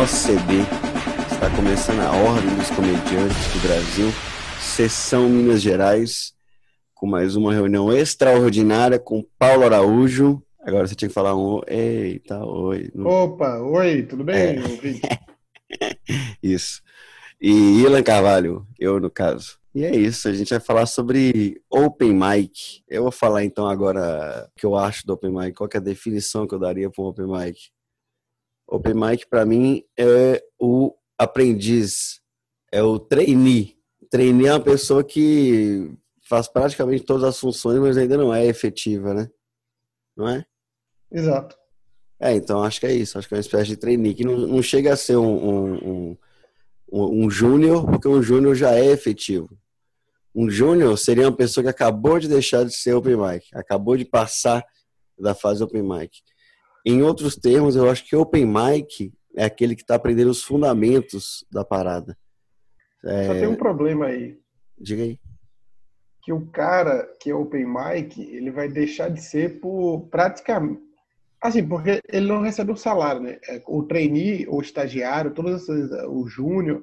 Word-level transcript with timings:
OCB. 0.00 0.60
Está 1.30 1.54
começando 1.54 2.00
a 2.00 2.10
Ordem 2.10 2.56
dos 2.56 2.70
Comediantes 2.70 3.52
do 3.52 3.60
Brasil, 3.60 4.08
sessão 4.58 5.28
Minas 5.28 5.60
Gerais, 5.60 6.32
com 6.94 7.06
mais 7.06 7.36
uma 7.36 7.52
reunião 7.52 7.92
extraordinária 7.92 8.98
com 8.98 9.22
Paulo 9.38 9.62
Araújo. 9.62 10.42
Agora 10.62 10.88
você 10.88 10.94
tinha 10.94 11.10
que 11.10 11.14
falar 11.14 11.36
um 11.36 11.60
eita, 11.68 12.42
oi. 12.42 12.90
Opa, 12.96 13.58
oi, 13.58 14.02
tudo 14.04 14.24
bem? 14.24 14.36
É. 14.36 15.96
isso. 16.42 16.80
E 17.38 17.82
Ilan 17.82 18.02
Carvalho, 18.02 18.66
eu 18.78 18.98
no 18.98 19.10
caso. 19.10 19.58
E 19.74 19.84
é 19.84 19.94
isso, 19.94 20.28
a 20.28 20.32
gente 20.32 20.48
vai 20.48 20.60
falar 20.60 20.86
sobre 20.86 21.60
Open 21.68 22.14
Mic. 22.14 22.82
Eu 22.88 23.02
vou 23.02 23.12
falar 23.12 23.44
então 23.44 23.66
agora 23.68 24.48
o 24.48 24.58
que 24.58 24.64
eu 24.64 24.76
acho 24.76 25.06
do 25.06 25.12
Open 25.12 25.30
Mic, 25.30 25.52
qual 25.52 25.68
é 25.74 25.76
a 25.76 25.80
definição 25.80 26.46
que 26.46 26.54
eu 26.54 26.58
daria 26.58 26.88
para 26.88 27.02
o 27.02 27.08
Open 27.08 27.26
Mic. 27.26 27.70
Open 28.70 28.94
Mic 28.94 29.26
para 29.28 29.44
mim 29.44 29.82
é 29.98 30.42
o 30.58 30.94
aprendiz, 31.18 32.20
é 32.72 32.82
o 32.82 32.98
trainee. 32.98 33.76
Trainee 34.08 34.46
é 34.46 34.52
uma 34.52 34.60
pessoa 34.60 35.04
que 35.04 35.92
faz 36.22 36.48
praticamente 36.48 37.04
todas 37.04 37.24
as 37.24 37.38
funções, 37.38 37.78
mas 37.80 37.98
ainda 37.98 38.16
não 38.16 38.32
é 38.32 38.46
efetiva, 38.46 39.12
né? 39.12 39.28
Não 40.16 40.28
é? 40.28 40.44
Exato. 41.10 41.56
É, 42.20 42.34
então 42.34 42.62
acho 42.62 42.80
que 42.80 42.86
é 42.86 42.92
isso. 42.92 43.18
Acho 43.18 43.26
que 43.26 43.34
é 43.34 43.38
uma 43.38 43.40
espécie 43.40 43.70
de 43.70 43.76
trainee 43.76 44.14
que 44.14 44.24
não, 44.24 44.36
não 44.36 44.62
chega 44.62 44.92
a 44.92 44.96
ser 44.96 45.16
um, 45.16 45.26
um, 45.26 46.16
um, 46.92 47.24
um 47.24 47.30
júnior, 47.30 47.86
porque 47.86 48.06
um 48.06 48.22
júnior 48.22 48.54
já 48.54 48.74
é 48.74 48.86
efetivo. 48.86 49.50
Um 50.34 50.48
júnior 50.48 50.96
seria 50.96 51.28
uma 51.28 51.36
pessoa 51.36 51.64
que 51.64 51.70
acabou 51.70 52.18
de 52.20 52.28
deixar 52.28 52.64
de 52.64 52.72
ser 52.72 52.94
open 52.94 53.16
mic, 53.16 53.46
acabou 53.52 53.96
de 53.96 54.04
passar 54.04 54.64
da 55.18 55.34
fase 55.34 55.62
open 55.62 55.82
mic. 55.82 56.22
Em 56.86 57.02
outros 57.02 57.36
termos, 57.36 57.76
eu 57.76 57.90
acho 57.90 58.04
que 58.06 58.16
open 58.16 58.46
mic 58.46 59.12
é 59.36 59.44
aquele 59.44 59.74
que 59.74 59.82
está 59.82 59.94
aprendendo 59.94 60.30
os 60.30 60.42
fundamentos 60.42 61.44
da 61.50 61.64
parada. 61.64 62.16
É... 63.04 63.26
Só 63.26 63.34
tem 63.34 63.46
um 63.46 63.56
problema 63.56 64.06
aí. 64.06 64.38
Diga 64.78 65.02
aí. 65.02 65.18
Que 66.22 66.32
o 66.32 66.46
cara 66.50 67.08
que 67.20 67.30
é 67.30 67.34
open 67.34 67.66
mic, 67.66 68.20
ele 68.20 68.50
vai 68.50 68.68
deixar 68.68 69.08
de 69.08 69.22
ser 69.22 69.60
por 69.60 70.08
praticamente. 70.10 70.80
Assim, 71.42 71.66
porque 71.66 72.02
ele 72.12 72.26
não 72.26 72.42
recebe 72.42 72.70
um 72.70 72.76
salário, 72.76 73.22
né? 73.22 73.38
É, 73.48 73.62
o 73.66 73.82
trainee, 73.84 74.46
o 74.46 74.60
estagiário, 74.60 75.32
todos 75.32 75.62
esses, 75.62 75.90
o 76.06 76.28
júnior, 76.28 76.82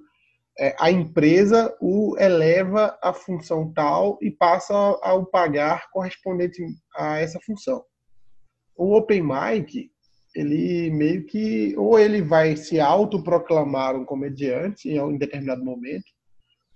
é, 0.59 0.75
a 0.79 0.89
empresa 0.89 1.75
o 1.79 2.17
eleva 2.17 2.97
a 3.03 3.13
função 3.13 3.71
tal 3.71 4.17
e 4.19 4.31
passa 4.31 4.73
a 4.73 5.13
o 5.13 5.25
pagar 5.25 5.87
correspondente 5.91 6.63
a 6.95 7.19
essa 7.19 7.39
função. 7.45 7.83
O 8.77 8.95
Open 8.95 9.23
Mic, 9.23 9.89
ele 10.35 10.91
meio 10.91 11.25
que, 11.25 11.73
ou 11.77 11.97
ele 11.97 12.21
vai 12.21 12.55
se 12.55 12.79
autoproclamar 12.79 13.95
um 13.95 14.05
comediante 14.05 14.87
em 14.87 15.01
um 15.01 15.17
determinado 15.17 15.63
momento, 15.65 16.05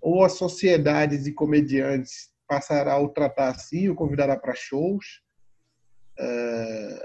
ou 0.02 0.26
as 0.26 0.34
sociedades 0.34 1.24
de 1.24 1.32
comediantes 1.32 2.32
passará 2.48 2.94
a 2.94 3.00
o 3.00 3.08
tratar 3.08 3.50
assim, 3.50 3.88
o 3.88 3.96
convidará 3.96 4.36
para 4.36 4.56
shows. 4.56 5.22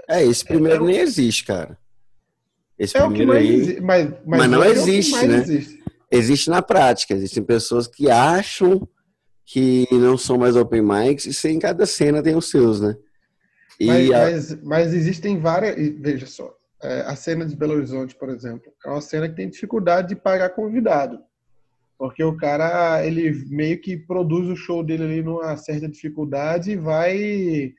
É, 0.09 0.23
esse 0.25 0.43
primeiro 0.43 0.83
é, 0.85 0.87
nem 0.87 0.97
existe, 0.99 1.45
cara. 1.45 1.77
Esse 2.77 2.97
é 2.97 3.01
primeiro 3.01 3.31
aí, 3.31 3.47
existe, 3.47 3.81
mas, 3.81 4.09
mas, 4.25 4.39
mas, 4.39 4.49
não 4.49 4.63
é 4.63 4.69
existe, 4.69 5.25
né? 5.25 5.37
Existe. 5.37 5.83
existe 6.11 6.49
na 6.49 6.61
prática. 6.61 7.13
Existem 7.13 7.43
pessoas 7.43 7.87
que 7.87 8.09
acham 8.09 8.87
que 9.45 9.87
não 9.91 10.17
são 10.17 10.37
mais 10.37 10.55
open 10.55 10.81
mics 10.81 11.43
e 11.43 11.47
em 11.47 11.59
cada 11.59 11.85
cena 11.85 12.21
tem 12.21 12.35
os 12.35 12.49
seus, 12.49 12.81
né? 12.81 12.97
Mas, 13.81 14.11
a... 14.11 14.17
mas, 14.17 14.63
mas, 14.63 14.93
existem 14.93 15.39
várias. 15.39 15.75
Veja 15.99 16.25
só, 16.25 16.53
é, 16.81 17.01
a 17.01 17.15
cena 17.15 17.45
de 17.45 17.55
Belo 17.55 17.73
Horizonte, 17.73 18.15
por 18.15 18.29
exemplo, 18.29 18.71
é 18.85 18.89
uma 18.89 19.01
cena 19.01 19.29
que 19.29 19.35
tem 19.35 19.49
dificuldade 19.49 20.09
de 20.09 20.15
pagar 20.15 20.49
convidado. 20.49 21.19
Porque 21.97 22.23
o 22.23 22.37
cara, 22.37 23.03
ele 23.05 23.45
meio 23.49 23.79
que 23.81 23.97
produz 23.97 24.47
o 24.47 24.55
show 24.55 24.83
dele 24.83 25.03
ali 25.03 25.23
numa 25.23 25.57
certa 25.57 25.87
dificuldade 25.87 26.71
e 26.71 26.75
vai. 26.75 27.73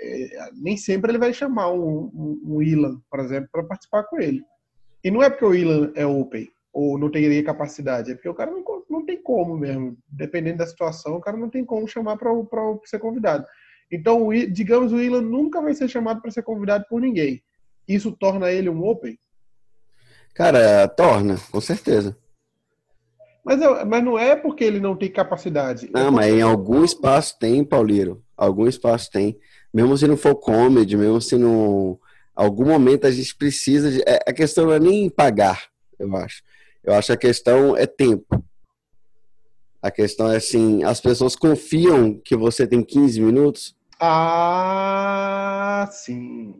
É, 0.00 0.50
nem 0.54 0.76
sempre 0.76 1.10
ele 1.10 1.18
vai 1.18 1.32
chamar 1.32 1.70
um, 1.70 2.10
um, 2.14 2.42
um 2.46 2.62
Ilan, 2.62 3.00
por 3.10 3.20
exemplo, 3.20 3.48
para 3.52 3.64
participar 3.64 4.04
com 4.04 4.18
ele. 4.18 4.42
E 5.02 5.10
não 5.10 5.22
é 5.22 5.28
porque 5.28 5.44
o 5.44 5.54
Ilan 5.54 5.92
é 5.94 6.06
open 6.06 6.48
ou 6.72 6.98
não 6.98 7.08
teria 7.08 7.44
capacidade, 7.44 8.10
é 8.10 8.14
porque 8.14 8.28
o 8.28 8.34
cara 8.34 8.50
não, 8.50 8.64
não 8.90 9.06
tem 9.06 9.22
como 9.22 9.56
mesmo. 9.56 9.96
Dependendo 10.08 10.58
da 10.58 10.66
situação, 10.66 11.14
o 11.14 11.20
cara 11.20 11.36
não 11.36 11.48
tem 11.48 11.64
como 11.64 11.86
chamar 11.86 12.16
para 12.16 12.30
ser 12.84 12.98
convidado. 12.98 13.46
Então, 13.90 14.28
digamos, 14.50 14.92
o 14.92 15.00
Ilan 15.00 15.22
nunca 15.22 15.60
vai 15.60 15.74
ser 15.74 15.88
chamado 15.88 16.20
para 16.20 16.30
ser 16.30 16.42
convidado 16.42 16.84
por 16.88 17.00
ninguém. 17.00 17.42
Isso 17.86 18.12
torna 18.12 18.50
ele 18.50 18.68
um 18.68 18.82
Open? 18.82 19.18
Cara, 20.34 20.88
torna, 20.88 21.36
com 21.50 21.60
certeza. 21.60 22.16
Mas, 23.44 23.60
mas 23.86 24.02
não 24.02 24.18
é 24.18 24.34
porque 24.34 24.64
ele 24.64 24.80
não 24.80 24.96
tem 24.96 25.10
capacidade. 25.10 25.90
Não, 25.92 26.08
é 26.08 26.10
mas 26.10 26.32
em 26.32 26.40
algum 26.40 26.82
espaço 26.82 27.38
tem, 27.38 27.62
Pauliro. 27.62 28.24
Algum 28.36 28.66
espaço 28.66 29.10
tem. 29.10 29.38
Mesmo 29.72 29.96
se 29.96 30.08
não 30.08 30.16
for 30.16 30.34
comedy, 30.34 30.96
mesmo 30.96 31.20
se 31.20 31.36
não. 31.36 31.98
Algum 32.34 32.66
momento 32.66 33.06
a 33.06 33.10
gente 33.10 33.36
precisa 33.36 33.90
de. 33.90 34.02
É, 34.06 34.20
a 34.26 34.32
questão 34.32 34.66
não 34.66 34.72
é 34.72 34.80
nem 34.80 35.10
pagar, 35.10 35.68
eu 35.98 36.16
acho. 36.16 36.42
Eu 36.82 36.94
acho 36.94 37.08
que 37.08 37.12
a 37.12 37.16
questão 37.16 37.76
é 37.76 37.86
tempo. 37.86 38.42
A 39.84 39.90
questão 39.90 40.32
é 40.32 40.36
assim, 40.36 40.82
as 40.82 40.98
pessoas 40.98 41.36
confiam 41.36 42.18
que 42.24 42.34
você 42.34 42.66
tem 42.66 42.82
15 42.82 43.20
minutos. 43.20 43.76
Ah, 44.00 45.86
sim. 45.92 46.54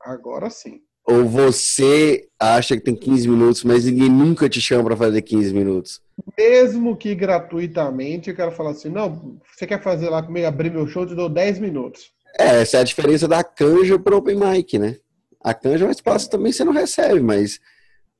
Agora 0.00 0.48
sim. 0.48 0.80
Ou 1.06 1.26
você 1.26 2.26
acha 2.40 2.74
que 2.74 2.82
tem 2.82 2.96
15 2.96 3.28
minutos, 3.28 3.64
mas 3.64 3.84
ninguém 3.84 4.08
nunca 4.08 4.48
te 4.48 4.62
chama 4.62 4.82
para 4.84 4.96
fazer 4.96 5.20
15 5.20 5.52
minutos? 5.52 6.00
Mesmo 6.38 6.96
que 6.96 7.14
gratuitamente, 7.14 8.30
eu 8.30 8.36
quero 8.36 8.52
falar 8.52 8.70
assim: 8.70 8.88
não, 8.88 9.38
você 9.54 9.66
quer 9.66 9.82
fazer 9.82 10.08
lá 10.08 10.22
comigo, 10.22 10.46
abrir 10.46 10.70
meu 10.70 10.86
show, 10.86 11.02
eu 11.02 11.08
te 11.08 11.14
dou 11.14 11.28
10 11.28 11.58
minutos. 11.58 12.12
É, 12.38 12.62
essa 12.62 12.78
é 12.78 12.80
a 12.80 12.84
diferença 12.84 13.28
da 13.28 13.44
canja 13.44 13.98
para 13.98 14.16
open 14.16 14.36
mic, 14.36 14.78
né? 14.78 14.96
A 15.44 15.52
canja 15.52 15.84
é 15.84 15.88
um 15.88 15.92
espaço 15.92 16.30
também 16.30 16.50
você 16.50 16.64
não 16.64 16.72
recebe, 16.72 17.20
mas 17.20 17.60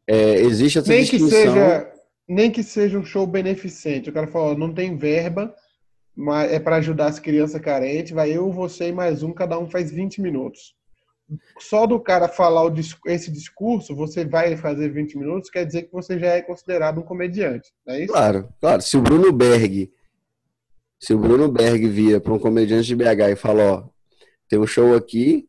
é, 0.06 0.34
existe 0.42 0.80
essa 0.80 0.88
Nem 0.90 1.00
distinção. 1.00 1.28
Que 1.28 1.34
seja, 1.34 1.97
nem 2.28 2.50
que 2.50 2.62
seja 2.62 2.98
um 2.98 3.04
show 3.04 3.26
beneficente. 3.26 4.10
O 4.10 4.12
cara 4.12 4.26
fala, 4.26 4.54
não 4.54 4.72
tem 4.72 4.96
verba, 4.96 5.54
mas 6.14 6.52
é 6.52 6.60
para 6.60 6.76
ajudar 6.76 7.06
as 7.06 7.18
crianças 7.18 7.60
carentes, 7.60 8.12
vai 8.12 8.30
eu, 8.30 8.52
você 8.52 8.88
e 8.88 8.92
mais 8.92 9.22
um, 9.22 9.32
cada 9.32 9.58
um 9.58 9.70
faz 9.70 9.90
20 9.90 10.20
minutos. 10.20 10.76
Só 11.58 11.86
do 11.86 12.00
cara 12.00 12.26
falar 12.28 12.66
o, 12.66 12.74
esse 13.06 13.30
discurso, 13.30 13.94
você 13.94 14.24
vai 14.24 14.56
fazer 14.56 14.88
20 14.90 15.18
minutos, 15.18 15.50
quer 15.50 15.64
dizer 15.64 15.84
que 15.84 15.92
você 15.92 16.18
já 16.18 16.28
é 16.28 16.42
considerado 16.42 16.98
um 16.98 17.04
comediante, 17.04 17.70
não 17.86 17.94
é 17.94 18.00
isso? 18.00 18.12
Claro, 18.12 18.48
claro. 18.60 18.82
Se 18.82 18.96
o 18.96 19.02
Bruno 19.02 19.30
Berg, 19.32 19.90
se 20.98 21.14
o 21.14 21.18
Bruno 21.18 21.50
Berg 21.50 21.86
vira 21.86 22.20
para 22.20 22.32
um 22.32 22.38
comediante 22.38 22.88
de 22.88 22.96
BH 22.96 23.30
e 23.32 23.36
fala, 23.36 23.72
ó, 23.72 23.88
tem 24.48 24.58
um 24.58 24.66
show 24.66 24.94
aqui 24.94 25.46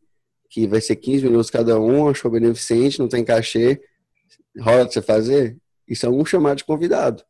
que 0.50 0.66
vai 0.66 0.80
ser 0.80 0.96
15 0.96 1.24
minutos 1.24 1.50
cada 1.50 1.80
um, 1.80 2.08
é 2.08 2.10
um 2.10 2.14
show 2.14 2.30
beneficente, 2.30 2.98
não 2.98 3.08
tem 3.08 3.24
cachê, 3.24 3.80
rola 4.58 4.84
de 4.84 4.92
você 4.92 5.00
fazer? 5.00 5.56
Isso 5.90 6.06
é 6.06 6.08
um 6.08 6.24
chamado 6.24 6.58
de 6.58 6.64
convidado. 6.64 7.24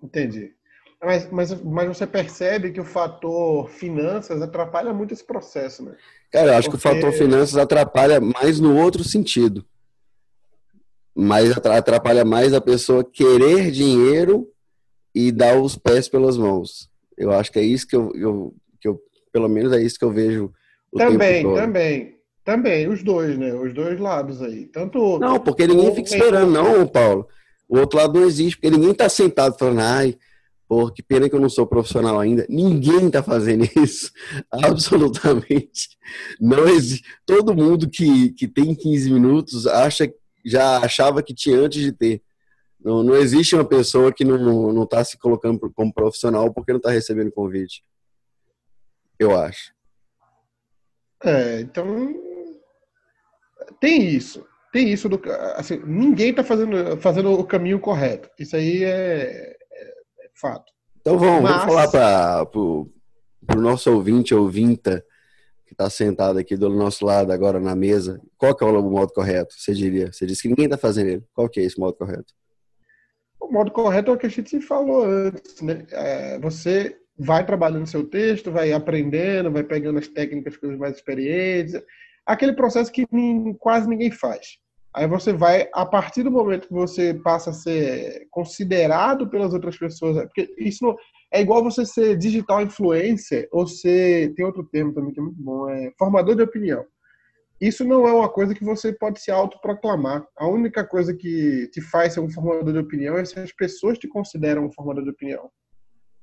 Entendi. 0.00 0.54
Mas, 1.02 1.30
mas, 1.30 1.62
mas 1.62 1.88
você 1.88 2.06
percebe 2.06 2.70
que 2.70 2.80
o 2.80 2.84
fator 2.84 3.68
finanças 3.68 4.40
atrapalha 4.40 4.94
muito 4.94 5.12
esse 5.12 5.24
processo, 5.24 5.84
né? 5.84 5.96
Cara, 6.30 6.52
eu 6.52 6.54
acho 6.54 6.70
Porque... 6.70 6.82
que 6.82 6.88
o 6.88 6.94
fator 6.94 7.12
finanças 7.12 7.56
atrapalha 7.56 8.20
mais 8.20 8.60
no 8.60 8.76
outro 8.76 9.02
sentido. 9.02 9.66
Mas 11.14 11.50
atrapalha 11.58 12.24
mais 12.24 12.54
a 12.54 12.60
pessoa 12.60 13.04
querer 13.04 13.70
dinheiro 13.70 14.50
e 15.14 15.30
dar 15.30 15.60
os 15.60 15.76
pés 15.76 16.08
pelas 16.08 16.38
mãos. 16.38 16.90
Eu 17.16 17.32
acho 17.32 17.52
que 17.52 17.58
é 17.58 17.62
isso 17.62 17.86
que 17.86 17.94
eu, 17.94 18.10
eu 18.14 18.54
que 18.80 18.88
eu 18.88 19.00
pelo 19.32 19.48
menos 19.48 19.72
é 19.72 19.82
isso 19.82 19.98
que 19.98 20.04
eu 20.04 20.10
vejo. 20.10 20.52
também, 20.96 21.42
também. 21.54 22.13
Também, 22.44 22.86
os 22.88 23.02
dois, 23.02 23.38
né? 23.38 23.54
Os 23.54 23.72
dois 23.72 23.98
lados 23.98 24.42
aí. 24.42 24.66
Tanto. 24.66 25.18
Não, 25.18 25.40
porque 25.40 25.66
ninguém 25.66 25.94
fica 25.94 26.08
esperando, 26.08 26.52
não, 26.52 26.86
Paulo. 26.86 27.26
O 27.66 27.78
outro 27.78 27.98
lado 27.98 28.20
não 28.20 28.26
existe, 28.26 28.56
porque 28.56 28.70
ninguém 28.70 28.92
tá 28.92 29.08
sentado 29.08 29.56
falando, 29.58 29.80
ai, 29.80 30.18
pô, 30.68 30.90
que 30.90 31.02
pena 31.02 31.26
que 31.26 31.34
eu 31.34 31.40
não 31.40 31.48
sou 31.48 31.66
profissional 31.66 32.20
ainda. 32.20 32.44
Ninguém 32.50 33.10
tá 33.10 33.22
fazendo 33.22 33.64
isso. 33.82 34.12
Absolutamente. 34.50 35.96
Não 36.38 36.68
existe. 36.68 37.04
Todo 37.24 37.56
mundo 37.56 37.88
que, 37.88 38.30
que 38.32 38.46
tem 38.46 38.74
15 38.74 39.10
minutos 39.10 39.66
acha, 39.66 40.12
já 40.44 40.78
achava 40.78 41.22
que 41.22 41.32
tinha 41.32 41.58
antes 41.58 41.80
de 41.80 41.92
ter. 41.92 42.22
Não, 42.78 43.02
não 43.02 43.16
existe 43.16 43.54
uma 43.54 43.64
pessoa 43.64 44.12
que 44.12 44.22
não, 44.22 44.70
não 44.70 44.86
tá 44.86 45.02
se 45.02 45.16
colocando 45.16 45.58
como 45.74 45.94
profissional 45.94 46.52
porque 46.52 46.74
não 46.74 46.80
tá 46.80 46.90
recebendo 46.90 47.32
convite. 47.32 47.82
Eu 49.18 49.34
acho. 49.34 49.72
É, 51.24 51.62
então 51.62 52.33
tem 53.80 54.08
isso. 54.08 54.46
Tem 54.72 54.92
isso 54.92 55.08
do. 55.08 55.20
Assim, 55.56 55.80
ninguém 55.86 56.30
está 56.30 56.42
fazendo, 56.42 56.96
fazendo 56.98 57.32
o 57.32 57.44
caminho 57.44 57.78
correto. 57.78 58.28
Isso 58.38 58.56
aí 58.56 58.82
é, 58.82 59.56
é, 59.72 59.86
é 60.20 60.30
fato. 60.34 60.72
Então 61.00 61.18
vamos, 61.18 61.42
Mas... 61.42 61.64
vamos 61.64 61.74
falar 61.74 61.88
para 61.88 62.58
o 62.58 63.60
nosso 63.60 63.92
ouvinte, 63.92 64.34
ouvinta, 64.34 65.04
que 65.66 65.74
que 65.74 65.82
está 65.82 65.90
sentado 65.90 66.38
aqui 66.38 66.56
do 66.56 66.70
nosso 66.70 67.04
lado 67.04 67.32
agora 67.32 67.58
na 67.60 67.74
mesa, 67.74 68.20
qual 68.38 68.54
que 68.54 68.64
é 68.64 68.66
o 68.66 68.82
modo 68.82 69.12
correto? 69.12 69.54
Você 69.58 69.74
diria? 69.74 70.12
Você 70.12 70.24
disse 70.24 70.42
que 70.42 70.48
ninguém 70.48 70.66
está 70.66 70.78
fazendo 70.78 71.08
ele. 71.08 71.24
Qual 71.34 71.48
que 71.48 71.60
é 71.60 71.64
esse 71.64 71.78
modo 71.78 71.94
correto? 71.94 72.32
O 73.40 73.52
modo 73.52 73.70
correto 73.70 74.10
é 74.10 74.14
o 74.14 74.16
que 74.16 74.26
a 74.26 74.30
gente 74.30 74.60
falou 74.60 75.04
antes, 75.04 75.60
né? 75.60 75.84
É, 75.90 76.38
você 76.38 76.96
vai 77.18 77.44
trabalhando 77.44 77.86
seu 77.86 78.04
texto, 78.04 78.50
vai 78.50 78.72
aprendendo, 78.72 79.50
vai 79.50 79.62
pegando 79.62 79.98
as 79.98 80.08
técnicas 80.08 80.56
com 80.56 80.68
os 80.68 80.78
mais 80.78 80.96
experientes, 80.96 81.74
aquele 82.26 82.52
processo 82.52 82.92
que 82.92 83.06
quase 83.58 83.88
ninguém 83.88 84.10
faz. 84.10 84.58
Aí 84.94 85.08
você 85.08 85.32
vai, 85.32 85.68
a 85.74 85.84
partir 85.84 86.22
do 86.22 86.30
momento 86.30 86.68
que 86.68 86.74
você 86.74 87.14
passa 87.14 87.50
a 87.50 87.52
ser 87.52 88.28
considerado 88.30 89.28
pelas 89.28 89.52
outras 89.52 89.76
pessoas, 89.76 90.16
porque 90.26 90.54
isso 90.56 90.84
não, 90.84 90.96
é 91.32 91.40
igual 91.40 91.64
você 91.64 91.84
ser 91.84 92.16
digital 92.16 92.62
influencer 92.62 93.48
ou 93.50 93.66
ser, 93.66 94.32
tem 94.34 94.44
outro 94.44 94.62
termo 94.62 94.94
também 94.94 95.12
que 95.12 95.18
é 95.18 95.22
muito 95.22 95.42
bom, 95.42 95.68
é 95.68 95.92
formador 95.98 96.36
de 96.36 96.42
opinião. 96.42 96.84
Isso 97.60 97.84
não 97.84 98.06
é 98.06 98.12
uma 98.12 98.28
coisa 98.28 98.54
que 98.54 98.64
você 98.64 98.92
pode 98.92 99.20
se 99.20 99.32
autoproclamar. 99.32 100.24
A 100.36 100.46
única 100.46 100.84
coisa 100.84 101.12
que 101.14 101.68
te 101.72 101.80
faz 101.80 102.14
ser 102.14 102.20
um 102.20 102.30
formador 102.30 102.72
de 102.72 102.78
opinião 102.78 103.16
é 103.16 103.24
se 103.24 103.38
as 103.38 103.52
pessoas 103.52 103.98
te 103.98 104.06
consideram 104.06 104.66
um 104.66 104.72
formador 104.72 105.02
de 105.02 105.10
opinião. 105.10 105.50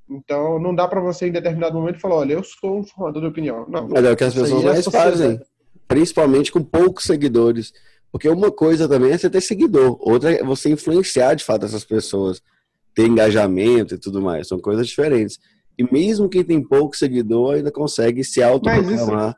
Então, 0.10 0.60
não 0.60 0.76
dá 0.76 0.88
para 0.88 1.02
você 1.02 1.28
em 1.28 1.32
determinado 1.32 1.78
momento 1.78 2.00
falar, 2.00 2.16
olha, 2.16 2.34
eu 2.34 2.44
sou 2.44 2.80
um 2.80 2.84
formador 2.84 3.22
de 3.22 3.28
opinião. 3.28 3.66
Não. 3.68 3.88
Mas 3.88 4.04
é 4.04 4.12
o 4.12 4.16
que 4.16 4.24
as 4.24 4.34
pessoas 4.34 4.64
é 4.64 4.68
mais 4.68 4.86
fazem, 4.86 5.40
principalmente 5.88 6.52
com 6.52 6.64
poucos 6.64 7.06
seguidores. 7.06 7.74
Porque 8.12 8.28
uma 8.28 8.52
coisa 8.52 8.88
também 8.88 9.12
é 9.12 9.18
você 9.18 9.30
ter 9.30 9.42
seguidor, 9.42 9.98
outra 10.00 10.32
é 10.34 10.44
você 10.44 10.70
influenciar 10.70 11.34
de 11.34 11.44
fato 11.44 11.66
essas 11.66 11.86
pessoas, 11.86 12.42
ter 12.94 13.08
engajamento 13.08 13.96
e 13.96 13.98
tudo 13.98 14.22
mais. 14.22 14.48
São 14.48 14.60
coisas 14.60 14.88
diferentes. 14.88 15.40
E 15.78 15.84
mesmo 15.92 16.30
quem 16.30 16.44
tem 16.44 16.62
pouco 16.62 16.96
seguidor 16.96 17.56
ainda 17.56 17.72
consegue 17.72 18.24
se 18.24 18.44
autoproclamar 18.44 19.36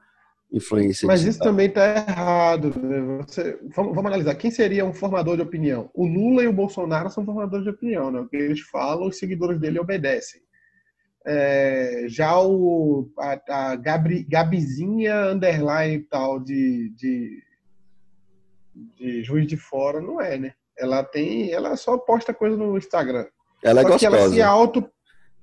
influência. 0.54 1.08
Mas 1.08 1.24
isso 1.24 1.40
também 1.40 1.68
está 1.68 2.06
errado. 2.08 2.74
Né? 2.80 3.24
Você, 3.26 3.58
vamos, 3.76 3.96
vamos, 3.96 4.06
analisar. 4.06 4.36
Quem 4.36 4.52
seria 4.52 4.86
um 4.86 4.94
formador 4.94 5.36
de 5.36 5.42
opinião? 5.42 5.90
O 5.94 6.06
Lula 6.06 6.44
e 6.44 6.48
o 6.48 6.54
Bolsonaro 6.54 7.10
são 7.10 7.26
formadores 7.26 7.64
de 7.64 7.72
opinião. 7.72 8.12
Né? 8.12 8.20
O 8.20 8.28
que 8.28 8.38
eles 8.38 8.62
falam, 8.62 9.08
os 9.08 9.18
seguidores 9.18 9.60
dele 9.60 9.80
obedecem. 9.80 10.42
É, 11.26 12.06
já 12.08 12.38
o, 12.42 13.10
a, 13.18 13.72
a 13.72 13.76
Gabri, 13.76 14.24
Gabizinha 14.24 15.28
underline 15.28 15.96
e 15.96 16.04
tal 16.04 16.40
de, 16.40 16.94
de 16.98 17.42
de 18.76 19.24
Juiz 19.24 19.48
de 19.48 19.56
Fora 19.56 20.02
não 20.02 20.20
é, 20.20 20.38
né? 20.38 20.54
Ela 20.78 21.04
tem, 21.04 21.52
ela 21.52 21.78
só 21.78 21.98
posta 21.98 22.34
coisa 22.34 22.58
no 22.58 22.78
Instagram. 22.78 23.26
Ela 23.64 23.82
é 23.82 23.84
só 23.84 23.90
gostosa. 23.90 24.18
ela 24.18 24.30
se 24.30 24.42
auto 24.42 24.90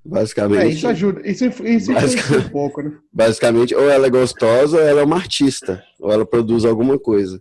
Basicamente. 0.05 0.62
É, 0.62 0.69
isso 0.69 0.88
ajuda. 0.88 1.21
Isso, 1.29 1.44
isso 1.44 1.93
basicamente, 1.93 2.47
um 2.47 2.50
pouco, 2.50 2.83
né? 2.83 2.99
Basicamente, 3.12 3.75
ou 3.75 3.88
ela 3.88 4.06
é 4.06 4.11
gostosa, 4.11 4.79
ou 4.79 4.83
ela 4.83 5.00
é 5.03 5.05
uma 5.05 5.17
artista, 5.17 5.83
ou 5.99 6.11
ela 6.11 6.25
produz 6.25 6.65
alguma 6.65 6.99
coisa. 6.99 7.41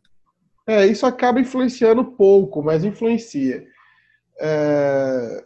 É, 0.68 0.86
isso 0.86 1.06
acaba 1.06 1.40
influenciando 1.40 2.04
pouco, 2.04 2.62
mas 2.62 2.84
influencia. 2.84 3.64
É, 4.40 5.46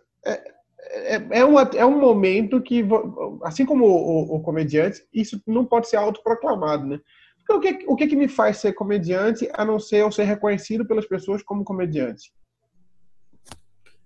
é, 0.93 1.15
é, 1.15 1.27
é, 1.31 1.45
uma, 1.45 1.61
é 1.75 1.85
um 1.85 1.99
momento 1.99 2.61
que, 2.61 2.85
assim 3.43 3.65
como 3.65 3.85
o, 3.85 4.33
o, 4.33 4.35
o 4.35 4.39
comediante, 4.41 5.03
isso 5.13 5.41
não 5.47 5.65
pode 5.65 5.89
ser 5.89 5.97
autoproclamado, 5.97 6.85
né? 6.85 6.99
o 7.49 7.59
que, 7.59 7.79
o 7.87 7.95
que, 7.95 8.07
que 8.07 8.15
me 8.15 8.27
faz 8.27 8.57
ser 8.57 8.73
comediante 8.73 9.49
a 9.53 9.65
não 9.65 9.79
ser 9.79 9.97
eu 9.97 10.11
ser 10.11 10.23
reconhecido 10.23 10.85
pelas 10.85 11.05
pessoas 11.05 11.43
como 11.43 11.63
comediante? 11.63 12.31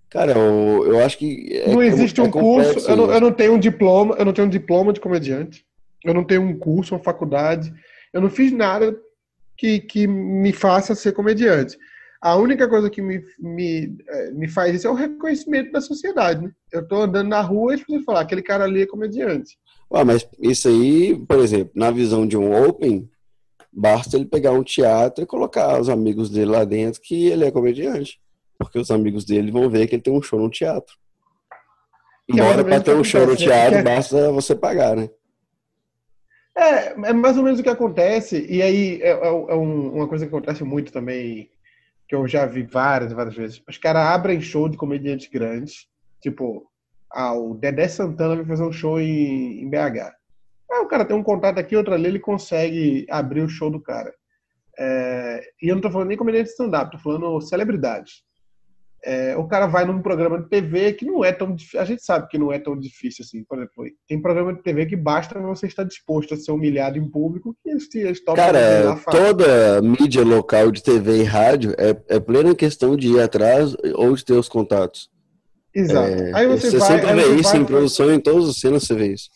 Cara, 0.09 0.31
eu, 0.31 0.85
eu 0.87 1.05
acho 1.05 1.17
que. 1.17 1.49
É, 1.51 1.71
não 1.71 1.83
existe 1.83 2.19
é 2.19 2.23
um 2.23 2.31
curso, 2.31 2.89
eu 2.89 2.95
não, 2.95 3.11
eu 3.11 3.21
não 3.21 3.31
tenho 3.31 3.53
um 3.53 3.59
diploma, 3.59 4.15
eu 4.17 4.25
não 4.25 4.33
tenho 4.33 4.47
um 4.47 4.51
diploma 4.51 4.93
de 4.93 5.01
comediante, 5.01 5.65
eu 6.03 6.13
não 6.13 6.23
tenho 6.23 6.41
um 6.41 6.57
curso, 6.57 6.95
uma 6.95 7.03
faculdade, 7.03 7.73
eu 8.13 8.21
não 8.21 8.29
fiz 8.29 8.51
nada 8.51 8.97
que, 9.57 9.81
que 9.81 10.07
me 10.07 10.53
faça 10.53 10.95
ser 10.95 11.11
comediante. 11.11 11.77
A 12.21 12.35
única 12.35 12.67
coisa 12.67 12.89
que 12.89 13.01
me, 13.01 13.23
me, 13.39 13.97
é, 14.07 14.31
me 14.31 14.47
faz 14.47 14.75
isso 14.75 14.87
é 14.87 14.89
o 14.89 14.95
reconhecimento 14.95 15.71
da 15.71 15.81
sociedade. 15.81 16.41
Né? 16.43 16.51
Eu 16.71 16.87
tô 16.87 17.01
andando 17.01 17.27
na 17.27 17.41
rua 17.41 17.73
e 17.73 17.75
as 17.75 17.81
pessoas 17.81 18.03
falam, 18.03 18.21
aquele 18.21 18.41
cara 18.41 18.63
ali 18.63 18.81
é 18.81 18.87
comediante. 18.87 19.57
Ah, 19.93 20.03
mas 20.03 20.27
isso 20.39 20.67
aí, 20.67 21.15
por 21.15 21.39
exemplo, 21.39 21.71
na 21.75 21.91
visão 21.91 22.27
de 22.27 22.35
um 22.35 22.67
Open, 22.67 23.09
Basta 23.79 24.17
ele 24.17 24.25
pegar 24.25 24.53
um 24.53 24.63
teatro 24.63 25.23
e 25.23 25.27
colocar 25.27 25.79
os 25.79 25.87
amigos 25.87 26.31
dele 26.31 26.49
lá 26.49 26.63
dentro 26.63 26.99
que 26.99 27.27
ele 27.27 27.45
é 27.45 27.51
comediante. 27.51 28.19
Porque 28.57 28.79
os 28.79 28.89
amigos 28.89 29.23
dele 29.23 29.51
vão 29.51 29.69
ver 29.69 29.85
que 29.85 29.93
ele 29.93 30.01
tem 30.01 30.11
um 30.11 30.21
show 30.21 30.39
no 30.39 30.49
teatro. 30.49 30.95
Embora 32.27 32.63
para 32.63 32.81
ter 32.81 32.95
um 32.95 33.03
show 33.03 33.21
no 33.21 33.33
né? 33.33 33.35
teatro, 33.35 33.83
basta 33.85 34.31
você 34.31 34.55
pagar, 34.55 34.95
né? 34.95 35.07
É, 36.57 37.09
é 37.09 37.13
mais 37.13 37.37
ou 37.37 37.43
menos 37.43 37.59
o 37.59 37.63
que 37.63 37.69
acontece. 37.69 38.47
E 38.49 38.63
aí 38.63 38.99
é, 38.99 39.11
é, 39.11 39.27
é 39.27 39.53
uma 39.53 40.07
coisa 40.07 40.25
que 40.25 40.35
acontece 40.35 40.63
muito 40.63 40.91
também, 40.91 41.47
que 42.07 42.15
eu 42.15 42.27
já 42.27 42.45
vi 42.45 42.63
várias, 42.63 43.11
várias 43.11 43.35
vezes. 43.35 43.61
Os 43.67 43.77
caras 43.77 44.07
abrem 44.07 44.41
show 44.41 44.69
de 44.69 44.77
comediantes 44.77 45.29
grandes. 45.29 45.87
Tipo, 46.21 46.69
ah, 47.11 47.33
o 47.33 47.53
Dedé 47.53 47.87
Santana 47.87 48.35
vai 48.35 48.45
fazer 48.45 48.63
um 48.63 48.71
show 48.71 48.99
em, 48.99 49.61
em 49.61 49.69
BH. 49.69 50.13
Aí 50.71 50.79
o 50.79 50.87
cara 50.87 51.05
tem 51.05 51.15
um 51.15 51.23
contato 51.23 51.59
aqui, 51.59 51.75
outro 51.75 51.93
ali, 51.93 52.07
ele 52.07 52.19
consegue 52.19 53.05
abrir 53.09 53.41
o 53.41 53.49
show 53.49 53.69
do 53.69 53.81
cara. 53.81 54.13
É, 54.79 55.41
e 55.61 55.69
eu 55.69 55.75
não 55.75 55.81
tô 55.81 55.89
falando 55.89 56.09
nem 56.09 56.17
comediante 56.17 56.49
stand-up, 56.49 56.91
tô 56.91 56.99
falando 56.99 57.41
celebridade. 57.41 58.23
É, 59.03 59.37
o 59.37 59.47
cara 59.47 59.67
vai 59.67 59.85
num 59.85 60.01
programa 60.01 60.41
de 60.41 60.49
TV 60.49 60.93
que 60.93 61.05
não 61.05 61.23
é 61.23 61.31
tão 61.31 61.53
difícil. 61.53 61.79
A 61.79 61.85
gente 61.85 62.03
sabe 62.03 62.27
que 62.27 62.37
não 62.37 62.51
é 62.51 62.59
tão 62.59 62.77
difícil 62.77 63.23
assim. 63.23 63.43
Por 63.43 63.57
exemplo, 63.57 63.83
tem 64.07 64.21
programa 64.21 64.53
de 64.53 64.61
TV 64.61 64.85
que 64.85 64.95
basta 64.95 65.39
você 65.39 65.67
estar 65.67 65.83
disposto 65.83 66.33
a 66.33 66.37
ser 66.37 66.51
humilhado 66.51 66.97
em 66.97 67.09
público 67.09 67.55
e 67.65 67.69
eles, 67.69 67.87
eles 67.95 68.19
Cara, 68.23 68.99
toda 69.09 69.81
mídia 69.81 70.23
local 70.23 70.71
de 70.71 70.83
TV 70.83 71.21
e 71.21 71.23
rádio 71.23 71.73
é, 71.77 71.95
é 72.15 72.19
plena 72.19 72.55
questão 72.55 72.95
de 72.97 73.09
ir 73.09 73.21
atrás 73.21 73.75
ou 73.95 74.15
de 74.15 74.25
ter 74.25 74.33
os 74.33 74.49
contatos. 74.49 75.09
Exato. 75.73 76.09
É, 76.09 76.31
aí 76.33 76.47
você, 76.47 76.71
você 76.71 76.77
vai, 76.77 76.87
sempre 76.87 77.13
vê 77.13 77.35
isso 77.35 77.51
vai, 77.51 77.61
em 77.61 77.65
produção, 77.65 78.11
em 78.11 78.19
todas 78.19 78.49
as 78.49 78.59
cenas 78.59 78.83
você 78.83 78.95
vê 78.95 79.13
isso. 79.13 79.29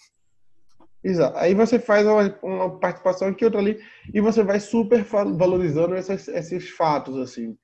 Exato. 1.04 1.38
Aí 1.38 1.54
você 1.54 1.80
faz 1.80 2.06
uma, 2.06 2.36
uma, 2.44 2.80
participação 2.80 3.28
aqui, 3.28 3.46
outra 3.46 3.60
ali, 3.60 3.80
e 4.14 4.22
você 4.22 4.44
vai 4.44 4.60
super 4.60 5.04
valorizando 5.04 5.96
esses, 5.96 6.28
esses 6.28 6.70
fatos, 6.72 7.18
assim. 7.18 7.56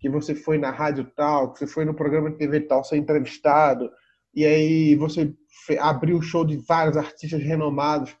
Que 0.00 0.08
você 0.08 0.34
foi 0.34 0.58
na 0.58 0.70
rádio 0.70 1.10
tal, 1.16 1.52
que 1.52 1.60
você 1.60 1.66
foi 1.66 1.84
no 1.84 1.94
programa 1.94 2.30
de 2.30 2.36
TV 2.36 2.60
tal, 2.60 2.84
ser 2.84 2.96
entrevistado, 2.96 3.90
e 4.34 4.44
aí 4.44 4.94
você 4.96 5.34
abriu 5.78 6.18
o 6.18 6.22
show 6.22 6.44
de 6.44 6.56
vários 6.56 6.96
artistas 6.96 7.42
renomados. 7.42 8.16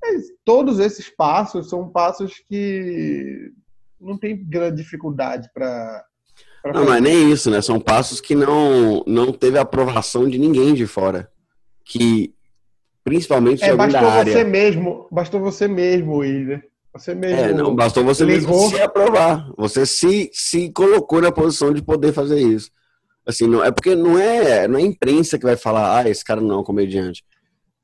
Mas 0.00 0.24
todos 0.44 0.78
esses 0.78 1.08
passos 1.08 1.70
são 1.70 1.88
passos 1.88 2.42
que 2.48 3.52
não 4.00 4.18
tem 4.18 4.44
grande 4.44 4.82
dificuldade 4.82 5.48
para. 5.54 6.04
Não, 6.74 6.84
mas 6.84 7.02
nem 7.02 7.30
isso, 7.32 7.50
né? 7.50 7.60
São 7.60 7.80
passos 7.80 8.20
que 8.20 8.34
não, 8.34 9.02
não 9.06 9.32
teve 9.32 9.58
aprovação 9.58 10.28
de 10.28 10.38
ninguém 10.38 10.74
de 10.74 10.86
fora. 10.86 11.30
Que 11.84 12.34
Principalmente 13.04 13.64
é, 13.64 13.74
bastou 13.74 14.08
área. 14.08 14.32
você 14.32 14.44
mesmo, 14.44 15.08
bastou 15.10 15.40
você 15.40 15.66
mesmo 15.66 16.24
ir, 16.24 16.46
né? 16.46 16.62
Você 16.94 17.14
mesmo. 17.14 17.38
É, 17.38 17.54
não, 17.54 17.74
bastou 17.74 18.04
você 18.04 18.24
ligou. 18.24 18.60
mesmo 18.60 18.76
se 18.76 18.82
aprovar. 18.82 19.50
Você 19.56 19.86
se, 19.86 20.30
se 20.32 20.70
colocou 20.72 21.20
na 21.22 21.32
posição 21.32 21.72
de 21.72 21.82
poder 21.82 22.12
fazer 22.12 22.40
isso. 22.40 22.70
Assim, 23.26 23.46
não, 23.46 23.64
é 23.64 23.70
porque 23.70 23.94
não 23.94 24.18
é, 24.18 24.66
não 24.66 24.78
é 24.78 24.82
a 24.82 24.86
imprensa 24.86 25.38
que 25.38 25.44
vai 25.44 25.56
falar, 25.56 25.98
ah, 25.98 26.08
esse 26.08 26.24
cara 26.24 26.40
não 26.40 26.56
é 26.56 26.58
um 26.58 26.64
comediante. 26.64 27.24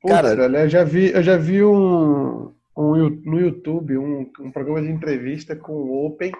Cara, 0.05 0.29
eu 0.33 0.69
já 0.69 0.83
vi, 0.83 1.11
eu 1.11 1.23
já 1.23 1.37
vi 1.37 1.63
um, 1.63 2.53
um 2.77 3.09
no 3.25 3.39
YouTube 3.39 3.97
um, 3.97 4.29
um 4.39 4.51
programa 4.51 4.81
de 4.81 4.89
entrevista 4.89 5.55
com 5.55 5.73
o 5.73 6.05
Open 6.05 6.31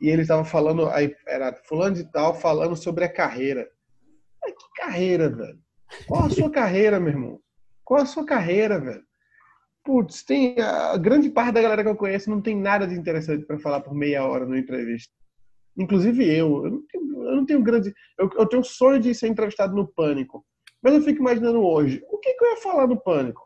e 0.00 0.08
ele 0.08 0.22
estava 0.22 0.44
falando, 0.44 0.88
aí 0.88 1.14
era 1.26 1.52
fulano 1.66 1.94
de 1.94 2.10
tal 2.10 2.34
falando 2.34 2.76
sobre 2.76 3.04
a 3.04 3.12
carreira. 3.12 3.68
Ai, 4.44 4.52
que 4.52 4.82
carreira, 4.82 5.28
velho? 5.28 5.58
Qual 6.06 6.24
a 6.24 6.30
sua 6.30 6.50
carreira, 6.50 7.00
meu 7.00 7.12
irmão? 7.12 7.40
Qual 7.84 8.00
a 8.00 8.06
sua 8.06 8.24
carreira, 8.24 8.78
velho? 8.78 9.02
Putz, 9.88 10.22
tem 10.22 10.54
a 10.60 10.98
grande 10.98 11.30
parte 11.30 11.54
da 11.54 11.62
galera 11.62 11.82
que 11.82 11.88
eu 11.88 11.96
conheço 11.96 12.28
não 12.28 12.42
tem 12.42 12.54
nada 12.54 12.86
de 12.86 12.94
interessante 12.94 13.46
para 13.46 13.58
falar 13.58 13.80
por 13.80 13.94
meia 13.94 14.22
hora 14.22 14.44
numa 14.44 14.58
entrevista. 14.58 15.10
Inclusive 15.78 16.26
eu, 16.26 16.66
eu 16.66 16.70
não 16.72 16.82
tenho, 16.86 17.24
eu 17.24 17.36
não 17.36 17.46
tenho 17.46 17.62
grande, 17.62 17.94
eu, 18.18 18.28
eu 18.36 18.44
tenho 18.44 18.62
sonho 18.62 19.00
de 19.00 19.14
ser 19.14 19.28
entrevistado 19.28 19.74
no 19.74 19.88
Pânico, 19.88 20.44
mas 20.82 20.92
eu 20.92 21.00
fico 21.00 21.20
imaginando 21.20 21.62
hoje, 21.62 22.02
o 22.10 22.18
que, 22.18 22.34
que 22.34 22.44
eu 22.44 22.50
ia 22.50 22.56
falar 22.58 22.86
no 22.86 23.00
Pânico? 23.00 23.40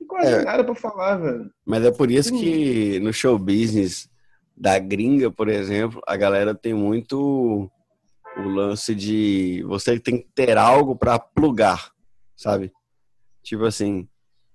Não 0.00 0.08
quase 0.08 0.32
é, 0.32 0.42
nada 0.42 0.64
para 0.64 0.74
falar, 0.74 1.18
velho. 1.18 1.48
Mas 1.64 1.84
é 1.84 1.92
por 1.92 2.10
isso 2.10 2.32
que 2.32 2.98
no 2.98 3.12
show 3.12 3.38
business 3.38 4.10
da 4.56 4.76
gringa, 4.80 5.30
por 5.30 5.48
exemplo, 5.48 6.02
a 6.04 6.16
galera 6.16 6.52
tem 6.52 6.74
muito 6.74 7.70
o 8.36 8.42
lance 8.42 8.92
de 8.92 9.62
você 9.68 10.00
tem 10.00 10.18
que 10.18 10.28
ter 10.34 10.58
algo 10.58 10.96
para 10.96 11.16
plugar, 11.16 11.92
sabe? 12.36 12.72
Tipo 13.44 13.66
assim, 13.66 14.08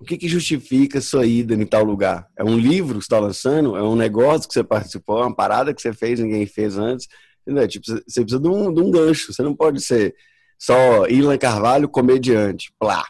o 0.04 0.06
que, 0.06 0.18
que 0.18 0.28
justifica 0.28 1.00
sua 1.00 1.26
ida 1.26 1.54
em 1.54 1.66
tal 1.66 1.86
lugar? 1.86 2.28
É 2.38 2.44
um 2.44 2.58
livro 2.58 3.00
que 3.00 3.06
você 3.06 3.06
está 3.06 3.20
lançando? 3.20 3.78
É 3.78 3.82
um 3.82 3.96
negócio 3.96 4.50
que 4.50 4.54
você 4.54 4.62
participou? 4.62 5.20
É 5.20 5.22
uma 5.22 5.36
parada 5.36 5.74
que 5.74 5.82
você 5.82 5.94
fez 5.94 6.20
ninguém 6.20 6.46
fez 6.46 6.78
antes? 6.78 7.08
Entendeu? 7.42 7.66
Tipo, 7.70 7.86
você 7.86 8.22
precisa 8.22 8.38
de 8.38 8.48
um, 8.50 8.74
de 8.74 8.82
um 8.82 8.92
gancho. 8.92 9.32
Você 9.32 9.42
não 9.42 9.56
pode 9.56 9.80
ser 9.80 10.14
só 10.60 11.08
Ilan 11.08 11.38
Carvalho, 11.38 11.88
comediante. 11.88 12.74
Plá. 12.78 13.06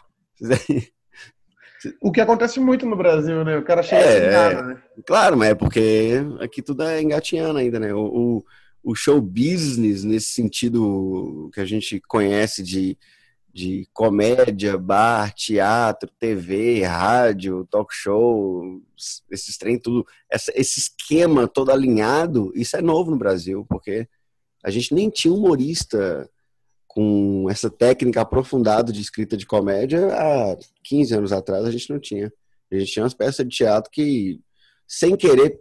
O 2.00 2.12
que 2.12 2.20
acontece 2.20 2.60
muito 2.60 2.86
no 2.86 2.96
Brasil, 2.96 3.44
né? 3.44 3.58
O 3.58 3.64
cara 3.64 3.82
chega 3.82 4.00
é, 4.00 4.30
nada, 4.30 4.62
né? 4.62 4.82
Claro, 5.04 5.36
mas 5.36 5.50
é 5.50 5.54
porque 5.54 6.12
aqui 6.40 6.62
tudo 6.62 6.84
é 6.84 7.02
engatinhando 7.02 7.58
ainda, 7.58 7.80
né? 7.80 7.92
O, 7.92 8.04
o, 8.04 8.44
o 8.84 8.94
show 8.94 9.20
business, 9.20 10.04
nesse 10.04 10.28
sentido 10.28 11.50
que 11.52 11.60
a 11.60 11.64
gente 11.64 12.00
conhece 12.06 12.62
de, 12.62 12.96
de 13.54 13.88
comédia, 13.92 14.76
bar, 14.76 15.32
teatro, 15.32 16.10
TV, 16.18 16.82
rádio, 16.82 17.64
talk 17.70 17.94
show, 17.94 18.82
esses 19.30 19.56
trem, 19.56 19.78
tudo, 19.78 20.04
essa, 20.28 20.52
esse 20.56 20.80
esquema 20.80 21.46
todo 21.46 21.70
alinhado, 21.70 22.50
isso 22.56 22.76
é 22.76 22.82
novo 22.82 23.12
no 23.12 23.16
Brasil, 23.16 23.64
porque 23.68 24.08
a 24.64 24.70
gente 24.70 24.92
nem 24.92 25.08
tinha 25.08 25.32
humorista 25.32 26.28
com 26.88 27.46
essa 27.48 27.70
técnica 27.70 28.22
aprofundada 28.22 28.92
de 28.92 29.00
escrita 29.00 29.36
de 29.36 29.46
comédia 29.46 30.08
há 30.12 30.56
15 30.82 31.14
anos 31.14 31.32
atrás 31.32 31.64
a 31.64 31.70
gente 31.70 31.88
não 31.90 32.00
tinha. 32.00 32.32
A 32.72 32.76
gente 32.76 32.90
tinha 32.90 33.04
umas 33.04 33.14
peças 33.14 33.46
de 33.46 33.54
teatro 33.54 33.88
que, 33.88 34.40
sem 34.84 35.16
querer, 35.16 35.60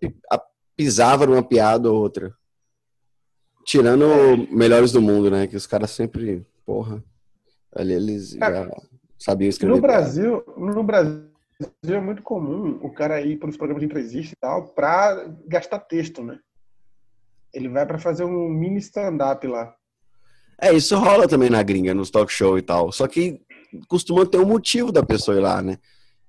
pisava 0.75 1.27
numa 1.27 1.43
piada 1.43 1.91
ou 1.91 2.01
outra. 2.01 2.35
Tirando 3.63 4.47
Melhores 4.51 4.91
do 4.91 5.01
Mundo, 5.01 5.29
né? 5.29 5.45
Que 5.45 5.55
os 5.55 5.67
caras 5.67 5.91
sempre, 5.91 6.43
porra, 6.65 7.03
ali 7.75 7.93
eles 7.93 8.31
já 8.31 8.69
sabiam 9.19 9.49
escrever. 9.49 9.75
No 9.75 9.81
Brasil, 9.81 10.43
no 10.57 10.83
Brasil 10.83 11.23
é 11.87 12.01
muito 12.01 12.21
comum 12.21 12.79
o 12.81 12.91
cara 12.91 13.21
ir 13.21 13.37
para 13.37 13.49
os 13.49 13.57
programas 13.57 13.81
de 13.81 13.85
entrevista 13.85 14.33
e 14.33 14.37
tal 14.39 14.67
para 14.67 15.29
gastar 15.47 15.79
texto, 15.79 16.23
né? 16.23 16.39
Ele 17.53 17.69
vai 17.69 17.85
para 17.85 17.99
fazer 17.99 18.23
um 18.23 18.49
mini 18.49 18.79
stand-up 18.79 19.45
lá. 19.47 19.73
É, 20.59 20.73
isso 20.73 20.97
rola 20.97 21.27
também 21.27 21.49
na 21.49 21.61
gringa, 21.63 21.93
nos 21.93 22.09
talk 22.09 22.31
show 22.31 22.57
e 22.57 22.61
tal. 22.61 22.91
Só 22.91 23.07
que 23.07 23.41
costuma 23.87 24.25
ter 24.25 24.39
um 24.39 24.45
motivo 24.45 24.91
da 24.91 25.03
pessoa 25.03 25.37
ir 25.37 25.41
lá, 25.41 25.61
né? 25.61 25.77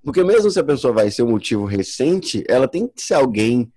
Porque 0.02 0.22
mesmo 0.22 0.50
se 0.50 0.60
a 0.60 0.64
pessoa 0.64 0.92
vai 0.92 1.10
ser 1.10 1.22
um 1.22 1.30
motivo 1.30 1.64
recente, 1.64 2.44
ela 2.48 2.68
tem 2.68 2.86
que 2.86 3.00
ser 3.00 3.14
alguém. 3.14 3.72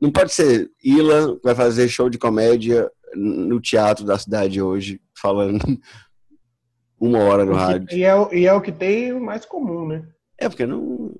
Não 0.00 0.10
pode 0.10 0.32
ser 0.32 0.70
Ilan 0.82 1.38
vai 1.44 1.54
fazer 1.54 1.88
show 1.88 2.08
de 2.08 2.18
comédia 2.18 2.90
no 3.14 3.60
teatro 3.60 4.04
da 4.04 4.18
cidade 4.18 4.62
hoje, 4.62 5.00
falando 5.20 5.60
uma 7.02 7.18
hora 7.18 7.44
no 7.44 7.52
rádio. 7.52 7.88
E 7.90 8.04
é, 8.04 8.12
e 8.32 8.46
é 8.46 8.52
o 8.52 8.60
que 8.60 8.70
tem 8.70 9.12
mais 9.18 9.44
comum, 9.44 9.88
né? 9.88 10.06
É, 10.38 10.48
porque 10.48 10.64
não. 10.64 11.12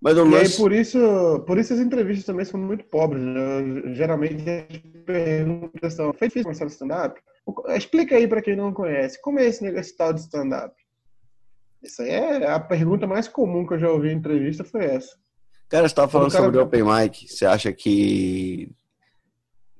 Mas 0.00 0.16
e 0.16 0.20
lance... 0.20 0.52
aí, 0.52 0.56
por 0.56 0.72
isso, 0.72 1.44
por 1.46 1.58
isso 1.58 1.74
as 1.74 1.80
entrevistas 1.80 2.24
também 2.24 2.44
são 2.44 2.60
muito 2.60 2.84
pobres. 2.84 3.20
Né? 3.20 3.94
Geralmente 3.94 4.36
as 4.48 5.04
perguntas 5.04 5.94
são: 5.94 6.12
fez 6.12 6.32
começar 6.32 6.66
stand-up? 6.66 7.20
Explica 7.76 8.14
aí 8.14 8.28
para 8.28 8.40
quem 8.40 8.54
não 8.54 8.72
conhece, 8.72 9.20
como 9.20 9.40
é 9.40 9.46
esse 9.46 9.64
negócio 9.64 9.96
tal 9.96 10.12
de 10.12 10.20
stand-up? 10.20 10.74
Isso 11.82 12.02
aí 12.02 12.10
é 12.10 12.48
a 12.48 12.60
pergunta 12.60 13.06
mais 13.06 13.26
comum 13.26 13.66
que 13.66 13.74
eu 13.74 13.78
já 13.78 13.90
ouvi 13.90 14.10
em 14.10 14.16
entrevista 14.16 14.62
foi 14.62 14.84
essa. 14.84 15.16
Cara, 15.68 15.82
você 15.82 15.92
estava 15.92 16.10
falando 16.10 16.30
cara... 16.30 16.44
sobre 16.44 16.58
o 16.58 16.62
Open 16.62 16.84
Mic. 16.84 17.28
Você 17.28 17.44
acha 17.44 17.72
que 17.72 18.70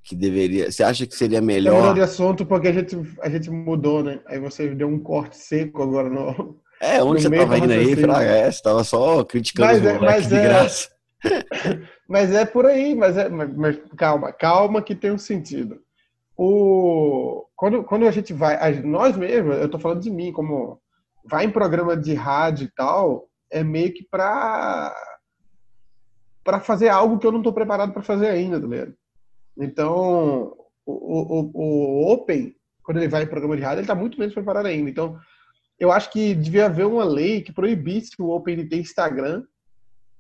que 0.07 0.15
deveria. 0.15 0.71
Você 0.71 0.83
acha 0.83 1.07
que 1.07 1.17
seria 1.17 1.41
melhor? 1.41 1.77
Mudou 1.77 1.95
de 1.95 2.01
assunto 2.01 2.47
porque 2.47 2.69
a 2.69 2.73
gente, 2.73 2.97
a 3.21 3.29
gente 3.29 3.51
mudou, 3.51 4.03
né? 4.03 4.21
Aí 4.27 4.39
você 4.39 4.69
deu 4.75 4.89
um 4.89 4.99
corte 4.99 5.37
seco 5.37 5.83
agora 5.83 6.09
no. 6.09 6.59
É, 6.81 7.03
onde 7.03 7.23
você 7.23 7.31
tava 7.31 7.59
indo 7.59 7.73
aí, 7.73 7.97
Fraga? 7.97 8.25
É, 8.25 8.51
você 8.51 8.63
tava 8.63 8.85
só 8.85 9.25
criticando 9.25 9.69
mas, 9.69 9.85
é, 9.85 9.99
mas 9.99 10.29
de 10.29 10.35
é, 10.35 10.43
graça. 10.43 10.89
mas 12.09 12.33
é 12.33 12.45
por 12.45 12.67
aí, 12.67 12.95
mas, 12.95 13.17
é, 13.17 13.29
mas, 13.29 13.57
mas 13.57 13.79
calma, 13.97 14.33
calma 14.33 14.83
que 14.83 14.95
tem 14.95 15.11
um 15.11 15.19
sentido 15.19 15.81
o, 16.37 17.47
quando, 17.57 17.83
quando 17.85 18.07
a 18.07 18.11
gente 18.11 18.33
vai, 18.33 18.75
nós 18.83 19.17
mesmos, 19.17 19.57
eu 19.57 19.71
tô 19.71 19.79
falando 19.79 20.03
de 20.03 20.11
mim, 20.11 20.33
como 20.33 20.81
vai 21.25 21.47
em 21.47 21.51
programa 21.51 21.97
de 21.97 22.15
rádio 22.15 22.67
e 22.67 22.71
tal, 22.71 23.29
é 23.51 23.65
meio 23.65 23.93
que 23.93 24.05
pra, 24.05 24.95
pra 26.45 26.61
fazer 26.61 26.89
algo 26.89 27.19
que 27.19 27.27
eu 27.27 27.33
não 27.33 27.43
tô 27.43 27.53
preparado 27.53 27.93
para 27.93 28.03
fazer 28.03 28.29
ainda, 28.29 28.61
tá 28.61 28.67
ligado? 28.67 28.95
Então, 29.59 30.57
o, 30.85 30.93
o, 30.93 31.51
o 31.55 32.13
Open, 32.13 32.55
quando 32.83 32.99
ele 32.99 33.09
vai 33.09 33.23
em 33.23 33.29
programa 33.29 33.57
de 33.57 33.63
rádio, 33.63 33.81
ele 33.81 33.87
tá 33.87 33.95
muito 33.95 34.19
menos 34.19 34.35
preparado 34.35 34.67
ainda. 34.67 34.91
Então, 34.91 35.19
eu 35.79 35.93
acho 35.93 36.11
que 36.11 36.35
devia 36.35 36.67
haver 36.67 36.87
uma 36.87 37.05
lei 37.05 37.43
que 37.43 37.53
proibisse 37.53 38.11
o 38.19 38.31
Open 38.31 38.57
de 38.57 38.65
ter 38.67 38.79
Instagram, 38.79 39.43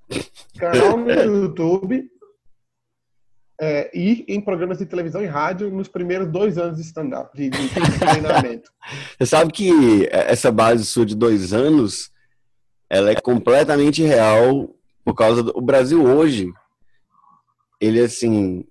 canal 0.58 0.96
no 0.96 1.10
YouTube 1.10 2.08
é, 3.60 3.90
ir 3.94 4.24
em 4.28 4.40
programas 4.40 4.78
de 4.78 4.86
televisão 4.86 5.22
e 5.22 5.26
rádio 5.26 5.70
nos 5.70 5.88
primeiros 5.88 6.30
dois 6.30 6.58
anos 6.58 6.76
de 6.76 6.82
stand-up, 6.82 7.34
de, 7.34 7.48
de, 7.48 7.68
treinamento. 7.98 8.70
Você 9.18 9.26
sabe 9.26 9.52
que 9.52 10.06
essa 10.10 10.52
base 10.52 10.84
sua 10.84 11.06
de 11.06 11.14
dois 11.14 11.52
anos, 11.52 12.10
ela 12.88 13.10
é 13.10 13.14
completamente 13.14 14.02
real 14.02 14.74
por 15.04 15.14
causa 15.14 15.42
do 15.42 15.56
o 15.56 15.62
Brasil 15.62 16.04
hoje. 16.04 16.52
Ele 17.80 18.00
assim, 18.00 18.64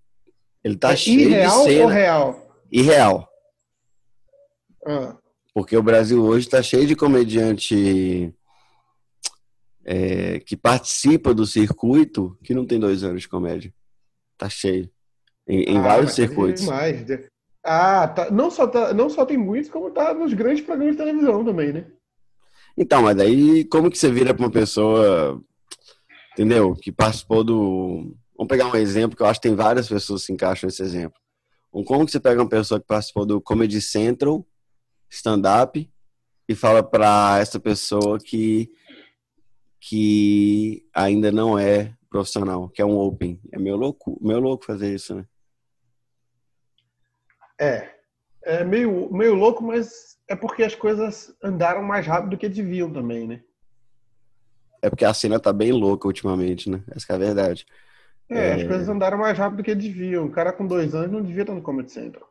ele 0.66 0.76
tá 0.76 0.94
é 0.94 0.96
cheio 0.96 1.20
irreal 1.20 1.60
de 1.60 1.70
cena. 1.70 1.84
ou 1.84 1.90
real? 1.90 2.48
Irreal. 2.72 3.30
Ah. 4.84 5.16
Porque 5.54 5.78
o 5.78 5.84
Brasil 5.84 6.24
hoje 6.24 6.48
está 6.48 6.60
cheio 6.64 6.88
de 6.88 6.96
comediante 6.96 8.34
é, 9.86 10.40
que 10.40 10.58
participa 10.58 11.36
do 11.36 11.46
circuito 11.46 12.36
que 12.44 12.56
não 12.56 12.66
tem 12.66 12.80
dois 12.80 13.04
anos 13.04 13.22
de 13.22 13.30
comédia. 13.30 13.72
Tá 14.40 14.50
cheio. 14.50 14.90
Em, 15.48 15.62
em 15.66 15.78
ah, 15.78 15.82
vários 15.82 16.14
circuitos. 16.14 16.64
Demais. 16.64 17.06
Ah, 17.64 18.08
tá. 18.08 18.32
Não, 18.32 18.50
só 18.50 18.66
tá, 18.66 18.92
não 18.92 19.08
só 19.08 19.24
tem 19.24 19.38
muitos, 19.38 19.70
como 19.70 19.92
tá 19.92 20.16
nos 20.16 20.34
grandes 20.34 20.66
programas 20.66 20.98
de 20.98 21.04
televisão 21.04 21.46
também, 21.46 21.74
né? 21.74 21.86
Então, 22.76 23.04
mas 23.04 23.16
daí 23.16 23.66
como 23.66 23.92
que 23.92 24.00
você 24.00 24.12
vira 24.12 24.34
para 24.34 24.44
uma 24.44 24.52
pessoa, 24.52 25.40
entendeu? 26.34 26.74
Que 26.74 26.92
participou 26.92 27.44
do. 27.44 28.18
Vamos 28.38 28.50
pegar 28.50 28.68
um 28.68 28.76
exemplo 28.76 29.16
que 29.16 29.24
eu 29.24 29.28
acho 29.28 29.40
que 29.40 29.48
tem 29.48 29.56
várias 29.56 29.88
pessoas 29.88 30.22
que 30.22 30.28
se 30.28 30.34
encaixam 30.34 30.68
nesse 30.68 30.82
exemplo. 30.82 31.20
Como 31.72 32.06
que 32.06 32.12
você 32.12 32.20
pega 32.20 32.42
uma 32.42 32.50
pessoa 32.50 32.80
que 32.80 32.86
participou 32.86 33.26
do 33.26 33.42
Comedy 33.42 33.82
Central, 33.82 34.46
stand-up, 35.10 35.90
e 36.48 36.56
fala 36.56 36.84
para 36.84 37.40
essa 37.40 37.60
pessoa 37.60 38.20
que, 38.20 38.72
que 39.80 40.88
ainda 40.94 41.32
não 41.32 41.58
é 41.58 41.94
profissional, 42.10 42.70
que 42.70 42.82
é 42.82 42.86
um 42.86 42.98
open. 42.98 43.40
É 43.52 43.60
meio 43.60 43.76
louco, 43.76 44.18
meio 44.22 44.40
louco 44.40 44.66
fazer 44.66 44.94
isso, 44.94 45.16
né? 45.16 45.26
É. 47.60 47.96
É 48.44 48.64
meio, 48.64 49.12
meio 49.12 49.34
louco, 49.34 49.64
mas 49.64 50.18
é 50.28 50.36
porque 50.36 50.64
as 50.64 50.76
coisas 50.76 51.36
andaram 51.44 51.82
mais 51.82 52.06
rápido 52.06 52.32
do 52.32 52.38
que 52.38 52.48
deviam 52.48 52.92
também, 52.92 53.28
né? 53.28 53.44
É 54.82 54.90
porque 54.90 55.04
a 55.04 55.14
cena 55.14 55.40
tá 55.40 55.52
bem 55.52 55.72
louca 55.72 56.08
ultimamente, 56.08 56.70
né? 56.70 56.84
Essa 56.92 57.14
é 57.14 57.16
a 57.16 57.20
verdade. 57.20 57.66
É, 58.30 58.50
é, 58.50 58.54
as 58.54 58.64
coisas 58.64 58.90
andaram 58.90 59.18
mais 59.18 59.38
rápido 59.38 59.58
do 59.58 59.64
que 59.64 59.76
deviam. 59.76 60.26
O 60.26 60.32
cara 60.32 60.52
com 60.52 60.66
dois 60.66 60.96
anos 60.96 61.12
não 61.12 61.22
devia 61.22 61.44
estar 61.44 61.54
no 61.54 61.62
Comedy 61.62 61.92
Central. 61.92 62.28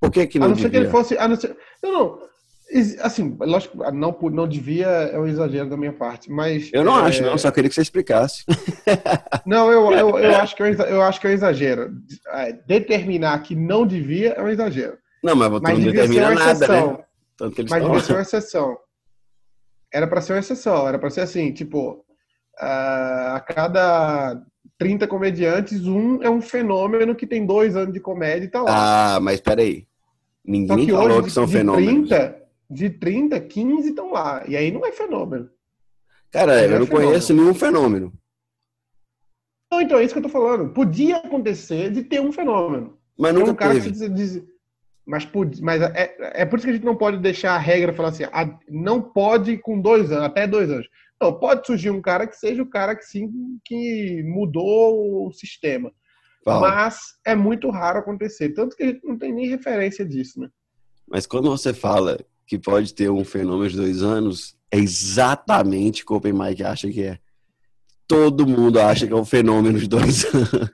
Por 0.00 0.10
que 0.10 0.26
que 0.26 0.38
não 0.38 0.46
A 0.46 0.48
não 0.48 0.56
devia? 0.56 0.70
ser 0.70 0.70
que 0.70 0.84
ele 0.84 0.90
fosse... 0.90 1.16
A 1.18 1.28
não, 1.28 1.36
ser, 1.36 1.56
não, 1.82 1.92
não. 1.92 2.36
Assim, 3.00 3.36
lógico, 3.38 3.78
não, 3.92 4.18
não 4.32 4.48
devia 4.48 4.86
é 4.86 5.18
um 5.18 5.26
exagero 5.26 5.70
da 5.70 5.76
minha 5.76 5.92
parte, 5.92 6.28
mas. 6.30 6.68
Eu 6.72 6.82
não 6.82 6.98
é... 6.98 7.08
acho, 7.08 7.22
não, 7.22 7.38
só 7.38 7.52
queria 7.52 7.68
que 7.68 7.74
você 7.76 7.82
explicasse. 7.82 8.44
Não, 9.46 9.70
eu, 9.70 9.92
eu, 9.92 10.18
eu, 10.18 10.36
acho 10.36 10.56
que 10.56 10.62
eu, 10.62 10.66
eu 10.66 11.00
acho 11.02 11.20
que 11.20 11.28
é 11.28 11.30
um 11.30 11.32
exagero. 11.32 11.92
É, 12.32 12.52
determinar 12.52 13.38
que 13.44 13.54
não 13.54 13.86
devia 13.86 14.30
é 14.32 14.42
um 14.42 14.48
exagero. 14.48 14.98
Não, 15.22 15.36
mas, 15.36 15.48
mas 15.60 15.78
não 15.78 15.84
determina 15.84 16.34
nada, 16.34 16.66
né? 16.66 17.04
Tanto 17.36 17.54
que 17.54 17.60
eles 17.60 17.70
mas 17.70 17.84
devia 17.84 18.00
ser 18.00 18.12
uma 18.12 18.22
exceção. 18.22 18.78
Era 19.92 20.08
para 20.08 20.20
ser 20.20 20.32
uma 20.32 20.38
exceção, 20.40 20.88
era 20.88 20.98
para 20.98 21.10
ser 21.10 21.20
assim, 21.20 21.52
tipo, 21.52 22.04
a 22.58 23.44
cada 23.46 24.42
30 24.78 25.06
comediantes, 25.06 25.86
um 25.86 26.22
é 26.22 26.30
um 26.30 26.40
fenômeno 26.40 27.14
que 27.14 27.26
tem 27.26 27.46
dois 27.46 27.76
anos 27.76 27.92
de 27.92 28.00
comédia 28.00 28.46
e 28.46 28.50
tá 28.50 28.62
lá. 28.62 29.16
Ah, 29.16 29.20
mas 29.20 29.40
peraí. 29.40 29.86
Ninguém 30.44 30.88
falou 30.88 31.22
que 31.22 31.30
são 31.30 31.48
fenômenos. 31.48 32.08
30, 32.08 32.42
de 32.70 32.90
30, 32.90 33.40
15 33.40 33.88
estão 33.88 34.12
lá. 34.12 34.44
E 34.46 34.56
aí 34.56 34.70
não 34.70 34.84
é 34.86 34.92
fenômeno. 34.92 35.50
Cara, 36.30 36.62
eu 36.62 36.70
não, 36.70 36.78
não 36.80 36.86
conheço 36.86 37.34
nenhum 37.34 37.54
fenômeno. 37.54 38.12
Não, 39.72 39.80
então 39.80 39.98
é 39.98 40.04
isso 40.04 40.14
que 40.14 40.18
eu 40.18 40.24
tô 40.24 40.28
falando. 40.28 40.72
Podia 40.72 41.16
acontecer 41.16 41.90
de 41.90 42.04
ter 42.04 42.20
um 42.20 42.32
fenômeno. 42.32 42.96
Mas 43.18 43.34
não 43.34 43.44
um 43.44 43.54
cara 43.54 43.74
teve. 43.74 43.90
Que 43.90 44.08
diz, 44.08 44.42
mas, 45.06 45.28
mas 45.60 45.82
é, 45.82 46.16
é 46.18 46.44
por 46.44 46.56
isso 46.56 46.66
que 46.66 46.70
a 46.70 46.74
gente 46.74 46.84
não 46.84 46.96
pode 46.96 47.18
deixar 47.18 47.54
a 47.54 47.58
regra 47.58 47.92
falar 47.92 48.08
assim, 48.08 48.24
ah, 48.24 48.58
não 48.68 49.00
pode 49.00 49.56
com 49.58 49.80
dois 49.80 50.10
anos, 50.10 50.24
até 50.24 50.46
dois 50.46 50.68
anos. 50.68 50.88
Não, 51.20 51.38
pode 51.38 51.66
surgir 51.66 51.90
um 51.90 52.02
cara 52.02 52.26
que 52.26 52.36
seja 52.36 52.62
o 52.62 52.68
cara 52.68 52.94
que 52.94 53.04
sim 53.04 53.30
que 53.64 54.22
mudou 54.24 55.26
o 55.26 55.32
sistema. 55.32 55.90
Fala. 56.44 56.68
Mas 56.68 56.98
é 57.26 57.34
muito 57.34 57.70
raro 57.70 57.98
acontecer. 57.98 58.50
Tanto 58.50 58.76
que 58.76 58.82
a 58.82 58.86
gente 58.86 59.04
não 59.04 59.18
tem 59.18 59.32
nem 59.32 59.48
referência 59.48 60.04
disso, 60.04 60.40
né? 60.40 60.48
Mas 61.08 61.26
quando 61.26 61.48
você 61.48 61.72
fala 61.72 62.18
que 62.46 62.58
pode 62.58 62.94
ter 62.94 63.10
um 63.10 63.24
fenômeno 63.24 63.68
de 63.68 63.76
dois 63.76 64.02
anos, 64.02 64.56
é 64.70 64.78
exatamente 64.78 66.02
o 66.02 66.06
que 66.06 66.12
o 66.12 66.16
Open 66.16 66.32
Mike 66.32 66.62
acha 66.62 66.88
que 66.88 67.02
é. 67.02 67.18
Todo 68.06 68.46
mundo 68.46 68.78
acha 68.78 69.06
que 69.06 69.12
é 69.12 69.16
um 69.16 69.24
fenômeno 69.24 69.78
de 69.78 69.88
dois 69.88 70.24
anos. 70.32 70.70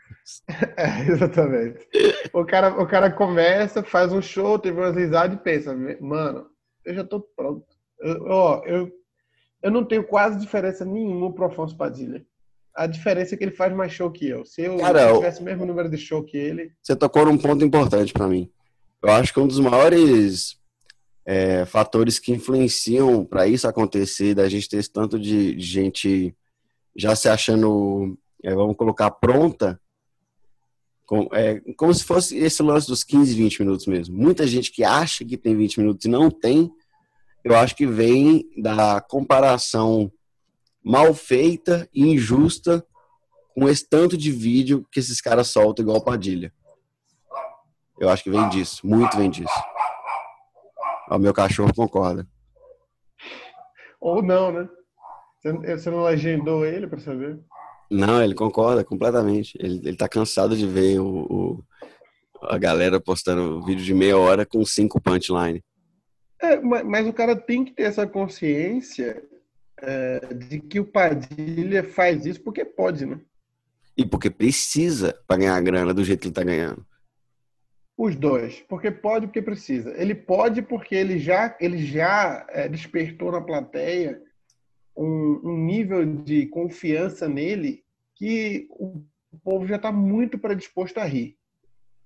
É, 0.76 1.11
exatamente. 1.11 1.87
O 2.32 2.44
cara, 2.44 2.80
o 2.80 2.87
cara 2.87 3.11
começa, 3.11 3.82
faz 3.82 4.12
um 4.12 4.20
show, 4.20 4.58
teve 4.58 4.78
umas 4.78 4.96
risadas 4.96 5.37
e 5.37 5.42
pensa, 5.42 5.75
mano, 6.00 6.46
eu 6.84 6.94
já 6.94 7.04
tô 7.04 7.20
pronto. 7.20 7.66
Eu, 8.00 8.25
ó, 8.26 8.62
eu, 8.66 8.90
eu 9.62 9.71
não 9.71 9.85
tenho 9.85 10.04
quase 10.04 10.38
diferença 10.38 10.85
nenhuma 10.85 11.33
pro 11.33 11.47
Afonso 11.47 11.76
Padilha. 11.76 12.25
A 12.75 12.87
diferença 12.87 13.35
é 13.35 13.38
que 13.38 13.45
ele 13.45 13.52
faz 13.52 13.73
mais 13.75 13.92
show 13.92 14.11
que 14.11 14.26
eu. 14.26 14.45
Se 14.45 14.62
eu 14.62 14.78
Cara, 14.78 15.14
tivesse 15.14 15.40
o 15.40 15.45
mesmo 15.45 15.66
número 15.66 15.90
de 15.90 15.99
show 15.99 16.23
que 16.23 16.37
ele. 16.37 16.73
Você 16.83 16.97
tocou 16.97 17.26
num 17.26 17.37
ponto 17.37 17.64
importante 17.64 18.12
para 18.12 18.26
mim. 18.26 18.50
Eu 19.02 19.11
acho 19.11 19.33
que 19.33 19.40
um 19.40 19.47
dos 19.47 19.61
maiores 19.61 20.59
é, 21.25 21.64
fatores 21.64 22.19
que 22.19 22.33
influenciam 22.33 23.25
para 23.25 23.47
isso 23.47 23.69
acontecer, 23.69 24.35
da 24.35 24.49
gente 24.49 24.69
ter 24.69 24.78
esse 24.78 24.90
tanto 24.90 25.19
de, 25.19 25.59
gente 25.59 26.35
já 26.97 27.14
se 27.14 27.28
achando, 27.28 28.19
é, 28.42 28.54
vamos 28.54 28.76
colocar, 28.76 29.11
pronta, 29.11 29.81
com, 31.07 31.28
é, 31.33 31.61
como 31.76 31.92
se 31.92 32.04
fosse 32.04 32.37
esse 32.38 32.62
lance 32.62 32.87
dos 32.87 33.04
15, 33.04 33.35
20 33.35 33.61
minutos 33.61 33.87
mesmo. 33.87 34.16
Muita 34.16 34.47
gente 34.47 34.71
que 34.73 34.83
acha 34.83 35.25
que 35.25 35.37
tem 35.37 35.57
20 35.57 35.81
minutos 35.81 36.04
e 36.07 36.09
não 36.09 36.31
tem, 36.31 36.73
eu 37.44 37.56
acho 37.56 37.75
que 37.75 37.87
vem 37.87 38.49
da 38.56 39.00
comparação 39.00 40.11
mal 40.84 41.14
feita 41.14 41.88
e 41.92 42.02
injusta 42.04 42.84
com 43.54 43.68
esse 43.68 43.88
tanto 43.88 44.16
de 44.16 44.30
vídeo 44.30 44.87
que 44.90 45.00
esses 45.00 45.20
caras 45.20 45.49
soltam 45.49 45.84
igual 45.84 46.02
Padilha. 46.02 46.52
Eu 47.99 48.08
acho 48.08 48.25
que 48.25 48.30
vem 48.30 48.49
disso, 48.49 48.87
muito 48.87 49.16
vem 49.16 49.30
disso. 49.30 49.52
O 51.11 51.18
meu 51.18 51.34
cachorro 51.34 51.75
concorda. 51.75 52.26
Ou 54.00 54.22
não, 54.22 54.50
né? 54.50 54.68
Você 55.76 55.90
não 55.90 56.06
agendou 56.06 56.64
ele 56.64 56.87
para 56.87 56.99
saber? 57.00 57.38
Não, 57.90 58.22
ele 58.22 58.34
concorda 58.34 58.82
completamente. 58.82 59.56
Ele, 59.61 59.80
ele 59.87 59.96
tá 59.96 60.08
cansado 60.08 60.56
de 60.56 60.66
ver 60.66 60.99
o, 61.00 61.06
o 61.06 61.64
a 62.42 62.58
galera 62.58 62.99
postando 63.00 63.62
vídeo 63.62 63.84
de 63.84 63.94
meia 63.94 64.16
hora 64.16 64.44
com 64.44 64.64
cinco 64.64 65.00
punchline. 65.00 65.62
É, 66.42 66.61
mas, 66.61 67.06
o 67.06 67.12
cara 67.12 67.37
tem 67.37 67.64
que 67.64 67.70
ter 67.70 67.84
essa 67.84 68.04
consciência 68.04 69.22
é, 69.80 70.34
de 70.34 70.58
que 70.58 70.80
o 70.80 70.84
Padilha 70.84 71.84
faz 71.84 72.26
isso 72.26 72.40
porque 72.42 72.64
pode, 72.64 73.06
né? 73.06 73.20
E 73.96 74.04
porque 74.04 74.28
precisa 74.28 75.16
para 75.26 75.37
ganhar 75.37 75.61
grana 75.61 75.94
do 75.94 76.02
jeito 76.02 76.20
que 76.22 76.26
ele 76.26 76.34
tá 76.34 76.42
ganhando. 76.42 76.84
Os 77.96 78.16
dois, 78.16 78.61
porque 78.68 78.90
pode 78.90 79.26
porque 79.26 79.40
precisa. 79.40 79.94
Ele 79.96 80.16
pode 80.16 80.62
porque 80.62 80.96
ele 80.96 81.20
já, 81.20 81.56
ele 81.61 81.78
já 81.78 82.44
é, 82.49 82.68
despertou 82.68 83.30
na 83.30 83.40
plateia 83.40 84.20
um, 84.96 85.40
um, 85.44 85.56
nível 85.64 86.04
de 86.04 86.46
confiança 86.46 87.28
nele 87.28 87.84
que 88.16 88.66
o 88.70 89.04
povo 89.44 89.66
já 89.66 89.76
está 89.76 89.92
muito 89.92 90.38
predisposto 90.38 90.99
a 90.99 91.04
rir. 91.04 91.37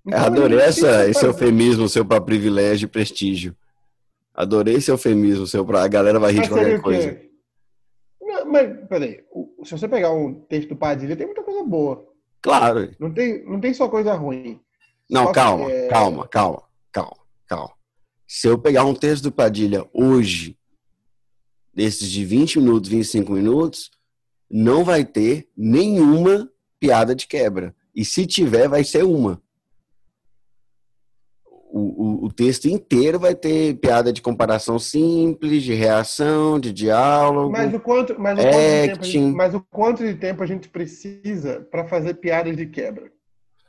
Então, 0.04 0.20
Adorei 0.20 0.58
essa, 0.58 1.08
esse 1.08 1.24
eufemismo 1.24 1.88
seu 1.88 2.04
para 2.04 2.20
privilégio 2.20 2.84
e 2.84 2.90
prestígio. 2.90 3.56
Adorei 4.36 4.74
esse 4.74 4.90
eufemismo 4.90 5.46
seu 5.46 5.64
para 5.64 5.82
a 5.82 5.88
galera 5.88 6.20
vai 6.20 6.30
rir 6.30 6.42
de 6.42 6.48
qualquer 6.50 6.82
coisa. 6.82 7.18
Não, 8.20 8.44
mas, 8.44 8.86
peraí, 8.86 9.24
se 9.64 9.70
você 9.70 9.88
pegar 9.88 10.12
um 10.12 10.34
texto 10.34 10.68
do 10.68 10.76
Padilha, 10.76 11.16
tem 11.16 11.26
muita 11.26 11.42
coisa 11.42 11.64
boa. 11.64 12.06
Claro. 12.42 12.94
Não 13.00 13.10
tem, 13.10 13.44
não 13.46 13.58
tem 13.58 13.72
só 13.72 13.88
coisa 13.88 14.12
ruim. 14.12 14.60
Não, 15.08 15.32
calma, 15.32 15.70
é... 15.70 15.88
calma, 15.88 16.28
calma, 16.28 16.62
calma, 16.92 17.16
calma. 17.46 17.72
Se 18.28 18.46
eu 18.46 18.58
pegar 18.58 18.84
um 18.84 18.94
texto 18.94 19.24
do 19.24 19.32
Padilha 19.32 19.88
hoje, 19.90 20.58
desses 21.72 22.10
de 22.10 22.24
20 22.24 22.58
minutos, 22.58 22.90
25 22.90 23.32
minutos, 23.32 23.90
não 24.50 24.84
vai 24.84 25.04
ter 25.04 25.48
nenhuma 25.56 26.50
piada 26.78 27.14
de 27.14 27.26
quebra. 27.26 27.74
E 27.94 28.04
se 28.04 28.26
tiver, 28.26 28.68
vai 28.68 28.84
ser 28.84 29.02
uma. 29.04 29.40
O, 31.68 31.80
o, 31.80 32.24
o, 32.26 32.32
texto 32.32 32.66
inteiro 32.66 33.18
vai 33.18 33.34
ter 33.34 33.74
piada 33.74 34.12
de 34.12 34.22
comparação 34.22 34.78
simples, 34.78 35.62
de 35.62 35.74
reação, 35.74 36.58
de 36.58 36.72
diálogo. 36.72 37.50
Mas 37.50 37.74
o 37.74 37.80
quanto, 37.80 38.18
mas 38.18 38.38
o 38.38 38.42
quanto, 38.42 38.54
de, 38.54 38.88
tempo 38.88 39.04
gente, 39.04 39.34
mas 39.34 39.54
o 39.54 39.60
quanto 39.70 40.06
de 40.06 40.14
tempo 40.14 40.42
a 40.42 40.46
gente 40.46 40.68
precisa 40.68 41.66
para 41.70 41.84
fazer 41.84 42.14
piadas 42.14 42.56
de 42.56 42.66
quebra? 42.66 43.10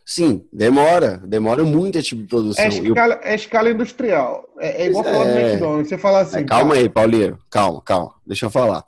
Sim, 0.06 0.48
demora. 0.54 1.18
Demora 1.18 1.66
muito 1.66 1.98
esse 1.98 2.10
tipo 2.10 2.22
de 2.22 2.28
produção. 2.30 2.64
É 2.64 2.70
escala, 2.70 3.16
eu... 3.16 3.20
é 3.24 3.36
escala 3.36 3.70
industrial. 3.70 4.48
É, 4.58 4.84
é 4.84 4.88
igual 4.88 5.06
é... 5.06 5.12
falar 5.12 5.26
do 5.26 5.38
McDonald's. 5.38 5.90
Você 5.90 5.98
fala 5.98 6.20
assim. 6.22 6.38
É, 6.38 6.44
calma 6.46 6.76
aí, 6.76 6.88
Paulinho. 6.88 7.38
Calma, 7.50 7.82
calma. 7.82 8.14
Deixa 8.26 8.46
eu 8.46 8.50
falar. 8.50 8.86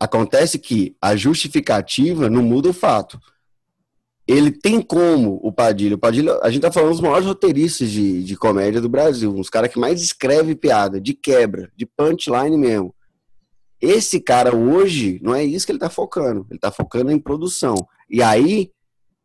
Acontece 0.00 0.58
que 0.58 0.96
a 1.02 1.14
justificativa 1.14 2.30
não 2.30 2.42
muda 2.42 2.70
o 2.70 2.72
fato. 2.72 3.20
Ele 4.30 4.52
tem 4.52 4.80
como 4.80 5.40
o 5.42 5.52
Padilha. 5.52 5.96
O 5.96 5.98
Padilha, 5.98 6.38
a 6.40 6.48
gente 6.50 6.62
tá 6.62 6.70
falando 6.70 6.92
dos 6.92 7.00
maiores 7.00 7.26
roteiristas 7.26 7.90
de, 7.90 8.22
de 8.22 8.36
comédia 8.36 8.80
do 8.80 8.88
Brasil. 8.88 9.34
Uns 9.34 9.50
caras 9.50 9.72
que 9.72 9.78
mais 9.78 10.00
escreve 10.00 10.54
piada, 10.54 11.00
de 11.00 11.14
quebra, 11.14 11.68
de 11.76 11.84
punchline 11.84 12.56
mesmo. 12.56 12.94
Esse 13.80 14.20
cara 14.20 14.54
hoje, 14.54 15.18
não 15.20 15.34
é 15.34 15.42
isso 15.42 15.66
que 15.66 15.72
ele 15.72 15.80
tá 15.80 15.90
focando. 15.90 16.46
Ele 16.48 16.60
tá 16.60 16.70
focando 16.70 17.10
em 17.10 17.18
produção. 17.18 17.74
E 18.08 18.22
aí, 18.22 18.70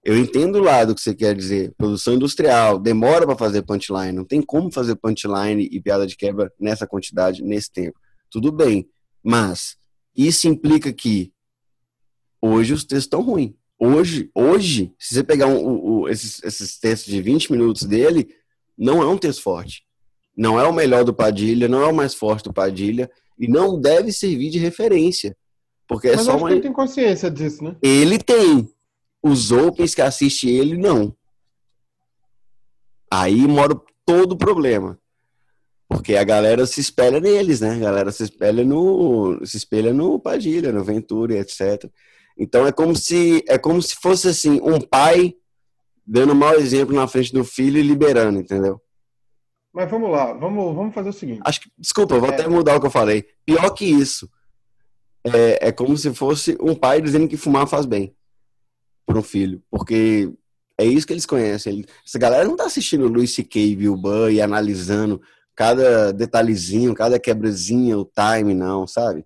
eu 0.04 0.18
entendo 0.18 0.56
o 0.56 0.64
lado 0.64 0.96
que 0.96 1.02
você 1.02 1.14
quer 1.14 1.36
dizer, 1.36 1.72
produção 1.78 2.16
industrial, 2.16 2.80
demora 2.80 3.28
para 3.28 3.38
fazer 3.38 3.62
punchline, 3.62 4.12
não 4.12 4.26
tem 4.26 4.42
como 4.42 4.72
fazer 4.72 4.96
punchline 4.96 5.70
e 5.72 5.80
piada 5.80 6.08
de 6.08 6.18
quebra 6.18 6.52
nessa 6.60 6.88
quantidade, 6.88 7.44
nesse 7.44 7.72
tempo. 7.72 8.00
Tudo 8.32 8.52
bem, 8.52 8.90
mas 9.24 9.78
isso 10.18 10.48
implica 10.48 10.92
que 10.92 11.32
hoje 12.42 12.74
os 12.74 12.82
textos 12.84 13.06
estão 13.06 13.22
ruins. 13.22 13.54
Hoje, 13.78 14.30
hoje, 14.34 14.94
se 14.98 15.16
você 15.16 15.24
pegar 15.24 15.48
um, 15.48 16.04
um, 16.04 16.08
esses, 16.08 16.42
esses 16.44 16.80
textos 16.80 17.12
de 17.12 17.22
20 17.22 17.52
minutos 17.52 17.84
dele, 17.84 18.30
não 18.78 19.02
é 19.02 19.08
um 19.08 19.18
texto 19.18 19.42
forte. 19.42 19.86
Não 20.36 20.60
é 20.60 20.66
o 20.66 20.74
melhor 20.74 21.04
do 21.04 21.14
Padilha, 21.14 21.68
não 21.68 21.82
é 21.82 21.88
o 21.88 21.96
mais 21.96 22.14
forte 22.14 22.46
do 22.46 22.54
Padilha, 22.54 23.10
e 23.38 23.48
não 23.48 23.80
deve 23.80 24.12
servir 24.12 24.50
de 24.50 24.60
referência. 24.60 25.36
Porque 25.88 26.08
é 26.08 26.16
Mas 26.16 26.26
só 26.26 26.38
uma... 26.38 26.52
ele 26.52 26.62
tem 26.62 26.74
consciência 26.74 27.30
disso, 27.30 27.64
né? 27.64 27.76
Ele 27.82 28.18
tem, 28.18 28.70
os 29.22 29.52
opens 29.52 29.94
que 29.94 30.02
assistem 30.02 30.52
ele, 30.52 30.78
não. 30.78 31.16
Aí 33.12 33.48
mora 33.48 33.80
todo 34.06 34.34
o 34.34 34.38
problema. 34.38 35.00
Porque 35.88 36.16
a 36.16 36.24
galera 36.24 36.66
se 36.66 36.82
espelha 36.82 37.20
neles, 37.20 37.62
né? 37.62 37.76
A 37.76 37.80
galera 37.80 38.12
se 38.12 38.24
espelha 38.24 38.64
no, 38.64 39.40
se 39.46 39.58
espelha 39.58 39.94
no 39.94 40.20
Padilha, 40.20 40.72
no 40.72 40.84
Ventura, 40.84 41.38
etc. 41.38 41.90
Então 42.38 42.66
é 42.66 42.72
como 42.72 42.96
se 42.96 43.44
é 43.48 43.58
como 43.58 43.82
se 43.82 43.96
fosse 43.96 44.28
assim, 44.28 44.60
um 44.62 44.80
pai 44.80 45.36
dando 46.06 46.36
mau 46.36 46.54
exemplo 46.56 46.96
na 46.96 47.08
frente 47.08 47.34
do 47.34 47.44
filho 47.44 47.80
e 47.80 47.82
liberando, 47.82 48.40
entendeu? 48.40 48.80
Mas 49.74 49.90
vamos 49.90 50.10
lá, 50.10 50.34
vamos, 50.34 50.76
vamos 50.76 50.94
fazer 50.94 51.10
o 51.10 51.14
seguinte. 51.14 51.42
Acho 51.44 51.62
que, 51.62 51.70
desculpa, 51.78 52.18
vou 52.18 52.30
é... 52.30 52.34
até 52.34 52.48
mudar 52.48 52.78
o 52.78 52.80
que 52.80 52.88
eu 52.88 52.92
falei. 52.92 53.26
Pior 53.46 53.70
que 53.72 53.86
isso, 53.86 54.30
é, 55.26 55.68
é 55.68 55.72
como 55.72 55.98
se 55.98 56.14
fosse 56.14 56.58
um 56.62 56.76
pai 56.76 57.02
dizendo 57.02 57.28
que 57.28 57.36
fumar 57.36 57.68
faz 57.68 57.86
bem 57.86 58.16
para 59.06 59.18
um 59.18 59.24
filho, 59.24 59.62
porque 59.70 60.32
é 60.78 60.86
isso 60.86 61.06
que 61.06 61.14
eles 61.14 61.26
conhecem. 61.26 61.84
Essa 62.06 62.20
galera 62.20 62.46
não 62.46 62.56
tá 62.56 62.66
assistindo 62.66 63.08
Luis 63.08 63.34
C.K. 63.34 63.60
e 63.60 63.76
Bill 63.76 63.98
Burr 63.98 64.32
e 64.32 64.42
analisando 64.42 65.22
cada 65.56 66.12
detalhezinho, 66.12 66.94
cada 66.94 67.20
quebrazinha, 67.20 67.98
o 67.98 68.06
time, 68.06 68.54
não, 68.54 68.86
sabe? 68.86 69.26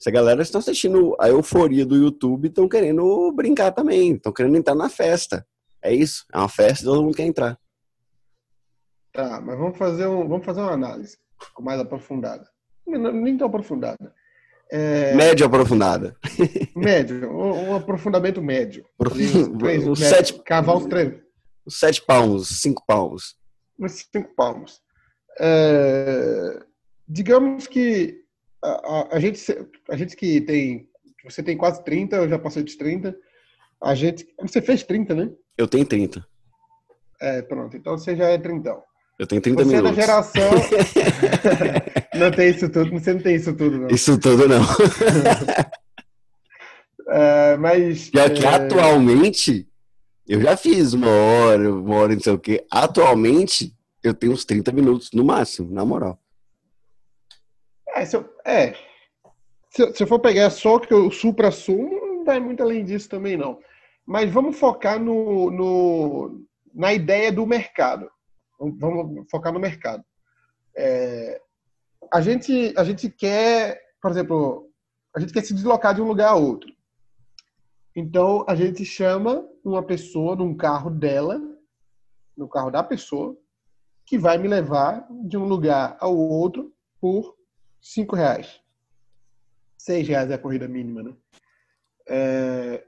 Essa 0.00 0.12
galera 0.12 0.42
está 0.42 0.60
assistindo 0.60 1.16
a 1.18 1.28
euforia 1.28 1.84
do 1.84 1.96
YouTube 1.96 2.44
e 2.44 2.48
estão 2.48 2.68
querendo 2.68 3.32
brincar 3.32 3.72
também, 3.72 4.14
estão 4.14 4.32
querendo 4.32 4.56
entrar 4.56 4.76
na 4.76 4.88
festa. 4.88 5.44
É 5.82 5.92
isso, 5.92 6.24
é 6.32 6.38
uma 6.38 6.48
festa 6.48 6.84
e 6.84 6.86
todo 6.86 7.02
mundo 7.02 7.16
quer 7.16 7.24
entrar. 7.24 7.58
Tá, 9.12 9.40
mas 9.40 9.58
vamos 9.58 9.76
fazer, 9.76 10.06
um, 10.06 10.28
vamos 10.28 10.46
fazer 10.46 10.60
uma 10.60 10.72
análise 10.72 11.18
mais 11.58 11.80
aprofundada. 11.80 12.48
Nem 12.86 13.36
tão 13.36 13.48
aprofundada. 13.48 14.14
É... 14.70 15.14
Médio 15.14 15.46
aprofundada. 15.46 16.16
Médio, 16.76 17.30
um, 17.30 17.70
um 17.70 17.74
aprofundamento 17.74 18.40
médio. 18.40 18.84
Três, 19.58 19.86
os 19.88 19.98
sete, 19.98 20.34
cavar 20.44 20.76
os 20.76 20.86
três. 20.86 21.20
Os 21.66 21.78
sete 21.78 22.02
palmos, 22.02 22.60
cinco 22.60 22.84
palmos. 22.86 23.36
Os 23.78 24.06
cinco 24.12 24.32
palmos. 24.36 24.80
É... 25.40 26.62
Digamos 27.08 27.66
que 27.66 28.27
a, 28.62 28.68
a, 28.68 29.16
a, 29.16 29.20
gente, 29.20 29.40
a 29.88 29.96
gente 29.96 30.16
que 30.16 30.40
tem. 30.40 30.88
Você 31.24 31.42
tem 31.42 31.56
quase 31.56 31.82
30, 31.84 32.16
eu 32.16 32.28
já 32.28 32.38
passei 32.38 32.62
dos 32.62 32.76
30. 32.76 33.16
A 33.82 33.94
gente. 33.94 34.26
Você 34.40 34.60
fez 34.60 34.82
30, 34.82 35.14
né? 35.14 35.30
Eu 35.56 35.68
tenho 35.68 35.84
30. 35.84 36.26
É, 37.20 37.42
pronto. 37.42 37.76
Então 37.76 37.96
você 37.96 38.16
já 38.16 38.28
é 38.28 38.38
30. 38.38 38.76
Eu 39.18 39.26
tenho 39.26 39.42
30 39.42 39.64
você 39.64 39.76
minutos. 39.76 39.96
Você 39.96 40.00
é 40.00 40.06
da 40.06 40.06
geração. 40.06 40.50
não 42.14 42.30
tem 42.30 42.50
isso 42.50 42.68
tudo, 42.68 42.90
você 42.92 43.14
não 43.14 43.20
tem 43.20 43.34
isso 43.34 43.52
tudo, 43.54 43.78
não. 43.78 43.88
Isso 43.88 44.16
tudo 44.18 44.48
não. 44.48 44.62
é, 47.10 47.56
mas. 47.56 48.10
Já 48.14 48.30
que 48.30 48.44
é... 48.44 48.48
atualmente, 48.48 49.66
eu 50.26 50.40
já 50.40 50.56
fiz 50.56 50.92
uma 50.92 51.10
hora, 51.10 51.74
uma 51.74 51.96
hora, 51.96 52.14
não 52.14 52.20
sei 52.20 52.32
o 52.32 52.38
quê. 52.38 52.64
Atualmente, 52.70 53.74
eu 54.04 54.14
tenho 54.14 54.32
uns 54.32 54.44
30 54.44 54.70
minutos 54.72 55.10
no 55.12 55.24
máximo, 55.24 55.72
na 55.72 55.84
moral. 55.84 56.20
É, 57.98 58.04
se 58.04 58.16
eu, 58.16 58.32
é. 58.44 58.74
Se, 59.70 59.92
se 59.92 60.02
eu 60.02 60.06
for 60.06 60.20
pegar 60.20 60.50
só 60.50 60.78
que 60.78 60.94
o 60.94 61.10
supra-sumo, 61.10 61.90
não 61.90 62.24
vai 62.24 62.38
muito 62.38 62.62
além 62.62 62.84
disso 62.84 63.08
também, 63.08 63.36
não. 63.36 63.58
Mas 64.06 64.30
vamos 64.30 64.58
focar 64.58 65.00
no, 65.00 65.50
no, 65.50 66.44
na 66.72 66.94
ideia 66.94 67.32
do 67.32 67.44
mercado. 67.44 68.08
Vamos 68.58 69.28
focar 69.30 69.52
no 69.52 69.58
mercado. 69.58 70.04
É, 70.76 71.40
a, 72.12 72.20
gente, 72.20 72.72
a 72.76 72.84
gente 72.84 73.10
quer, 73.10 73.80
por 74.00 74.12
exemplo, 74.12 74.70
a 75.14 75.20
gente 75.20 75.32
quer 75.32 75.44
se 75.44 75.52
deslocar 75.52 75.94
de 75.94 76.00
um 76.00 76.06
lugar 76.06 76.30
a 76.30 76.36
outro. 76.36 76.72
Então, 77.96 78.44
a 78.48 78.54
gente 78.54 78.84
chama 78.84 79.44
uma 79.64 79.82
pessoa 79.82 80.36
num 80.36 80.56
carro 80.56 80.88
dela, 80.88 81.40
no 82.36 82.48
carro 82.48 82.70
da 82.70 82.82
pessoa, 82.82 83.36
que 84.06 84.16
vai 84.16 84.38
me 84.38 84.46
levar 84.46 85.04
de 85.26 85.36
um 85.36 85.44
lugar 85.44 85.96
ao 86.00 86.16
outro 86.16 86.72
por 87.00 87.37
cinco 87.80 88.16
reais. 88.16 88.60
Seis 89.76 90.06
reais 90.06 90.30
é 90.30 90.34
a 90.34 90.38
corrida 90.38 90.68
mínima, 90.68 91.02
né? 91.02 91.14
É, 92.08 92.84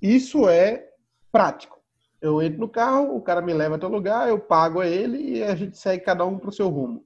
isso 0.00 0.48
é 0.48 0.90
prático. 1.30 1.80
Eu 2.20 2.42
entro 2.42 2.60
no 2.60 2.68
carro, 2.68 3.16
o 3.16 3.22
cara 3.22 3.42
me 3.42 3.52
leva 3.52 3.76
até 3.76 3.86
o 3.86 3.90
lugar, 3.90 4.28
eu 4.28 4.38
pago 4.38 4.80
a 4.80 4.86
ele 4.86 5.38
e 5.38 5.42
a 5.42 5.54
gente 5.54 5.76
segue 5.76 6.04
cada 6.04 6.24
um 6.24 6.38
para 6.38 6.48
o 6.48 6.52
seu 6.52 6.68
rumo. 6.68 7.04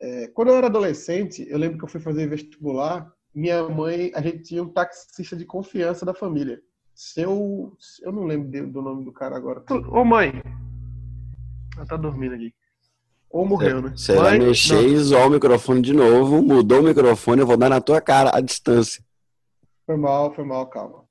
É, 0.00 0.28
quando 0.28 0.48
eu 0.48 0.56
era 0.56 0.66
adolescente, 0.66 1.46
eu 1.48 1.58
lembro 1.58 1.78
que 1.78 1.84
eu 1.84 1.88
fui 1.88 2.00
fazer 2.00 2.28
vestibular 2.28 3.12
minha 3.34 3.68
mãe, 3.68 4.10
a 4.14 4.20
gente 4.20 4.42
tinha 4.42 4.62
um 4.62 4.68
taxista 4.68 5.36
de 5.36 5.44
confiança 5.44 6.04
da 6.04 6.14
família. 6.14 6.60
Seu. 6.94 7.76
Eu 8.02 8.10
não 8.10 8.24
lembro 8.24 8.70
do 8.70 8.82
nome 8.82 9.04
do 9.04 9.12
cara 9.12 9.36
agora. 9.36 9.62
Ô, 9.90 10.04
mãe! 10.04 10.42
Ela 11.76 11.86
tá 11.86 11.96
dormindo 11.96 12.34
aqui. 12.34 12.52
Ou 13.30 13.46
morreu, 13.46 13.82
né? 13.82 13.92
Você 13.94 14.14
vai 14.14 14.38
mexer 14.38 14.88
e 14.88 14.94
usou 14.94 15.26
o 15.26 15.30
microfone 15.30 15.82
de 15.82 15.92
novo, 15.92 16.42
mudou 16.42 16.80
o 16.80 16.84
microfone, 16.84 17.40
eu 17.40 17.46
vou 17.46 17.56
dar 17.56 17.68
na 17.68 17.80
tua 17.80 18.00
cara 18.00 18.30
a 18.34 18.40
distância. 18.40 19.02
Foi 19.84 19.96
mal, 19.96 20.34
foi 20.34 20.44
mal, 20.44 20.66
calma. 20.66 21.04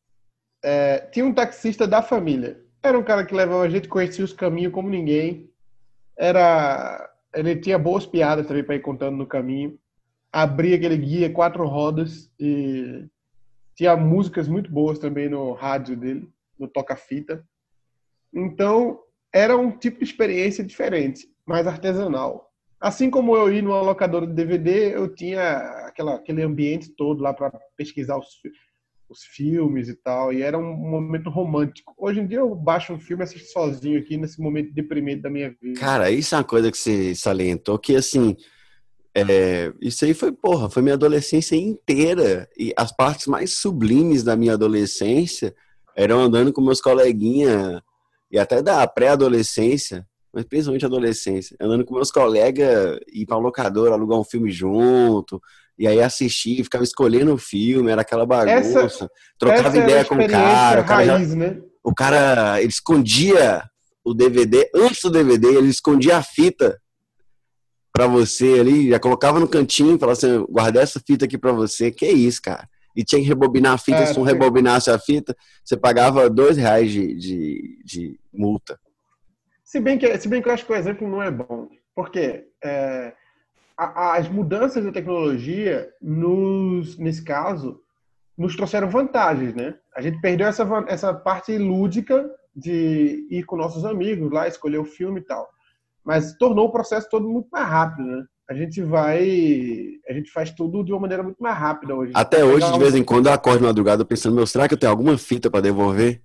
É, 0.63 0.99
tinha 1.11 1.25
um 1.25 1.33
taxista 1.33 1.87
da 1.87 2.01
família. 2.01 2.59
Era 2.81 2.97
um 2.97 3.03
cara 3.03 3.25
que 3.25 3.35
levava 3.35 3.63
a 3.63 3.69
gente, 3.69 3.87
conhecia 3.87 4.25
os 4.25 4.33
caminhos 4.33 4.73
como 4.73 4.89
ninguém. 4.89 5.49
Era. 6.17 7.09
Ele 7.33 7.55
tinha 7.55 7.77
boas 7.77 8.05
piadas 8.05 8.47
também 8.47 8.63
para 8.63 8.75
ir 8.75 8.81
contando 8.81 9.15
no 9.15 9.27
caminho 9.27 9.77
abri 10.31 10.73
aquele 10.73 10.97
guia 10.97 11.31
quatro 11.31 11.65
rodas 11.65 12.31
e 12.39 13.05
tinha 13.75 13.95
músicas 13.95 14.47
muito 14.47 14.71
boas 14.71 14.99
também 14.99 15.29
no 15.29 15.53
rádio 15.53 15.95
dele, 15.95 16.29
no 16.59 16.67
toca-fita. 16.67 17.43
Então, 18.33 18.99
era 19.33 19.57
um 19.57 19.71
tipo 19.71 19.99
de 19.99 20.05
experiência 20.05 20.63
diferente, 20.63 21.27
mais 21.47 21.65
artesanal. 21.65 22.47
Assim 22.79 23.09
como 23.09 23.35
eu 23.35 23.51
ir 23.51 23.63
numa 23.63 23.81
locadora 23.81 24.27
de 24.27 24.33
DVD, 24.33 24.95
eu 24.95 25.13
tinha 25.13 25.57
aquela, 25.87 26.15
aquele 26.15 26.43
ambiente 26.43 26.89
todo 26.95 27.23
lá 27.23 27.33
para 27.33 27.51
pesquisar 27.75 28.17
os, 28.17 28.27
os 29.09 29.23
filmes 29.23 29.87
e 29.87 29.95
tal, 29.95 30.31
e 30.31 30.43
era 30.43 30.57
um 30.57 30.75
momento 30.75 31.29
romântico. 31.29 31.93
Hoje 31.97 32.19
em 32.19 32.27
dia 32.27 32.39
eu 32.39 32.53
baixo 32.53 32.93
um 32.93 32.99
filme 32.99 33.23
e 33.23 33.25
assisto 33.25 33.49
sozinho 33.51 33.99
aqui 33.99 34.17
nesse 34.17 34.39
momento 34.39 34.73
deprimente 34.73 35.21
da 35.21 35.29
minha 35.29 35.55
vida. 35.59 35.79
Cara, 35.79 36.11
isso 36.11 36.35
é 36.35 36.37
uma 36.37 36.43
coisa 36.43 36.71
que 36.71 36.77
você 36.77 37.15
salientou, 37.15 37.79
que 37.79 37.95
assim, 37.95 38.35
é, 39.15 39.73
isso 39.81 40.05
aí 40.05 40.13
foi, 40.13 40.31
porra, 40.31 40.69
foi 40.69 40.83
minha 40.83 40.93
adolescência 40.93 41.55
inteira. 41.55 42.47
E 42.55 42.71
as 42.77 42.91
partes 42.95 43.25
mais 43.25 43.55
sublimes 43.55 44.23
da 44.23 44.35
minha 44.35 44.53
adolescência 44.53 45.55
eram 45.95 46.19
andando 46.19 46.53
com 46.53 46.61
meus 46.61 46.79
coleguinhas, 46.79 47.81
e 48.29 48.37
até 48.37 48.61
da 48.61 48.85
pré-adolescência, 48.85 50.05
mas 50.33 50.45
principalmente 50.45 50.85
adolescência, 50.85 51.55
andando 51.59 51.85
com 51.85 51.95
meus 51.95 52.11
colegas, 52.11 52.99
ir 53.11 53.25
pra 53.25 53.37
locadora, 53.37 53.93
alugar 53.93 54.19
um 54.19 54.23
filme 54.23 54.51
junto, 54.51 55.41
e 55.77 55.87
aí 55.87 56.01
assistir, 56.01 56.63
ficava 56.63 56.83
escolhendo 56.83 57.33
o 57.33 57.37
filme, 57.37 57.91
era 57.91 58.01
aquela 58.01 58.25
bagunça, 58.25 58.81
essa, 58.81 59.09
trocava 59.37 59.67
essa 59.69 59.77
ideia 59.77 60.05
com 60.05 60.15
o 60.15 60.27
cara. 60.29 60.81
O 60.81 60.85
cara, 60.85 61.05
raiz, 61.05 61.29
já, 61.29 61.35
né? 61.35 61.61
o 61.83 61.93
cara, 61.93 62.59
ele 62.59 62.69
escondia 62.69 63.63
o 64.03 64.13
DVD, 64.13 64.69
antes 64.73 65.01
do 65.01 65.11
DVD, 65.11 65.47
ele 65.47 65.69
escondia 65.69 66.17
a 66.17 66.23
fita 66.23 66.79
para 67.93 68.07
você 68.07 68.59
ali, 68.59 68.89
já 68.89 68.99
colocava 68.99 69.39
no 69.39 69.47
cantinho 69.47 69.97
falava 69.97 70.17
assim, 70.17 70.45
guardei 70.49 70.81
essa 70.81 70.99
fita 70.99 71.25
aqui 71.25 71.37
para 71.37 71.51
você, 71.51 71.91
que 71.91 72.05
é 72.05 72.11
isso, 72.11 72.41
cara. 72.41 72.67
E 72.95 73.03
tinha 73.03 73.21
que 73.21 73.27
rebobinar 73.27 73.73
a 73.73 73.77
fita, 73.77 73.99
é, 73.99 74.05
se 74.05 74.17
não 74.17 74.23
rebobinasse 74.23 74.89
a 74.89 74.97
fita, 74.97 75.35
você 75.63 75.75
pagava 75.75 76.29
dois 76.29 76.57
reais 76.57 76.91
de, 76.91 77.15
de, 77.15 77.79
de, 77.85 78.19
multa. 78.33 78.79
Se 79.67 79.79
bem, 79.79 79.97
que, 79.97 80.17
se 80.17 80.29
bem 80.29 80.41
que 80.41 80.47
eu 80.47 80.53
acho 80.53 80.65
que 80.65 80.71
o 80.71 80.75
exemplo 80.75 81.07
não 81.07 81.21
é 81.21 81.29
bom, 81.29 81.67
porque 81.93 82.47
é, 82.63 83.13
as 83.77 84.29
mudanças 84.29 84.83
da 84.83 84.91
tecnologia, 84.91 85.89
nos, 86.01 86.97
nesse 86.97 87.23
caso, 87.23 87.81
nos 88.37 88.55
trouxeram 88.55 88.89
vantagens, 88.89 89.53
né? 89.53 89.75
A 89.93 90.01
gente 90.01 90.21
perdeu 90.21 90.47
essa, 90.47 90.65
essa 90.87 91.13
parte 91.13 91.57
lúdica 91.57 92.29
de 92.55 93.27
ir 93.29 93.43
com 93.43 93.57
nossos 93.57 93.83
amigos 93.83 94.31
lá, 94.31 94.47
escolher 94.47 94.77
o 94.77 94.85
filme 94.85 95.19
e 95.19 95.23
tal 95.23 95.49
mas 96.07 96.37
tornou 96.37 96.67
o 96.67 96.71
processo 96.71 97.09
todo 97.09 97.27
muito 97.27 97.49
mais 97.51 97.67
rápido, 97.67 98.07
né? 98.07 98.23
A 98.49 98.53
gente 98.53 98.81
vai, 98.81 99.19
a 100.07 100.13
gente 100.13 100.31
faz 100.31 100.49
tudo 100.51 100.81
de 100.81 100.93
uma 100.93 101.01
maneira 101.01 101.21
muito 101.21 101.43
mais 101.43 101.57
rápida 101.57 101.93
hoje. 101.93 102.13
Até 102.15 102.45
hoje, 102.45 102.71
de 102.71 102.79
vez 102.79 102.95
em 102.95 103.03
quando, 103.03 103.27
eu 103.27 103.33
acordo 103.33 103.59
de 103.59 103.65
madrugada 103.65 104.05
pensando, 104.05 104.33
meu, 104.33 104.47
será 104.47 104.69
que 104.69 104.73
eu 104.73 104.77
tenho 104.77 104.89
alguma 104.89 105.17
fita 105.17 105.51
para 105.51 105.59
devolver? 105.59 106.21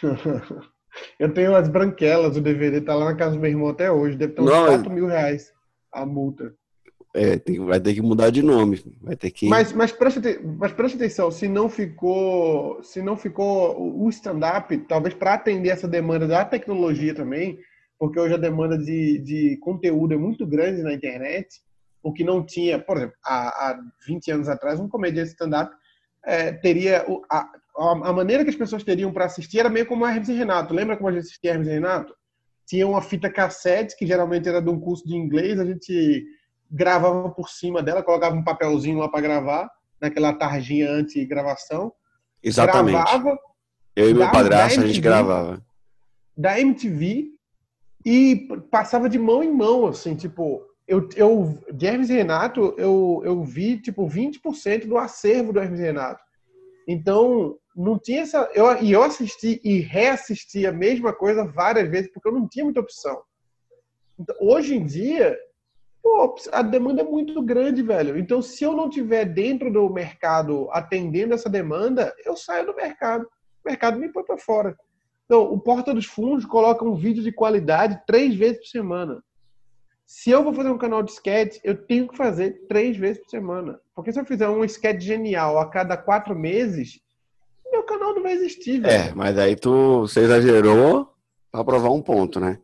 eu 1.18 1.32
tenho 1.32 1.54
as 1.54 1.68
branquelas, 1.68 2.36
o 2.36 2.40
DVD 2.40 2.80
tá 2.80 2.94
lá 2.94 3.06
na 3.06 3.14
casa 3.14 3.34
do 3.34 3.40
meu 3.40 3.50
irmão 3.50 3.68
até 3.68 3.90
hoje, 3.90 4.16
deve 4.16 4.34
ter 4.34 4.42
uns 4.42 4.50
Não, 4.50 4.66
4 4.66 4.90
mil 4.90 5.06
reais 5.06 5.52
a 5.92 6.04
multa. 6.04 6.54
É, 7.14 7.38
tem, 7.38 7.58
vai 7.64 7.80
ter 7.80 7.94
que 7.94 8.02
mudar 8.02 8.28
de 8.28 8.42
nome, 8.42 8.84
vai 9.00 9.16
ter 9.16 9.30
que. 9.30 9.48
Mas, 9.48 9.72
mas, 9.72 9.90
preste, 9.90 10.20
mas 10.58 10.70
preste 10.72 10.96
atenção, 10.96 11.30
se 11.30 11.48
não 11.48 11.66
ficou, 11.66 12.82
se 12.82 13.00
não 13.00 13.16
ficou 13.16 14.04
o 14.04 14.06
stand-up, 14.10 14.76
talvez 14.86 15.14
para 15.14 15.32
atender 15.32 15.70
essa 15.70 15.88
demanda 15.88 16.28
da 16.28 16.44
tecnologia 16.44 17.14
também, 17.14 17.58
porque 17.98 18.20
hoje 18.20 18.34
a 18.34 18.38
demanda 18.38 18.76
de, 18.76 19.18
de 19.20 19.56
conteúdo 19.62 20.12
é 20.12 20.18
muito 20.18 20.46
grande 20.46 20.82
na 20.82 20.92
internet, 20.92 21.48
o 22.02 22.12
que 22.12 22.22
não 22.22 22.44
tinha, 22.44 22.78
por 22.78 22.98
exemplo, 22.98 23.16
há, 23.24 23.48
há 23.48 23.80
20 24.06 24.30
anos 24.32 24.48
atrás, 24.50 24.78
um 24.78 24.88
comediante 24.88 25.30
stand-up 25.30 25.74
é, 26.22 26.52
teria 26.52 27.06
a, 27.30 27.48
a, 27.76 28.12
maneira 28.12 28.42
que 28.42 28.50
as 28.50 28.56
pessoas 28.56 28.82
teriam 28.82 29.12
para 29.12 29.26
assistir 29.26 29.58
era 29.58 29.68
meio 29.68 29.86
como 29.86 30.06
Hermes 30.06 30.28
e 30.28 30.32
Renato. 30.32 30.74
Lembra 30.74 30.96
como 30.96 31.08
a 31.08 31.12
gente 31.12 31.22
assistia 31.22 31.52
Hermes 31.52 31.68
e 31.68 31.72
Renato? 31.72 32.14
Tinha 32.66 32.86
uma 32.86 33.02
fita 33.02 33.30
cassete 33.30 33.96
que 33.96 34.06
geralmente 34.06 34.48
era 34.48 34.60
de 34.60 34.70
um 34.70 34.80
curso 34.80 35.06
de 35.06 35.14
inglês, 35.14 35.60
a 35.60 35.64
gente 35.64 36.24
gravava 36.70 37.30
por 37.30 37.48
cima 37.48 37.82
dela, 37.82 38.02
colocava 38.02 38.34
um 38.34 38.42
papelzinho 38.42 38.98
lá 38.98 39.08
para 39.08 39.20
gravar, 39.20 39.70
naquela 40.00 40.32
tarjinha 40.32 40.90
anti-gravação. 40.90 41.92
Exatamente. 42.42 42.94
Gravava. 42.94 43.38
Eu 43.94 44.10
e 44.10 44.14
meu 44.14 44.30
padrasto, 44.30 44.80
a 44.80 44.86
gente 44.86 45.00
gravava. 45.00 45.62
Da 46.36 46.60
MTV 46.60 47.28
e 48.04 48.48
passava 48.70 49.08
de 49.08 49.18
mão 49.18 49.42
em 49.42 49.52
mão, 49.52 49.86
assim, 49.86 50.14
tipo, 50.14 50.62
eu, 50.86 51.08
eu 51.16 51.58
de 51.72 51.86
Hermes 51.86 52.10
e 52.10 52.14
Renato, 52.14 52.74
eu, 52.78 53.22
eu 53.24 53.42
vi, 53.42 53.80
tipo, 53.80 54.06
20% 54.06 54.86
do 54.86 54.98
acervo 54.98 55.52
do 55.52 55.60
Hermes 55.60 55.80
e 55.80 55.82
Renato. 55.82 56.22
Então, 56.86 57.56
não 57.76 57.98
tinha 57.98 58.22
essa... 58.22 58.50
Eu, 58.54 58.82
e 58.82 58.90
eu 58.90 59.02
assisti 59.02 59.60
e 59.62 59.80
reassisti 59.80 60.66
a 60.66 60.72
mesma 60.72 61.12
coisa 61.12 61.44
várias 61.44 61.88
vezes, 61.90 62.10
porque 62.10 62.28
eu 62.28 62.32
não 62.32 62.48
tinha 62.48 62.64
muita 62.64 62.80
opção. 62.80 63.22
Então, 64.18 64.34
hoje 64.40 64.74
em 64.74 64.86
dia, 64.86 65.36
pô, 66.02 66.34
a 66.52 66.62
demanda 66.62 67.02
é 67.02 67.04
muito 67.04 67.42
grande, 67.42 67.82
velho. 67.82 68.18
Então, 68.18 68.40
se 68.40 68.64
eu 68.64 68.72
não 68.72 68.88
tiver 68.88 69.26
dentro 69.26 69.70
do 69.70 69.90
mercado 69.90 70.68
atendendo 70.70 71.34
essa 71.34 71.50
demanda, 71.50 72.14
eu 72.24 72.34
saio 72.34 72.64
do 72.64 72.74
mercado. 72.74 73.24
O 73.62 73.68
mercado 73.68 73.98
me 73.98 74.10
põe 74.10 74.24
para 74.24 74.38
fora. 74.38 74.76
Então, 75.26 75.42
o 75.52 75.60
Porta 75.60 75.92
dos 75.92 76.06
Fundos 76.06 76.46
coloca 76.46 76.84
um 76.84 76.94
vídeo 76.94 77.22
de 77.22 77.32
qualidade 77.32 78.00
três 78.06 78.34
vezes 78.34 78.58
por 78.58 78.68
semana. 78.68 79.22
Se 80.06 80.30
eu 80.30 80.44
vou 80.44 80.54
fazer 80.54 80.70
um 80.70 80.78
canal 80.78 81.02
de 81.02 81.10
sketch, 81.10 81.58
eu 81.64 81.76
tenho 81.76 82.06
que 82.06 82.16
fazer 82.16 82.64
três 82.68 82.96
vezes 82.96 83.20
por 83.20 83.28
semana. 83.28 83.80
Porque 83.92 84.12
se 84.12 84.20
eu 84.20 84.24
fizer 84.24 84.48
um 84.48 84.64
sketch 84.64 85.02
genial 85.02 85.58
a 85.58 85.68
cada 85.68 85.96
quatro 85.96 86.34
meses, 86.34 87.00
meu 87.76 87.82
canal 87.84 88.14
não 88.14 88.22
vai 88.22 88.32
existir, 88.32 88.80
velho. 88.80 88.92
É, 88.92 89.14
mas 89.14 89.36
aí 89.38 89.54
tu 89.54 90.00
você 90.00 90.20
exagerou 90.20 91.10
para 91.50 91.64
provar 91.64 91.90
um 91.90 92.02
ponto, 92.02 92.40
né? 92.40 92.58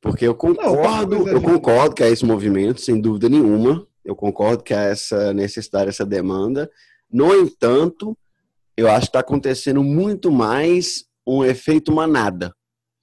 Porque 0.00 0.26
eu 0.26 0.34
concordo, 0.34 1.18
não, 1.18 1.28
eu 1.28 1.42
concordo 1.42 1.94
que 1.94 2.02
é 2.02 2.10
esse 2.10 2.24
movimento, 2.24 2.80
sem 2.80 3.00
dúvida 3.00 3.28
nenhuma. 3.28 3.86
Eu 4.04 4.16
concordo 4.16 4.62
que 4.62 4.72
há 4.72 4.82
essa 4.82 5.32
necessidade, 5.34 5.90
essa 5.90 6.06
demanda. 6.06 6.70
No 7.10 7.34
entanto, 7.34 8.16
eu 8.76 8.88
acho 8.88 9.02
que 9.02 9.06
está 9.08 9.20
acontecendo 9.20 9.82
muito 9.82 10.30
mais 10.30 11.04
um 11.26 11.44
efeito 11.44 11.92
manada 11.92 12.54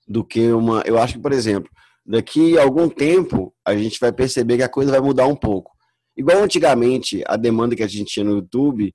do 0.08 0.24
que 0.24 0.52
uma. 0.52 0.82
Eu 0.86 0.98
acho 0.98 1.14
que, 1.14 1.20
por 1.20 1.32
exemplo, 1.32 1.70
daqui 2.06 2.58
a 2.58 2.64
algum 2.64 2.90
tempo 2.90 3.54
a 3.64 3.76
gente 3.76 4.00
vai 4.00 4.12
perceber 4.12 4.58
que 4.58 4.64
a 4.64 4.70
coisa 4.70 4.92
vai 4.92 5.02
mudar 5.02 5.28
um 5.28 5.36
pouco. 5.36 5.72
Igual 6.16 6.42
antigamente, 6.42 7.24
a 7.28 7.36
demanda 7.36 7.76
que 7.76 7.84
a 7.84 7.88
gente 7.88 8.12
tinha 8.12 8.26
no 8.26 8.38
YouTube 8.38 8.92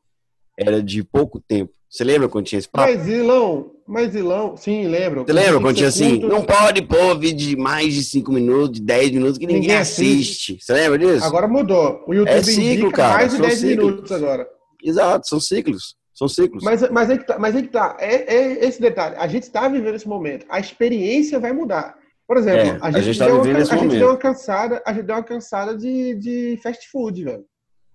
era 0.59 0.83
de 0.83 1.05
pouco 1.05 1.41
tempo. 1.41 1.73
Você 1.93 2.05
lembra 2.05 2.27
quando 2.27 2.47
tinha 2.47 2.59
esse 2.59 2.69
papo? 2.69 2.91
Mas 2.91 3.07
Ilão, 3.07 3.71
mas 3.87 4.15
Ilão, 4.15 4.57
sim, 4.57 4.87
lembro. 4.87 5.27
Você 5.27 5.33
lembra 5.35 5.61
quando 5.61 5.77
tinha 5.77 5.91
assim, 5.91 6.21
não 6.21 6.43
pode 6.43 6.81
pôr 6.81 7.19
vídeo 7.19 7.49
de 7.49 7.55
mais 7.55 7.93
de 7.93 8.03
5 8.03 8.33
minutos, 8.33 8.81
de 8.81 8.87
10 8.87 9.11
minutos 9.11 9.37
que 9.37 9.47
ninguém, 9.47 9.61
ninguém 9.61 9.77
assiste. 9.77 10.55
assiste. 10.55 10.59
Você 10.65 10.73
lembra 10.73 10.99
disso? 10.99 11.23
Agora 11.23 11.47
mudou. 11.47 12.03
O 12.09 12.15
YouTube 12.15 12.35
é 12.35 12.43
ciclo, 12.43 12.91
cara, 12.91 13.13
mais 13.13 13.33
de 13.33 13.43
10 13.43 13.59
ciclos. 13.59 13.87
minutos 13.91 14.11
agora. 14.11 14.49
Exato, 14.83 15.29
são 15.29 15.39
ciclos. 15.39 15.95
São 16.15 16.29
ciclos. 16.29 16.65
Mas, 16.65 16.91
mas 16.91 17.11
é 17.11 17.19
que 17.19 17.27
tá. 17.27 17.39
Mas 17.39 17.55
é, 17.55 17.61
que 17.61 17.69
tá. 17.69 17.95
É, 18.01 18.37
é 18.37 18.65
esse 18.65 18.81
detalhe. 18.81 19.17
A 19.19 19.27
gente 19.27 19.43
está 19.43 19.69
vivendo 19.69 19.95
esse 19.95 20.09
momento. 20.09 20.47
A 20.49 20.59
experiência 20.59 21.39
vai 21.39 21.53
mudar. 21.53 21.95
Por 22.27 22.39
exemplo, 22.39 22.61
é, 22.61 22.79
a, 22.81 22.91
gente 22.91 22.97
a, 22.97 23.01
gente 23.03 23.19
tá 23.19 23.27
deu 23.27 23.43
uma, 23.43 23.59
a 23.59 23.65
gente 23.65 23.99
deu 23.99 24.09
uma 24.09 24.17
cansada, 24.17 24.83
a 24.87 24.93
gente 24.95 25.05
deu 25.05 25.17
uma 25.17 25.23
cansada 25.23 25.77
de, 25.77 26.15
de 26.15 26.59
fast 26.63 26.89
food, 26.91 27.25
velho. 27.25 27.45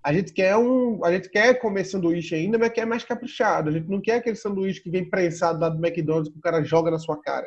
A 0.08 0.14
gente 0.14 0.32
quer 0.32 0.56
um, 0.56 1.04
a 1.04 1.12
gente 1.12 1.30
quer 1.30 1.60
comer 1.60 1.84
sanduíche 1.84 2.34
ainda, 2.34 2.58
mas 2.58 2.72
quer 2.72 2.86
mais 2.86 3.04
caprichado. 3.04 3.70
A 3.70 3.74
gente 3.74 3.90
não 3.90 4.00
quer 4.00 4.14
aquele 4.14 4.38
sanduíche 4.38 4.82
que 4.82 4.90
vem 4.90 5.04
prensado 5.04 5.60
lá 5.60 5.68
do 5.68 5.86
McDonald's 5.86 6.32
que 6.32 6.40
o 6.40 6.42
cara 6.42 6.64
joga 6.64 6.90
na 6.90 6.98
sua 6.98 7.22
cara. 7.22 7.46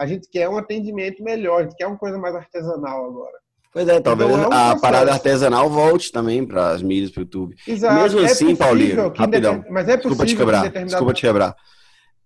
A 0.00 0.06
gente 0.06 0.26
quer 0.30 0.48
um 0.48 0.56
atendimento 0.56 1.22
melhor, 1.22 1.60
a 1.60 1.62
gente 1.64 1.76
quer 1.76 1.86
uma 1.86 1.98
coisa 1.98 2.16
mais 2.16 2.34
artesanal 2.34 3.04
agora. 3.04 3.36
Pois 3.70 3.86
é, 3.86 4.00
talvez 4.00 4.30
então, 4.30 4.42
é 4.42 4.48
um 4.48 4.52
a 4.52 4.80
parada 4.80 5.12
artesanal 5.12 5.68
volte 5.68 6.10
também 6.10 6.46
para 6.46 6.70
as 6.70 6.80
mídias 6.80 7.10
do 7.10 7.20
YouTube. 7.20 7.54
Exato. 7.66 8.00
Mesmo 8.00 8.20
é 8.20 8.24
assim, 8.24 8.56
Paulinho, 8.56 9.12
rapidão. 9.14 9.62
Mas 9.68 9.86
é 9.86 9.98
possível 9.98 10.24
desculpa 10.24 10.24
te 10.24 10.36
quebrar, 10.36 10.62
determinado... 10.62 10.86
desculpa 10.86 11.12
te 11.12 11.20
quebrar. 11.20 11.56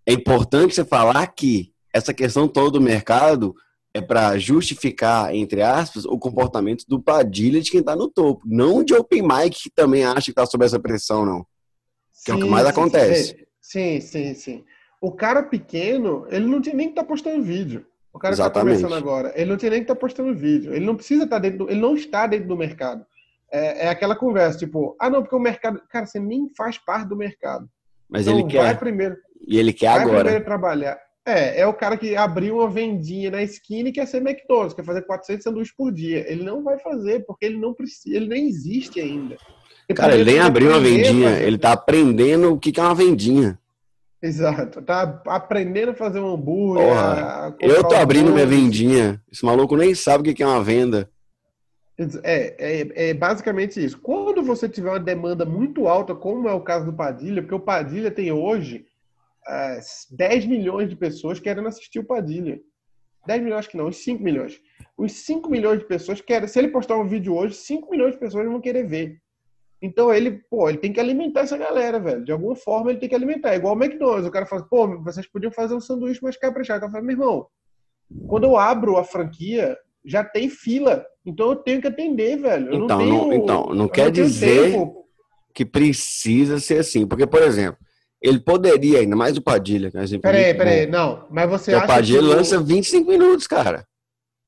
É 0.06 0.12
importante 0.12 0.76
você 0.76 0.84
falar 0.84 1.26
que 1.26 1.72
essa 1.92 2.14
questão 2.14 2.46
toda 2.46 2.70
do 2.70 2.80
mercado 2.80 3.52
é 3.94 4.00
para 4.00 4.38
justificar, 4.38 5.34
entre 5.34 5.62
aspas, 5.62 6.04
o 6.04 6.18
comportamento 6.18 6.84
do 6.88 7.00
Padilha 7.00 7.60
de 7.60 7.70
quem 7.70 7.80
está 7.80 7.94
no 7.94 8.08
topo, 8.08 8.42
não 8.46 8.82
de 8.82 8.94
Open 8.94 9.22
Mic 9.22 9.64
que 9.64 9.70
também 9.70 10.04
acha 10.04 10.26
que 10.26 10.30
está 10.30 10.46
sob 10.46 10.64
essa 10.64 10.80
pressão, 10.80 11.26
não. 11.26 11.42
Que 12.24 12.30
sim, 12.30 12.32
é 12.32 12.34
o 12.34 12.38
que 12.38 12.48
mais 12.48 12.64
sim, 12.64 12.70
acontece. 12.70 13.46
Sim, 13.60 14.00
sim, 14.00 14.34
sim. 14.34 14.64
O 15.00 15.12
cara 15.12 15.42
pequeno, 15.42 16.26
ele 16.30 16.46
não 16.46 16.62
tem 16.62 16.74
nem 16.74 16.86
que 16.86 16.92
estar 16.92 17.02
tá 17.02 17.08
postando 17.08 17.42
vídeo. 17.42 17.84
O 18.12 18.18
cara 18.18 18.34
está 18.34 18.50
começando 18.50 18.94
agora, 18.94 19.32
ele 19.34 19.50
não 19.50 19.56
tem 19.56 19.70
nem 19.70 19.80
que 19.80 19.84
estar 19.84 19.94
tá 19.94 20.00
postando 20.00 20.34
vídeo. 20.34 20.74
Ele 20.74 20.84
não 20.84 20.96
precisa 20.96 21.24
estar 21.24 21.36
tá 21.36 21.40
dentro, 21.40 21.58
do, 21.58 21.70
ele 21.70 21.80
não 21.80 21.94
está 21.94 22.26
dentro 22.26 22.48
do 22.48 22.56
mercado. 22.56 23.04
É, 23.50 23.86
é, 23.86 23.88
aquela 23.88 24.16
conversa, 24.16 24.58
tipo, 24.58 24.96
ah, 24.98 25.10
não, 25.10 25.22
porque 25.22 25.36
o 25.36 25.40
mercado, 25.40 25.82
cara, 25.90 26.06
você 26.06 26.18
nem 26.18 26.48
faz 26.56 26.78
parte 26.78 27.08
do 27.08 27.16
mercado. 27.16 27.68
Mas 28.08 28.26
então, 28.26 28.38
ele 28.38 28.48
quer. 28.48 28.62
Vai 28.62 28.78
primeiro. 28.78 29.16
E 29.46 29.58
ele 29.58 29.72
quer 29.72 29.90
vai 29.90 30.00
agora. 30.02 30.20
primeiro 30.20 30.44
trabalhar. 30.44 30.98
É, 31.24 31.60
é 31.60 31.66
o 31.66 31.74
cara 31.74 31.96
que 31.96 32.16
abriu 32.16 32.56
uma 32.56 32.68
vendinha 32.68 33.30
na 33.30 33.42
esquina 33.42 33.88
e 33.88 33.92
quer 33.92 34.06
ser 34.06 34.18
McDonald's, 34.18 34.74
quer 34.74 34.84
fazer 34.84 35.02
400 35.02 35.44
sanduíches 35.44 35.74
por 35.74 35.92
dia. 35.92 36.24
Ele 36.30 36.42
não 36.42 36.64
vai 36.64 36.78
fazer, 36.80 37.24
porque 37.24 37.46
ele 37.46 37.58
não 37.58 37.72
precisa, 37.72 38.16
ele 38.16 38.26
nem 38.26 38.48
existe 38.48 39.00
ainda. 39.00 39.36
Ele 39.88 39.96
cara, 39.96 40.14
ele 40.14 40.24
nem 40.24 40.40
abriu 40.40 40.70
uma 40.70 40.80
vendinha, 40.80 41.38
ele 41.38 41.58
tá 41.58 41.72
aprendendo 41.72 42.52
o 42.52 42.58
que 42.58 42.78
é 42.78 42.82
uma 42.82 42.94
vendinha. 42.94 43.58
Exato, 44.20 44.82
tá 44.82 45.20
aprendendo 45.26 45.90
a 45.90 45.94
fazer 45.94 46.20
um 46.20 46.32
hambúrguer. 46.32 46.86
Porra, 46.86 47.56
eu 47.60 47.82
tô 47.82 47.94
abrindo 47.96 48.32
minha 48.32 48.46
vendinha. 48.46 49.20
Esse 49.30 49.44
maluco 49.44 49.76
nem 49.76 49.94
sabe 49.94 50.30
o 50.30 50.34
que 50.34 50.42
é 50.42 50.46
uma 50.46 50.62
venda. 50.62 51.10
É, 52.22 52.54
é, 52.58 53.10
é, 53.10 53.14
basicamente 53.14 53.84
isso. 53.84 53.98
Quando 53.98 54.42
você 54.42 54.68
tiver 54.68 54.90
uma 54.90 55.00
demanda 55.00 55.44
muito 55.44 55.88
alta, 55.88 56.14
como 56.14 56.48
é 56.48 56.52
o 56.52 56.60
caso 56.60 56.86
do 56.86 56.92
Padilha, 56.92 57.42
porque 57.42 57.54
o 57.54 57.60
Padilha 57.60 58.10
tem 58.10 58.32
hoje 58.32 58.86
10 60.10 60.46
milhões 60.46 60.88
de 60.88 60.96
pessoas 60.96 61.40
querendo 61.40 61.68
assistir 61.68 61.98
o 61.98 62.04
Padilha. 62.04 62.60
10 63.26 63.42
milhões 63.42 63.66
que 63.66 63.76
não, 63.76 63.86
uns 63.86 63.98
5 63.98 64.22
milhões. 64.22 64.60
Os 64.96 65.12
5 65.24 65.48
milhões 65.48 65.78
de 65.78 65.86
pessoas 65.86 66.20
querem. 66.20 66.48
Se 66.48 66.58
ele 66.58 66.68
postar 66.68 66.96
um 66.96 67.06
vídeo 67.06 67.34
hoje, 67.34 67.54
5 67.54 67.90
milhões 67.90 68.14
de 68.14 68.18
pessoas 68.18 68.46
vão 68.46 68.60
querer 68.60 68.86
ver. 68.86 69.18
Então 69.80 70.12
ele, 70.12 70.40
pô, 70.48 70.68
ele 70.68 70.78
tem 70.78 70.92
que 70.92 71.00
alimentar 71.00 71.40
essa 71.40 71.56
galera, 71.56 71.98
velho. 71.98 72.24
De 72.24 72.30
alguma 72.30 72.54
forma 72.54 72.90
ele 72.90 73.00
tem 73.00 73.08
que 73.08 73.14
alimentar. 73.14 73.52
É 73.52 73.56
igual 73.56 73.76
o 73.76 73.82
McDonald's. 73.82 74.26
O 74.26 74.30
cara 74.30 74.46
fala, 74.46 74.62
pô, 74.62 75.02
vocês 75.02 75.26
podiam 75.26 75.50
fazer 75.50 75.74
um 75.74 75.80
sanduíche 75.80 76.22
mais 76.22 76.36
caprichado. 76.36 76.84
Eu 76.84 76.90
falo, 76.90 77.04
meu 77.04 77.14
irmão, 77.14 77.46
quando 78.28 78.44
eu 78.44 78.56
abro 78.56 78.96
a 78.96 79.04
franquia, 79.04 79.76
já 80.04 80.22
tem 80.24 80.48
fila. 80.48 81.04
Então 81.26 81.50
eu 81.50 81.56
tenho 81.56 81.80
que 81.80 81.88
atender, 81.88 82.36
velho. 82.36 82.68
Eu 82.68 82.84
então, 82.84 82.98
não, 82.98 82.98
tenho, 82.98 83.26
não, 83.26 83.32
então, 83.32 83.66
não 83.74 83.88
quer 83.88 84.04
não 84.04 84.12
dizer 84.12 84.72
tempo. 84.72 85.04
que 85.52 85.64
precisa 85.64 86.60
ser 86.60 86.78
assim. 86.78 87.06
Porque, 87.06 87.26
por 87.26 87.42
exemplo, 87.42 87.78
ele 88.22 88.38
poderia, 88.38 89.00
ainda 89.00 89.16
mais 89.16 89.36
o 89.36 89.42
Padilha, 89.42 89.90
que 89.90 89.96
é 89.96 90.00
um 90.00 90.04
exemplo. 90.04 90.22
Peraí, 90.22 90.54
peraí, 90.54 90.86
não. 90.86 91.26
Mas 91.30 91.50
você 91.50 91.74
acha. 91.74 91.84
O 91.84 91.88
Padilha 91.88 92.20
que 92.20 92.26
lança 92.26 92.60
25 92.60 93.10
minutos, 93.10 93.46
cara. 93.46 93.86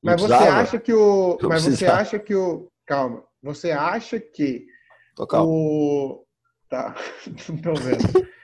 Não 0.01 0.13
mas 0.13 0.21
precisava. 0.21 0.45
você 0.45 0.51
acha 0.51 0.79
que 0.79 0.93
o. 0.93 1.37
Não 1.41 1.49
mas 1.49 1.63
precisava. 1.63 1.95
você 1.95 2.01
acha 2.01 2.19
que 2.19 2.35
o. 2.35 2.67
Calma. 2.85 3.23
Você 3.43 3.71
acha 3.71 4.19
que. 4.19 4.65
Tô 5.15 5.27
calmo. 5.27 5.51
O. 5.51 6.25
Tá. 6.69 6.95
Não 7.49 7.57
tô 7.57 7.73
vendo. 7.73 8.25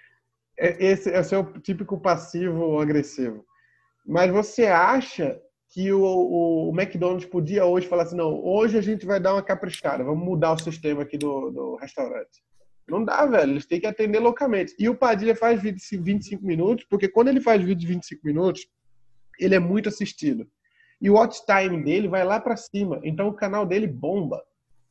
É, 0.59 0.91
esse 0.91 1.09
é 1.09 1.19
o 1.19 1.23
seu 1.23 1.43
típico 1.59 1.99
passivo 1.99 2.79
agressivo. 2.79 3.43
Mas 4.05 4.31
você 4.31 4.67
acha 4.67 5.41
que 5.69 5.91
o, 5.91 6.03
o, 6.03 6.69
o, 6.69 6.79
McDonald's 6.79 7.25
podia 7.25 7.65
hoje 7.65 7.87
falar 7.87 8.03
assim: 8.03 8.15
não, 8.15 8.39
hoje 8.45 8.77
a 8.77 8.81
gente 8.81 9.03
vai 9.03 9.19
dar 9.19 9.33
uma 9.33 9.41
caprichada, 9.41 10.03
vamos 10.03 10.23
mudar 10.23 10.53
o 10.53 10.59
sistema 10.59 11.01
aqui 11.01 11.17
do, 11.17 11.49
do 11.49 11.75
restaurante. 11.77 12.43
Não 12.91 13.05
dá, 13.05 13.25
velho. 13.25 13.53
Eles 13.53 13.65
têm 13.65 13.79
que 13.79 13.87
atender 13.87 14.19
loucamente. 14.19 14.75
E 14.77 14.89
o 14.89 14.95
Padilha 14.95 15.35
faz 15.35 15.61
vídeo 15.61 15.79
de 15.79 15.97
25 15.97 16.45
minutos, 16.45 16.85
porque 16.89 17.07
quando 17.07 17.29
ele 17.29 17.39
faz 17.39 17.61
vídeo 17.61 17.79
de 17.79 17.87
25 17.87 18.21
minutos, 18.25 18.67
ele 19.39 19.55
é 19.55 19.59
muito 19.59 19.87
assistido. 19.87 20.45
E 21.01 21.09
o 21.09 21.13
watch 21.13 21.41
time 21.45 21.81
dele 21.81 22.09
vai 22.09 22.25
lá 22.25 22.39
para 22.39 22.57
cima. 22.57 22.99
Então 23.03 23.29
o 23.29 23.33
canal 23.33 23.65
dele 23.65 23.87
bomba. 23.87 24.43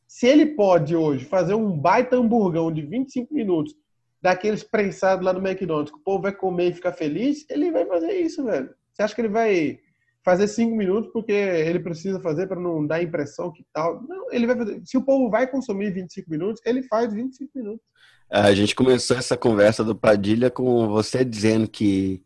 Se 0.07 0.25
ele 0.25 0.47
pode 0.47 0.95
hoje 0.95 1.23
fazer 1.25 1.53
um 1.53 1.71
baita 1.71 2.17
hamburgão 2.17 2.71
de 2.71 2.81
25 2.81 3.33
minutos, 3.33 3.73
daqueles 4.21 4.63
prensados 4.63 5.25
lá 5.25 5.31
no 5.31 5.45
McDonald's, 5.45 5.91
que 5.91 5.99
o 5.99 6.03
povo 6.03 6.23
vai 6.23 6.31
comer 6.31 6.71
e 6.71 6.73
ficar 6.73 6.91
feliz, 6.91 7.45
ele 7.49 7.71
vai 7.71 7.85
fazer 7.85 8.11
isso, 8.13 8.43
velho. 8.43 8.69
Você 8.93 9.03
acha 9.03 9.15
que 9.15 9.21
ele 9.21 9.29
vai 9.29 9.79
fazer 10.23 10.47
cinco 10.47 10.75
minutos 10.75 11.11
porque 11.11 11.31
ele 11.31 11.79
precisa 11.79 12.19
fazer 12.19 12.47
para 12.47 12.59
não 12.59 12.85
dar 12.85 13.01
impressão 13.01 13.51
que 13.51 13.65
tal. 13.73 14.01
Não, 14.03 14.31
ele 14.31 14.45
vai 14.45 14.55
fazer. 14.55 14.81
Se 14.85 14.97
o 14.97 15.01
povo 15.03 15.29
vai 15.29 15.47
consumir 15.47 15.91
25 15.91 16.29
minutos, 16.29 16.61
ele 16.65 16.83
faz 16.83 17.13
25 17.13 17.51
minutos. 17.55 17.90
A 18.31 18.53
gente 18.53 18.73
começou 18.73 19.17
essa 19.17 19.35
conversa 19.35 19.83
do 19.83 19.93
Padilha 19.93 20.49
com 20.49 20.87
você 20.87 21.25
dizendo 21.25 21.67
que, 21.67 22.23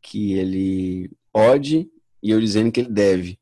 que 0.00 0.34
ele 0.34 1.10
pode 1.32 1.88
e 2.22 2.30
eu 2.30 2.40
dizendo 2.40 2.70
que 2.70 2.80
ele 2.80 2.90
deve. 2.90 3.38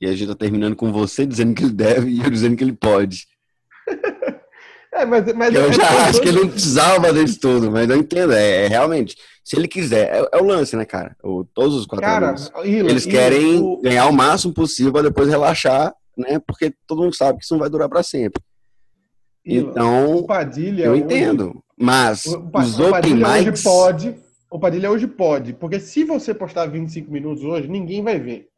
E 0.00 0.06
a 0.06 0.16
gente 0.16 0.28
tá 0.28 0.34
terminando 0.34 0.74
com 0.74 0.90
você 0.90 1.26
dizendo 1.26 1.54
que 1.54 1.62
ele 1.62 1.72
deve 1.74 2.10
e 2.10 2.22
eu 2.22 2.30
dizendo 2.30 2.56
que 2.56 2.64
ele 2.64 2.72
pode. 2.72 3.26
É, 4.94 5.06
mas, 5.06 5.24
mas 5.32 5.54
eu 5.54 5.70
é 5.70 5.72
já 5.72 5.88
acho 6.06 6.20
que 6.20 6.28
ele 6.28 6.40
não 6.40 6.48
precisava 6.50 7.00
fazer 7.00 7.24
isso 7.24 7.40
tudo, 7.40 7.70
mas 7.70 7.88
eu 7.88 7.96
entendo. 7.96 8.34
É, 8.34 8.66
é 8.66 8.68
realmente, 8.68 9.16
se 9.42 9.56
ele 9.56 9.66
quiser, 9.66 10.14
é, 10.14 10.28
é, 10.30 10.36
o 10.36 10.44
lance, 10.44 10.76
né, 10.76 10.84
cara? 10.84 11.16
O, 11.24 11.44
todos 11.44 11.74
os 11.74 11.86
quatro 11.86 12.04
cara, 12.04 12.34
eles 12.62 13.06
querem 13.06 13.58
o... 13.58 13.80
ganhar 13.80 14.04
o 14.04 14.12
máximo 14.12 14.52
possível 14.52 14.92
para 14.92 15.04
depois 15.04 15.30
relaxar, 15.30 15.94
né? 16.14 16.38
Porque 16.46 16.74
todo 16.86 17.00
mundo 17.00 17.16
sabe 17.16 17.38
que 17.38 17.44
isso 17.44 17.54
não 17.54 17.60
vai 17.60 17.70
durar 17.70 17.88
para 17.88 18.02
sempre. 18.02 18.42
Então, 19.44 20.24
Padilha 20.24 20.84
eu 20.84 20.96
entendo. 20.96 21.50
Hoje, 21.50 21.58
mas 21.76 22.26
o, 22.26 22.50
os 22.54 22.78
o 22.78 22.90
open 22.90 23.14
mics... 23.14 23.62
pode, 23.62 24.14
o 24.50 24.58
Padilha 24.58 24.90
hoje 24.90 25.06
pode, 25.06 25.52
porque 25.52 25.80
se 25.80 26.04
você 26.04 26.32
postar 26.32 26.66
25 26.66 27.10
minutos 27.10 27.42
hoje, 27.42 27.68
ninguém 27.68 28.02
vai 28.02 28.18
ver. 28.18 28.48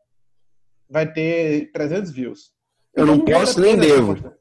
Vai 0.88 1.10
ter 1.10 1.70
300 1.72 2.10
views. 2.10 2.52
Eu 2.94 3.04
então, 3.04 3.16
não 3.16 3.24
posso 3.24 3.60
nem 3.60 3.76
devo. 3.76 4.14
Postar. 4.14 4.34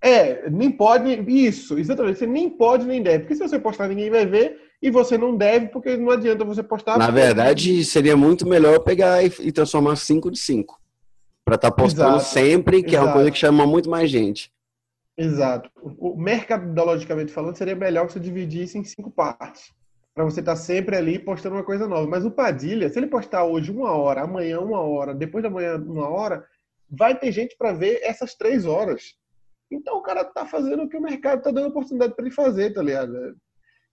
É, 0.00 0.48
nem 0.50 0.70
pode, 0.70 1.10
isso, 1.28 1.78
exatamente. 1.78 2.18
Você 2.18 2.26
nem 2.26 2.48
pode 2.48 2.86
nem 2.86 3.02
deve. 3.02 3.20
Porque 3.20 3.34
se 3.34 3.42
você 3.42 3.58
postar, 3.58 3.88
ninguém 3.88 4.10
vai 4.10 4.24
ver. 4.24 4.56
E 4.80 4.90
você 4.90 5.16
não 5.16 5.36
deve, 5.36 5.68
porque 5.68 5.96
não 5.96 6.10
adianta 6.10 6.44
você 6.44 6.62
postar. 6.62 6.98
Na 6.98 7.10
verdade, 7.10 7.84
seria 7.84 8.16
muito 8.16 8.46
melhor 8.46 8.78
pegar 8.80 9.24
e, 9.24 9.32
e 9.40 9.50
transformar 9.50 9.96
5 9.96 10.30
de 10.30 10.38
5. 10.38 10.78
Para 11.44 11.54
estar 11.54 11.70
tá 11.70 11.76
postando 11.76 12.16
Exato. 12.16 12.32
sempre, 12.32 12.82
que 12.82 12.90
Exato. 12.90 13.04
é 13.04 13.06
uma 13.06 13.12
coisa 13.14 13.30
que 13.30 13.38
chama 13.38 13.66
muito 13.66 13.88
mais 13.88 14.10
gente. 14.10 14.52
Exato. 15.16 15.70
O, 15.82 16.16
mercadologicamente 16.16 17.32
falando, 17.32 17.56
seria 17.56 17.74
melhor 17.74 18.06
que 18.06 18.12
você 18.12 18.20
dividisse 18.20 18.76
em 18.76 18.84
cinco 18.84 19.10
partes. 19.10 19.72
Para 20.14 20.24
você 20.24 20.40
estar 20.40 20.52
tá 20.52 20.56
sempre 20.56 20.96
ali 20.96 21.18
postando 21.18 21.56
uma 21.56 21.64
coisa 21.64 21.86
nova. 21.86 22.06
Mas 22.06 22.24
o 22.24 22.30
Padilha, 22.30 22.88
se 22.88 22.98
ele 22.98 23.06
postar 23.06 23.44
hoje 23.44 23.70
uma 23.70 23.92
hora, 23.92 24.22
amanhã 24.22 24.60
uma 24.60 24.80
hora, 24.80 25.14
depois 25.14 25.42
da 25.42 25.50
manhã 25.50 25.76
uma 25.76 26.08
hora, 26.08 26.44
vai 26.90 27.18
ter 27.18 27.32
gente 27.32 27.56
para 27.56 27.72
ver 27.72 28.00
essas 28.02 28.34
três 28.34 28.66
horas. 28.66 29.14
Então 29.70 29.96
o 29.96 30.02
cara 30.02 30.24
tá 30.24 30.46
fazendo 30.46 30.84
o 30.84 30.88
que 30.88 30.96
o 30.96 31.02
mercado 31.02 31.42
tá 31.42 31.50
dando 31.50 31.68
oportunidade 31.68 32.14
para 32.14 32.24
ele 32.24 32.34
fazer, 32.34 32.72
tá 32.72 32.82
ligado? 32.82 33.36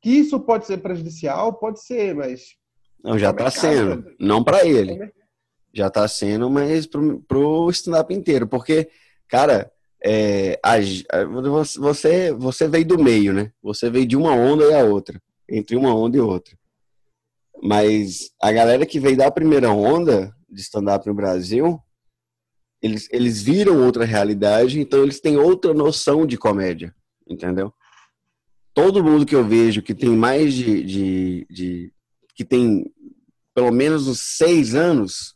Que 0.02 0.12
isso 0.12 0.40
pode 0.40 0.66
ser 0.66 0.78
prejudicial, 0.78 1.54
pode 1.54 1.82
ser, 1.84 2.14
mas. 2.14 2.56
Não, 3.04 3.18
já 3.18 3.34
tá 3.34 3.50
sendo. 3.50 4.14
Não 4.20 4.44
para 4.44 4.66
ele. 4.66 5.12
Já 5.74 5.90
tá 5.90 6.08
sendo, 6.08 6.50
mas 6.50 6.86
pro, 6.86 7.22
pro 7.22 7.70
stand-up 7.72 8.14
inteiro. 8.14 8.48
Porque, 8.48 8.90
cara, 9.28 9.73
é, 10.04 10.60
a, 10.64 10.76
você, 11.80 12.32
você 12.34 12.68
veio 12.68 12.86
do 12.86 13.02
meio, 13.02 13.34
né? 13.34 13.52
Você 13.62 13.90
veio 13.90 14.06
de 14.06 14.18
uma 14.18 14.34
onda 14.34 14.66
e 14.66 14.74
a 14.74 14.84
outra. 14.84 15.22
Entre 15.50 15.76
uma 15.76 15.96
onda 15.96 16.18
e 16.18 16.20
outra. 16.20 16.58
Mas 17.62 18.32
a 18.42 18.52
galera 18.52 18.86
que 18.86 19.00
veio 19.00 19.18
da 19.18 19.32
primeira 19.32 19.72
onda 19.72 20.36
de 20.50 20.62
stand-up 20.62 21.08
no 21.08 21.14
Brasil 21.14 21.82
eles, 22.84 23.08
eles 23.14 23.42
viram 23.42 23.82
outra 23.82 24.04
realidade, 24.04 24.78
então 24.78 25.02
eles 25.04 25.22
têm 25.22 25.38
outra 25.38 25.74
noção 25.74 26.28
de 26.28 26.38
comédia, 26.38 26.94
entendeu? 27.26 27.74
Todo 28.74 29.04
mundo 29.04 29.26
que 29.26 29.36
eu 29.36 29.48
vejo 29.48 29.82
que 29.82 29.96
tem 29.96 30.10
mais 30.10 30.54
de, 30.54 30.84
de, 30.84 31.48
de 31.50 31.94
que 32.36 32.44
tem 32.44 32.92
pelo 33.56 33.72
menos 33.72 34.06
uns 34.06 34.20
seis 34.20 34.76
anos, 34.76 35.36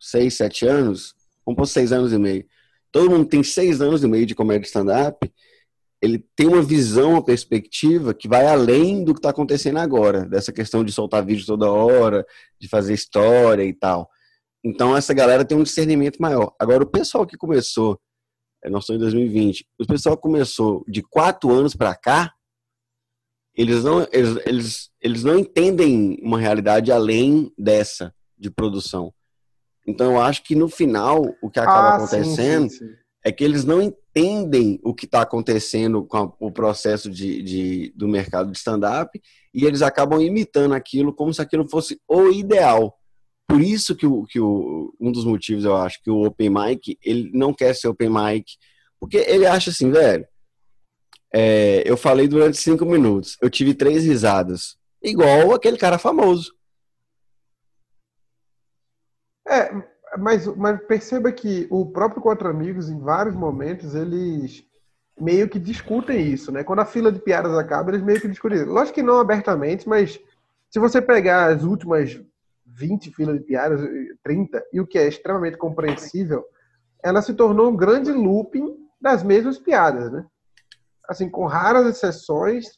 seis, 0.00 0.34
sete 0.34 0.66
anos, 0.66 1.14
vamos 1.46 1.56
por 1.56 1.66
seis 1.66 1.92
anos 1.92 2.12
e 2.12 2.18
meio. 2.18 2.44
Todo 2.90 3.10
mundo 3.10 3.26
tem 3.26 3.42
seis 3.42 3.80
anos 3.80 4.02
e 4.02 4.08
meio 4.08 4.26
de 4.26 4.34
comédia 4.34 4.66
stand-up, 4.66 5.30
ele 6.00 6.24
tem 6.36 6.46
uma 6.46 6.62
visão, 6.62 7.12
uma 7.12 7.24
perspectiva 7.24 8.14
que 8.14 8.28
vai 8.28 8.46
além 8.46 9.04
do 9.04 9.12
que 9.12 9.18
está 9.18 9.30
acontecendo 9.30 9.78
agora, 9.78 10.24
dessa 10.24 10.52
questão 10.52 10.84
de 10.84 10.92
soltar 10.92 11.24
vídeo 11.24 11.44
toda 11.44 11.70
hora, 11.70 12.24
de 12.58 12.68
fazer 12.68 12.94
história 12.94 13.64
e 13.64 13.72
tal. 13.72 14.08
Então 14.64 14.96
essa 14.96 15.12
galera 15.12 15.44
tem 15.44 15.58
um 15.58 15.62
discernimento 15.62 16.18
maior. 16.18 16.54
Agora 16.58 16.84
o 16.84 16.90
pessoal 16.90 17.26
que 17.26 17.36
começou 17.36 18.00
é, 18.62 18.68
nós 18.68 18.84
estamos 18.84 19.00
em 19.00 19.04
2020. 19.04 19.66
O 19.80 19.86
pessoal 19.86 20.16
começou 20.16 20.84
de 20.88 21.02
quatro 21.02 21.50
anos 21.52 21.74
para 21.74 21.94
cá, 21.94 22.32
eles 23.54 23.82
não, 23.84 24.06
eles, 24.12 24.46
eles, 24.46 24.90
eles 25.00 25.24
não 25.24 25.38
entendem 25.38 26.18
uma 26.22 26.38
realidade 26.38 26.92
além 26.92 27.52
dessa 27.58 28.14
de 28.36 28.50
produção. 28.50 29.12
Então, 29.88 30.12
eu 30.12 30.20
acho 30.20 30.42
que 30.42 30.54
no 30.54 30.68
final, 30.68 31.34
o 31.40 31.48
que 31.48 31.58
acaba 31.58 31.88
ah, 31.88 31.96
acontecendo 31.96 32.68
sim, 32.68 32.78
sim, 32.78 32.86
sim. 32.88 32.94
é 33.24 33.32
que 33.32 33.42
eles 33.42 33.64
não 33.64 33.80
entendem 33.80 34.78
o 34.84 34.94
que 34.94 35.06
está 35.06 35.22
acontecendo 35.22 36.04
com 36.04 36.16
a, 36.18 36.32
o 36.38 36.52
processo 36.52 37.08
de, 37.08 37.42
de, 37.42 37.92
do 37.96 38.06
mercado 38.06 38.52
de 38.52 38.58
stand-up 38.58 39.18
e 39.54 39.64
eles 39.64 39.80
acabam 39.80 40.20
imitando 40.20 40.74
aquilo 40.74 41.10
como 41.10 41.32
se 41.32 41.40
aquilo 41.40 41.66
fosse 41.66 41.98
o 42.06 42.28
ideal. 42.28 42.98
Por 43.48 43.62
isso 43.62 43.96
que, 43.96 44.06
o, 44.06 44.24
que 44.24 44.38
o, 44.38 44.94
um 45.00 45.10
dos 45.10 45.24
motivos, 45.24 45.64
eu 45.64 45.74
acho, 45.74 46.02
que 46.02 46.10
o 46.10 46.26
Open 46.26 46.50
Mic, 46.50 46.98
ele 47.02 47.30
não 47.32 47.54
quer 47.54 47.74
ser 47.74 47.88
Open 47.88 48.10
Mic, 48.10 48.44
porque 49.00 49.16
ele 49.16 49.46
acha 49.46 49.70
assim, 49.70 49.90
velho, 49.90 50.26
é, 51.32 51.82
eu 51.86 51.96
falei 51.96 52.28
durante 52.28 52.58
cinco 52.58 52.84
minutos, 52.84 53.38
eu 53.40 53.48
tive 53.48 53.72
três 53.72 54.04
risadas, 54.04 54.76
igual 55.02 55.54
aquele 55.54 55.78
cara 55.78 55.96
famoso. 55.96 56.57
É, 59.48 59.72
mas, 60.18 60.46
mas 60.56 60.80
perceba 60.86 61.32
que 61.32 61.66
o 61.70 61.86
próprio 61.86 62.22
Quatro 62.22 62.48
Amigos, 62.48 62.88
em 62.88 62.98
vários 62.98 63.34
momentos, 63.34 63.94
eles 63.94 64.64
meio 65.20 65.48
que 65.48 65.58
discutem 65.58 66.26
isso, 66.26 66.52
né? 66.52 66.62
Quando 66.62 66.80
a 66.80 66.86
fila 66.86 67.10
de 67.10 67.18
piadas 67.18 67.56
acaba, 67.56 67.90
eles 67.90 68.02
meio 68.02 68.20
que 68.20 68.28
discutem. 68.28 68.62
Lógico 68.64 68.96
que 68.96 69.02
não 69.02 69.18
abertamente, 69.18 69.88
mas 69.88 70.20
se 70.70 70.78
você 70.78 71.02
pegar 71.02 71.46
as 71.46 71.64
últimas 71.64 72.20
20 72.66 73.10
filas 73.12 73.38
de 73.38 73.44
piadas, 73.44 73.80
30, 74.22 74.64
e 74.72 74.80
o 74.80 74.86
que 74.86 74.98
é 74.98 75.08
extremamente 75.08 75.56
compreensível, 75.56 76.44
ela 77.02 77.22
se 77.22 77.34
tornou 77.34 77.70
um 77.70 77.76
grande 77.76 78.12
looping 78.12 78.76
das 79.00 79.22
mesmas 79.22 79.58
piadas, 79.58 80.12
né? 80.12 80.24
Assim, 81.08 81.28
com 81.28 81.46
raras 81.46 81.86
exceções, 81.86 82.77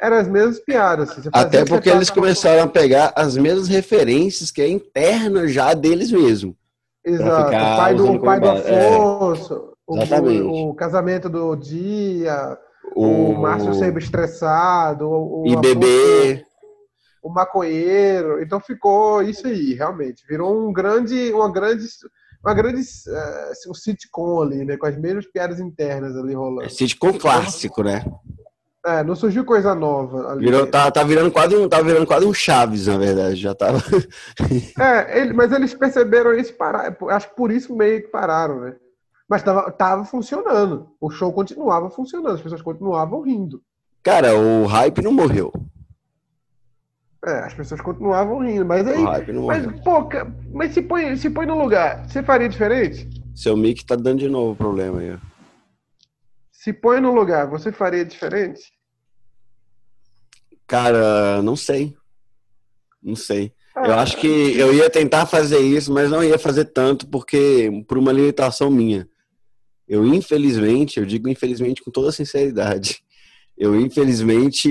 eram 0.00 0.16
as 0.16 0.28
mesmas 0.28 0.60
piadas. 0.60 1.10
Assim, 1.10 1.28
Até 1.32 1.64
porque 1.64 1.90
eles 1.90 2.10
começaram 2.10 2.62
a 2.62 2.68
pegar 2.68 3.12
as 3.14 3.36
mesmas 3.36 3.68
referências 3.68 4.50
que 4.50 4.62
é 4.62 4.68
interna 4.68 5.46
já 5.48 5.74
deles 5.74 6.10
mesmo. 6.10 6.56
Exato. 7.04 7.48
O 7.48 7.76
pai 7.76 7.94
do, 7.94 8.12
o 8.12 8.20
pai 8.20 8.40
do 8.40 8.46
é. 8.46 8.88
Afonso, 8.88 9.72
é, 9.90 10.30
o, 10.42 10.70
o, 10.70 10.74
casamento 10.74 11.28
do 11.28 11.56
dia, 11.56 12.58
o, 12.94 13.30
o 13.30 13.38
Márcio 13.40 13.72
sempre 13.74 14.02
estressado, 14.02 15.08
o, 15.08 15.44
e 15.46 15.56
bebê 15.56 16.44
o 17.22 17.30
maconheiro. 17.30 18.42
Então 18.42 18.58
ficou 18.58 19.22
isso 19.22 19.46
aí, 19.46 19.74
realmente. 19.74 20.24
Virou 20.26 20.68
um 20.68 20.72
grande, 20.72 21.32
uma 21.32 21.50
grande, 21.50 21.86
uma 22.44 22.54
grande 22.54 22.80
uh, 22.80 23.70
um 23.70 23.74
sitcom 23.74 24.42
ali, 24.42 24.64
né? 24.64 24.76
Com 24.76 24.86
as 24.86 24.96
mesmas 24.96 25.26
piadas 25.26 25.60
internas 25.60 26.16
ali 26.16 26.34
rolando. 26.34 26.64
É 26.64 26.68
sitcom 26.68 27.12
clássico, 27.12 27.82
né? 27.82 28.04
É, 28.88 29.04
não 29.04 29.14
surgiu 29.14 29.44
coisa 29.44 29.74
nova. 29.74 30.32
Ali. 30.32 30.46
Virou, 30.46 30.66
tá, 30.66 30.90
tá, 30.90 31.02
virando 31.02 31.30
quase 31.30 31.54
um, 31.54 31.68
tá 31.68 31.82
virando 31.82 32.06
quase 32.06 32.24
um 32.24 32.32
Chaves, 32.32 32.86
na 32.86 32.96
verdade, 32.96 33.36
já 33.36 33.54
tava. 33.54 33.82
é, 34.80 35.20
ele, 35.20 35.34
mas 35.34 35.52
eles 35.52 35.74
perceberam 35.74 36.32
isso, 36.32 36.54
parar, 36.54 36.96
acho 37.10 37.28
que 37.28 37.36
por 37.36 37.50
isso 37.50 37.76
meio 37.76 38.00
que 38.00 38.08
pararam, 38.08 38.60
né? 38.60 38.76
Mas 39.28 39.42
tava, 39.42 39.70
tava 39.70 40.04
funcionando. 40.06 40.88
O 40.98 41.10
show 41.10 41.30
continuava 41.34 41.90
funcionando, 41.90 42.36
as 42.36 42.40
pessoas 42.40 42.62
continuavam 42.62 43.20
rindo. 43.20 43.60
Cara, 44.02 44.34
o 44.34 44.64
hype 44.64 45.02
não 45.02 45.12
morreu. 45.12 45.52
É, 47.26 47.40
as 47.40 47.52
pessoas 47.52 47.82
continuavam 47.82 48.38
rindo, 48.38 48.64
mas 48.64 48.88
aí. 48.88 49.02
Mas, 49.02 49.66
pô, 49.82 50.08
mas 50.50 50.72
se 50.72 50.80
põe, 50.80 51.14
se 51.14 51.28
põe 51.28 51.44
no 51.44 51.58
lugar, 51.58 52.08
você 52.08 52.22
faria 52.22 52.48
diferente? 52.48 53.06
Seu 53.34 53.54
mic 53.54 53.84
tá 53.84 53.96
dando 53.96 54.20
de 54.20 54.30
novo 54.30 54.56
problema 54.56 55.00
aí. 55.00 55.18
Se 56.50 56.72
põe 56.72 57.00
no 57.00 57.12
lugar, 57.12 57.46
você 57.46 57.70
faria 57.70 58.04
diferente? 58.04 58.77
Cara, 60.68 61.40
não 61.42 61.56
sei. 61.56 61.96
Não 63.02 63.16
sei. 63.16 63.52
eu 63.74 63.94
acho 63.94 64.18
que 64.18 64.26
eu 64.26 64.74
ia 64.74 64.90
tentar 64.90 65.24
fazer 65.24 65.60
isso, 65.60 65.90
mas 65.90 66.10
não 66.10 66.22
ia 66.22 66.38
fazer 66.38 66.66
tanto 66.66 67.08
porque 67.08 67.70
por 67.88 67.96
uma 67.96 68.12
limitação 68.12 68.70
minha. 68.70 69.08
Eu 69.88 70.06
infelizmente, 70.06 71.00
eu 71.00 71.06
digo 71.06 71.28
infelizmente 71.28 71.82
com 71.82 71.90
toda 71.90 72.12
sinceridade, 72.12 73.02
eu 73.56 73.74
infelizmente 73.80 74.68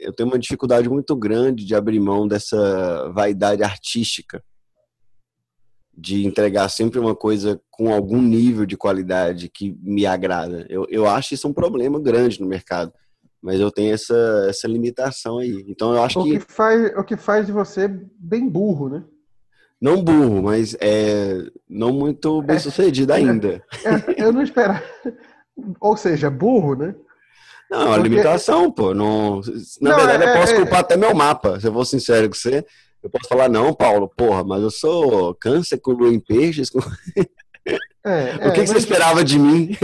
eu 0.00 0.12
tenho 0.12 0.28
uma 0.28 0.38
dificuldade 0.38 0.88
muito 0.88 1.16
grande 1.16 1.64
de 1.64 1.74
abrir 1.74 1.98
mão 1.98 2.28
dessa 2.28 3.08
vaidade 3.14 3.62
artística 3.62 4.44
de 5.94 6.26
entregar 6.26 6.68
sempre 6.68 6.98
uma 6.98 7.14
coisa 7.14 7.60
com 7.70 7.92
algum 7.92 8.20
nível 8.20 8.64
de 8.64 8.76
qualidade 8.76 9.48
que 9.48 9.76
me 9.82 10.06
agrada. 10.06 10.66
Eu, 10.68 10.86
eu 10.88 11.06
acho 11.06 11.34
isso 11.34 11.46
um 11.46 11.52
problema 11.52 12.00
grande 12.00 12.40
no 12.40 12.46
mercado, 12.46 12.92
mas 13.42 13.60
eu 13.60 13.70
tenho 13.70 13.92
essa, 13.92 14.46
essa 14.48 14.68
limitação 14.68 15.38
aí. 15.38 15.64
Então 15.66 15.92
eu 15.94 16.02
acho 16.02 16.20
o 16.20 16.24
que, 16.24 16.38
que 16.38 16.52
faz 16.52 16.96
o 16.96 17.02
que 17.02 17.16
faz 17.16 17.46
de 17.46 17.52
você 17.52 17.88
bem 18.18 18.48
burro, 18.48 18.88
né? 18.88 19.04
Não 19.80 20.02
burro, 20.02 20.42
mas 20.42 20.76
é 20.80 21.44
não 21.68 21.92
muito 21.92 22.40
bem 22.42 22.58
sucedido 22.60 23.12
é, 23.12 23.16
ainda. 23.16 23.64
É, 23.84 24.22
eu 24.22 24.32
não 24.32 24.42
esperava. 24.42 24.84
Ou 25.80 25.96
seja, 25.96 26.30
burro, 26.30 26.76
né? 26.76 26.94
Não, 27.68 27.90
a 27.90 27.94
Porque... 27.94 28.08
limitação, 28.08 28.70
pô. 28.70 28.94
Não... 28.94 29.40
Na 29.80 29.90
não, 29.90 29.96
verdade, 29.96 30.22
é, 30.22 30.28
eu 30.28 30.40
posso 30.40 30.52
é, 30.52 30.56
culpar 30.56 30.78
é... 30.78 30.80
até 30.82 30.96
meu 30.96 31.12
mapa, 31.14 31.58
se 31.58 31.66
eu 31.66 31.72
for 31.72 31.84
sincero 31.84 32.28
com 32.28 32.34
você. 32.34 32.64
Eu 33.02 33.10
posso 33.10 33.28
falar, 33.28 33.48
não, 33.48 33.74
Paulo, 33.74 34.08
porra, 34.08 34.44
mas 34.44 34.62
eu 34.62 34.70
sou 34.70 35.34
câncer 35.34 35.78
com 35.78 36.06
em 36.06 36.20
peixes. 36.20 36.70
Com... 36.70 36.78
É, 38.04 38.48
o 38.48 38.52
que, 38.52 38.62
que 38.62 38.66
você 38.66 38.78
esperava 38.78 39.22
de 39.22 39.38
mim? 39.38 39.76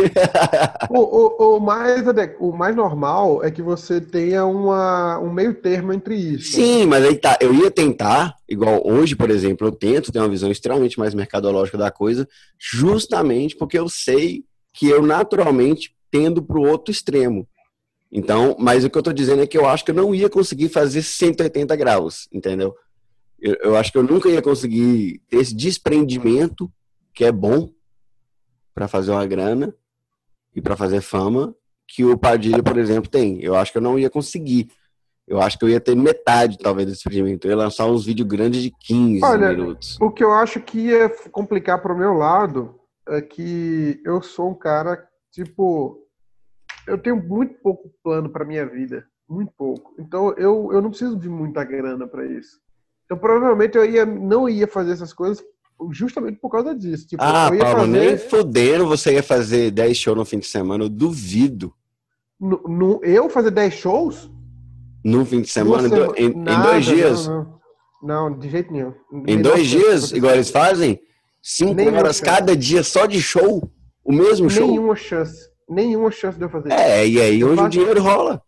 o, 0.90 0.98
o, 0.98 1.57
o, 1.57 1.61
mais, 1.61 2.02
o 2.40 2.50
mais 2.50 2.74
normal 2.74 3.44
é 3.44 3.50
que 3.50 3.62
você 3.62 4.00
tenha 4.00 4.44
uma, 4.44 5.20
um 5.20 5.33
meio 5.33 5.54
termo 5.54 5.92
entre 5.92 6.16
isso. 6.16 6.57
Sim, 6.57 6.87
mas 6.87 7.04
aí 7.04 7.16
tá. 7.16 7.38
Eu 7.40 7.54
ia 7.54 7.70
tentar, 7.70 8.35
igual 8.48 8.83
hoje, 8.85 9.14
por 9.14 9.31
exemplo, 9.31 9.68
eu 9.68 9.72
tento 9.72 10.11
ter 10.11 10.18
uma 10.18 10.28
visão 10.28 10.50
extremamente 10.50 10.98
mais 10.98 11.14
mercadológica 11.14 11.78
da 11.78 11.92
coisa, 11.92 12.28
justamente 12.59 13.54
porque 13.54 13.78
eu 13.78 13.88
sei 13.88 14.42
que 14.72 14.88
eu 14.88 15.00
naturalmente 15.00 15.94
tendo 16.11 16.42
para 16.42 16.59
o 16.59 16.66
outro 16.66 16.90
extremo. 16.90 17.46
Então, 18.11 18.57
mas 18.59 18.85
o 18.85 18.90
que 18.90 18.96
eu 18.96 19.00
estou 19.00 19.12
dizendo 19.12 19.42
é 19.42 19.46
que 19.46 19.57
eu 19.57 19.66
acho 19.66 19.85
que 19.85 19.92
eu 19.92 19.94
não 19.94 20.12
ia 20.12 20.28
conseguir 20.28 20.70
fazer 20.70 21.02
180 21.02 21.76
graus, 21.76 22.26
entendeu? 22.33 22.74
Eu, 23.40 23.54
eu 23.62 23.76
acho 23.76 23.92
que 23.92 23.98
eu 23.98 24.02
nunca 24.02 24.28
ia 24.28 24.42
conseguir 24.42 25.20
ter 25.28 25.37
esse 25.37 25.54
desprendimento 25.54 26.68
que 27.14 27.24
é 27.24 27.31
bom 27.31 27.70
para 28.79 28.87
fazer 28.87 29.11
uma 29.11 29.27
grana 29.27 29.75
e 30.55 30.62
para 30.62 30.77
fazer 30.77 31.01
fama 31.01 31.53
que 31.85 32.05
o 32.05 32.17
Padilha, 32.17 32.62
por 32.62 32.79
exemplo, 32.79 33.11
tem. 33.11 33.43
Eu 33.43 33.57
acho 33.57 33.73
que 33.73 33.79
eu 33.79 33.83
não 33.83 33.99
ia 33.99 34.09
conseguir. 34.09 34.71
Eu 35.27 35.43
acho 35.43 35.59
que 35.59 35.64
eu 35.64 35.69
ia 35.69 35.81
ter 35.81 35.97
metade, 35.97 36.57
talvez, 36.59 36.87
desse 36.87 37.03
desprendimento. 37.03 37.45
Eu 37.45 37.51
ia 37.51 37.57
lançar 37.57 37.87
uns 37.87 38.07
vídeos 38.07 38.29
grandes 38.29 38.62
de 38.62 38.71
15 38.71 39.25
Olha, 39.25 39.49
minutos. 39.49 39.99
O 40.01 40.12
que 40.12 40.23
eu 40.23 40.33
acho 40.33 40.61
que 40.61 40.79
ia 40.79 41.09
complicar 41.33 41.83
para 41.83 41.93
o 41.93 41.99
meu 41.99 42.12
lado 42.12 42.79
é 43.09 43.21
que 43.21 44.01
eu 44.05 44.23
sou 44.23 44.51
um 44.51 44.55
cara, 44.55 45.09
tipo, 45.33 46.07
eu 46.87 46.97
tenho 46.99 47.17
muito 47.17 47.55
pouco 47.61 47.93
plano 48.01 48.31
para 48.31 48.45
minha 48.45 48.64
vida, 48.64 49.05
muito 49.29 49.53
pouco. 49.59 49.93
Então 49.99 50.33
eu, 50.37 50.73
eu 50.73 50.81
não 50.81 50.91
preciso 50.91 51.19
de 51.19 51.29
muita 51.29 51.64
grana 51.64 52.07
para 52.07 52.25
isso. 52.25 52.61
Então 53.07 53.19
provavelmente 53.19 53.77
eu 53.77 53.85
ia, 53.85 54.07
não 54.07 54.49
ia 54.49 54.69
fazer 54.69 54.93
essas 54.93 55.12
coisas 55.12 55.45
justamente 55.91 56.38
por 56.41 56.51
causa 56.51 56.75
disso. 56.75 57.07
Tipo, 57.07 57.23
ah, 57.23 57.51
Paulo, 57.51 57.81
fazer... 57.81 57.87
nem 57.87 58.19
fodendo 58.19 58.87
você 58.87 59.14
ia 59.14 59.23
fazer 59.23 59.71
10 59.71 59.97
shows 59.97 60.17
no 60.17 60.25
fim 60.25 60.38
de 60.38 60.47
semana, 60.47 60.85
eu 60.85 60.88
duvido. 60.88 61.73
No, 62.38 62.63
no 62.69 63.00
eu 63.05 63.29
fazer 63.29 63.50
10 63.50 63.75
shows? 63.75 64.31
No 65.05 65.25
fim 65.25 65.42
de 65.42 65.48
semana, 65.48 65.88
sema... 65.88 66.13
em, 66.17 66.35
Nada, 66.35 66.69
em, 66.69 66.71
dois 66.71 66.85
dias? 66.85 67.27
Não, 67.27 67.61
não. 68.02 68.31
não, 68.31 68.38
de 68.38 68.50
jeito 68.50 68.73
nenhum. 68.73 68.92
Em 69.27 69.40
dois 69.40 69.67
dias, 69.67 70.13
igual 70.13 70.35
eles 70.35 70.50
fazem? 70.50 71.00
Cinco 71.40 71.75
Nenhuma 71.75 71.98
horas 71.98 72.17
chance. 72.17 72.31
cada 72.31 72.57
dia 72.57 72.83
só 72.83 73.07
de 73.07 73.23
show? 73.23 73.71
O 74.05 74.13
mesmo 74.13 74.50
show? 74.50 74.67
Nenhuma 74.67 74.96
chance 74.96 75.48
nenhuma 75.69 76.11
chance 76.11 76.38
de 76.38 76.44
eu 76.44 76.48
fazer 76.48 76.73
é, 76.73 76.75
isso. 76.75 76.83
É, 76.83 77.09
e 77.09 77.21
aí 77.21 77.40
eu 77.40 77.48
hoje 77.48 77.63
o 77.63 77.69
dinheiro 77.69 78.02
rola. 78.02 78.42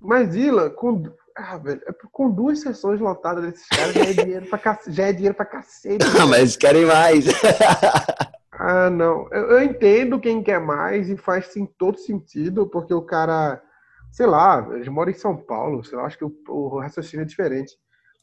Mas, 0.00 0.34
Ila, 0.34 0.70
com, 0.70 1.02
ah, 1.36 1.58
velho, 1.58 1.82
é 1.86 1.92
com 2.10 2.30
duas 2.30 2.60
sessões 2.60 2.98
lotadas 2.98 3.44
desses 3.44 3.68
caras 3.68 3.94
já 3.94 4.04
é 4.04 4.12
dinheiro 4.12 4.46
pra, 4.46 4.58
cacete, 4.58 4.96
já 4.96 5.04
é 5.04 5.12
dinheiro 5.12 5.34
pra 5.34 5.44
cacete. 5.44 5.98
Ah, 6.20 6.26
mas 6.26 6.56
querem 6.56 6.86
mais. 6.86 7.26
ah, 8.52 8.88
não. 8.88 9.28
Eu, 9.30 9.50
eu, 9.50 9.62
entendo 9.62 10.18
quem 10.18 10.42
quer 10.42 10.60
mais 10.60 11.10
e 11.10 11.16
faz 11.16 11.48
sim, 11.48 11.66
todo 11.78 11.98
sentido, 11.98 12.66
porque 12.66 12.94
o 12.94 13.02
cara, 13.02 13.62
sei 14.10 14.26
lá, 14.26 14.66
ele 14.72 14.88
mora 14.88 15.10
em 15.10 15.14
São 15.14 15.36
Paulo, 15.36 15.84
sei 15.84 15.98
lá, 15.98 16.06
acho 16.06 16.16
que 16.16 16.24
o, 16.24 16.34
o 16.48 16.78
raciocínio 16.78 17.22
é 17.24 17.26
diferente. 17.26 17.74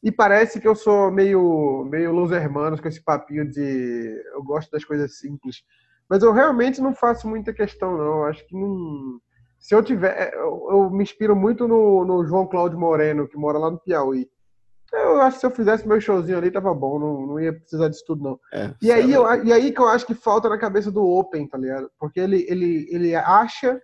E 0.01 0.11
parece 0.11 0.59
que 0.59 0.67
eu 0.67 0.75
sou 0.75 1.11
meio, 1.11 1.85
meio 1.85 2.11
Los 2.11 2.31
Hermanos 2.31 2.81
com 2.81 2.87
esse 2.87 3.01
papinho 3.01 3.49
de 3.49 4.21
eu 4.33 4.43
gosto 4.43 4.71
das 4.71 4.83
coisas 4.83 5.17
simples. 5.17 5.63
Mas 6.09 6.23
eu 6.23 6.33
realmente 6.33 6.81
não 6.81 6.93
faço 6.93 7.27
muita 7.27 7.53
questão, 7.53 7.97
não. 7.97 8.25
Acho 8.25 8.45
que 8.45 8.55
não. 8.55 9.19
Se 9.63 9.73
eu 9.73 9.81
tiver. 9.81 10.33
Eu, 10.33 10.67
eu 10.69 10.89
me 10.89 11.03
inspiro 11.03 11.33
muito 11.33 11.69
no, 11.69 12.03
no, 12.03 12.25
João 12.25 12.45
Cláudio 12.45 12.77
Moreno, 12.77 13.29
que 13.29 13.37
mora 13.37 13.57
lá 13.57 13.71
no 13.71 13.79
Piauí. 13.79 14.29
Eu 14.91 15.21
acho 15.21 15.37
que 15.37 15.39
se 15.39 15.45
eu 15.45 15.51
fizesse 15.51 15.87
meu 15.87 15.99
showzinho 16.01 16.37
ali, 16.37 16.51
tava 16.51 16.71
bom, 16.73 16.99
não, 16.99 17.25
não 17.25 17.39
ia 17.39 17.53
precisar 17.53 17.87
disso 17.87 18.03
tudo, 18.05 18.21
não. 18.21 18.39
É, 18.51 18.71
e, 18.81 18.91
aí, 18.91 19.11
eu, 19.11 19.23
e 19.43 19.53
aí 19.53 19.71
que 19.71 19.79
eu 19.79 19.87
acho 19.87 20.05
que 20.05 20.13
falta 20.13 20.49
na 20.49 20.57
cabeça 20.57 20.91
do 20.91 21.03
Open, 21.03 21.47
tá 21.47 21.57
ligado? 21.57 21.89
Porque 21.97 22.19
ele, 22.19 22.45
ele, 22.47 22.87
ele 22.91 23.15
acha 23.15 23.81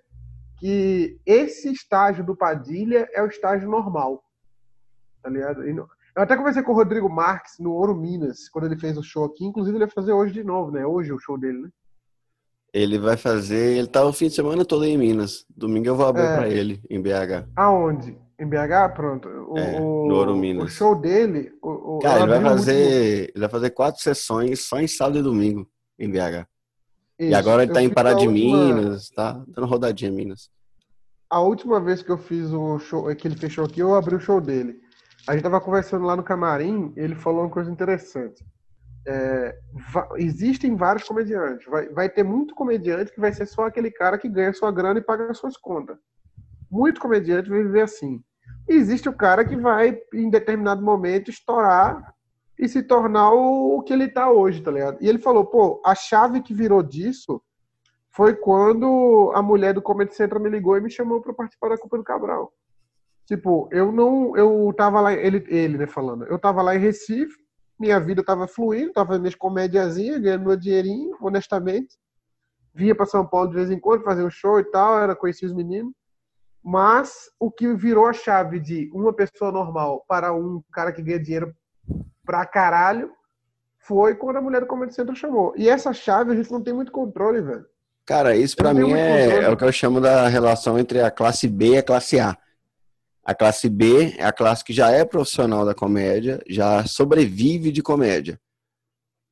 que 0.60 1.18
esse 1.26 1.72
estágio 1.72 2.26
do 2.26 2.36
Padilha 2.36 3.10
é 3.14 3.24
o 3.24 3.28
estágio 3.28 3.70
normal, 3.70 4.22
tá 5.24 5.30
ligado? 5.30 5.64
Eu 5.64 5.88
até 6.16 6.36
conversei 6.36 6.62
com 6.62 6.74
o 6.74 6.76
Rodrigo 6.76 7.10
Marques 7.10 7.54
no 7.58 7.72
Ouro 7.72 7.96
Minas, 7.96 8.50
quando 8.50 8.66
ele 8.66 8.78
fez 8.78 8.98
o 8.98 9.04
show 9.04 9.24
aqui. 9.24 9.46
Inclusive, 9.46 9.78
ele 9.78 9.86
vai 9.86 9.94
fazer 9.94 10.12
hoje 10.12 10.34
de 10.34 10.44
novo, 10.44 10.72
né? 10.72 10.86
Hoje 10.86 11.10
é 11.10 11.14
o 11.14 11.20
show 11.20 11.38
dele, 11.38 11.60
né? 11.62 11.70
Ele 12.74 13.00
vai 13.00 13.18
fazer. 13.18 13.78
Ele 13.78 13.88
tá 13.88 14.06
o 14.06 14.14
fim 14.14 14.28
de 14.28 14.34
semana 14.34 14.64
todo 14.64 14.86
em 14.86 14.98
Minas. 14.98 15.46
Domingo 15.56 15.88
eu 15.88 15.96
vou 15.96 16.06
abrir 16.06 16.24
é. 16.24 16.36
pra 16.36 16.50
ele, 16.50 16.82
em 16.90 17.02
BH. 17.02 17.48
Aonde? 17.56 18.18
Em 18.40 18.48
BH? 18.48 18.94
Pronto. 18.96 19.28
O, 19.28 19.58
é, 19.58 19.80
no 19.80 20.16
Ouro 20.16 20.36
Minas. 20.36 20.66
O 20.66 20.68
show 20.68 20.96
dele. 20.96 21.52
O, 21.62 21.98
o, 21.98 22.00
Cara, 22.00 22.22
ele 22.22 22.28
vai 22.28 22.42
fazer. 22.42 23.18
Muito... 23.18 23.32
Ele 23.32 23.40
vai 23.40 23.50
fazer 23.50 23.70
quatro 23.72 24.02
sessões 24.02 24.68
só 24.68 24.80
em 24.80 24.88
sábado 24.88 25.20
e 25.20 25.24
domingo 25.24 25.68
em 25.98 26.10
BH. 26.10 26.48
Isso. 27.20 27.32
E 27.32 27.36
agora 27.36 27.64
ele 27.64 27.74
tá 27.74 27.82
em 27.82 27.90
Pará 27.90 28.14
de 28.14 28.28
última... 28.28 28.74
Minas, 28.74 29.10
tá 29.10 29.44
dando 29.48 29.68
rodadinha 29.68 30.10
em 30.10 30.16
Minas. 30.16 30.50
A 31.30 31.42
última 31.42 31.80
vez 31.82 32.02
que 32.02 32.10
eu 32.10 32.18
fiz 32.18 32.52
o 32.52 32.80
show, 32.80 33.14
que 33.16 33.28
ele 33.28 33.36
fechou 33.36 33.66
aqui, 33.66 33.82
eu 33.82 33.94
abri 33.94 34.16
o 34.16 34.20
show 34.20 34.40
dele. 34.40 34.80
A 35.28 35.34
gente 35.34 35.44
tava 35.44 35.60
conversando 35.60 36.06
lá 36.06 36.16
no 36.16 36.24
camarim, 36.24 36.94
ele 36.96 37.14
falou 37.14 37.42
uma 37.42 37.50
coisa 37.50 37.70
interessante 37.70 38.44
é, 39.10 39.56
existem 40.18 40.76
vários 40.76 41.08
comediantes. 41.08 41.66
Vai, 41.68 41.90
vai 41.90 42.10
ter 42.10 42.24
muito 42.24 42.56
comediante 42.56 43.12
que 43.12 43.20
vai 43.20 43.34
ser 43.34 43.46
só 43.46 43.66
aquele 43.66 43.92
cara 43.92 44.18
que 44.18 44.30
ganha 44.30 44.54
sua 44.54 44.72
grana 44.72 45.00
e 45.00 45.04
paga 45.04 45.34
suas 45.34 45.58
contas. 45.58 45.98
Muito 46.70 47.02
comediante 47.02 47.50
vai 47.50 47.64
viver 47.64 47.82
assim. 47.82 48.24
E 48.68 48.74
existe 48.74 49.10
o 49.10 49.14
cara 49.14 49.44
que 49.44 49.56
vai, 49.56 50.00
em 50.14 50.30
determinado 50.30 50.82
momento, 50.82 51.30
estourar 51.30 52.14
e 52.58 52.68
se 52.68 52.84
tornar 52.84 53.32
o, 53.32 53.82
que 53.84 53.94
ele 53.94 54.06
está 54.06 54.30
hoje, 54.30 54.62
tá 54.62 54.70
ligado? 54.70 54.98
E 55.02 55.08
ele 55.08 55.18
falou, 55.18 55.46
pô, 55.46 55.82
a 55.86 55.96
chave 55.96 56.42
que 56.42 56.54
virou 56.54 56.84
disso 56.84 57.42
foi 58.12 58.36
quando 58.36 59.32
a 59.34 59.42
mulher 59.42 59.74
do 59.74 59.82
Comedy 59.82 60.14
Central 60.14 60.42
me 60.42 60.50
ligou 60.50 60.78
e 60.78 60.82
me 60.82 60.90
chamou 60.90 61.22
para 61.22 61.34
participar 61.34 61.70
da 61.70 61.78
Copa 61.78 61.98
do 61.98 62.04
Cabral. 62.04 62.52
Tipo, 63.26 63.70
eu 63.72 63.92
não, 63.92 64.36
eu 64.36 64.74
tava 64.76 65.00
lá, 65.00 65.14
ele, 65.14 65.44
ele, 65.48 65.78
né, 65.78 65.88
falando, 65.88 66.26
eu 66.26 66.38
tava 66.38 66.62
lá 66.62 66.76
em 66.76 66.80
Recife, 66.80 67.36
minha 67.80 68.00
vida 68.00 68.22
estava 68.22 68.48
fluindo, 68.48 68.90
estava 68.90 69.08
fazendo 69.08 69.22
minhas 69.22 69.36
comédiazinhas, 69.36 70.20
ganhando 70.20 70.46
meu 70.46 70.58
dinheirinho, 70.58 71.18
honestamente. 71.22 71.98
Vinha 72.74 72.94
para 72.94 73.06
São 73.06 73.26
Paulo 73.26 73.50
de 73.50 73.56
vez 73.56 73.72
em 73.72 73.80
quando 73.80 74.04
fazer 74.04 74.24
um 74.24 74.30
show 74.30 74.60
e 74.60 74.64
tal, 74.66 75.00
era 75.00 75.16
conhecia 75.16 75.48
os 75.48 75.54
meninos. 75.54 75.94
Mas 76.64 77.32
o 77.40 77.50
que 77.50 77.74
virou 77.74 78.06
a 78.06 78.14
chave 78.14 78.60
de 78.60 78.92
uma 78.94 79.14
pessoa 79.14 79.52
normal 79.52 80.04
para 80.08 80.34
um 80.34 80.62
cara 80.72 80.92
que 80.92 81.02
ganha 81.02 81.20
dinheiro 81.20 81.56
pra 82.26 82.46
caralho 82.46 83.12
foi 83.80 84.14
quando 84.14 84.38
a 84.38 84.42
mulher 84.42 84.62
do 84.62 84.68
Comedy 84.68 84.94
Central 84.94 85.16
chamou. 85.16 85.54
E 85.56 85.70
essa 85.70 85.94
chave 85.94 86.34
a 86.34 86.36
gente 86.36 86.52
não 86.52 86.62
tem 86.62 86.74
muito 86.74 86.92
controle, 86.92 87.42
velho. 87.42 87.66
Cara, 88.06 88.36
isso 88.36 88.56
para 88.56 88.74
mim 88.74 88.92
é, 88.94 89.44
é, 89.44 89.50
o 89.50 89.56
que 89.56 89.64
eu 89.64 89.72
chamo 89.72 90.02
da 90.02 90.28
relação 90.28 90.78
entre 90.78 91.02
a 91.02 91.10
classe 91.10 91.48
B 91.48 91.76
e 91.76 91.78
a 91.78 91.84
classe 91.84 92.20
A. 92.20 92.38
A 93.24 93.36
classe 93.36 93.70
B 93.70 94.16
é 94.18 94.26
a 94.26 94.32
classe 94.32 94.64
que 94.64 94.74
já 94.74 94.92
é 94.92 95.06
profissional 95.06 95.66
da 95.66 95.76
comédia, 95.76 96.42
já 96.48 96.86
sobrevive 96.86 97.72
de 97.72 97.82
comédia. 97.82 98.40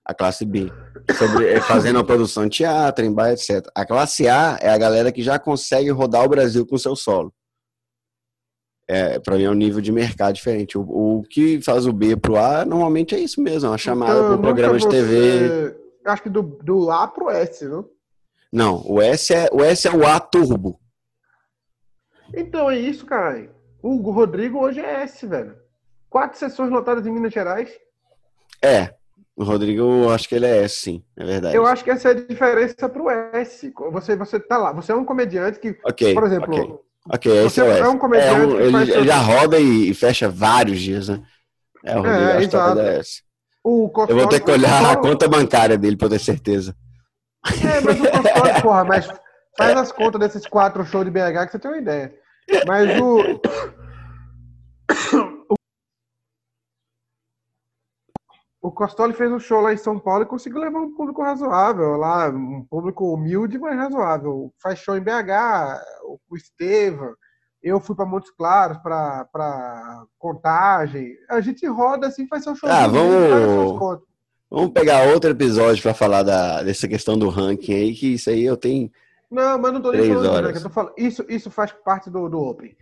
A 0.06 0.14
classe 0.14 0.46
B, 0.46 0.72
sobre, 1.18 1.48
é, 1.48 1.60
fazendo 1.60 2.00
a 2.00 2.04
produção 2.04 2.44
de 2.44 2.58
teatro, 2.58 3.04
em 3.04 3.12
bar, 3.12 3.32
etc. 3.32 3.68
A 3.76 3.86
classe 3.86 4.28
A 4.28 4.58
é 4.62 4.70
a 4.70 4.78
galera 4.78 5.12
que 5.12 5.22
já 5.22 5.38
consegue 5.38 5.90
rodar 5.90 6.24
o 6.24 6.30
Brasil 6.30 6.66
com 6.66 6.78
seu 6.78 6.96
solo. 6.96 7.34
É, 8.90 9.20
para 9.20 9.36
mim 9.36 9.44
é 9.44 9.50
um 9.50 9.54
nível 9.54 9.82
de 9.82 9.92
mercado 9.92 10.36
diferente. 10.36 10.78
O, 10.78 10.82
o 10.82 11.24
que 11.24 11.62
faz 11.62 11.86
o 11.86 11.92
B 11.92 12.16
pro 12.16 12.38
A 12.38 12.64
normalmente 12.64 13.16
é 13.16 13.20
isso 13.20 13.42
mesmo, 13.42 13.68
é 13.68 13.72
uma 13.72 13.78
chamada 13.78 14.14
então, 14.14 14.28
para 14.28 14.38
um 14.38 14.42
programa 14.42 14.80
de 14.80 14.88
TV. 14.88 15.76
Acho 16.06 16.24
que 16.24 16.30
do, 16.30 16.42
do 16.42 16.90
A 16.90 17.06
pro 17.06 17.30
S, 17.30 17.66
não? 17.66 17.90
Não, 18.52 18.82
o 18.88 19.02
S 19.02 19.34
é 19.34 19.50
o 19.52 19.62
S 19.62 19.88
é 19.88 19.92
o 19.92 20.08
A 20.08 20.20
turbo. 20.22 20.80
Então 22.34 22.72
é 22.72 22.80
isso, 22.80 23.06
cara. 23.06 23.50
O 23.90 24.12
Rodrigo 24.12 24.60
hoje 24.60 24.82
é 24.82 25.04
S, 25.04 25.26
velho. 25.26 25.56
Quatro 26.10 26.38
sessões 26.38 26.70
lotadas 26.70 27.08
em 27.08 27.12
Minas 27.12 27.32
Gerais. 27.32 27.70
É. 28.62 28.94
O 29.34 29.46
Rodrigo, 29.46 29.82
eu 29.82 30.10
acho 30.10 30.28
que 30.28 30.36
ele 30.36 30.46
é 30.46 30.64
S, 30.64 30.82
sim. 30.82 31.04
É 31.16 31.24
verdade. 31.24 31.56
Eu 31.56 31.66
acho 31.66 31.86
que 31.86 31.92
essa 31.92 32.10
é 32.10 32.12
a 32.12 32.16
diferença 32.16 32.90
pro 32.90 33.10
S. 33.10 33.72
Você, 33.92 34.18
você 34.18 34.42
tá 34.42 34.58
lá. 34.58 34.74
Você 34.74 34.92
é 34.92 34.96
um 34.96 35.06
comediante 35.06 35.58
que, 35.60 35.78
okay, 35.86 36.14
por 36.14 36.26
exemplo... 36.26 36.54
Okay. 36.54 36.76
Ok, 37.10 37.46
esse 37.46 37.62
é 37.62 37.64
o 37.64 37.72
S. 37.72 37.80
É 37.80 37.88
um 37.88 37.98
comediante 37.98 38.42
é 38.42 38.46
um, 38.46 38.60
ele, 38.60 38.92
ele 38.92 39.08
já 39.08 39.20
roda 39.20 39.58
e, 39.58 39.94
fecha 39.94 40.28
vários 40.28 40.82
dias, 40.82 41.08
né? 41.08 41.24
É, 41.86 41.94
o 41.94 42.02
Rodrigo 42.02 42.20
é, 42.20 42.44
exato. 42.44 42.80
É 42.82 42.98
S. 42.98 43.24
O 43.64 43.90
eu 44.10 44.18
vou 44.18 44.28
ter 44.28 44.42
que 44.42 44.52
olhar 44.52 44.92
a 44.92 44.98
conta 44.98 45.30
bancária 45.30 45.78
dele 45.78 45.96
pra 45.96 46.10
ter 46.10 46.20
certeza. 46.20 46.76
É, 47.64 47.80
mas 47.80 48.02
o 48.02 48.12
Costório, 48.12 48.60
porra, 48.62 48.84
mas 48.84 49.08
faz 49.58 49.78
as 49.78 49.92
contas 49.94 50.20
desses 50.20 50.46
quatro 50.46 50.84
shows 50.84 51.06
de 51.06 51.12
BH 51.12 51.46
que 51.46 51.52
você 51.52 51.60
tem 51.60 51.72
uma 51.72 51.78
ideia. 51.78 52.27
Mas 52.66 53.02
o. 53.02 53.40
O 58.60 58.72
Costoli 58.72 59.14
fez 59.14 59.32
um 59.32 59.40
show 59.40 59.62
lá 59.62 59.72
em 59.72 59.78
São 59.78 59.98
Paulo 59.98 60.24
e 60.24 60.28
conseguiu 60.28 60.60
levar 60.60 60.80
um 60.80 60.94
público 60.94 61.24
razoável 61.24 61.96
lá, 61.96 62.30
um 62.30 62.66
público 62.70 63.14
humilde, 63.14 63.58
mas 63.58 63.78
razoável. 63.78 64.52
Faz 64.62 64.80
show 64.80 64.98
em 64.98 65.02
BH, 65.02 65.80
o 66.28 66.36
Estevam, 66.36 67.16
eu 67.64 67.80
fui 67.80 67.96
para 67.96 68.06
Montes 68.06 68.32
Claros, 68.32 68.78
para 68.80 70.06
Contagem. 70.18 71.16
A 71.30 71.40
gente 71.40 71.66
roda 71.66 72.08
assim, 72.08 72.28
faz 72.28 72.44
seu 72.44 72.56
show. 72.56 72.70
Ah, 72.70 72.88
vamos, 72.88 74.02
vamos 74.50 74.72
pegar 74.72 75.08
outro 75.14 75.30
episódio 75.32 75.82
para 75.82 75.94
falar 75.94 76.24
da, 76.24 76.62
dessa 76.64 76.88
questão 76.88 77.18
do 77.18 77.30
ranking 77.30 77.74
aí, 77.74 77.94
que 77.94 78.16
isso 78.16 78.30
aí 78.30 78.44
eu 78.44 78.58
tenho 78.58 78.92
não, 79.30 79.60
mas 79.60 79.74
não 79.74 79.82
tô 79.82 79.92
nem 79.92 80.08
falando 80.08 80.30
horas. 80.30 80.56
eu 80.56 80.64
tô 80.64 80.70
falando. 80.70 80.94
Isso, 80.98 81.26
isso 81.28 81.52
faz 81.52 81.72
parte 81.72 82.10
do, 82.10 82.30
do 82.30 82.40
Open. 82.40 82.76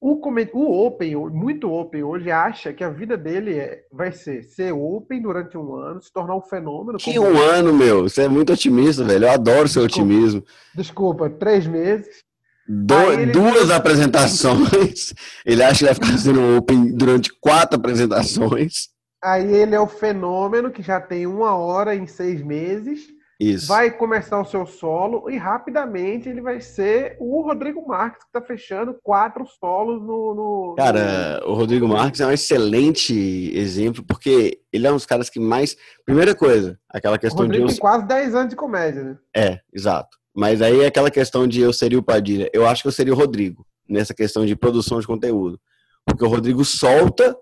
O, 0.00 0.20
o 0.52 0.86
Open, 0.86 1.16
muito 1.30 1.72
Open 1.72 2.02
hoje, 2.02 2.30
acha 2.30 2.74
que 2.74 2.84
a 2.84 2.90
vida 2.90 3.16
dele 3.16 3.56
é, 3.58 3.84
vai 3.90 4.12
ser 4.12 4.42
ser 4.42 4.72
Open 4.72 5.22
durante 5.22 5.56
um 5.56 5.74
ano, 5.76 6.02
se 6.02 6.12
tornar 6.12 6.36
um 6.36 6.42
fenômeno. 6.42 6.98
Que 6.98 7.18
um 7.18 7.40
ano, 7.40 7.72
meu? 7.72 8.02
Você 8.02 8.22
é 8.22 8.28
muito 8.28 8.52
otimista, 8.52 9.02
velho. 9.02 9.24
Eu 9.24 9.30
adoro 9.30 9.66
seu 9.66 9.86
desculpa, 9.86 10.12
otimismo. 10.12 10.44
Desculpa, 10.74 11.30
três 11.30 11.66
meses. 11.66 12.22
Do, 12.68 12.94
duas 13.32 13.70
apresentações. 13.70 15.14
Ele 15.46 15.62
acha 15.62 15.78
que 15.78 15.84
vai 15.84 15.94
ficar 15.94 16.18
sendo 16.18 16.58
Open 16.58 16.94
durante 16.94 17.32
quatro 17.40 17.78
apresentações. 17.78 18.88
Aí 19.22 19.56
ele 19.56 19.74
é 19.74 19.80
o 19.80 19.86
fenômeno 19.86 20.70
que 20.70 20.82
já 20.82 21.00
tem 21.00 21.26
uma 21.26 21.56
hora 21.56 21.94
em 21.94 22.06
seis 22.06 22.42
meses 22.42 23.13
isso. 23.38 23.68
vai 23.68 23.90
começar 23.90 24.40
o 24.40 24.44
seu 24.44 24.66
solo 24.66 25.28
e 25.30 25.36
rapidamente 25.36 26.28
ele 26.28 26.40
vai 26.40 26.60
ser 26.60 27.16
o 27.18 27.42
Rodrigo 27.42 27.86
Marques, 27.86 28.22
que 28.22 28.28
está 28.28 28.40
fechando 28.40 28.96
quatro 29.02 29.46
solos 29.46 30.00
no, 30.00 30.34
no, 30.34 30.74
Cara, 30.76 31.42
o 31.46 31.54
Rodrigo 31.54 31.88
Marques 31.88 32.20
é 32.20 32.26
um 32.26 32.32
excelente 32.32 33.50
exemplo, 33.54 34.04
porque 34.06 34.60
ele 34.72 34.86
é 34.86 34.90
um 34.90 34.96
dos 34.96 35.06
caras 35.06 35.28
que 35.28 35.40
mais. 35.40 35.76
Primeira 36.04 36.34
coisa, 36.34 36.78
aquela 36.88 37.18
questão 37.18 37.40
o 37.40 37.42
Rodrigo 37.42 37.66
de. 37.66 37.72
tem 37.72 37.80
quase 37.80 38.06
10 38.06 38.34
anos 38.34 38.50
de 38.50 38.56
comédia, 38.56 39.02
né? 39.02 39.18
É, 39.34 39.60
exato. 39.72 40.16
Mas 40.34 40.60
aí 40.60 40.80
é 40.80 40.86
aquela 40.86 41.10
questão 41.10 41.46
de 41.46 41.60
eu 41.60 41.72
seria 41.72 41.98
o 41.98 42.02
Padilha. 42.02 42.50
Eu 42.52 42.66
acho 42.66 42.82
que 42.82 42.88
eu 42.88 42.92
seria 42.92 43.12
o 43.12 43.16
Rodrigo, 43.16 43.64
nessa 43.88 44.12
questão 44.12 44.44
de 44.44 44.56
produção 44.56 44.98
de 45.00 45.06
conteúdo. 45.06 45.60
Porque 46.04 46.24
o 46.24 46.28
Rodrigo 46.28 46.64
solta 46.64 47.36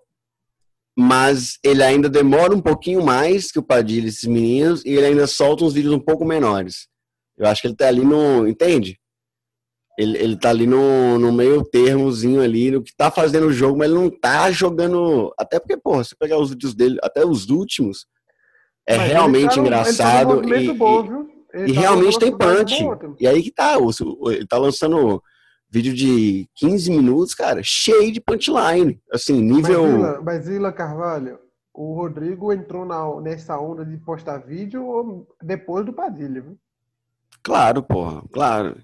mas 0.97 1.59
ele 1.64 1.82
ainda 1.82 2.09
demora 2.09 2.55
um 2.55 2.61
pouquinho 2.61 3.03
mais 3.03 3.51
que 3.51 3.59
o 3.59 3.62
Padilha, 3.62 4.09
esses 4.09 4.24
meninos, 4.24 4.84
e 4.84 4.90
ele 4.90 5.07
ainda 5.07 5.26
solta 5.26 5.64
uns 5.64 5.72
vídeos 5.72 5.95
um 5.95 6.01
pouco 6.01 6.24
menores. 6.24 6.88
Eu 7.36 7.47
acho 7.47 7.62
que 7.62 7.68
ele 7.68 7.76
tá 7.76 7.88
ali 7.88 8.05
no. 8.05 8.47
Entende? 8.47 8.99
Ele, 9.99 10.16
ele 10.18 10.36
tá 10.36 10.51
ali 10.51 10.66
no, 10.66 11.18
no 11.18 11.32
meio 11.32 11.62
termozinho 11.64 12.40
ali, 12.40 12.70
no 12.70 12.82
que 12.82 12.95
tá 12.97 13.11
fazendo 13.11 13.47
o 13.47 13.53
jogo, 13.53 13.78
mas 13.78 13.90
ele 13.90 13.99
não 13.99 14.11
tá 14.11 14.51
jogando. 14.51 15.32
Até 15.38 15.59
porque, 15.59 15.76
porra, 15.76 16.05
se 16.05 16.16
pegar 16.16 16.38
os 16.38 16.51
vídeos 16.51 16.74
dele, 16.74 16.99
até 17.03 17.24
os 17.24 17.49
últimos, 17.49 18.07
é 18.86 18.97
mas 18.97 19.11
realmente 19.11 19.55
tá 19.55 19.61
engraçado. 19.61 20.43
Tá 20.43 20.57
e, 20.57 20.72
bom, 20.72 21.26
e, 21.55 21.70
e 21.70 21.74
tá 21.74 21.80
realmente 21.80 22.18
tem 22.18 22.36
punch. 22.36 22.84
E 23.20 23.26
aí 23.26 23.43
que 23.43 23.51
tá, 23.51 23.76
ele 24.26 24.47
tá 24.47 24.59
lançando 24.59 25.22
Vídeo 25.72 25.94
de 25.94 26.46
15 26.56 26.90
minutos, 26.90 27.34
cara, 27.34 27.62
cheio 27.64 28.12
de 28.12 28.20
punchline. 28.20 29.00
Assim, 29.10 29.40
nível. 29.40 30.22
Mas, 30.22 30.46
Ila, 30.46 30.70
Carvalho, 30.70 31.38
o 31.72 31.94
Rodrigo 31.94 32.52
entrou 32.52 32.84
na, 32.84 33.18
nessa 33.22 33.58
onda 33.58 33.82
de 33.82 33.96
postar 33.96 34.36
vídeo 34.36 35.26
depois 35.42 35.86
do 35.86 35.92
Padilha, 35.94 36.42
viu? 36.42 36.58
Claro, 37.42 37.82
porra, 37.82 38.22
claro. 38.30 38.76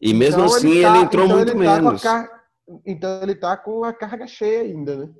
E 0.00 0.14
mesmo 0.14 0.42
então, 0.42 0.56
assim 0.56 0.70
ele, 0.70 0.82
tá, 0.82 0.94
ele 0.94 1.04
entrou 1.04 1.24
então 1.26 1.36
muito 1.36 1.52
ele 1.52 1.64
tá 1.64 1.82
menos. 1.82 2.02
Car... 2.02 2.30
Então 2.86 3.22
ele 3.22 3.34
tá 3.34 3.56
com 3.58 3.84
a 3.84 3.92
carga 3.92 4.26
cheia 4.26 4.62
ainda, 4.62 4.96
né? 4.96 5.10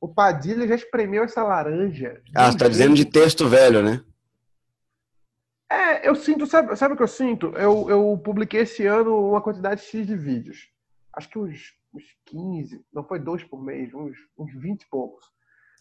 O 0.00 0.08
Padilha 0.08 0.66
já 0.66 0.74
espremeu 0.74 1.22
essa 1.22 1.42
laranja. 1.44 2.20
Ah, 2.34 2.50
você 2.50 2.58
tá 2.58 2.68
dizendo 2.68 2.96
de 2.96 3.04
texto 3.04 3.48
velho, 3.48 3.80
né? 3.80 4.02
É, 5.70 6.08
eu 6.08 6.14
sinto, 6.14 6.46
sabe, 6.46 6.74
sabe 6.76 6.94
o 6.94 6.96
que 6.96 7.02
eu 7.02 7.08
sinto? 7.08 7.48
Eu, 7.48 7.90
eu 7.90 8.20
publiquei 8.24 8.60
esse 8.60 8.86
ano 8.86 9.30
uma 9.30 9.42
quantidade 9.42 9.82
X 9.82 10.06
de 10.06 10.16
vídeos. 10.16 10.70
Acho 11.12 11.28
que 11.28 11.38
uns, 11.38 11.74
uns 11.94 12.04
15, 12.26 12.84
não 12.92 13.04
foi 13.04 13.18
dois 13.18 13.44
por 13.44 13.62
mês, 13.62 13.92
uns, 13.92 14.16
uns 14.38 14.54
20 14.54 14.82
e 14.82 14.88
poucos. 14.88 15.26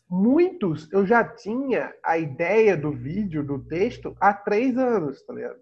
muitos 0.10 0.92
eu 0.92 1.06
já 1.06 1.24
tinha 1.24 1.94
a 2.04 2.18
ideia 2.18 2.76
do 2.76 2.92
vídeo, 2.92 3.46
do 3.46 3.60
texto, 3.60 4.16
há 4.20 4.34
três 4.34 4.78
anos, 4.78 5.24
tá 5.24 5.34
ligado? 5.34 5.60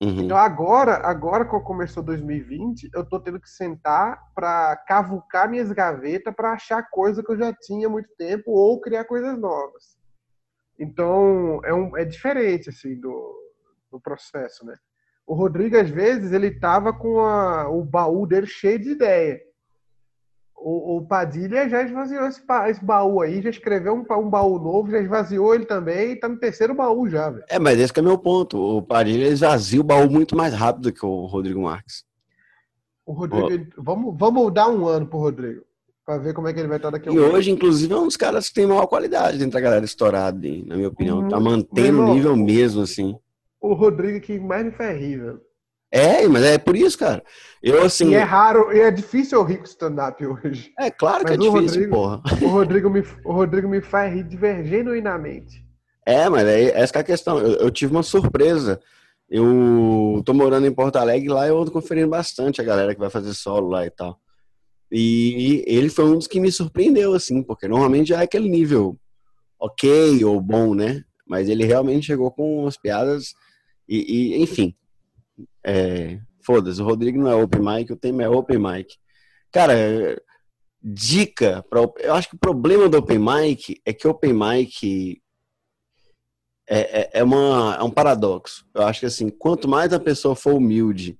Uhum. 0.00 0.22
Então 0.22 0.36
agora, 0.36 0.94
agora 0.98 1.44
que 1.44 1.58
começou 1.60 2.04
2020, 2.04 2.90
eu 2.94 3.04
tô 3.04 3.18
tendo 3.18 3.40
que 3.40 3.50
sentar 3.50 4.32
para 4.32 4.76
cavucar 4.86 5.50
minhas 5.50 5.72
gavetas 5.72 6.32
para 6.32 6.52
achar 6.52 6.88
coisa 6.88 7.20
que 7.20 7.32
eu 7.32 7.36
já 7.36 7.52
tinha 7.52 7.88
há 7.88 7.90
muito 7.90 8.08
tempo 8.16 8.52
ou 8.52 8.80
criar 8.80 9.04
coisas 9.04 9.36
novas. 9.36 9.98
Então 10.78 11.60
é, 11.64 11.74
um, 11.74 11.96
é 11.96 12.04
diferente 12.04 12.68
assim 12.68 12.94
do, 13.00 13.47
do 13.90 14.00
processo, 14.00 14.64
né? 14.64 14.74
O 15.26 15.34
Rodrigo 15.34 15.76
às 15.76 15.90
vezes 15.90 16.32
ele 16.32 16.50
tava 16.50 16.92
com 16.92 17.20
a, 17.20 17.68
o 17.68 17.84
baú 17.84 18.26
dele 18.26 18.46
cheio 18.46 18.78
de 18.78 18.90
ideia. 18.90 19.40
O, 20.56 20.96
o 20.96 21.06
Padilha 21.06 21.68
já 21.68 21.82
esvaziou 21.82 22.26
esse, 22.26 22.42
esse, 22.68 22.84
baú 22.84 23.20
aí, 23.20 23.40
já 23.40 23.50
escreveu 23.50 23.94
um, 23.94 24.04
um, 24.18 24.28
baú 24.28 24.58
novo, 24.58 24.90
já 24.90 24.98
esvaziou 24.98 25.54
ele 25.54 25.64
também 25.64 26.12
e 26.12 26.16
tá 26.16 26.28
no 26.28 26.38
terceiro 26.38 26.74
baú 26.74 27.08
já, 27.08 27.30
velho. 27.30 27.44
É, 27.48 27.58
mas 27.58 27.78
esse 27.78 27.92
é 27.96 28.02
meu 28.02 28.18
ponto. 28.18 28.58
O 28.58 28.82
Padilha 28.82 29.28
esvazia 29.28 29.80
o 29.80 29.84
baú 29.84 30.10
muito 30.10 30.34
mais 30.34 30.52
rápido 30.52 30.92
que 30.92 31.04
o 31.04 31.26
Rodrigo 31.26 31.62
Marques. 31.62 32.04
O 33.06 33.12
Rodrigo, 33.12 33.70
vamos, 33.78 34.18
vamos 34.18 34.52
dar 34.52 34.68
um 34.68 34.86
ano 34.86 35.06
pro 35.06 35.18
Rodrigo. 35.18 35.62
Pra 36.04 36.18
ver 36.18 36.32
como 36.32 36.48
é 36.48 36.54
que 36.54 36.58
ele 36.58 36.68
vai 36.68 36.78
estar 36.78 36.90
daqui 36.90 37.08
a 37.08 37.12
um 37.12 37.14
E 37.14 37.20
hoje, 37.20 37.50
inclusive, 37.50 37.92
é 37.92 37.96
um 37.96 38.06
dos 38.06 38.16
caras 38.16 38.48
que 38.48 38.54
tem 38.54 38.66
maior 38.66 38.86
qualidade 38.86 39.38
dentro 39.38 39.52
da 39.52 39.60
galera 39.60 39.84
estourada, 39.84 40.38
na 40.66 40.74
minha 40.74 40.88
opinião. 40.88 41.20
Uhum. 41.20 41.28
Tá 41.28 41.38
mantendo 41.38 42.00
o 42.00 42.14
nível 42.14 42.34
mesmo, 42.34 42.82
assim. 42.82 43.14
O 43.60 43.74
Rodrigo 43.74 44.20
que 44.20 44.38
mais 44.38 44.64
me 44.64 44.72
faz 44.72 44.98
rir, 44.98 45.18
velho. 45.18 45.40
É, 45.90 46.28
mas 46.28 46.42
é 46.42 46.58
por 46.58 46.76
isso, 46.76 46.98
cara. 46.98 47.22
Eu, 47.62 47.82
assim... 47.82 48.10
E 48.10 48.14
é 48.14 48.22
raro, 48.22 48.70
e 48.72 48.80
é 48.80 48.90
difícil 48.90 49.38
eu 49.38 49.44
rir 49.44 49.58
com 49.58 49.64
stand-up 49.64 50.24
hoje. 50.24 50.72
É, 50.78 50.90
claro 50.90 51.24
que 51.24 51.30
mas 51.30 51.38
é 51.38 51.50
difícil, 51.50 51.60
Rodrigo, 51.62 51.94
porra. 51.94 52.22
O 52.42 52.48
Rodrigo, 52.48 52.90
me, 52.90 53.04
o 53.24 53.32
Rodrigo 53.32 53.68
me 53.68 53.80
faz 53.80 54.12
rir 54.12 54.24
de 54.24 54.36
genuinamente. 54.64 55.64
É, 56.06 56.28
mas 56.28 56.46
é, 56.46 56.78
essa 56.78 56.98
é 56.98 57.00
a 57.00 57.04
questão. 57.04 57.38
Eu, 57.38 57.54
eu, 57.54 57.70
tive 57.70 57.92
uma 57.92 58.02
surpresa. 58.02 58.80
Eu 59.28 60.22
tô 60.24 60.32
morando 60.32 60.66
em 60.66 60.72
Porto 60.72 60.96
Alegre 60.96 61.28
lá 61.28 61.46
eu 61.46 61.60
ando 61.60 61.70
conferindo 61.70 62.08
bastante 62.08 62.60
a 62.60 62.64
galera 62.64 62.94
que 62.94 63.00
vai 63.00 63.10
fazer 63.10 63.34
solo 63.34 63.68
lá 63.68 63.84
e 63.84 63.90
tal. 63.90 64.18
E 64.90 65.62
ele 65.66 65.90
foi 65.90 66.06
um 66.06 66.14
dos 66.14 66.26
que 66.26 66.40
me 66.40 66.50
surpreendeu, 66.50 67.12
assim, 67.12 67.42
porque 67.42 67.68
normalmente 67.68 68.08
já 68.08 68.20
é 68.20 68.24
aquele 68.24 68.48
nível 68.48 68.96
ok 69.60 70.24
ou 70.24 70.40
bom, 70.40 70.74
né? 70.74 71.02
Mas 71.26 71.48
ele 71.48 71.66
realmente 71.66 72.06
chegou 72.06 72.30
com 72.30 72.62
umas 72.62 72.78
piadas 72.78 73.34
e, 73.88 74.34
e 74.34 74.42
enfim, 74.42 74.74
é, 75.64 76.20
Foda-se, 76.48 76.80
o 76.80 76.84
Rodrigo 76.86 77.18
não 77.18 77.30
é 77.30 77.34
open 77.34 77.60
mic, 77.60 77.92
o 77.92 77.96
tema 77.96 78.22
é 78.22 78.28
open 78.28 78.58
mic. 78.58 78.96
Cara, 79.52 79.74
dica 80.82 81.62
para 81.68 81.80
eu 81.98 82.14
acho 82.14 82.30
que 82.30 82.36
o 82.36 82.38
problema 82.38 82.88
do 82.88 82.96
open 82.96 83.18
mic 83.18 83.78
é 83.84 83.92
que 83.92 84.08
open 84.08 84.32
mic 84.32 85.20
é, 86.66 87.00
é, 87.00 87.10
é, 87.20 87.22
uma, 87.22 87.76
é 87.78 87.82
um 87.82 87.90
paradoxo. 87.90 88.66
Eu 88.74 88.82
acho 88.84 89.00
que 89.00 89.06
assim, 89.06 89.28
quanto 89.28 89.68
mais 89.68 89.92
a 89.92 90.00
pessoa 90.00 90.34
for 90.34 90.54
humilde 90.54 91.18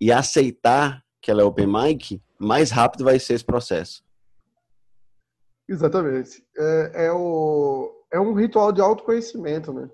e 0.00 0.12
aceitar 0.12 1.02
que 1.20 1.28
ela 1.28 1.42
é 1.42 1.44
open 1.44 1.66
mic, 1.66 2.22
mais 2.38 2.70
rápido 2.70 3.02
vai 3.02 3.18
ser 3.18 3.34
esse 3.34 3.44
processo. 3.44 4.04
Exatamente. 5.68 6.44
É, 6.56 7.06
é, 7.06 7.12
o, 7.12 7.92
é 8.12 8.20
um 8.20 8.32
ritual 8.32 8.70
de 8.70 8.80
autoconhecimento, 8.80 9.72
né? 9.72 9.90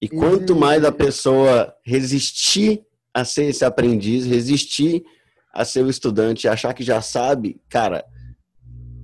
E 0.00 0.08
quanto 0.08 0.56
mais 0.56 0.82
a 0.84 0.90
pessoa 0.90 1.74
resistir 1.84 2.86
a 3.12 3.24
ser 3.24 3.44
esse 3.44 3.64
aprendiz, 3.64 4.24
resistir 4.24 5.04
a 5.52 5.64
ser 5.64 5.84
o 5.84 5.90
estudante, 5.90 6.48
achar 6.48 6.72
que 6.72 6.82
já 6.82 7.02
sabe, 7.02 7.60
cara, 7.68 8.04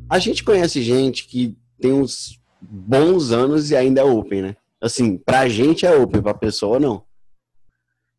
a 0.08 0.18
gente 0.18 0.42
conhece 0.42 0.80
gente 0.80 1.26
que 1.26 1.56
tem 1.80 1.92
uns 1.92 2.40
bons 2.60 3.32
anos 3.32 3.70
e 3.70 3.76
ainda 3.76 4.00
é 4.00 4.04
open, 4.04 4.42
né? 4.42 4.56
Assim, 4.80 5.18
pra 5.18 5.48
gente 5.48 5.84
é 5.84 5.94
open, 5.94 6.22
pra 6.22 6.32
pessoa 6.32 6.78
não. 6.78 7.04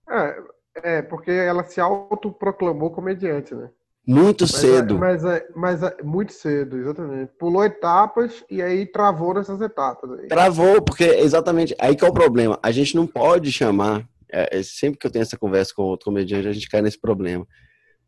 É, 0.09 0.43
é 0.83 1.01
porque 1.01 1.31
ela 1.31 1.63
se 1.63 1.79
autoproclamou 1.79 2.91
comediante, 2.91 3.55
né? 3.55 3.69
Muito 4.07 4.45
mas, 4.45 4.51
cedo. 4.51 4.97
Mas, 4.97 5.21
mas, 5.53 5.81
mas, 5.81 5.93
muito 6.01 6.31
cedo, 6.31 6.77
exatamente. 6.77 7.33
Pulou 7.37 7.65
etapas 7.65 8.41
e 8.49 8.61
aí 8.61 8.85
travou 8.85 9.33
nessas 9.33 9.59
etapas. 9.59 10.09
Aí. 10.17 10.27
Travou, 10.29 10.81
porque 10.81 11.03
exatamente 11.03 11.75
aí 11.77 11.93
que 11.93 12.05
é 12.05 12.07
o 12.07 12.13
problema. 12.13 12.57
A 12.63 12.71
gente 12.71 12.95
não 12.95 13.05
pode 13.05 13.51
chamar. 13.51 14.07
É, 14.31 14.59
é, 14.59 14.63
sempre 14.63 14.97
que 14.97 15.05
eu 15.05 15.11
tenho 15.11 15.23
essa 15.23 15.37
conversa 15.37 15.73
com 15.75 15.83
outro 15.83 16.05
comediante, 16.05 16.47
a 16.47 16.53
gente 16.53 16.69
cai 16.69 16.81
nesse 16.81 16.99
problema. 16.99 17.45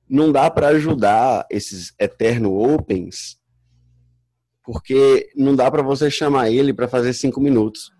Não 0.10 0.32
dá 0.32 0.50
para 0.50 0.70
ajudar 0.70 1.46
esses 1.50 1.94
eterno 2.00 2.54
opens, 2.54 3.38
porque 4.64 5.30
não 5.36 5.54
dá 5.54 5.70
para 5.70 5.84
você 5.84 6.10
chamar 6.10 6.50
ele 6.50 6.74
para 6.74 6.88
fazer 6.88 7.12
cinco 7.12 7.42
minutos. 7.42 7.92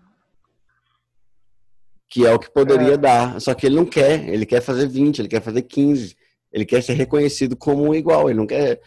Que 2.08 2.26
é 2.26 2.32
o 2.32 2.38
que 2.38 2.50
poderia 2.50 2.94
é. 2.94 2.96
dar. 2.96 3.38
Só 3.42 3.52
que 3.52 3.66
ele 3.66 3.76
não 3.76 3.84
quer. 3.84 4.26
Ele 4.26 4.46
quer 4.46 4.62
fazer 4.62 4.88
20, 4.88 5.18
ele 5.18 5.28
quer 5.28 5.42
fazer 5.42 5.62
15 5.62 6.16
ele 6.52 6.64
quer 6.64 6.82
ser 6.82 6.94
reconhecido 6.94 7.56
como 7.56 7.84
um 7.84 7.94
igual, 7.94 8.28
ele 8.28 8.38
não 8.38 8.46
quer 8.46 8.80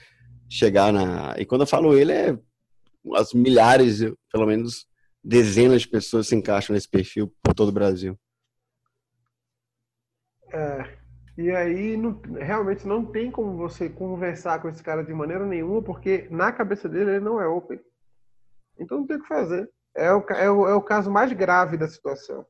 chegar 0.50 0.92
na. 0.92 1.36
E 1.38 1.46
quando 1.46 1.62
eu 1.62 1.68
falo 1.68 1.98
ele, 1.98 2.12
é 2.12 2.38
as 3.16 3.34
milhares, 3.34 4.00
pelo 4.32 4.46
menos 4.46 4.86
dezenas 5.24 5.82
de 5.82 5.88
pessoas 5.88 6.28
se 6.28 6.36
encaixam 6.36 6.74
nesse 6.74 6.90
perfil 6.90 7.34
por 7.42 7.54
todo 7.54 7.70
o 7.70 7.74
Brasil. 7.74 8.18
É, 10.52 10.98
e 11.38 11.50
aí 11.50 11.98
não, 11.98 12.22
realmente 12.40 12.88
não 12.88 13.04
tem 13.04 13.32
como 13.32 13.58
você 13.58 13.90
conversar 13.90 14.62
com 14.62 14.70
esse 14.70 14.84
cara 14.84 15.04
de 15.04 15.14
maneira 15.14 15.46
nenhuma, 15.46 15.82
porque 15.82 16.28
na 16.30 16.52
cabeça 16.52 16.88
dele 16.88 17.12
ele 17.12 17.20
não 17.20 17.42
é 17.42 17.48
open. 17.48 17.80
Então 18.80 19.00
não 19.00 19.08
tem 19.08 19.18
o 19.18 19.22
que 19.22 19.28
fazer. 19.28 19.70
É 19.96 20.12
o, 20.14 20.20
é 20.30 20.50
o, 20.50 20.68
é 20.68 20.76
o 20.76 20.82
caso 20.82 21.10
mais 21.10 21.32
grave 21.34 21.78
da 21.78 21.88
situação. 21.88 22.46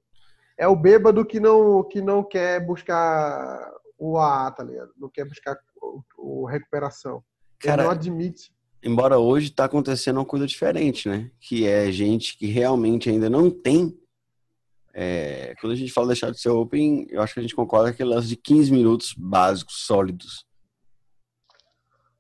É 0.58 0.68
o 0.68 0.76
bêbado 0.76 1.26
que 1.26 1.40
não, 1.40 1.84
que 1.84 2.02
não 2.02 2.24
quer 2.24 2.66
buscar 2.66 3.72
o 4.12 4.18
AA, 4.18 4.52
tá 4.52 4.64
ligado? 4.64 4.92
Não 4.98 5.10
quer 5.10 5.26
buscar 5.26 5.58
o, 5.82 6.04
o 6.18 6.46
recuperação. 6.46 7.24
Cara, 7.60 7.84
Ele 7.84 7.88
não 7.88 7.92
admite. 7.92 8.54
Embora 8.84 9.18
hoje 9.18 9.50
tá 9.50 9.64
acontecendo 9.64 10.18
uma 10.18 10.26
coisa 10.26 10.46
diferente, 10.46 11.08
né? 11.08 11.32
Que 11.40 11.66
é 11.66 11.90
gente 11.90 12.38
que 12.38 12.48
realmente 12.48 13.10
ainda 13.10 13.30
não 13.30 13.50
tem. 13.50 13.98
É, 14.94 15.56
quando 15.60 15.72
a 15.72 15.76
gente 15.76 15.92
fala 15.92 16.08
deixar 16.08 16.32
de 16.32 16.40
ser 16.40 16.50
open, 16.50 17.08
eu 17.10 17.22
acho 17.22 17.34
que 17.34 17.40
a 17.40 17.44
gente 17.44 17.56
concorda 17.56 17.90
que 17.90 17.96
aquele 17.96 18.10
lance 18.10 18.28
de 18.28 18.36
15 18.36 18.72
minutos 18.72 19.14
básicos, 19.18 19.86
sólidos. 19.86 20.46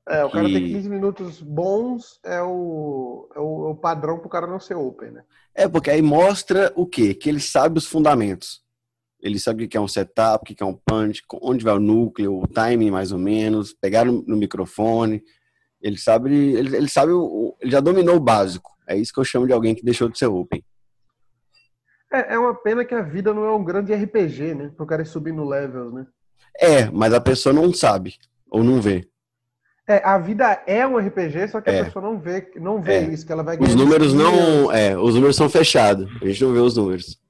É, 0.07 0.23
o 0.23 0.29
cara 0.29 0.45
tem 0.45 0.67
15 0.67 0.89
minutos 0.89 1.41
bons, 1.41 2.19
é 2.23 2.41
o, 2.41 3.29
é 3.36 3.39
o, 3.39 3.67
é 3.67 3.71
o 3.71 3.75
padrão 3.75 4.19
pro 4.19 4.29
cara 4.29 4.47
não 4.47 4.59
ser 4.59 4.75
open, 4.75 5.11
né? 5.11 5.23
É, 5.53 5.67
porque 5.67 5.89
aí 5.89 6.01
mostra 6.01 6.73
o 6.75 6.86
quê? 6.86 7.13
Que 7.13 7.29
ele 7.29 7.39
sabe 7.39 7.77
os 7.77 7.86
fundamentos. 7.86 8.62
Ele 9.24 9.39
sabe 9.39 9.63
o 9.63 9.67
que 9.69 9.78
é 9.78 9.82
um 9.82 9.88
setup, 9.88 10.43
o 10.43 10.55
que 10.55 10.61
é 10.61 10.65
um 10.65 10.78
punch, 10.86 11.24
onde 11.41 11.63
vai 11.63 11.74
o 11.74 11.80
núcleo, 11.80 12.41
o 12.41 12.47
timing 12.47 12.91
mais 12.91 13.13
ou 13.13 13.17
menos, 13.17 13.74
pegar 13.74 14.03
no, 14.03 14.21
no 14.28 14.36
microfone. 14.36 15.24
Ele 15.82 15.97
sabe, 15.97 16.34
ele, 16.34 16.76
ele 16.76 16.89
sabe, 16.89 17.13
o, 17.13 17.55
ele 17.61 17.71
já 17.71 17.80
dominou 17.80 18.17
o 18.17 18.19
básico. 18.19 18.71
É 18.86 18.97
isso 18.97 19.13
que 19.13 19.19
eu 19.19 19.24
chamo 19.24 19.47
de 19.47 19.53
alguém 19.53 19.74
que 19.74 19.84
deixou 19.84 20.09
de 20.09 20.17
ser 20.19 20.28
open. 20.28 20.61
É, 22.11 22.36
é 22.36 22.38
uma 22.38 22.53
pena 22.53 22.84
que 22.84 22.93
a 22.93 23.01
vida 23.01 23.34
não 23.34 23.45
é 23.45 23.55
um 23.55 23.63
grande 23.63 23.93
RPG, 23.93 24.55
né? 24.55 24.71
Para 24.76 24.84
o 24.84 24.88
cara 24.88 25.05
subir 25.05 25.32
no 25.32 25.47
levels, 25.47 25.93
né? 25.93 26.05
É, 26.59 26.91
mas 26.91 27.13
a 27.13 27.21
pessoa 27.21 27.53
não 27.53 27.74
sabe 27.74 28.15
ou 28.51 28.61
não 28.61 28.82
vê. 28.82 29.07
É, 29.88 30.01
a 30.05 30.17
vida 30.17 30.63
é 30.67 30.86
um 30.86 30.97
RPG, 30.97 31.47
só 31.47 31.61
que 31.61 31.69
é. 31.69 31.80
a 31.80 31.86
pessoa 31.86 32.03
não 32.03 32.19
vê, 32.19 32.51
não 32.55 32.82
vê 32.82 32.95
é. 32.95 33.03
isso, 33.03 33.26
que 33.26 33.32
ela 33.32 33.43
vai 33.43 33.57
ganhar. 33.57 33.69
Os 33.69 33.76
números 33.76 34.13
não, 34.13 34.71
é, 34.71 34.97
os 34.97 35.15
números 35.15 35.36
são 35.36 35.49
fechados. 35.49 36.09
A 36.21 36.26
gente 36.26 36.43
não 36.43 36.53
vê 36.53 36.59
os 36.59 36.78
números. 36.78 37.22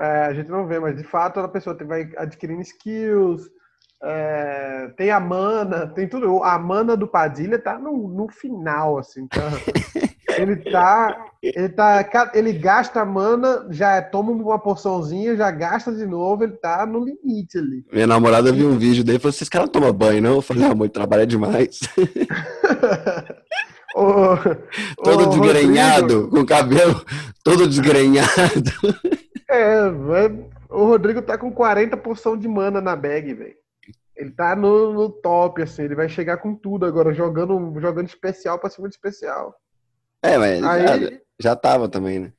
É, 0.00 0.24
a 0.24 0.32
gente 0.32 0.48
não 0.48 0.66
vê, 0.66 0.80
mas 0.80 0.96
de 0.96 1.04
fato 1.04 1.38
a 1.40 1.48
pessoa 1.48 1.76
vai 1.84 2.10
adquirindo 2.16 2.62
skills, 2.62 3.50
é, 4.02 4.90
tem 4.96 5.10
a 5.10 5.20
mana, 5.20 5.86
tem 5.88 6.08
tudo. 6.08 6.42
A 6.42 6.58
mana 6.58 6.96
do 6.96 7.06
Padilha 7.06 7.58
tá 7.58 7.78
no, 7.78 8.08
no 8.08 8.28
final, 8.28 8.96
assim. 8.96 9.26
Tá? 9.26 9.42
ele 10.40 10.56
tá. 10.56 11.26
Ele 11.42 11.68
tá. 11.68 12.30
Ele 12.32 12.54
gasta 12.54 13.02
a 13.02 13.04
mana, 13.04 13.66
já 13.68 14.00
toma 14.00 14.30
uma 14.32 14.58
porçãozinha, 14.58 15.36
já 15.36 15.50
gasta 15.50 15.92
de 15.92 16.06
novo, 16.06 16.44
ele 16.44 16.54
tá 16.54 16.86
no 16.86 17.04
limite 17.04 17.58
ali. 17.58 17.84
Minha 17.92 18.06
namorada 18.06 18.50
viu 18.50 18.70
um 18.70 18.78
vídeo 18.78 19.04
dele 19.04 19.18
e 19.18 19.20
falou: 19.20 19.34
vocês 19.34 19.50
caras 19.50 19.66
não 19.66 19.72
tomam 19.72 19.92
banho, 19.92 20.22
não? 20.22 20.36
Eu 20.36 20.42
falei, 20.42 20.64
amor, 20.64 20.88
trabalha 20.88 21.26
demais. 21.26 21.80
todo 25.04 25.26
desgrenhado, 25.28 26.28
com 26.28 26.40
o 26.40 26.46
cabelo 26.46 27.04
todo 27.44 27.68
desgrenhado. 27.68 28.72
É, 29.50 29.82
o 30.70 30.84
Rodrigo 30.84 31.20
tá 31.20 31.36
com 31.36 31.52
40 31.52 31.96
porção 31.96 32.36
de 32.36 32.46
mana 32.46 32.80
na 32.80 32.94
bag, 32.94 33.34
velho. 33.34 33.56
Ele 34.16 34.30
tá 34.30 34.54
no, 34.54 34.92
no, 34.92 35.10
top, 35.10 35.62
assim, 35.62 35.82
ele 35.82 35.94
vai 35.94 36.08
chegar 36.08 36.36
com 36.36 36.54
tudo 36.54 36.84
agora, 36.86 37.12
jogando, 37.12 37.74
jogando 37.80 38.06
especial 38.06 38.58
pra 38.58 38.70
cima 38.70 38.88
de 38.88 38.94
especial. 38.94 39.54
É, 40.22 40.36
mas 40.36 40.62
Aí... 40.62 40.86
já, 40.86 41.20
já 41.40 41.56
tava 41.56 41.88
também, 41.88 42.18
né? 42.18 42.32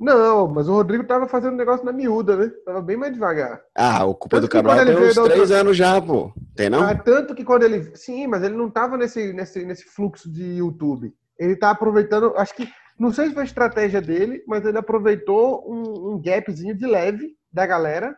Não, 0.00 0.48
mas 0.48 0.68
o 0.68 0.72
Rodrigo 0.72 1.04
tava 1.04 1.28
fazendo 1.28 1.56
negócio 1.56 1.84
na 1.84 1.92
miúda, 1.92 2.36
né? 2.36 2.50
Tava 2.64 2.82
bem 2.82 2.96
mais 2.96 3.12
devagar. 3.12 3.62
Ah, 3.74 4.04
o 4.04 4.14
culpa 4.14 4.36
tanto 4.36 4.48
do 4.48 4.50
canal 4.50 4.84
tem 4.84 4.96
uns 4.96 5.14
três 5.14 5.16
outra... 5.16 5.60
anos 5.60 5.76
já, 5.76 6.00
pô. 6.00 6.32
Tem 6.56 6.68
não? 6.68 6.82
Ah, 6.82 6.94
tanto 6.94 7.34
que 7.34 7.44
quando 7.44 7.62
ele. 7.62 7.94
Sim, 7.94 8.26
mas 8.26 8.42
ele 8.42 8.56
não 8.56 8.68
tava 8.68 8.96
nesse, 8.96 9.32
nesse, 9.32 9.64
nesse 9.64 9.84
fluxo 9.84 10.30
de 10.30 10.44
YouTube. 10.56 11.14
Ele 11.38 11.56
tá 11.56 11.70
aproveitando, 11.70 12.34
acho 12.36 12.54
que, 12.54 12.68
não 12.98 13.12
sei 13.12 13.28
se 13.28 13.34
foi 13.34 13.44
estratégia 13.44 14.00
dele, 14.00 14.42
mas 14.46 14.64
ele 14.64 14.78
aproveitou 14.78 15.64
um, 15.70 16.12
um 16.12 16.22
gapzinho 16.22 16.74
de 16.74 16.86
leve 16.86 17.36
da 17.52 17.66
galera. 17.66 18.16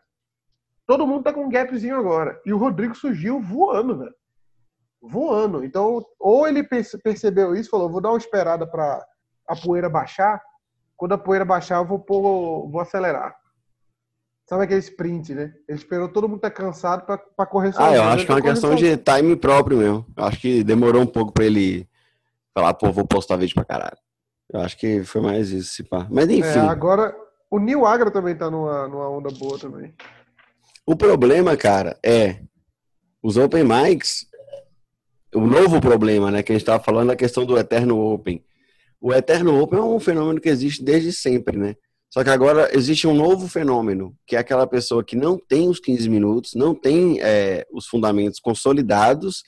Todo 0.87 1.07
mundo 1.07 1.25
tá 1.25 1.33
com 1.33 1.45
um 1.45 1.51
gapzinho 1.51 1.97
agora. 1.97 2.41
E 2.45 2.53
o 2.53 2.59
Rodrigo 2.59 2.95
surgiu 2.95 3.41
voando, 3.41 3.99
velho. 3.99 4.15
Voando. 5.01 5.65
Então, 5.65 6.05
ou 6.19 6.47
ele 6.47 6.63
percebeu 6.63 7.55
isso, 7.55 7.71
falou, 7.71 7.91
vou 7.91 8.01
dar 8.01 8.11
uma 8.11 8.19
esperada 8.19 8.67
para 8.67 9.05
a 9.49 9.57
poeira 9.57 9.89
baixar. 9.89 10.41
Quando 10.97 11.13
a 11.13 11.19
poeira 11.19 11.45
baixar, 11.45 11.79
eu 11.79 11.87
vou, 11.87 11.99
pôr, 11.99 12.71
vou 12.71 12.81
acelerar. 12.81 13.35
Sabe 14.49 14.65
aquele 14.65 14.81
sprint, 14.81 15.35
né? 15.35 15.53
Ele 15.69 15.77
esperou 15.77 16.09
todo 16.09 16.29
mundo 16.29 16.39
estar 16.39 16.51
tá 16.51 16.57
cansado 16.57 17.05
para 17.05 17.47
correr 17.47 17.73
sozinho. 17.73 17.91
Ah, 17.91 17.97
eu 17.97 18.03
acho 18.05 18.27
que 18.27 18.31
é 18.31 18.35
uma 18.35 18.43
questão 18.43 18.75
de 18.75 18.97
time 18.97 19.35
próprio 19.37 19.79
mesmo. 19.79 20.07
Eu 20.17 20.25
acho 20.25 20.41
que 20.41 20.63
demorou 20.63 21.03
um 21.03 21.07
pouco 21.07 21.33
para 21.33 21.45
ele 21.45 21.89
falar, 22.55 22.75
pô, 22.75 22.93
vou 22.93 23.07
postar 23.07 23.37
vídeo 23.37 23.55
pra 23.55 23.65
caralho. 23.65 23.99
Eu 24.53 24.61
acho 24.61 24.77
que 24.77 25.03
foi 25.03 25.21
mais 25.21 25.51
isso, 25.51 25.75
se 25.75 25.83
pá. 25.83 26.07
Mas 26.11 26.29
enfim. 26.29 26.59
É, 26.59 26.61
agora, 26.61 27.15
o 27.51 27.59
Nil 27.59 27.85
Agra 27.85 28.11
também 28.11 28.37
tá 28.37 28.51
numa, 28.51 28.87
numa 28.89 29.09
onda 29.09 29.31
boa 29.31 29.59
também. 29.59 29.95
O 30.87 30.95
problema, 30.95 31.57
cara, 31.57 31.99
é 32.05 32.41
os 33.23 33.37
Open 33.37 33.65
Mics. 33.65 34.27
O 35.35 35.41
novo 35.41 35.81
problema, 35.81 36.31
né? 36.31 36.43
Que 36.43 36.53
a 36.53 36.55
gente 36.55 36.65
tava 36.65 36.83
falando 36.83 37.09
da 37.09 37.17
questão 37.17 37.45
do 37.45 37.59
Eterno 37.59 37.99
Open. 37.99 38.45
O 39.01 39.13
Eterno 39.13 39.61
Open 39.61 39.79
é 39.79 39.83
um 39.83 40.01
fenômeno 40.01 40.41
que 40.41 40.49
existe 40.49 40.83
desde 40.83 41.13
sempre, 41.13 41.59
né? 41.59 41.75
Só 42.09 42.23
que 42.23 42.31
agora 42.31 42.71
existe 42.75 43.07
um 43.07 43.15
novo 43.15 43.49
fenômeno, 43.49 44.17
que 44.27 44.37
é 44.37 44.39
aquela 44.39 44.67
pessoa 44.67 45.05
que 45.05 45.17
não 45.17 45.37
tem 45.37 45.69
os 45.69 45.81
15 45.81 46.09
minutos, 46.09 46.55
não 46.55 46.75
tem 46.75 47.21
é, 47.21 47.67
os 47.73 47.87
fundamentos 47.87 48.39
consolidados, 48.39 49.43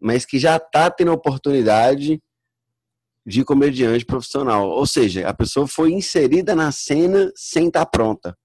mas 0.00 0.24
que 0.24 0.38
já 0.38 0.56
está 0.56 0.90
tendo 0.90 1.12
oportunidade 1.12 2.22
de 3.24 3.44
comediante 3.44 4.04
profissional. 4.04 4.68
Ou 4.68 4.86
seja, 4.86 5.28
a 5.28 5.34
pessoa 5.34 5.66
foi 5.66 5.92
inserida 5.92 6.54
na 6.54 6.72
cena 6.72 7.32
sem 7.34 7.68
estar 7.68 7.86
pronta. 7.86 8.36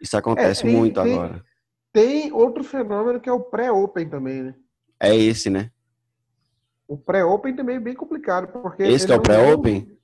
Isso 0.00 0.16
acontece 0.16 0.62
é, 0.62 0.64
tem, 0.64 0.76
muito 0.76 1.02
tem, 1.02 1.14
agora. 1.14 1.44
Tem 1.92 2.32
outro 2.32 2.64
fenômeno 2.64 3.20
que 3.20 3.28
é 3.28 3.32
o 3.32 3.40
pré-open 3.40 4.08
também, 4.08 4.42
né? 4.42 4.54
É 4.98 5.14
esse, 5.14 5.48
né? 5.48 5.70
O 6.88 6.96
pré-open 6.96 7.54
também 7.54 7.76
é 7.76 7.80
bem 7.80 7.94
complicado, 7.94 8.48
porque... 8.48 8.82
Esse 8.82 9.10
é 9.10 9.16
o 9.16 9.22
pré-open? 9.22 9.96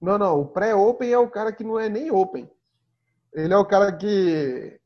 Não, 0.00 0.16
não. 0.16 0.40
O 0.40 0.46
pré-open 0.46 1.10
é 1.12 1.18
o 1.18 1.28
cara 1.28 1.52
que 1.52 1.64
não 1.64 1.78
é 1.78 1.88
nem 1.88 2.10
open. 2.10 2.50
Ele 3.34 3.52
é 3.52 3.56
o 3.56 3.64
cara 3.64 3.92
que, 3.92 4.80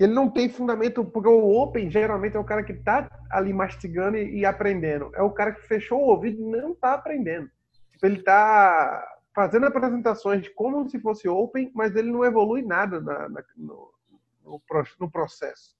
que 0.00 0.04
ele 0.04 0.14
não 0.14 0.30
tem 0.30 0.48
fundamento, 0.48 1.04
porque 1.04 1.28
o 1.28 1.60
open 1.60 1.90
geralmente 1.90 2.34
é 2.34 2.40
o 2.40 2.44
cara 2.44 2.64
que 2.64 2.72
está 2.72 3.06
ali 3.30 3.52
mastigando 3.52 4.16
e, 4.16 4.38
e, 4.38 4.46
aprendendo. 4.46 5.10
É 5.14 5.20
o 5.20 5.30
cara 5.30 5.52
que 5.52 5.60
fechou 5.60 6.00
o 6.00 6.06
ouvido 6.06 6.40
e 6.40 6.50
não 6.50 6.72
está 6.72 6.94
aprendendo. 6.94 7.50
Tipo, 7.92 8.06
ele 8.06 8.16
está 8.20 9.06
fazendo 9.34 9.66
apresentações 9.66 10.48
como 10.54 10.88
se 10.88 10.98
fosse 10.98 11.28
open, 11.28 11.70
mas 11.74 11.94
ele 11.94 12.10
não 12.10 12.24
evolui 12.24 12.62
nada 12.62 12.98
na, 12.98 13.28
na, 13.28 13.44
no, 13.54 13.92
no, 14.42 14.62
no, 15.00 15.10
processo. 15.10 15.76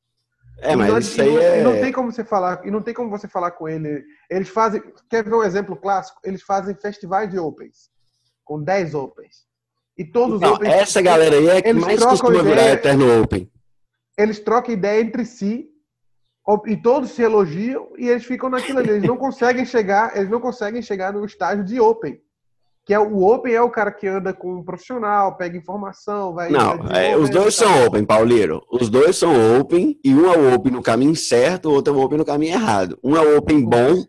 É, 0.59 0.77
mas 0.77 0.91
não, 0.91 0.99
isso 0.99 1.23
aí 1.23 1.37
é... 1.39 1.61
E 1.61 1.65
não 1.65 1.81
tem 1.81 1.91
como 1.91 2.13
você 2.13 2.23
falar, 2.23 2.61
e 2.67 2.71
não 2.71 2.83
tem 2.83 2.93
como 2.93 3.09
você 3.09 3.27
falar 3.27 3.53
com 3.53 3.67
ele. 3.67 4.05
Eles 4.29 4.51
fazem, 4.51 4.83
quer 5.09 5.25
ver 5.25 5.35
um 5.35 5.43
exemplo 5.43 5.75
clássico? 5.75 6.21
Eles 6.23 6.43
fazem 6.43 6.75
festivais 6.75 7.31
de 7.31 7.39
opens 7.39 7.91
com 8.45 8.63
10 8.63 8.95
Opens. 8.95 9.47
E 9.97 10.05
todos 10.05 10.43
os 10.43 10.43
Opens. 10.43 10.75
Essa 10.75 11.01
galera 11.01 11.37
aí 11.37 11.49
é 11.49 11.63
que 11.63 11.73
mais 11.73 12.05
costuma 12.05 12.41
ideia, 12.41 12.45
virar 12.45 12.69
Eterno 12.73 13.23
Open. 13.23 13.51
Eles 14.21 14.39
trocam 14.39 14.75
ideia 14.75 15.01
entre 15.01 15.25
si 15.25 15.69
e 16.67 16.77
todos 16.77 17.11
se 17.11 17.23
elogiam 17.23 17.89
e 17.97 18.09
eles 18.09 18.25
ficam 18.25 18.51
naquilo 18.51 18.81
ali. 18.81 18.91
Eles 18.91 19.05
não 19.05 19.17
conseguem 19.19 19.65
chegar, 19.65 20.17
eles 20.17 20.29
não 20.29 20.41
conseguem 20.41 20.83
chegar 20.83 21.13
no 21.13 21.25
estágio 21.25 21.65
de 21.65 21.81
Open. 21.81 22.21
Que 22.85 22.95
é 22.95 22.99
o 22.99 23.23
Open 23.23 23.53
é 23.53 23.63
o 23.63 23.71
cara 23.71 23.93
que 23.93 24.07
anda 24.07 24.33
com 24.33 24.57
um 24.57 24.65
profissional, 24.65 25.37
pega 25.37 25.57
informação, 25.57 26.35
vai. 26.35 26.51
Não, 26.51 26.89
é, 26.91 27.17
os 27.17 27.31
dois 27.31 27.55
são 27.55 27.87
Open, 27.87 28.05
Paulino. 28.05 28.63
Os 28.71 28.89
dois 28.89 29.17
são 29.17 29.61
Open 29.61 29.99
e 30.05 30.15
um 30.15 30.31
é 30.31 30.37
o 30.37 30.55
Open 30.55 30.73
no 30.73 30.83
caminho 30.83 31.15
certo, 31.15 31.69
o 31.69 31.73
outro 31.73 31.95
é 31.95 31.97
o 31.97 32.01
Open 32.01 32.19
no 32.19 32.25
caminho 32.25 32.55
errado. 32.55 32.99
Um 33.05 33.17
é 33.17 33.21
o 33.21 33.39
Open 33.39 33.65
bom 33.65 34.05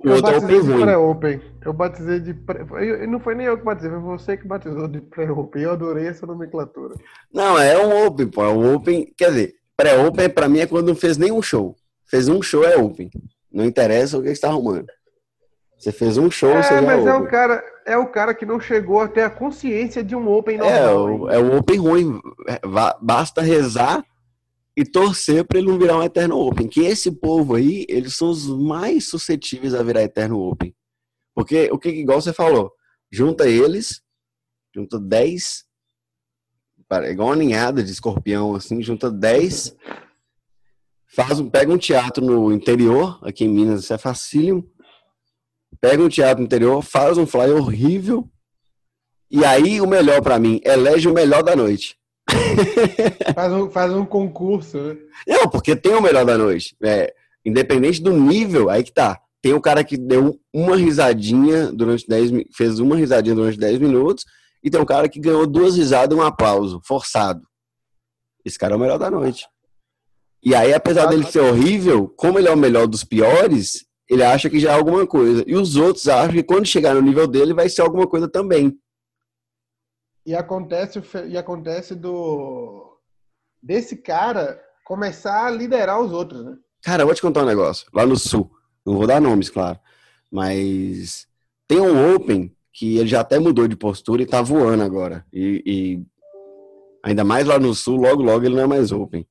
o 0.00 0.08
eu 0.08 0.14
outro 0.16 0.32
é 0.32 0.38
Open 0.38 0.60
ruim. 0.60 0.82
Pré-Open. 0.82 1.40
Eu 1.64 1.72
batizei 1.72 2.20
de. 2.20 2.34
Pré... 2.34 2.64
Eu, 2.80 3.08
não 3.08 3.20
foi 3.20 3.34
nem 3.34 3.46
eu 3.46 3.56
que 3.56 3.64
batizei, 3.64 3.90
foi 3.90 4.00
você 4.00 4.36
que 4.36 4.46
batizou 4.46 4.86
de 4.86 5.00
pré-Open. 5.00 5.62
Eu 5.62 5.72
adorei 5.72 6.06
essa 6.06 6.26
nomenclatura. 6.26 6.94
Não, 7.32 7.58
é 7.58 7.78
um 7.84 8.06
Open, 8.06 8.28
pô. 8.28 8.44
É 8.44 8.48
um 8.48 8.74
Open. 8.74 9.12
Quer 9.16 9.30
dizer, 9.30 9.54
pré-Open 9.76 10.28
pra 10.30 10.48
mim 10.48 10.60
é 10.60 10.66
quando 10.66 10.88
não 10.88 10.94
fez 10.94 11.16
nenhum 11.16 11.42
show. 11.42 11.74
Fez 12.06 12.28
um 12.28 12.40
show 12.42 12.64
é 12.64 12.76
Open. 12.76 13.10
Não 13.52 13.64
interessa 13.64 14.18
o 14.18 14.20
que 14.20 14.28
você 14.28 14.32
está 14.32 14.48
arrumando. 14.48 14.86
Você 15.78 15.92
fez 15.92 16.16
um 16.16 16.30
show, 16.30 16.50
é, 16.50 16.62
você 16.62 16.74
já 16.74 16.82
mas 16.82 17.06
é, 17.06 17.10
é 17.10 17.14
o 17.14 17.26
cara, 17.26 17.64
é 17.84 17.96
o 17.96 18.06
cara 18.06 18.32
que 18.32 18.46
não 18.46 18.58
chegou 18.58 19.00
a 19.00 19.08
ter 19.08 19.22
a 19.22 19.30
consciência 19.30 20.02
de 20.02 20.14
um 20.16 20.28
Open 20.32 20.58
normal. 20.58 20.78
É, 20.78 20.94
o, 20.94 21.30
é 21.30 21.38
o 21.38 21.58
Open 21.58 21.78
ruim. 21.78 22.20
É, 22.48 22.60
basta 23.02 23.42
rezar 23.42 24.04
e 24.76 24.84
torcer 24.84 25.44
para 25.44 25.58
ele 25.58 25.68
não 25.68 25.78
virar 25.78 25.98
um 25.98 26.02
Eterno 26.02 26.38
Open. 26.38 26.68
Que 26.68 26.80
esse 26.80 27.10
povo 27.10 27.54
aí, 27.54 27.86
eles 27.88 28.14
são 28.16 28.30
os 28.30 28.46
mais 28.46 29.08
suscetíveis 29.08 29.74
a 29.74 29.82
virar 29.82 30.02
Eterno 30.02 30.40
Open. 30.40 30.74
Porque 31.34 31.68
o 31.72 31.78
que, 31.78 31.88
igual 31.88 32.20
você 32.20 32.32
falou, 32.32 32.72
junta 33.10 33.48
eles, 33.48 34.00
junta 34.74 34.98
10, 34.98 35.64
igual 37.10 37.28
uma 37.28 37.36
ninhada 37.36 37.82
de 37.82 37.90
escorpião, 37.90 38.54
assim, 38.54 38.82
junta 38.82 39.10
10, 39.10 39.76
faz 41.14 41.38
um, 41.38 41.48
pega 41.48 41.72
um 41.72 41.78
teatro 41.78 42.24
no 42.24 42.52
interior, 42.52 43.18
aqui 43.22 43.44
em 43.44 43.48
Minas, 43.48 43.84
isso 43.84 43.94
é 43.94 43.98
facílimo, 43.98 44.68
pega 45.80 46.02
um 46.02 46.08
teatro 46.08 46.40
no 46.40 46.46
interior, 46.46 46.82
faz 46.82 47.18
um 47.18 47.26
fly 47.26 47.50
horrível, 47.50 48.28
e 49.30 49.44
aí 49.44 49.80
o 49.80 49.86
melhor 49.86 50.22
para 50.22 50.38
mim, 50.38 50.60
elege 50.64 51.08
o 51.08 51.14
melhor 51.14 51.42
da 51.42 51.56
noite. 51.56 51.96
faz, 53.34 53.52
um, 53.52 53.70
faz 53.70 53.92
um 53.92 54.04
concurso, 54.04 54.78
né? 54.78 54.96
Não, 55.26 55.48
porque 55.48 55.76
tem 55.76 55.94
o 55.94 56.00
melhor 56.00 56.24
da 56.24 56.38
noite. 56.38 56.76
É, 56.82 57.12
independente 57.44 58.02
do 58.02 58.12
nível, 58.12 58.70
aí 58.70 58.82
que 58.82 58.92
tá. 58.92 59.20
Tem 59.42 59.52
o 59.52 59.60
cara 59.60 59.84
que 59.84 59.98
deu 59.98 60.40
uma 60.52 60.76
risadinha 60.76 61.70
durante 61.70 62.06
10 62.08 62.30
fez 62.56 62.78
uma 62.78 62.96
risadinha 62.96 63.34
durante 63.34 63.58
10 63.58 63.78
minutos, 63.78 64.24
e 64.62 64.70
tem 64.70 64.80
um 64.80 64.86
cara 64.86 65.08
que 65.08 65.20
ganhou 65.20 65.46
duas 65.46 65.76
risadas 65.76 66.16
e 66.16 66.20
um 66.20 66.24
aplauso, 66.24 66.80
forçado. 66.86 67.42
Esse 68.44 68.58
cara 68.58 68.74
é 68.74 68.76
o 68.76 68.80
melhor 68.80 68.98
da 68.98 69.10
noite. 69.10 69.46
E 70.42 70.54
aí, 70.54 70.72
apesar 70.72 71.06
dele 71.06 71.24
ser 71.24 71.40
horrível, 71.40 72.08
como 72.16 72.38
ele 72.38 72.48
é 72.48 72.52
o 72.52 72.56
melhor 72.56 72.86
dos 72.86 73.04
piores, 73.04 73.84
ele 74.08 74.22
acha 74.22 74.50
que 74.50 74.60
já 74.60 74.72
é 74.72 74.74
alguma 74.74 75.06
coisa. 75.06 75.44
E 75.46 75.54
os 75.54 75.76
outros 75.76 76.06
acham 76.08 76.32
que 76.32 76.42
quando 76.42 76.66
chegar 76.66 76.94
no 76.94 77.00
nível 77.00 77.26
dele 77.26 77.54
vai 77.54 77.68
ser 77.68 77.82
alguma 77.82 78.06
coisa 78.06 78.28
também. 78.28 78.74
E 80.26 80.34
acontece, 80.34 81.02
e 81.28 81.36
acontece 81.36 81.94
do 81.94 82.98
desse 83.62 83.96
cara 83.96 84.60
começar 84.84 85.46
a 85.46 85.50
liderar 85.50 86.00
os 86.00 86.12
outros, 86.12 86.44
né? 86.44 86.56
Cara, 86.82 87.02
eu 87.02 87.06
vou 87.06 87.14
te 87.14 87.22
contar 87.22 87.42
um 87.42 87.46
negócio. 87.46 87.86
Lá 87.94 88.04
no 88.06 88.16
sul, 88.16 88.50
não 88.84 88.96
vou 88.96 89.06
dar 89.06 89.20
nomes, 89.20 89.48
claro, 89.48 89.78
mas 90.30 91.26
tem 91.66 91.80
um 91.80 92.14
Open 92.14 92.54
que 92.72 92.98
ele 92.98 93.08
já 93.08 93.20
até 93.20 93.38
mudou 93.38 93.68
de 93.68 93.76
postura 93.76 94.22
e 94.22 94.26
tá 94.26 94.42
voando 94.42 94.82
agora. 94.82 95.24
E, 95.32 95.62
e 95.64 96.06
ainda 97.02 97.24
mais 97.24 97.46
lá 97.46 97.58
no 97.58 97.74
sul, 97.74 97.96
logo, 97.96 98.22
logo 98.22 98.44
ele 98.44 98.56
não 98.56 98.64
é 98.64 98.66
mais 98.66 98.92
Open. 98.92 99.26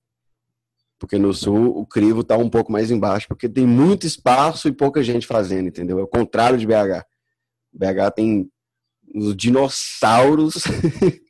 Porque 0.98 1.18
no 1.18 1.34
sul 1.34 1.78
o 1.78 1.86
crivo 1.86 2.24
tá 2.24 2.38
um 2.38 2.50
pouco 2.50 2.72
mais 2.72 2.90
embaixo, 2.90 3.28
porque 3.28 3.50
tem 3.50 3.68
muito 3.68 4.08
espaço 4.08 4.70
e 4.70 4.72
pouca 4.72 5.04
gente 5.04 5.28
fazendo, 5.28 5.68
entendeu? 5.68 6.00
É 6.00 6.04
o 6.04 6.08
contrário 6.08 6.58
de 6.58 6.66
BH. 6.66 7.06
BH 7.74 8.16
tem 8.16 8.50
os 9.14 9.36
dinossauros. 9.36 10.56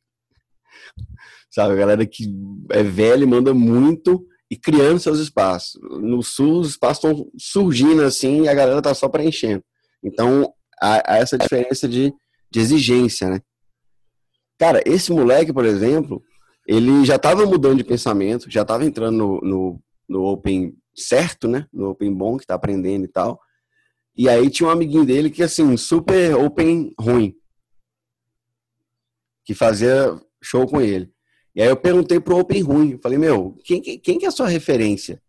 Sabe, 1.51 1.73
a 1.73 1.77
galera 1.77 2.05
que 2.05 2.33
é 2.71 2.81
velha 2.81 3.23
e 3.23 3.27
manda 3.27 3.53
muito 3.53 4.25
e 4.49 4.55
criando 4.57 4.99
seus 4.99 5.19
espaços. 5.19 5.79
No 6.01 6.23
sul, 6.23 6.61
os 6.61 6.69
espaços 6.69 7.03
estão 7.03 7.31
surgindo 7.37 8.01
assim 8.01 8.43
e 8.43 8.47
a 8.47 8.53
galera 8.53 8.81
tá 8.81 8.93
só 8.93 9.07
preenchendo. 9.07 9.63
Então, 10.03 10.51
há, 10.81 11.13
há 11.13 11.17
essa 11.17 11.37
diferença 11.37 11.87
de, 11.87 12.11
de 12.49 12.59
exigência, 12.59 13.29
né? 13.29 13.41
Cara, 14.57 14.81
esse 14.85 15.11
moleque, 15.11 15.53
por 15.53 15.65
exemplo, 15.65 16.23
ele 16.67 17.05
já 17.05 17.17
estava 17.17 17.45
mudando 17.45 17.77
de 17.77 17.83
pensamento, 17.83 18.49
já 18.49 18.61
estava 18.61 18.85
entrando 18.85 19.17
no, 19.17 19.41
no, 19.41 19.81
no, 20.07 20.23
Open 20.23 20.75
certo, 20.95 21.47
né? 21.47 21.67
No 21.71 21.89
Open 21.89 22.13
bom, 22.13 22.37
que 22.37 22.47
tá 22.47 22.55
aprendendo 22.55 23.05
e 23.05 23.09
tal. 23.09 23.39
E 24.15 24.29
aí 24.29 24.49
tinha 24.49 24.67
um 24.69 24.71
amiguinho 24.71 25.05
dele 25.05 25.29
que, 25.29 25.43
assim, 25.43 25.75
super 25.77 26.35
Open 26.35 26.93
ruim 26.99 27.35
que 29.45 29.53
fazia 29.53 30.19
show 30.41 30.67
com 30.67 30.81
ele. 30.81 31.11
E 31.55 31.61
aí 31.61 31.69
eu 31.69 31.77
perguntei 31.77 32.19
pro 32.19 32.37
Open 32.37 32.61
Ruim, 32.61 32.99
falei, 33.01 33.17
meu, 33.17 33.55
quem, 33.63 33.81
quem 33.81 34.17
que 34.17 34.25
é 34.25 34.27
a 34.27 34.31
sua 34.31 34.47
referência? 34.47 35.21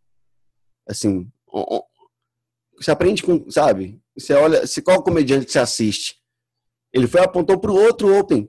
Assim, 0.89 1.31
você 2.79 2.91
aprende 2.91 3.23
com, 3.23 3.51
sabe? 3.51 4.01
Você 4.17 4.33
olha, 4.35 4.67
se 4.67 4.81
qual 4.81 5.03
comediante 5.03 5.51
você 5.51 5.59
assiste? 5.59 6.17
Ele 6.93 7.07
foi 7.07 7.21
apontou 7.21 7.59
pro 7.59 7.75
outro 7.75 8.17
Open. 8.19 8.49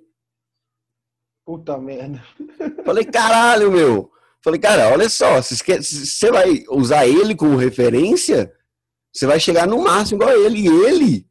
Puta 1.46 1.78
merda. 1.78 2.24
Falei, 2.86 3.06
caralho, 3.06 3.72
meu. 3.72 4.12
Falei, 4.44 4.60
cara, 4.60 4.92
olha 4.92 5.10
só, 5.10 5.42
se 5.42 5.56
você 5.56 6.32
vai 6.32 6.64
usar 6.70 7.08
ele 7.08 7.36
como 7.36 7.58
referência, 7.58 8.54
você 9.12 9.26
vai 9.26 9.40
chegar 9.40 9.68
no 9.68 9.84
máximo 9.84 10.22
igual 10.22 10.38
ele. 10.38 10.60
E 10.60 10.68
ele 10.68 11.28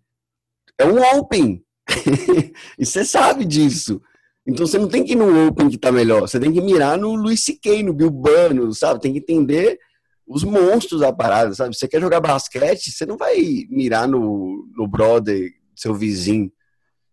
é 0.78 0.84
um 0.84 1.00
Open. 1.18 1.64
e 2.78 2.84
você 2.84 3.04
sabe 3.04 3.44
disso. 3.44 4.02
Então 4.46 4.66
você 4.66 4.78
não 4.78 4.88
tem 4.88 5.02
que 5.04 5.12
ir 5.12 5.16
no 5.16 5.48
Open 5.48 5.70
que 5.70 5.78
tá 5.78 5.90
melhor. 5.90 6.22
Você 6.22 6.38
tem 6.38 6.52
que 6.52 6.60
mirar 6.60 6.98
no 6.98 7.14
Luis 7.14 7.44
C.K., 7.44 7.82
no 7.82 7.94
Bilbano, 7.94 8.72
sabe? 8.74 9.00
Tem 9.00 9.12
que 9.12 9.18
entender 9.18 9.78
os 10.26 10.44
monstros 10.44 11.00
da 11.00 11.12
parada, 11.12 11.54
sabe? 11.54 11.74
Você 11.74 11.88
quer 11.88 12.00
jogar 12.00 12.20
basquete, 12.20 12.90
você 12.90 13.06
não 13.06 13.16
vai 13.16 13.36
mirar 13.70 14.06
no, 14.08 14.68
no 14.76 14.86
brother, 14.86 15.50
seu 15.74 15.94
vizinho. 15.94 16.52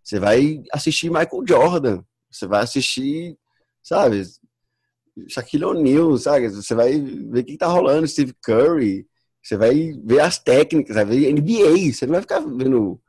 Você 0.04 0.20
vai 0.20 0.62
assistir 0.74 1.10
Michael 1.10 1.44
Jordan. 1.48 2.04
Você 2.30 2.48
vai 2.48 2.64
assistir, 2.64 3.38
sabe? 3.84 4.24
Shaquille 5.28 5.66
O'Neal, 5.66 6.18
sabe? 6.18 6.50
Você 6.50 6.74
vai 6.74 7.00
ver 7.00 7.42
o 7.42 7.44
que 7.46 7.58
tá 7.58 7.68
rolando, 7.68 8.08
Steve 8.08 8.34
Curry. 8.42 9.06
Você 9.44 9.58
vai 9.58 9.94
ver 10.04 10.20
as 10.22 10.38
técnicas, 10.38 10.96
vai 10.96 11.06
ver 11.06 11.34
NBA. 11.34 11.94
Você 11.94 12.06
não 12.06 12.14
vai 12.14 12.22
ficar 12.22 12.40
vendo. 12.40 13.00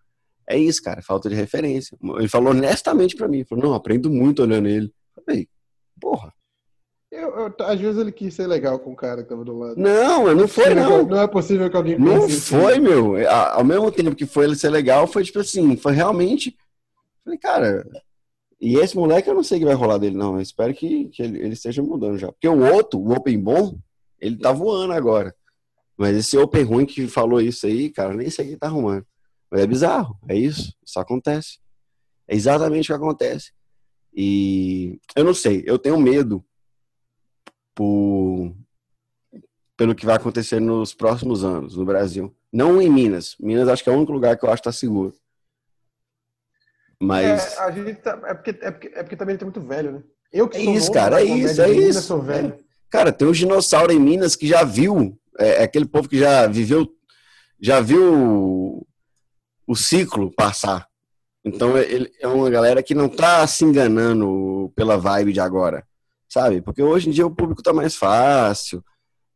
É 0.49 0.57
isso, 0.57 0.82
cara, 0.82 1.03
falta 1.03 1.28
de 1.28 1.34
referência. 1.34 1.97
Ele 2.16 2.28
falou 2.28 2.51
honestamente 2.51 3.16
para 3.16 3.28
mim, 3.28 3.45
falou, 3.45 3.64
não, 3.64 3.74
aprendo 3.74 4.11
muito 4.11 4.43
olhando 4.43 4.68
ele. 4.68 4.93
Eu 5.16 5.22
falei, 5.24 5.49
porra. 6.01 6.32
Eu, 7.11 7.28
eu, 7.28 7.55
às 7.66 7.78
vezes 7.78 8.01
ele 8.01 8.11
quis 8.11 8.32
ser 8.32 8.47
legal 8.47 8.78
com 8.78 8.93
o 8.93 8.97
cara 8.97 9.22
que 9.22 9.28
tava 9.28 9.45
do 9.45 9.59
lado. 9.59 9.76
Não, 9.76 10.34
não 10.34 10.49
foi, 10.49 10.74
não. 10.74 11.05
Não 11.05 11.20
é 11.20 11.26
possível 11.26 11.68
que 11.68 11.76
alguém 11.76 11.99
Não 11.99 12.26
foi, 12.26 12.72
assim. 12.72 12.80
meu. 12.80 13.28
Ao 13.28 13.62
mesmo 13.62 13.93
tempo 13.93 14.16
que 14.16 14.24
foi 14.24 14.47
ele 14.47 14.57
ser 14.57 14.70
legal, 14.70 15.07
foi 15.07 15.22
tipo 15.22 15.38
assim, 15.38 15.76
foi 15.76 15.93
realmente. 15.93 16.57
Falei, 17.22 17.38
cara, 17.38 17.86
e 18.59 18.76
esse 18.76 18.97
moleque 18.97 19.28
eu 19.28 19.34
não 19.34 19.43
sei 19.43 19.59
o 19.59 19.61
que 19.61 19.66
vai 19.66 19.74
rolar 19.74 19.99
dele, 19.99 20.16
não. 20.16 20.36
Eu 20.36 20.40
espero 20.40 20.72
que, 20.72 21.09
que 21.09 21.22
ele, 21.22 21.38
ele, 21.38 21.53
esteja 21.53 21.82
mudando 21.82 22.16
já. 22.16 22.32
Porque 22.32 22.49
o 22.49 22.74
outro, 22.74 22.99
o 22.99 23.12
Open 23.12 23.38
Bom, 23.38 23.76
ele 24.20 24.38
tá 24.38 24.53
voando 24.53 24.93
agora. 24.93 25.34
Mas 25.99 26.16
esse 26.16 26.38
Open 26.38 26.62
ruim 26.62 26.86
que 26.86 27.07
falou 27.09 27.40
isso 27.40 27.66
aí, 27.66 27.90
cara, 27.90 28.14
nem 28.14 28.30
sei 28.30 28.47
quem 28.47 28.57
tá 28.57 28.68
arrumando. 28.68 29.05
Mas 29.53 29.61
é 29.61 29.66
bizarro, 29.66 30.18
é 30.26 30.34
isso. 30.34 30.74
Isso 30.82 30.98
acontece. 30.98 31.59
É 32.26 32.34
exatamente 32.34 32.90
o 32.90 32.96
que 32.96 33.03
acontece. 33.05 33.53
E 34.14 34.98
eu 35.14 35.24
não 35.24 35.34
sei, 35.34 35.62
eu 35.66 35.78
tenho 35.78 36.00
medo 36.00 36.42
por, 37.74 38.57
pelo 39.76 39.94
que 39.94 40.07
vai 40.07 40.16
acontecer 40.16 40.59
nos 40.59 40.94
próximos 40.94 41.44
anos 41.44 41.76
no 41.76 41.84
Brasil. 41.84 42.34
Não 42.50 42.80
em 42.80 42.90
Minas. 42.90 43.36
Minas 43.38 43.68
acho 43.68 43.84
que 43.84 43.90
é 43.90 43.92
o 43.92 43.96
único 43.96 44.12
lugar 44.12 44.38
que 44.38 44.44
eu 44.44 44.50
acho 44.50 44.62
que 44.62 44.68
tá 44.68 44.72
seguro. 44.72 45.14
Mas. 46.98 47.57
É, 47.57 47.61
a 47.61 47.70
gente 47.70 47.94
tá, 47.96 48.18
é, 48.24 48.34
porque, 48.34 48.50
é, 48.50 48.70
porque, 48.70 48.88
é 48.94 49.03
porque 49.03 49.16
também 49.16 49.34
ele 49.34 49.40
tá 49.40 49.44
muito 49.44 49.61
velho, 49.61 49.92
né? 49.92 50.03
Eu 50.32 50.48
que 50.48 50.57
é 50.57 50.64
sou 50.64 50.74
isso, 50.74 50.86
novo, 50.86 50.92
cara, 50.92 51.20
é 51.20 51.24
isso, 51.24 51.61
é 51.61 51.70
isso. 51.70 51.80
Minas, 51.80 52.05
sou 52.05 52.22
velho. 52.22 52.59
Cara, 52.88 53.12
tem 53.12 53.28
um 53.28 53.32
dinossauro 53.32 53.92
em 53.92 54.00
Minas 54.00 54.34
que 54.34 54.46
já 54.46 54.64
viu, 54.64 55.18
é, 55.38 55.48
é, 55.48 55.62
aquele 55.62 55.84
povo 55.84 56.09
que 56.09 56.18
já 56.18 56.46
viveu, 56.46 56.88
já 57.61 57.80
viu 57.80 58.86
o 59.73 59.77
ciclo 59.77 60.31
passar. 60.31 60.87
Então 61.45 61.77
ele 61.77 62.12
é 62.20 62.29
uma 62.29 62.49
galera 62.51 62.83
que 62.83 62.95
não 62.95 63.09
tá 63.09 63.45
se 63.47 63.64
enganando 63.64 64.70
pela 64.77 64.97
vibe 64.97 65.33
de 65.33 65.41
agora, 65.41 65.85
sabe? 66.29 66.61
Porque 66.61 66.83
hoje 66.83 67.09
em 67.09 67.12
dia 67.12 67.27
o 67.27 67.35
público 67.35 67.62
tá 67.62 67.73
mais 67.73 67.97
fácil, 67.97 68.85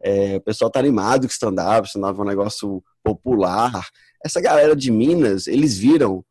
é, 0.00 0.36
o 0.36 0.40
pessoal 0.40 0.70
tá 0.70 0.78
animado 0.78 1.22
com 1.22 1.32
stand-up, 1.32 1.88
stand-up 1.88 2.18
é 2.18 2.22
um 2.22 2.26
negócio 2.26 2.84
popular. 3.02 3.88
Essa 4.24 4.40
galera 4.40 4.76
de 4.76 4.90
Minas, 4.90 5.46
eles 5.46 5.76
viram 5.76 6.24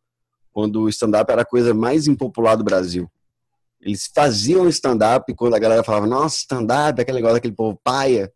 quando 0.54 0.84
o 0.84 0.90
stand-up 0.90 1.30
era 1.30 1.42
a 1.42 1.46
coisa 1.46 1.74
mais 1.74 2.08
impopular 2.08 2.56
do 2.56 2.64
Brasil. 2.64 3.12
Eles 3.82 4.10
faziam 4.14 4.70
stand-up 4.70 5.34
quando 5.34 5.56
a 5.56 5.60
galera 5.60 5.84
falava, 5.84 6.06
nossa, 6.06 6.38
stand-up, 6.38 7.02
aquele 7.02 7.18
negócio 7.18 7.36
daquele 7.36 7.56
povo 7.56 7.78
paia. 7.84 8.32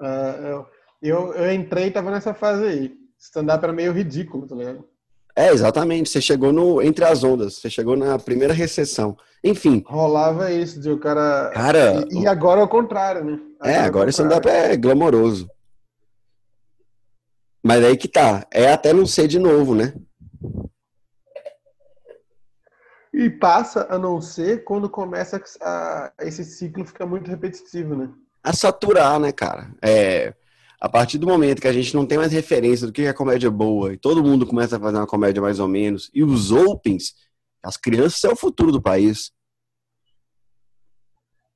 Uh, 0.00 0.64
eu, 1.02 1.34
eu 1.34 1.52
entrei 1.52 1.88
e 1.88 1.90
tava 1.90 2.10
nessa 2.10 2.32
fase 2.32 2.64
aí. 2.64 3.03
Stand-up 3.24 3.64
era 3.64 3.72
meio 3.72 3.90
ridículo, 3.90 4.46
tá 4.46 4.54
ligado? 4.54 4.84
É, 5.34 5.50
exatamente. 5.50 6.10
Você 6.10 6.20
chegou 6.20 6.52
no 6.52 6.82
entre 6.82 7.04
as 7.06 7.24
ondas. 7.24 7.54
Você 7.54 7.70
chegou 7.70 7.96
na 7.96 8.18
primeira 8.18 8.52
recessão. 8.52 9.16
Enfim. 9.42 9.82
Rolava 9.86 10.52
isso 10.52 10.78
de 10.78 10.90
o 10.90 10.98
cara. 10.98 11.50
Cara. 11.54 12.04
E, 12.10 12.20
e 12.22 12.26
agora 12.26 12.60
é 12.60 12.64
o 12.64 12.68
contrário, 12.68 13.24
né? 13.24 13.40
Agora 13.58 13.76
é, 13.76 13.78
agora 13.80 14.06
o 14.06 14.10
stand-up 14.10 14.46
é 14.46 14.76
glamouroso. 14.76 15.48
Mas 17.62 17.82
aí 17.82 17.96
que 17.96 18.08
tá. 18.08 18.46
É 18.52 18.70
até 18.70 18.92
não 18.92 19.06
ser 19.06 19.26
de 19.26 19.38
novo, 19.38 19.74
né? 19.74 19.94
E 23.12 23.30
passa 23.30 23.86
a 23.88 23.98
não 23.98 24.20
ser 24.20 24.64
quando 24.64 24.90
começa 24.90 25.42
a, 25.62 26.12
esse 26.20 26.44
ciclo 26.44 26.84
fica 26.84 27.06
muito 27.06 27.30
repetitivo, 27.30 27.96
né? 27.96 28.10
A 28.42 28.52
saturar, 28.52 29.18
né, 29.18 29.32
cara? 29.32 29.70
É, 29.80 30.34
a 30.84 30.88
partir 30.90 31.16
do 31.16 31.26
momento 31.26 31.62
que 31.62 31.66
a 31.66 31.72
gente 31.72 31.94
não 31.94 32.04
tem 32.04 32.18
mais 32.18 32.30
referência 32.30 32.86
do 32.86 32.92
que 32.92 33.06
é 33.06 33.12
comédia 33.14 33.50
boa 33.50 33.94
e 33.94 33.96
todo 33.96 34.22
mundo 34.22 34.46
começa 34.46 34.76
a 34.76 34.78
fazer 34.78 34.98
uma 34.98 35.06
comédia 35.06 35.40
mais 35.40 35.58
ou 35.58 35.66
menos, 35.66 36.10
e 36.12 36.22
os 36.22 36.52
opens, 36.52 37.14
as 37.62 37.78
crianças 37.78 38.20
são 38.20 38.32
o 38.32 38.36
futuro 38.36 38.70
do 38.70 38.82
país. 38.82 39.32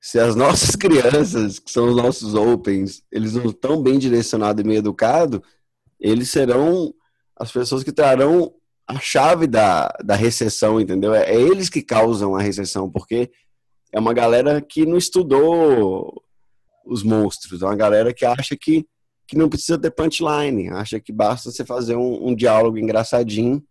Se 0.00 0.18
as 0.18 0.34
nossas 0.34 0.70
crianças, 0.76 1.58
que 1.58 1.70
são 1.70 1.90
os 1.90 1.96
nossos 1.96 2.34
opens, 2.34 3.02
eles 3.12 3.34
não 3.34 3.50
estão 3.50 3.82
bem 3.82 3.98
direcionados 3.98 4.64
e 4.64 4.66
bem 4.66 4.78
educados, 4.78 5.40
eles 6.00 6.30
serão 6.30 6.94
as 7.36 7.52
pessoas 7.52 7.84
que 7.84 7.92
trarão 7.92 8.54
a 8.86 8.98
chave 8.98 9.46
da, 9.46 9.88
da 10.02 10.14
recessão, 10.14 10.80
entendeu? 10.80 11.14
É, 11.14 11.34
é 11.34 11.38
eles 11.38 11.68
que 11.68 11.82
causam 11.82 12.34
a 12.34 12.40
recessão, 12.40 12.90
porque 12.90 13.30
é 13.92 14.00
uma 14.00 14.14
galera 14.14 14.62
que 14.62 14.86
não 14.86 14.96
estudou 14.96 16.24
os 16.86 17.02
monstros, 17.02 17.60
é 17.60 17.66
uma 17.66 17.76
galera 17.76 18.14
que 18.14 18.24
acha 18.24 18.56
que, 18.56 18.86
que 19.28 19.36
não 19.36 19.50
precisa 19.50 19.78
ter 19.78 19.90
punchline, 19.90 20.70
acha 20.70 20.98
que 20.98 21.12
basta 21.12 21.50
você 21.50 21.62
fazer 21.62 21.94
um, 21.94 22.28
um 22.28 22.34
diálogo 22.34 22.78
engraçadinho 22.78 23.62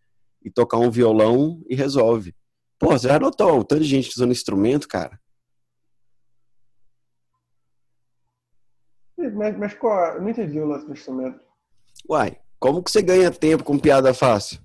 e 0.44 0.52
tocar 0.52 0.78
um 0.78 0.92
violão 0.92 1.60
e 1.68 1.76
resolve. 1.76 2.36
Pô, 2.78 2.92
você 2.92 3.08
já 3.08 3.20
notou 3.20 3.60
o 3.60 3.64
tanto 3.64 3.82
de 3.82 3.90
gente 3.90 4.12
usando 4.16 4.32
instrumento, 4.32 4.88
cara? 4.88 5.20
Mas, 9.18 9.58
mas 9.58 9.74
qual, 9.74 10.14
eu 10.14 10.22
não 10.22 10.30
entendi 10.30 10.60
o 10.60 10.68
lance 10.68 10.86
do 10.86 10.94
instrumento. 10.94 11.40
Uai, 12.08 12.38
como 12.60 12.84
que 12.84 12.92
você 12.92 13.02
ganha 13.02 13.32
tempo 13.32 13.64
com 13.64 13.80
piada 13.80 14.14
fácil? 14.14 14.60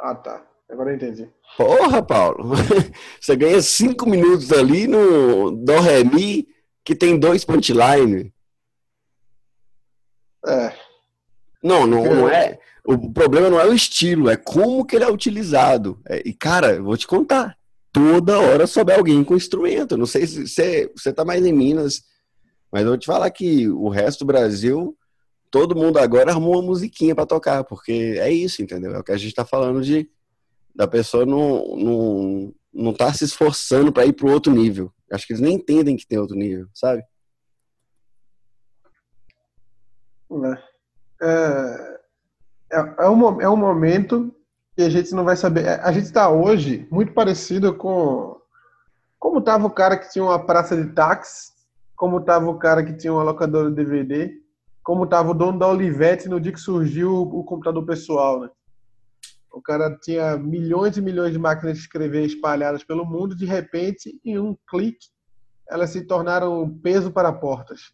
Ah, 0.00 0.16
tá. 0.16 0.44
Agora 0.68 0.90
eu 0.90 0.96
entendi. 0.96 1.30
Porra, 1.56 2.02
Paulo. 2.02 2.54
Você 3.18 3.34
ganha 3.34 3.60
cinco 3.62 4.06
minutos 4.08 4.52
ali 4.52 4.86
no 4.86 5.50
Do 5.50 5.80
Ré 5.80 6.04
Mi, 6.04 6.46
que 6.84 6.94
tem 6.94 7.18
dois 7.18 7.44
punchline. 7.44 8.32
É. 10.46 10.72
Não, 11.62 11.86
não, 11.86 12.04
não 12.04 12.28
é. 12.28 12.58
O 12.84 13.12
problema 13.12 13.50
não 13.50 13.60
é 13.60 13.66
o 13.66 13.74
estilo, 13.74 14.30
é 14.30 14.36
como 14.36 14.84
que 14.84 14.96
ele 14.96 15.04
é 15.04 15.10
utilizado. 15.10 16.00
É, 16.08 16.22
e, 16.24 16.32
cara, 16.32 16.76
eu 16.76 16.84
vou 16.84 16.96
te 16.96 17.06
contar. 17.06 17.56
Toda 17.92 18.38
hora 18.38 18.66
sobe 18.66 18.92
alguém 18.92 19.24
com 19.24 19.36
instrumento. 19.36 19.96
Não 19.96 20.06
sei 20.06 20.26
se 20.26 20.46
você, 20.46 20.90
você 20.96 21.12
tá 21.12 21.24
mais 21.24 21.44
em 21.44 21.52
Minas, 21.52 22.02
mas 22.70 22.82
eu 22.82 22.88
vou 22.88 22.98
te 22.98 23.06
falar 23.06 23.30
que 23.30 23.68
o 23.68 23.88
resto 23.88 24.20
do 24.20 24.26
Brasil 24.26 24.96
todo 25.50 25.76
mundo 25.76 25.98
agora 25.98 26.30
arrumou 26.30 26.54
uma 26.54 26.62
musiquinha 26.62 27.14
para 27.14 27.26
tocar, 27.26 27.64
porque 27.64 28.16
é 28.18 28.30
isso, 28.30 28.62
entendeu? 28.62 28.94
É 28.94 28.98
o 28.98 29.04
que 29.04 29.12
a 29.12 29.16
gente 29.16 29.30
está 29.30 29.44
falando 29.44 29.80
de 29.82 30.08
da 30.74 30.86
pessoa 30.86 31.26
não, 31.26 31.76
não, 31.76 32.54
não 32.72 32.92
tá 32.92 33.12
se 33.12 33.24
esforçando 33.24 33.92
para 33.92 34.06
ir 34.06 34.12
para 34.12 34.30
outro 34.30 34.52
nível. 34.52 34.92
Acho 35.10 35.26
que 35.26 35.32
eles 35.32 35.40
nem 35.40 35.54
entendem 35.54 35.96
que 35.96 36.06
tem 36.06 36.18
outro 36.18 36.36
nível, 36.36 36.68
sabe? 36.72 37.02
É, 40.30 40.58
é, 41.22 41.98
é, 42.72 42.94
é, 43.00 43.08
um, 43.08 43.40
é 43.40 43.48
um 43.48 43.56
momento 43.56 44.34
que 44.76 44.82
a 44.82 44.90
gente 44.90 45.12
não 45.12 45.24
vai 45.24 45.36
saber. 45.36 45.64
É, 45.64 45.80
a 45.80 45.90
gente 45.90 46.04
está 46.04 46.30
hoje 46.30 46.86
muito 46.90 47.12
parecido 47.12 47.74
com 47.74 48.38
como 49.18 49.40
estava 49.40 49.66
o 49.66 49.70
cara 49.70 49.96
que 49.96 50.10
tinha 50.10 50.24
uma 50.24 50.38
praça 50.38 50.76
de 50.76 50.92
táxi, 50.92 51.52
como 51.96 52.18
estava 52.18 52.48
o 52.48 52.58
cara 52.58 52.84
que 52.84 52.96
tinha 52.96 53.12
uma 53.12 53.24
locadora 53.24 53.68
de 53.68 53.74
DVD, 53.74 54.32
como 54.84 55.04
estava 55.04 55.32
o 55.32 55.34
dono 55.34 55.58
da 55.58 55.66
Olivetti 55.66 56.28
no 56.28 56.40
dia 56.40 56.52
que 56.52 56.60
surgiu 56.60 57.22
o 57.22 57.42
computador 57.42 57.84
pessoal, 57.84 58.40
né? 58.40 58.50
O 59.52 59.60
cara 59.60 59.98
tinha 60.00 60.36
milhões 60.36 60.96
e 60.96 61.02
milhões 61.02 61.32
de 61.32 61.38
máquinas 61.38 61.76
de 61.76 61.82
escrever 61.82 62.24
espalhadas 62.24 62.84
pelo 62.84 63.04
mundo, 63.04 63.34
de 63.34 63.44
repente, 63.44 64.20
em 64.24 64.38
um 64.38 64.56
clique, 64.68 65.08
elas 65.68 65.90
se 65.90 66.02
tornaram 66.02 66.78
peso 66.80 67.10
para 67.10 67.32
portas. 67.32 67.92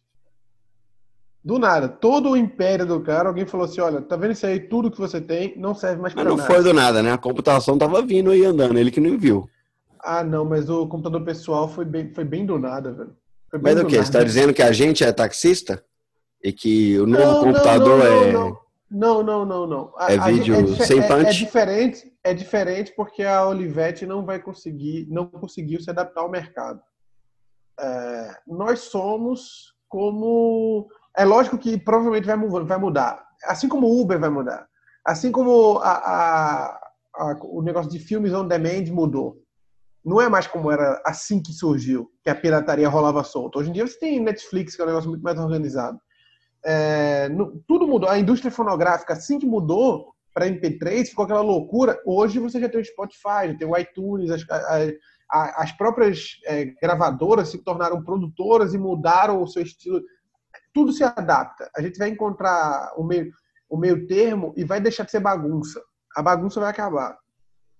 Do 1.45 1.59
nada, 1.59 1.87
todo 1.87 2.31
o 2.31 2.35
império 2.35 2.87
do 2.87 2.99
cara, 3.01 3.29
alguém 3.29 3.45
falou 3.45 3.67
assim: 3.67 3.79
olha, 3.79 4.01
tá 4.01 4.15
vendo 4.15 4.31
isso 4.31 4.47
aí? 4.47 4.59
Tudo 4.59 4.89
que 4.89 4.97
você 4.97 5.21
tem 5.21 5.55
não 5.55 5.75
serve 5.75 6.01
mais 6.01 6.11
para 6.11 6.23
nada. 6.23 6.35
Mas 6.35 6.47
não 6.47 6.55
foi 6.55 6.63
do 6.63 6.73
nada, 6.73 7.03
né? 7.03 7.11
A 7.11 7.19
computação 7.19 7.77
tava 7.77 8.01
vindo 8.01 8.31
aí 8.31 8.43
andando, 8.43 8.79
ele 8.79 8.89
que 8.89 8.99
não 8.99 9.15
viu. 9.15 9.47
Ah, 9.99 10.23
não, 10.23 10.43
mas 10.43 10.71
o 10.71 10.87
computador 10.87 11.23
pessoal 11.23 11.69
foi 11.69 11.85
bem, 11.85 12.11
foi 12.11 12.23
bem 12.23 12.47
do 12.47 12.57
nada, 12.57 12.91
velho. 12.91 13.15
Mas 13.61 13.79
o 13.79 13.85
quê? 13.85 13.97
Você 13.97 14.11
tá 14.11 14.23
dizendo 14.23 14.55
que 14.55 14.63
a 14.63 14.71
gente 14.71 15.03
é 15.03 15.11
taxista? 15.11 15.83
E 16.43 16.51
que 16.51 16.97
o 16.99 17.05
novo 17.05 17.23
não, 17.23 17.43
computador 17.43 17.99
não, 17.99 18.31
não, 18.31 18.47
é. 18.47 18.55
Não, 18.89 19.23
não, 19.23 19.45
não, 19.45 19.67
não. 19.67 19.93
A, 19.97 20.13
é 20.13 20.17
vídeo 20.17 20.55
é, 20.55 20.85
sem 20.85 21.01
punch? 21.01 21.25
É, 21.25 21.29
é, 21.29 21.31
diferente, 21.31 22.13
é 22.23 22.33
diferente 22.33 22.93
porque 22.95 23.23
a 23.23 23.47
Olivetti 23.47 24.05
não 24.05 24.25
vai 24.25 24.39
conseguir, 24.39 25.07
não 25.09 25.27
conseguiu 25.27 25.79
se 25.79 25.89
adaptar 25.89 26.21
ao 26.21 26.29
mercado. 26.29 26.81
É, 27.79 28.37
nós 28.47 28.79
somos 28.79 29.75
como. 29.87 30.87
É 31.17 31.23
lógico 31.23 31.57
que 31.57 31.77
provavelmente 31.77 32.25
vai, 32.25 32.77
mudar. 32.77 33.25
Assim 33.43 33.69
como 33.69 33.87
o 33.87 34.01
Uber 34.01 34.19
vai 34.19 34.29
mudar. 34.29 34.67
Assim 35.03 35.31
como 35.31 35.79
a, 35.79 35.91
a, 35.91 36.65
a, 37.15 37.39
o 37.43 37.61
negócio 37.61 37.89
de 37.89 37.99
filmes 37.99 38.33
on 38.33 38.47
demand 38.47 38.91
mudou. 38.91 39.37
Não 40.03 40.21
é 40.21 40.29
mais 40.29 40.45
como 40.45 40.71
era 40.71 41.01
assim 41.05 41.41
que 41.41 41.51
surgiu, 41.51 42.11
que 42.23 42.29
a 42.29 42.35
pirataria 42.35 42.87
rolava 42.87 43.23
solta. 43.23 43.59
Hoje 43.59 43.69
em 43.69 43.73
dia 43.73 43.87
você 43.87 43.97
tem 43.97 44.19
Netflix, 44.19 44.75
que 44.75 44.81
é 44.81 44.85
um 44.85 44.87
negócio 44.87 45.09
muito 45.09 45.23
mais 45.23 45.39
organizado. 45.39 45.99
É, 46.63 47.29
no, 47.29 47.59
tudo 47.67 47.87
mudou. 47.87 48.09
A 48.09 48.19
indústria 48.19 48.51
fonográfica, 48.51 49.13
assim 49.13 49.39
que 49.39 49.45
mudou 49.45 50.13
para 50.33 50.47
MP3, 50.47 51.07
ficou 51.07 51.23
aquela 51.23 51.41
loucura. 51.41 51.99
Hoje 52.05 52.39
você 52.39 52.59
já 52.59 52.67
tem 52.67 52.81
o 52.81 52.85
Spotify, 52.85 53.47
já 53.47 53.57
tem 53.57 53.67
o 53.67 53.77
iTunes, 53.77 54.29
as, 54.31 54.43
as, 54.49 54.93
as 55.29 55.71
próprias 55.71 56.39
é, 56.45 56.65
gravadoras 56.81 57.49
se 57.49 57.59
tornaram 57.59 58.03
produtoras 58.03 58.73
e 58.73 58.77
mudaram 58.77 59.41
o 59.41 59.47
seu 59.47 59.63
estilo. 59.63 60.01
Tudo 60.75 60.91
se 60.91 61.03
adapta. 61.03 61.69
A 61.75 61.81
gente 61.81 61.97
vai 61.97 62.09
encontrar 62.09 62.93
o 62.97 63.03
meio, 63.03 63.31
o 63.67 63.77
meio 63.77 64.05
termo 64.05 64.53
e 64.55 64.63
vai 64.63 64.79
deixar 64.79 65.05
de 65.05 65.11
ser 65.11 65.21
bagunça. 65.21 65.81
A 66.15 66.21
bagunça 66.21 66.59
vai 66.59 66.69
acabar. 66.69 67.17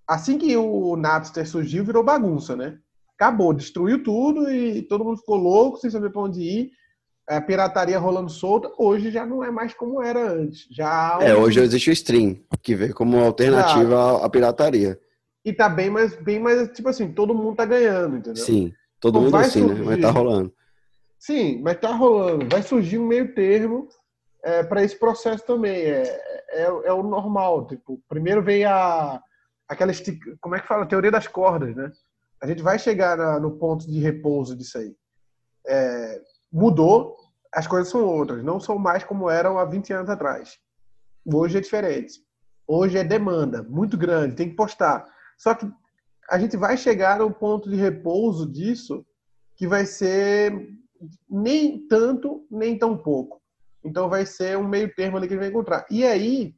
Assim 0.08 0.38
que 0.38 0.56
o 0.56 0.96
Napster 0.96 1.48
surgiu, 1.48 1.84
virou 1.84 2.02
bagunça, 2.02 2.56
né? 2.56 2.78
Acabou, 3.14 3.52
destruiu 3.52 4.02
tudo 4.02 4.50
e 4.50 4.82
todo 4.82 5.04
mundo 5.04 5.18
ficou 5.18 5.36
louco, 5.36 5.78
sem 5.78 5.90
saber 5.90 6.10
para 6.10 6.22
onde 6.22 6.40
ir 6.40 6.70
a 7.28 7.40
pirataria 7.40 7.98
rolando 7.98 8.30
solta, 8.30 8.70
hoje 8.78 9.10
já 9.10 9.26
não 9.26 9.42
é 9.42 9.50
mais 9.50 9.74
como 9.74 10.02
era 10.02 10.32
antes. 10.32 10.66
Já 10.70 11.18
É, 11.20 11.34
hoje 11.34 11.60
existe 11.60 11.90
o 11.90 11.92
stream, 11.92 12.38
que 12.62 12.74
vê 12.74 12.92
como 12.92 13.18
alternativa 13.18 14.24
à, 14.24 14.30
pirataria. 14.30 14.98
E 15.44 15.52
tá 15.52 15.68
bem 15.68 15.90
mais, 15.90 16.14
bem 16.22 16.38
mais, 16.38 16.68
tipo 16.70 16.88
assim, 16.88 17.12
todo 17.12 17.34
mundo 17.34 17.56
tá 17.56 17.64
ganhando, 17.64 18.16
entendeu? 18.16 18.44
Sim, 18.44 18.72
todo 19.00 19.18
então 19.18 19.22
mundo 19.22 19.36
assim, 19.36 19.60
surgir, 19.60 19.80
né? 19.80 19.86
Mas 19.86 20.00
tá 20.00 20.10
rolando. 20.10 20.52
Sim, 21.18 21.60
mas 21.62 21.78
tá 21.78 21.92
rolando. 21.92 22.48
Vai 22.48 22.62
surgir 22.62 22.98
um 22.98 23.06
meio 23.06 23.34
termo 23.34 23.88
é, 24.42 24.62
para 24.62 24.82
esse 24.82 24.98
processo 24.98 25.44
também. 25.44 25.82
É, 25.82 26.02
é, 26.50 26.62
é, 26.62 26.92
o 26.92 27.02
normal. 27.02 27.66
Tipo, 27.66 28.00
primeiro 28.08 28.42
vem 28.42 28.64
a 28.64 29.20
aquela 29.68 29.90
estic... 29.90 30.22
como 30.40 30.54
é 30.54 30.60
que 30.60 30.68
fala? 30.68 30.84
A 30.84 30.86
teoria 30.86 31.10
das 31.10 31.26
cordas, 31.26 31.74
né? 31.74 31.90
A 32.40 32.46
gente 32.46 32.62
vai 32.62 32.78
chegar 32.78 33.16
na, 33.16 33.40
no 33.40 33.58
ponto 33.58 33.86
de 33.86 33.98
repouso 33.98 34.56
disso 34.56 34.78
aí. 34.78 34.94
É, 35.66 36.22
mudou, 36.52 37.16
as 37.52 37.66
coisas 37.66 37.88
são 37.88 38.04
outras, 38.04 38.44
não 38.44 38.60
são 38.60 38.78
mais 38.78 39.02
como 39.02 39.28
eram 39.28 39.58
há 39.58 39.64
20 39.64 39.92
anos 39.92 40.10
atrás. 40.10 40.58
Hoje 41.24 41.58
é 41.58 41.60
diferente. 41.60 42.20
Hoje 42.66 42.98
é 42.98 43.04
demanda 43.04 43.62
muito 43.62 43.96
grande, 43.96 44.36
tem 44.36 44.50
que 44.50 44.56
postar. 44.56 45.06
Só 45.38 45.54
que 45.54 45.70
a 46.30 46.38
gente 46.38 46.56
vai 46.56 46.76
chegar 46.76 47.22
um 47.22 47.32
ponto 47.32 47.70
de 47.70 47.76
repouso 47.76 48.50
disso 48.50 49.04
que 49.56 49.66
vai 49.66 49.86
ser 49.86 50.68
nem 51.28 51.86
tanto, 51.86 52.46
nem 52.50 52.78
tão 52.78 52.96
pouco. 52.96 53.40
Então 53.84 54.08
vai 54.08 54.26
ser 54.26 54.58
um 54.58 54.66
meio 54.66 54.92
termo 54.94 55.16
ali 55.16 55.26
que 55.26 55.34
ele 55.34 55.40
vai 55.40 55.48
encontrar. 55.48 55.86
E 55.90 56.04
aí 56.04 56.54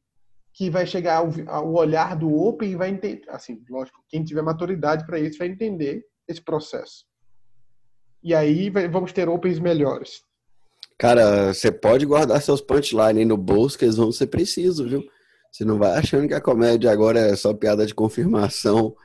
que 0.53 0.71
vai 0.71 0.87
chegar 0.87 1.23
o 1.23 1.75
olhar 1.75 2.17
do 2.17 2.35
Open 2.35 2.73
e 2.73 2.77
vai 2.77 2.89
entender, 2.91 3.23
assim, 3.29 3.63
lógico, 3.71 4.03
quem 4.09 4.25
tiver 4.25 4.43
maturidade 4.43 5.07
para 5.07 5.21
isso 5.21 5.39
vai 5.39 5.47
entender 5.47 6.05
esse 6.27 6.43
processo. 6.43 7.05
E 8.23 8.35
aí 8.35 8.69
vamos 8.91 9.13
ter 9.13 9.29
opens 9.29 9.61
melhores. 9.61 10.23
Cara, 10.99 11.55
você 11.55 11.71
pode 11.71 12.05
guardar 12.05 12.43
seus 12.43 12.61
punchlines 12.61 13.25
no 13.25 13.37
bolso, 13.37 13.79
que 13.79 13.85
eles 13.85 13.97
vão 13.97 14.11
ser 14.11 14.27
precisos, 14.27 14.91
viu? 14.91 15.05
Você 15.53 15.65
não 15.65 15.79
vai 15.79 15.97
achando 15.97 16.27
que 16.27 16.35
a 16.35 16.41
comédia 16.41 16.91
agora 16.91 17.21
é 17.21 17.37
só 17.37 17.55
piada 17.55 17.87
de 17.87 17.95
confirmação 17.95 18.97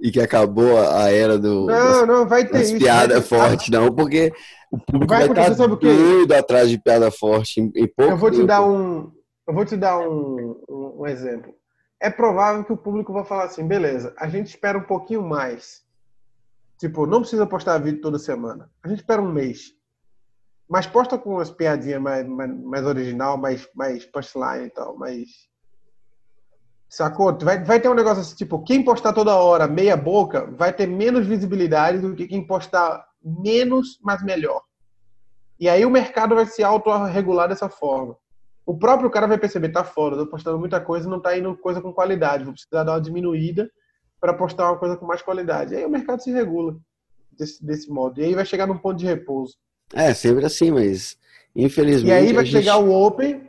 e 0.00 0.10
que 0.10 0.20
acabou 0.20 0.78
a 0.78 1.10
era 1.10 1.38
do. 1.38 1.66
Não, 1.66 1.66
das, 1.66 2.08
não, 2.08 2.28
vai 2.28 2.46
ter 2.46 2.62
isso. 2.62 2.78
Piada 2.78 3.20
forte, 3.20 3.70
não, 3.70 3.92
porque 3.92 4.32
o 4.70 4.78
público 4.78 5.12
vai, 5.12 5.28
vai 5.28 5.50
estar 5.50 5.66
doido 5.66 6.32
atrás 6.32 6.70
de 6.70 6.78
piada 6.78 7.10
forte 7.10 7.60
em, 7.60 7.72
em 7.74 7.86
pouco 7.86 8.12
Eu 8.12 8.16
vou 8.16 8.30
te 8.30 8.44
dar 8.44 8.64
um. 8.64 9.12
Eu 9.46 9.54
vou 9.54 9.64
te 9.64 9.76
dar 9.76 9.98
um, 9.98 10.56
um, 10.68 11.00
um 11.00 11.06
exemplo. 11.06 11.54
É 12.00 12.08
provável 12.08 12.64
que 12.64 12.72
o 12.72 12.76
público 12.76 13.12
vai 13.12 13.24
falar 13.24 13.44
assim, 13.44 13.66
beleza, 13.66 14.14
a 14.16 14.28
gente 14.28 14.46
espera 14.46 14.78
um 14.78 14.82
pouquinho 14.82 15.22
mais 15.22 15.82
Tipo, 16.80 17.06
não 17.06 17.20
precisa 17.20 17.46
postar 17.46 17.76
vídeo 17.76 18.00
toda 18.00 18.18
semana. 18.18 18.70
A 18.82 18.88
gente 18.88 19.00
espera 19.00 19.20
um 19.20 19.30
mês. 19.30 19.74
Mas 20.66 20.86
posta 20.86 21.18
com 21.18 21.34
umas 21.34 21.50
piadinhas 21.50 22.00
mais, 22.00 22.26
mais, 22.26 22.58
mais 22.58 22.86
original, 22.86 23.36
mais, 23.36 23.68
mais 23.74 24.06
punchline 24.06 24.64
e 24.64 24.70
tal, 24.70 24.96
mais. 24.96 25.49
Sacou? 26.90 27.38
Vai, 27.38 27.62
vai 27.62 27.80
ter 27.80 27.88
um 27.88 27.94
negócio 27.94 28.20
assim, 28.20 28.34
tipo, 28.34 28.60
quem 28.64 28.82
postar 28.82 29.12
toda 29.12 29.36
hora 29.36 29.68
meia 29.68 29.96
boca 29.96 30.50
vai 30.58 30.72
ter 30.72 30.88
menos 30.88 31.24
visibilidade 31.24 31.98
do 31.98 32.16
que 32.16 32.26
quem 32.26 32.44
postar 32.44 33.06
menos, 33.22 34.00
mas 34.02 34.24
melhor. 34.24 34.60
E 35.58 35.68
aí 35.68 35.86
o 35.86 35.90
mercado 35.90 36.34
vai 36.34 36.46
se 36.46 36.64
autorregular 36.64 37.48
dessa 37.48 37.68
forma. 37.68 38.16
O 38.66 38.76
próprio 38.76 39.08
cara 39.08 39.28
vai 39.28 39.38
perceber, 39.38 39.68
tá 39.68 39.84
fora, 39.84 40.16
tô 40.16 40.26
postando 40.26 40.58
muita 40.58 40.80
coisa, 40.80 41.08
não 41.08 41.20
tá 41.20 41.36
indo 41.38 41.56
coisa 41.56 41.80
com 41.80 41.92
qualidade, 41.92 42.44
vou 42.44 42.52
precisar 42.52 42.82
dar 42.82 42.92
uma 42.92 43.00
diminuída 43.00 43.70
para 44.20 44.34
postar 44.34 44.70
uma 44.70 44.78
coisa 44.78 44.96
com 44.96 45.06
mais 45.06 45.22
qualidade. 45.22 45.76
Aí 45.76 45.84
o 45.84 45.90
mercado 45.90 46.22
se 46.22 46.32
regula 46.32 46.76
desse, 47.30 47.64
desse 47.64 47.88
modo. 47.88 48.20
E 48.20 48.24
aí 48.24 48.34
vai 48.34 48.44
chegar 48.44 48.66
num 48.66 48.78
ponto 48.78 48.98
de 48.98 49.06
repouso. 49.06 49.54
É, 49.94 50.12
sempre 50.12 50.44
assim, 50.44 50.72
mas 50.72 51.16
infelizmente. 51.54 52.08
E 52.08 52.12
aí 52.12 52.32
vai 52.32 52.44
chegar 52.44 52.78
gente... 52.78 52.88
o 52.88 52.92
Open, 52.92 53.48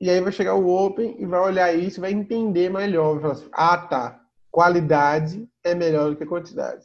e 0.00 0.10
aí 0.10 0.20
vai 0.20 0.32
chegar 0.32 0.54
o 0.54 0.68
Open 0.68 1.16
e 1.18 1.26
vai 1.26 1.40
olhar 1.40 1.74
isso, 1.74 2.00
vai 2.00 2.12
entender 2.12 2.70
melhor. 2.70 3.14
Vai 3.14 3.22
falar 3.22 3.32
assim, 3.34 3.48
ah, 3.52 3.78
tá. 3.78 4.20
Qualidade 4.50 5.48
é 5.64 5.74
melhor 5.74 6.10
do 6.10 6.16
que 6.16 6.26
quantidade. 6.26 6.84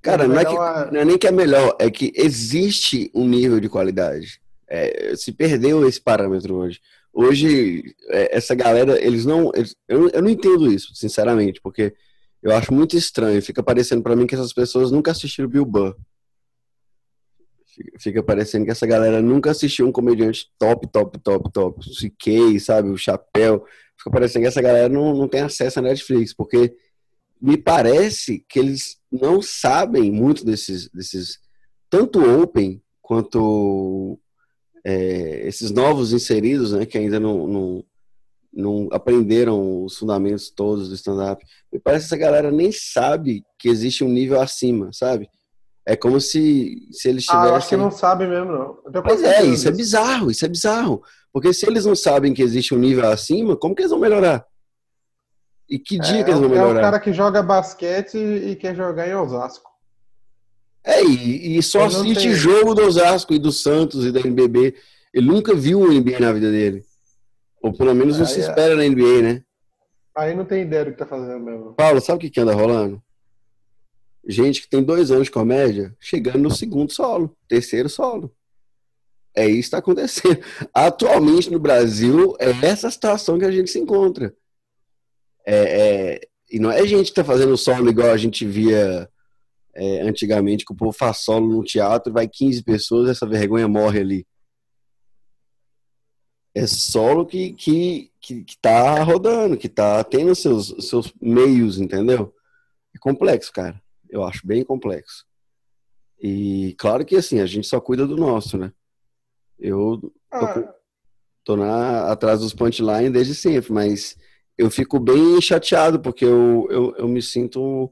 Cara, 0.00 0.26
não 0.26 0.38
é, 0.38 0.44
que, 0.44 0.52
uma... 0.52 0.84
não 0.86 1.00
é 1.00 1.04
nem 1.04 1.18
que 1.18 1.26
é 1.26 1.30
melhor, 1.30 1.76
é 1.78 1.88
que 1.90 2.12
existe 2.16 3.10
um 3.14 3.26
nível 3.26 3.60
de 3.60 3.68
qualidade. 3.68 4.40
É, 4.68 5.14
se 5.16 5.32
perdeu 5.32 5.86
esse 5.86 6.00
parâmetro 6.00 6.56
hoje. 6.56 6.80
Hoje, 7.12 7.94
é, 8.08 8.36
essa 8.36 8.54
galera, 8.54 9.00
eles 9.00 9.24
não. 9.24 9.52
Eles, 9.54 9.76
eu, 9.86 10.08
eu 10.08 10.22
não 10.22 10.30
entendo 10.30 10.72
isso, 10.72 10.94
sinceramente, 10.94 11.60
porque 11.60 11.94
eu 12.42 12.52
acho 12.52 12.72
muito 12.72 12.96
estranho. 12.96 13.42
Fica 13.42 13.62
parecendo 13.62 14.02
para 14.02 14.16
mim 14.16 14.26
que 14.26 14.34
essas 14.34 14.52
pessoas 14.52 14.90
nunca 14.90 15.10
assistiram 15.10 15.48
Bill 15.48 15.64
Burr. 15.64 15.94
Fica 17.98 18.22
parecendo 18.22 18.64
que 18.64 18.70
essa 18.70 18.86
galera 18.86 19.22
nunca 19.22 19.50
assistiu 19.50 19.86
um 19.86 19.92
comediante 19.92 20.50
top, 20.58 20.86
top, 20.88 21.18
top, 21.18 21.52
top. 21.52 21.80
O 21.80 21.90
CK, 21.90 22.60
sabe? 22.60 22.90
O 22.90 22.98
Chapéu. 22.98 23.64
Fica 23.96 24.10
parecendo 24.10 24.42
que 24.42 24.48
essa 24.48 24.62
galera 24.62 24.88
não, 24.88 25.14
não 25.14 25.28
tem 25.28 25.40
acesso 25.40 25.78
à 25.78 25.82
Netflix, 25.82 26.34
porque 26.34 26.74
me 27.40 27.56
parece 27.56 28.44
que 28.48 28.58
eles 28.58 28.98
não 29.10 29.42
sabem 29.42 30.10
muito 30.10 30.44
desses, 30.44 30.88
desses 30.90 31.40
tanto 31.90 32.20
Open 32.40 32.80
quanto 33.00 34.18
é, 34.84 35.46
esses 35.46 35.70
novos 35.70 36.12
inseridos, 36.12 36.72
né, 36.72 36.86
que 36.86 36.96
ainda 36.96 37.20
não, 37.20 37.46
não, 37.46 37.84
não 38.52 38.88
aprenderam 38.92 39.84
os 39.84 39.98
fundamentos 39.98 40.50
todos 40.50 40.88
do 40.88 40.94
stand-up. 40.94 41.44
Me 41.72 41.78
parece 41.78 42.08
que 42.08 42.14
essa 42.14 42.22
galera 42.22 42.50
nem 42.50 42.70
sabe 42.72 43.42
que 43.58 43.68
existe 43.68 44.04
um 44.04 44.08
nível 44.08 44.40
acima, 44.40 44.92
sabe? 44.92 45.28
É 45.84 45.96
como 45.96 46.20
se, 46.20 46.86
se 46.92 47.08
eles 47.08 47.24
tivessem... 47.24 47.50
Ah, 47.50 47.56
acho 47.56 47.68
que 47.68 47.76
não 47.76 47.90
sabem 47.90 48.28
mesmo, 48.28 48.52
não. 48.52 49.02
Mas 49.04 49.22
é, 49.22 49.42
isso 49.44 49.66
é 49.66 49.72
bizarro, 49.72 50.30
isso 50.30 50.44
é 50.44 50.48
bizarro. 50.48 51.02
Porque 51.32 51.52
se 51.52 51.66
eles 51.66 51.84
não 51.84 51.96
sabem 51.96 52.32
que 52.32 52.42
existe 52.42 52.74
um 52.74 52.78
nível 52.78 53.08
acima, 53.08 53.56
como 53.56 53.74
que 53.74 53.82
eles 53.82 53.90
vão 53.90 54.00
melhorar? 54.00 54.44
E 55.68 55.78
que 55.78 55.98
dia 55.98 56.20
é, 56.20 56.24
que 56.24 56.30
eles 56.30 56.40
vão 56.40 56.48
melhorar? 56.48 56.76
É 56.76 56.82
o 56.82 56.84
cara 56.84 57.00
que 57.00 57.12
joga 57.12 57.42
basquete 57.42 58.16
e 58.16 58.54
quer 58.54 58.76
jogar 58.76 59.08
em 59.08 59.14
Osasco. 59.14 59.70
É, 60.84 61.02
e, 61.02 61.56
e 61.56 61.62
só 61.62 61.84
assiste 61.84 62.24
tem... 62.24 62.34
jogo 62.34 62.74
do 62.74 62.82
Osasco 62.82 63.32
e 63.32 63.38
do 63.38 63.50
Santos 63.50 64.04
e 64.04 64.12
da 64.12 64.20
NBB. 64.20 64.74
Ele 65.14 65.26
nunca 65.26 65.54
viu 65.54 65.80
o 65.80 65.92
NBA 65.92 66.20
na 66.20 66.32
vida 66.32 66.50
dele. 66.50 66.84
Ou 67.62 67.72
pelo 67.72 67.94
menos 67.94 68.18
não 68.18 68.26
aí, 68.26 68.32
se 68.32 68.40
é. 68.40 68.42
espera 68.42 68.76
na 68.76 68.82
NBA, 68.82 69.22
né? 69.22 69.42
Aí 70.16 70.34
não 70.34 70.44
tem 70.44 70.62
ideia 70.62 70.84
do 70.84 70.92
que 70.92 70.98
tá 70.98 71.06
fazendo 71.06 71.40
mesmo. 71.40 71.74
Paulo, 71.74 72.00
sabe 72.00 72.18
o 72.18 72.20
que, 72.20 72.30
que 72.30 72.40
anda 72.40 72.52
rolando? 72.52 73.02
Gente 74.26 74.62
que 74.62 74.68
tem 74.68 74.82
dois 74.82 75.10
anos 75.10 75.24
de 75.24 75.30
comédia 75.30 75.96
chegando 75.98 76.38
no 76.38 76.50
segundo 76.50 76.92
solo, 76.92 77.36
terceiro 77.48 77.88
solo. 77.88 78.34
É 79.34 79.46
isso 79.46 79.54
que 79.54 79.60
está 79.60 79.78
acontecendo. 79.78 80.38
Atualmente 80.72 81.50
no 81.50 81.58
Brasil, 81.58 82.36
é 82.38 82.50
essa 82.66 82.90
situação 82.90 83.38
que 83.38 83.44
a 83.44 83.50
gente 83.50 83.70
se 83.70 83.78
encontra. 83.78 84.34
É, 85.44 85.56
é, 85.56 86.20
e 86.50 86.58
não 86.58 86.70
é 86.70 86.86
gente 86.86 87.06
que 87.06 87.12
está 87.12 87.24
fazendo 87.24 87.56
solo 87.56 87.88
igual 87.90 88.10
a 88.10 88.16
gente 88.16 88.46
via 88.46 89.08
é, 89.74 90.02
antigamente, 90.02 90.64
que 90.64 90.72
o 90.72 90.76
povo 90.76 90.92
faz 90.92 91.18
solo 91.18 91.48
no 91.48 91.64
teatro, 91.64 92.12
vai 92.12 92.28
15 92.28 92.62
pessoas, 92.62 93.08
essa 93.08 93.26
vergonha 93.26 93.66
morre 93.66 94.00
ali 94.00 94.26
é 96.54 96.66
solo 96.66 97.24
que, 97.24 97.52
que, 97.52 98.10
que, 98.20 98.44
que 98.44 98.58
tá 98.58 99.02
rodando, 99.02 99.56
que 99.56 99.68
tá 99.68 100.04
tendo 100.04 100.34
seus, 100.34 100.74
seus 100.88 101.12
meios, 101.20 101.78
entendeu? 101.78 102.34
É 102.94 102.98
complexo, 102.98 103.52
cara. 103.52 103.80
Eu 104.12 104.22
acho 104.22 104.46
bem 104.46 104.62
complexo. 104.62 105.24
E 106.20 106.76
claro 106.78 107.04
que 107.04 107.16
assim, 107.16 107.40
a 107.40 107.46
gente 107.46 107.66
só 107.66 107.80
cuida 107.80 108.06
do 108.06 108.16
nosso, 108.16 108.56
né? 108.56 108.72
Eu 109.58 109.98
tô, 109.98 110.12
ah. 110.30 110.74
tô 111.44 111.56
na, 111.56 112.12
atrás 112.12 112.40
dos 112.40 112.54
punchlines 112.54 113.10
desde 113.10 113.34
sempre, 113.34 113.72
mas 113.72 114.16
eu 114.56 114.70
fico 114.70 115.00
bem 115.00 115.40
chateado 115.40 116.00
porque 116.00 116.24
eu, 116.24 116.68
eu, 116.70 116.94
eu 116.96 117.08
me 117.08 117.22
sinto. 117.22 117.90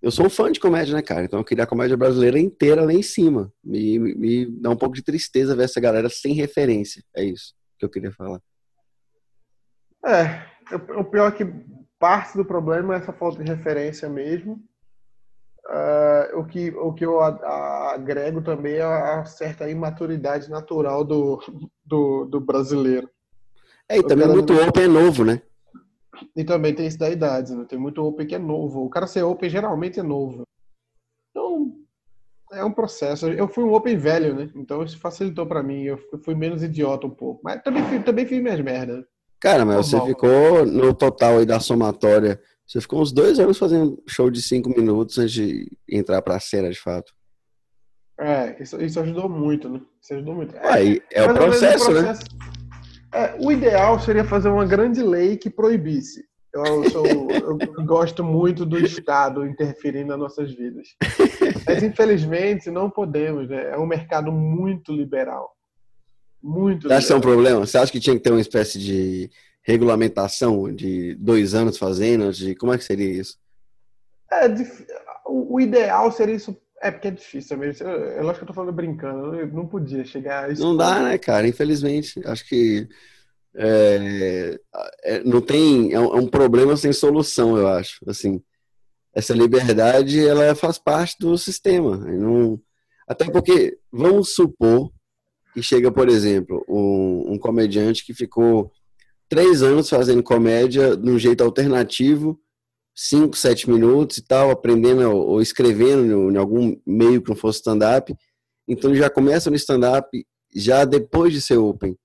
Eu 0.00 0.10
sou 0.10 0.26
um 0.26 0.30
fã 0.30 0.50
de 0.50 0.58
comédia, 0.58 0.94
né, 0.94 1.02
cara? 1.02 1.24
Então 1.24 1.38
eu 1.38 1.44
queria 1.44 1.62
a 1.62 1.66
comédia 1.66 1.96
brasileira 1.96 2.38
inteira 2.38 2.84
lá 2.84 2.92
em 2.92 3.02
cima. 3.02 3.52
Me, 3.62 3.98
me, 3.98 4.14
me 4.14 4.46
dá 4.60 4.70
um 4.70 4.76
pouco 4.76 4.96
de 4.96 5.02
tristeza 5.02 5.54
ver 5.54 5.64
essa 5.64 5.80
galera 5.80 6.08
sem 6.08 6.34
referência. 6.34 7.04
É 7.14 7.22
isso 7.22 7.54
que 7.78 7.84
eu 7.84 7.90
queria 7.90 8.12
falar. 8.12 8.40
É, 10.04 10.44
o 10.96 11.04
pior 11.04 11.28
é 11.28 11.36
que 11.36 11.44
parte 11.98 12.36
do 12.36 12.44
problema 12.44 12.94
é 12.94 12.98
essa 12.98 13.12
falta 13.12 13.42
de 13.42 13.48
referência 13.48 14.08
mesmo. 14.08 14.60
Uh, 15.72 16.38
o, 16.38 16.44
que, 16.44 16.68
o 16.70 16.92
que 16.92 17.02
eu 17.02 17.18
agrego 17.22 18.42
também 18.42 18.74
é 18.74 18.82
a 18.82 19.24
certa 19.24 19.70
imaturidade 19.70 20.50
natural 20.50 21.02
do, 21.02 21.40
do, 21.82 22.26
do 22.26 22.40
brasileiro. 22.40 23.08
É, 23.88 23.96
e 23.96 24.02
também 24.02 24.28
muito 24.28 24.52
não... 24.52 24.68
open 24.68 24.84
é 24.84 24.88
novo, 24.88 25.24
né? 25.24 25.40
E 26.36 26.44
também 26.44 26.74
tem 26.74 26.86
isso 26.86 26.98
da 26.98 27.08
idade, 27.08 27.54
né? 27.54 27.64
Tem 27.66 27.78
muito 27.78 28.04
open 28.04 28.26
que 28.26 28.34
é 28.34 28.38
novo. 28.38 28.84
O 28.84 28.90
cara 28.90 29.06
ser 29.06 29.22
open 29.22 29.48
geralmente 29.48 29.98
é 29.98 30.02
novo. 30.02 30.42
Então, 31.30 31.72
é 32.52 32.62
um 32.62 32.72
processo. 32.72 33.28
Eu 33.28 33.48
fui 33.48 33.64
um 33.64 33.72
open 33.72 33.96
velho, 33.96 34.34
né? 34.34 34.50
Então 34.54 34.82
isso 34.82 34.98
facilitou 34.98 35.46
para 35.46 35.62
mim. 35.62 35.84
Eu 35.84 35.98
fui 36.22 36.34
menos 36.34 36.62
idiota 36.62 37.06
um 37.06 37.10
pouco. 37.10 37.40
Mas 37.42 37.62
também, 37.62 38.02
também 38.02 38.26
fiz 38.26 38.42
minhas 38.42 38.60
merdas. 38.60 39.04
Cara, 39.40 39.64
mas 39.64 39.86
você 39.86 40.00
ficou 40.02 40.66
no 40.66 40.94
total 40.94 41.38
aí 41.38 41.46
da 41.46 41.58
somatória. 41.58 42.40
Você 42.72 42.80
ficou 42.80 43.02
uns 43.02 43.12
dois 43.12 43.38
anos 43.38 43.58
fazendo 43.58 44.02
show 44.08 44.30
de 44.30 44.40
cinco 44.40 44.70
minutos 44.70 45.18
antes 45.18 45.34
de 45.34 45.70
entrar 45.86 46.22
pra 46.22 46.40
cena, 46.40 46.70
de 46.70 46.80
fato. 46.80 47.12
É, 48.18 48.62
isso, 48.62 48.80
isso 48.82 48.98
ajudou 48.98 49.28
muito, 49.28 49.68
né? 49.68 49.78
Isso 50.00 50.14
ajudou 50.14 50.36
muito. 50.36 50.56
É, 50.56 50.72
aí, 50.72 51.02
é 51.12 51.22
o 51.22 51.34
processo, 51.34 51.90
o 51.90 51.92
processo, 51.92 52.22
né? 52.22 52.38
É, 53.12 53.36
o 53.38 53.52
ideal 53.52 54.00
seria 54.00 54.24
fazer 54.24 54.48
uma 54.48 54.64
grande 54.64 55.02
lei 55.02 55.36
que 55.36 55.50
proibisse. 55.50 56.24
Eu, 56.54 56.88
sou, 56.88 57.06
eu 57.06 57.58
gosto 57.84 58.24
muito 58.24 58.64
do 58.64 58.78
Estado 58.78 59.46
interferindo 59.46 60.08
nas 60.08 60.18
nossas 60.18 60.50
vidas. 60.50 60.88
Mas, 61.66 61.82
infelizmente, 61.82 62.70
não 62.70 62.88
podemos. 62.88 63.50
Né? 63.50 63.72
É 63.72 63.76
um 63.76 63.86
mercado 63.86 64.32
muito 64.32 64.92
liberal. 64.92 65.50
Muito 66.42 66.88
Você 66.88 66.94
acha 66.94 67.06
que 67.06 67.12
é 67.12 67.16
um 67.16 67.20
problema? 67.20 67.66
Você 67.66 67.76
acha 67.76 67.92
que 67.92 68.00
tinha 68.00 68.16
que 68.16 68.22
ter 68.22 68.30
uma 68.30 68.40
espécie 68.40 68.78
de 68.78 69.30
regulamentação 69.62 70.72
de 70.72 71.14
dois 71.14 71.54
anos 71.54 71.78
fazendo? 71.78 72.32
De, 72.32 72.54
como 72.54 72.72
é 72.72 72.78
que 72.78 72.84
seria 72.84 73.10
isso? 73.10 73.38
É, 74.30 74.46
o 75.26 75.60
ideal 75.60 76.10
seria 76.12 76.34
isso. 76.34 76.56
É 76.80 76.90
porque 76.90 77.08
é 77.08 77.12
difícil 77.12 77.56
mesmo. 77.56 77.86
É 77.86 78.20
lógico 78.22 78.38
que 78.38 78.42
eu 78.44 78.48
tô 78.48 78.54
falando 78.54 78.74
brincando. 78.74 79.36
Eu 79.36 79.46
não 79.48 79.66
podia 79.66 80.04
chegar 80.04 80.44
a 80.44 80.52
isso. 80.52 80.62
Não 80.62 80.76
dá, 80.76 81.00
né, 81.00 81.16
cara? 81.16 81.46
Infelizmente. 81.46 82.20
Acho 82.26 82.46
que 82.48 82.88
é, 83.54 84.58
é, 85.04 85.24
não 85.24 85.40
tem. 85.40 85.92
É 85.92 86.00
um, 86.00 86.16
é 86.16 86.20
um 86.20 86.26
problema 86.26 86.76
sem 86.76 86.92
solução, 86.92 87.56
eu 87.56 87.68
acho. 87.68 88.00
Assim, 88.08 88.42
essa 89.14 89.34
liberdade 89.34 90.26
ela 90.26 90.54
faz 90.54 90.78
parte 90.78 91.16
do 91.20 91.36
sistema. 91.38 91.96
Não, 91.96 92.60
até 93.06 93.30
porque, 93.30 93.78
vamos 93.92 94.34
supor 94.34 94.90
que 95.52 95.62
chega, 95.62 95.92
por 95.92 96.08
exemplo, 96.08 96.64
um, 96.66 97.32
um 97.32 97.38
comediante 97.38 98.04
que 98.04 98.14
ficou 98.14 98.72
três 99.32 99.62
anos 99.62 99.88
fazendo 99.88 100.22
comédia 100.22 100.94
de 100.94 101.10
um 101.10 101.18
jeito 101.18 101.42
alternativo, 101.42 102.38
cinco, 102.94 103.34
sete 103.34 103.70
minutos 103.70 104.18
e 104.18 104.22
tal, 104.22 104.50
aprendendo 104.50 105.10
ou 105.10 105.40
escrevendo 105.40 106.30
em 106.30 106.36
algum 106.36 106.76
meio 106.86 107.22
que 107.22 107.30
não 107.30 107.36
fosse 107.36 107.60
stand-up. 107.60 108.14
Então 108.68 108.90
ele 108.90 108.98
já 108.98 109.08
começa 109.08 109.48
no 109.48 109.56
stand-up 109.56 110.06
já 110.54 110.84
depois 110.84 111.32
de 111.32 111.40
ser 111.40 111.56
open. 111.56 111.96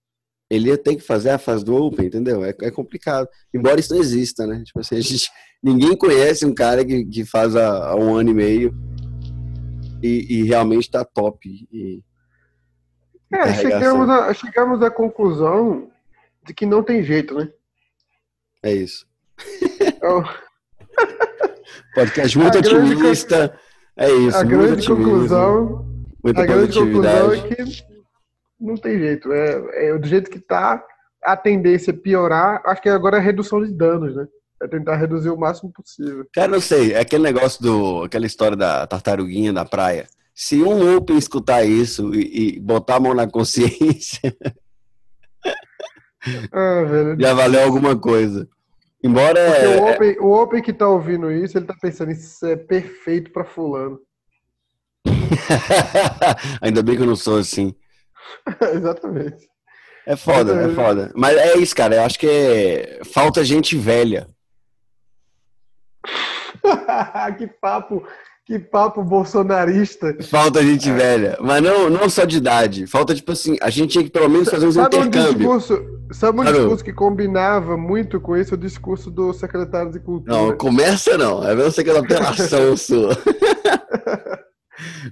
Ele 0.49 0.69
ia 0.69 0.77
ter 0.77 0.95
que 0.95 1.01
fazer 1.01 1.31
a 1.31 1.37
fase 1.37 1.65
do 1.65 1.75
open, 1.75 2.05
entendeu? 2.05 2.45
É, 2.45 2.55
é 2.61 2.71
complicado. 2.71 3.27
Embora 3.53 3.77
isso 3.77 3.93
não 3.93 3.99
exista, 3.99 4.47
né? 4.47 4.63
Tipo 4.63 4.79
assim, 4.79 4.95
a 4.95 5.01
gente, 5.01 5.29
ninguém 5.61 5.97
conhece 5.97 6.45
um 6.45 6.55
cara 6.55 6.85
que, 6.85 7.03
que 7.03 7.25
faz 7.25 7.57
há, 7.57 7.93
um 7.97 8.15
ano 8.15 8.29
e 8.29 8.33
meio 8.33 8.73
e, 10.01 10.37
e 10.37 10.43
realmente 10.43 10.89
tá 10.89 11.03
top. 11.03 11.45
E, 11.45 12.01
é, 13.33 13.53
chegamos, 13.53 14.37
chegamos 14.37 14.81
à 14.81 14.89
conclusão 14.89 15.91
de 16.47 16.53
que 16.53 16.65
não 16.65 16.81
tem 16.81 17.03
jeito, 17.03 17.35
né? 17.35 17.49
É 18.63 18.71
isso. 18.73 19.05
Então... 19.81 20.23
Podcast 21.93 22.37
muito 22.37 22.57
otimista. 22.57 23.37
Grande, 23.37 23.59
é 23.97 24.11
isso. 24.11 24.37
A 24.37 24.43
grande 24.43 24.87
conclusão. 24.87 25.85
Muita 26.23 26.41
a 26.41 26.45
grande 26.45 26.79
conclusão 26.79 27.33
é 27.33 27.41
que 27.41 27.83
não 28.59 28.75
tem 28.75 28.97
jeito. 28.99 29.31
É, 29.31 29.89
é 29.89 29.97
do 29.97 30.07
jeito 30.07 30.29
que 30.29 30.39
tá, 30.39 30.83
a 31.23 31.35
tendência 31.35 31.91
é 31.91 31.93
piorar. 31.93 32.61
Acho 32.65 32.81
que 32.81 32.89
agora 32.89 33.17
é 33.17 33.19
redução 33.19 33.63
de 33.63 33.71
danos, 33.73 34.15
né? 34.15 34.27
É 34.61 34.67
tentar 34.67 34.95
reduzir 34.95 35.29
o 35.29 35.37
máximo 35.37 35.71
possível. 35.71 36.25
Cara, 36.33 36.47
não 36.47 36.61
sei. 36.61 36.93
É 36.93 36.99
aquele 36.99 37.23
negócio 37.23 37.61
do. 37.61 38.03
aquela 38.03 38.25
história 38.25 38.57
da 38.57 38.87
tartaruguinha 38.87 39.53
da 39.53 39.65
praia. 39.65 40.07
Se 40.33 40.61
um 40.61 40.95
Open 40.95 41.17
escutar 41.17 41.63
isso 41.63 42.13
e, 42.13 42.57
e 42.57 42.59
botar 42.59 42.95
a 42.95 42.99
mão 42.99 43.13
na 43.13 43.27
consciência, 43.27 44.35
ah, 46.51 47.15
já 47.19 47.33
valeu 47.33 47.63
alguma 47.63 47.97
coisa. 47.97 48.47
Embora. 49.03 49.39
o, 49.79 49.91
open, 49.91 50.19
o 50.19 50.31
Open 50.41 50.61
que 50.61 50.73
tá 50.73 50.87
ouvindo 50.87 51.31
isso, 51.31 51.57
ele 51.57 51.65
tá 51.65 51.75
pensando, 51.79 52.11
isso 52.11 52.45
é 52.45 52.55
perfeito 52.55 53.31
para 53.31 53.45
fulano. 53.45 53.99
Ainda 56.61 56.83
bem 56.83 56.95
que 56.95 57.01
eu 57.01 57.07
não 57.07 57.15
sou 57.15 57.37
assim. 57.37 57.75
Exatamente. 58.73 59.47
É 60.05 60.15
foda, 60.15 60.53
é 60.61 60.73
foda. 60.73 61.11
Mas 61.15 61.37
é 61.37 61.57
isso, 61.57 61.75
cara. 61.75 61.95
Eu 61.95 62.03
acho 62.03 62.17
que 62.17 62.27
é... 62.27 63.01
falta 63.03 63.43
gente 63.43 63.75
velha. 63.77 64.27
que 67.37 67.47
papo 67.47 68.07
que 68.47 68.57
papo 68.57 69.03
bolsonarista. 69.03 70.15
Falta 70.23 70.63
gente 70.63 70.89
é. 70.89 70.93
velha. 70.93 71.37
Mas 71.41 71.61
não, 71.61 71.89
não 71.89 72.09
só 72.09 72.23
de 72.23 72.37
idade. 72.37 72.87
Falta, 72.87 73.13
tipo 73.13 73.33
assim, 73.33 73.57
a 73.61 73.69
gente 73.69 73.91
tinha 73.91 74.03
que 74.05 74.09
pelo 74.09 74.29
menos 74.29 74.49
fazer 74.49 74.65
uns 74.65 74.75
sabe 74.75 74.95
intercâmbios. 74.95 75.51
Um 75.51 75.57
discurso, 75.57 75.85
sabe 76.13 76.39
um 76.39 76.45
discurso 76.45 76.83
que 76.83 76.93
combinava 76.93 77.75
muito 77.75 78.21
com 78.21 78.37
isso? 78.37 78.55
O 78.55 78.57
discurso 78.57 79.11
do 79.11 79.33
secretário 79.33 79.91
de 79.91 79.99
Cultura. 79.99 80.33
Não, 80.33 80.55
começa 80.55 81.17
não. 81.17 81.45
É 81.45 81.53
mesmo 81.53 81.83
que 81.83 81.89
é 81.89 81.97
apelação 81.97 82.75
sua. 82.77 83.17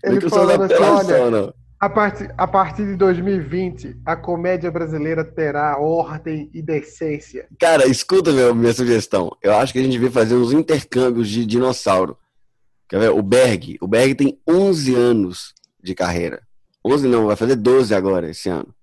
Ele 0.01 0.29
falando 0.29 0.63
assim, 0.63 0.81
olha, 0.81 1.29
não. 1.29 1.53
A 1.77 1.89
partir, 1.89 2.33
a 2.37 2.47
partir 2.47 2.85
de 2.85 2.95
2020, 2.95 3.97
a 4.05 4.15
comédia 4.15 4.71
brasileira 4.71 5.25
terá 5.25 5.77
ordem 5.77 6.49
e 6.53 6.61
decência. 6.61 7.47
Cara, 7.59 7.85
escuta 7.85 8.31
meu, 8.31 8.55
minha 8.55 8.73
sugestão. 8.73 9.35
Eu 9.43 9.53
acho 9.55 9.73
que 9.73 9.79
a 9.79 9.83
gente 9.83 9.91
devia 9.91 10.09
fazer 10.09 10.35
uns 10.35 10.53
intercâmbios 10.53 11.27
de 11.27 11.45
dinossauro. 11.45 12.17
Quer 12.87 12.99
ver? 12.99 13.09
O 13.09 13.21
Berg. 13.21 13.77
O 13.81 13.87
Berg 13.87 14.15
tem 14.15 14.39
11 14.47 14.95
anos 14.95 15.53
de 15.81 15.95
carreira. 15.95 16.41
11 16.85 17.07
não, 17.07 17.27
vai 17.27 17.35
fazer 17.35 17.55
12 17.55 17.93
agora 17.95 18.29
esse 18.29 18.47
ano. 18.49 18.73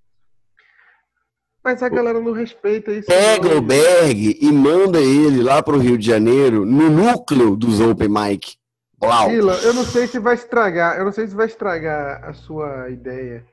Mas 1.64 1.80
a 1.82 1.88
galera 1.88 2.20
não 2.20 2.32
respeita 2.32 2.90
isso. 2.90 3.06
Pega 3.06 3.48
não. 3.48 3.58
o 3.58 3.62
Berg 3.62 4.36
e 4.40 4.52
manda 4.52 5.00
ele 5.00 5.42
lá 5.42 5.62
para 5.62 5.76
o 5.76 5.78
Rio 5.78 5.96
de 5.96 6.04
Janeiro, 6.04 6.64
no 6.66 6.90
núcleo 6.90 7.54
dos 7.54 7.80
Open 7.80 8.08
Mic. 8.08 8.56
Uau. 9.00 9.30
Sila, 9.30 9.54
eu 9.62 9.72
não 9.74 9.84
sei 9.84 10.06
se 10.06 10.18
vai 10.18 10.34
estragar, 10.34 10.96
eu 10.96 11.04
não 11.04 11.12
sei 11.12 11.26
se 11.26 11.34
vai 11.34 11.46
estragar 11.46 12.24
a 12.24 12.32
sua 12.32 12.90
ideia. 12.90 13.44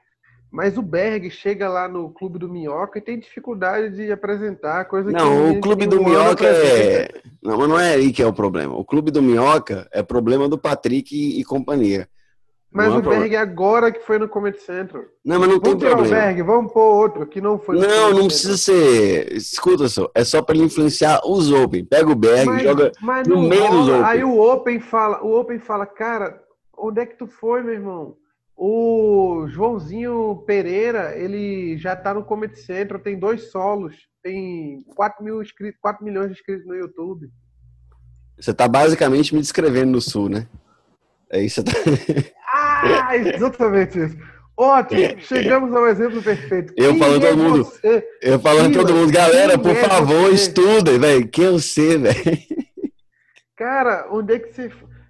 Mas 0.52 0.78
o 0.78 0.82
Berg 0.82 1.30
chega 1.30 1.70
lá 1.70 1.88
no 1.88 2.10
Clube 2.10 2.40
do 2.40 2.50
Minhoca 2.50 2.98
e 2.98 3.02
tem 3.02 3.20
dificuldade 3.20 3.96
de 3.96 4.12
apresentar 4.12 4.86
coisa 4.86 5.12
Não, 5.12 5.52
o 5.52 5.62
Clube 5.62 5.86
do 5.86 6.04
Minhoca 6.04 6.48
é. 6.48 7.08
Não, 7.42 7.58
mas 7.58 7.70
não 7.70 7.80
é 7.80 7.94
aí 7.94 8.12
que 8.12 8.22
é 8.22 8.26
o 8.26 8.34
problema. 8.34 8.76
O 8.76 8.84
Clube 8.84 9.12
do 9.12 9.22
Minhoca 9.22 9.88
é 9.92 10.02
problema 10.02 10.50
do 10.50 10.58
Patrick 10.58 11.16
e, 11.16 11.40
e 11.40 11.44
companhia. 11.44 12.10
Mas 12.72 12.90
não 12.90 12.98
o 12.98 13.14
é 13.14 13.20
Berg 13.20 13.36
agora 13.36 13.92
que 13.92 14.00
foi 14.00 14.20
no 14.20 14.30
Comedy 14.30 14.60
Central. 14.60 15.04
Não, 15.26 15.40
mas 15.40 15.50
não 15.50 15.60
vamos 15.60 15.80
tem 15.80 15.90
problema. 15.90 16.08
o 16.08 16.10
Berg, 16.10 16.42
vamos 16.44 16.72
pôr 16.72 16.82
outro 16.82 17.28
que 17.28 17.42
não 17.42 17.58
foi. 17.58 17.80
Não, 17.80 18.14
não 18.14 18.28
precisa 18.28 18.58
ser. 18.58 19.34
Escuta 19.34 19.88
só, 19.88 20.10
é 20.14 20.24
só 20.24 20.42
para 20.42 20.56
ele 20.56 20.66
influenciar 20.66 21.22
os 21.26 21.52
Open. 21.52 21.84
Pega 21.84 22.12
o 22.12 22.16
Berg, 22.16 22.46
mas, 22.46 22.64
joga 22.64 22.92
mas 23.02 23.28
no 23.28 23.42
meio 23.42 23.70
dos 23.70 23.90
Open. 23.90 24.04
Aí 24.04 24.24
o 24.24 24.40
Open 24.40 24.80
fala, 24.80 25.24
o 25.24 25.40
Open 25.40 25.58
fala, 25.60 25.86
cara, 25.86 26.42
onde 26.78 27.02
é 27.02 27.06
que 27.06 27.18
tu 27.18 27.26
foi, 27.26 27.64
meu 27.64 27.74
irmão? 27.74 28.16
O 28.62 29.48
Joãozinho 29.48 30.44
Pereira, 30.46 31.18
ele 31.18 31.78
já 31.78 31.96
tá 31.96 32.14
no 32.14 32.26
Comedy 32.26 32.60
Central, 32.60 33.00
tem 33.00 33.18
dois 33.18 33.52
solos, 33.52 33.96
tem 34.22 34.84
4, 34.98 35.24
mil 35.24 35.42
inscritos, 35.42 35.80
4 35.82 36.04
milhões 36.04 36.28
de 36.28 36.34
inscritos 36.34 36.68
no 36.68 36.76
YouTube. 36.76 37.30
Você 38.38 38.54
tá 38.54 38.68
basicamente 38.68 39.34
me 39.34 39.40
descrevendo 39.40 39.94
no 39.94 40.02
Sul, 40.02 40.28
né? 40.28 40.46
É 41.32 41.42
isso. 41.42 41.64
Tá... 41.64 41.72
ah, 42.54 43.16
exatamente 43.16 43.98
isso. 43.98 44.18
Ótimo, 44.58 45.22
chegamos 45.22 45.74
ao 45.74 45.88
exemplo 45.88 46.22
perfeito. 46.22 46.74
Eu 46.76 46.92
Quem 46.92 47.00
falando 47.00 47.26
é 47.26 47.30
todo 47.30 47.38
mundo, 47.42 47.64
você? 47.64 48.08
eu 48.22 48.40
falando 48.42 48.74
todo 48.74 48.94
mundo, 48.94 49.14
galera, 49.14 49.58
por 49.58 49.72
é 49.72 49.88
favor, 49.88 50.32
você? 50.32 50.34
estudem, 50.34 51.00
velho. 51.00 51.30
Quem 51.30 51.46
é 51.46 51.52
você, 51.52 51.98
velho? 51.98 52.38
Cara, 53.56 54.10
onde 54.12 54.34
é 54.34 54.40
que 54.40 54.54
você 54.54 54.70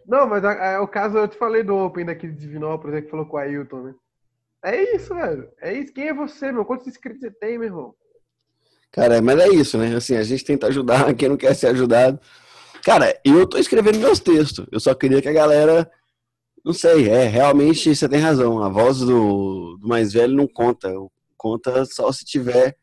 não, 0.10 0.26
mas 0.26 0.44
é 0.44 0.80
o 0.80 0.88
caso, 0.88 1.20
eu 1.20 1.28
te 1.28 1.38
falei 1.38 1.62
do 1.62 1.76
Open 1.76 2.04
daqui 2.04 2.28
de 2.28 2.34
Divinópolis, 2.34 2.98
é 2.98 3.02
que 3.04 3.12
falou 3.12 3.28
com 3.28 3.38
o 3.38 3.40
Ailton, 3.40 3.84
né? 3.84 3.96
É 4.66 4.96
isso, 4.96 5.14
velho. 5.14 5.48
É 5.62 5.72
isso. 5.72 5.94
Quem 5.94 6.08
é 6.08 6.14
você, 6.14 6.52
meu? 6.52 6.66
Quantos 6.66 6.88
inscritos 6.88 7.22
você 7.22 7.30
tem, 7.30 7.60
meu 7.60 7.68
irmão? 7.68 7.94
Cara, 8.92 9.22
mas 9.22 9.40
é 9.40 9.50
isso, 9.50 9.78
né? 9.78 9.96
Assim, 9.96 10.16
a 10.16 10.24
gente 10.24 10.44
tenta 10.44 10.66
ajudar 10.66 11.14
quem 11.14 11.30
não 11.30 11.38
quer 11.38 11.54
ser 11.54 11.68
ajudado. 11.68 12.20
Cara, 12.84 13.20
eu 13.24 13.46
tô 13.46 13.60
escrevendo 13.60 14.00
meus 14.00 14.20
textos. 14.20 14.66
Eu 14.72 14.80
só 14.80 14.96
queria 14.96 15.22
que 15.22 15.30
a 15.30 15.34
galera. 15.34 15.90
Não 16.66 16.74
sei, 16.74 17.08
é, 17.08 17.26
realmente 17.26 17.96
você 17.96 18.10
tem 18.10 18.20
razão. 18.20 18.64
A 18.64 18.68
voz 18.68 19.00
do, 19.00 19.78
do 19.78 19.88
mais 19.88 20.12
velho 20.12 20.36
não 20.36 20.48
conta. 20.48 20.92
Conta 21.38 21.86
só 21.86 22.12
se 22.12 22.26
tiver 22.26 22.76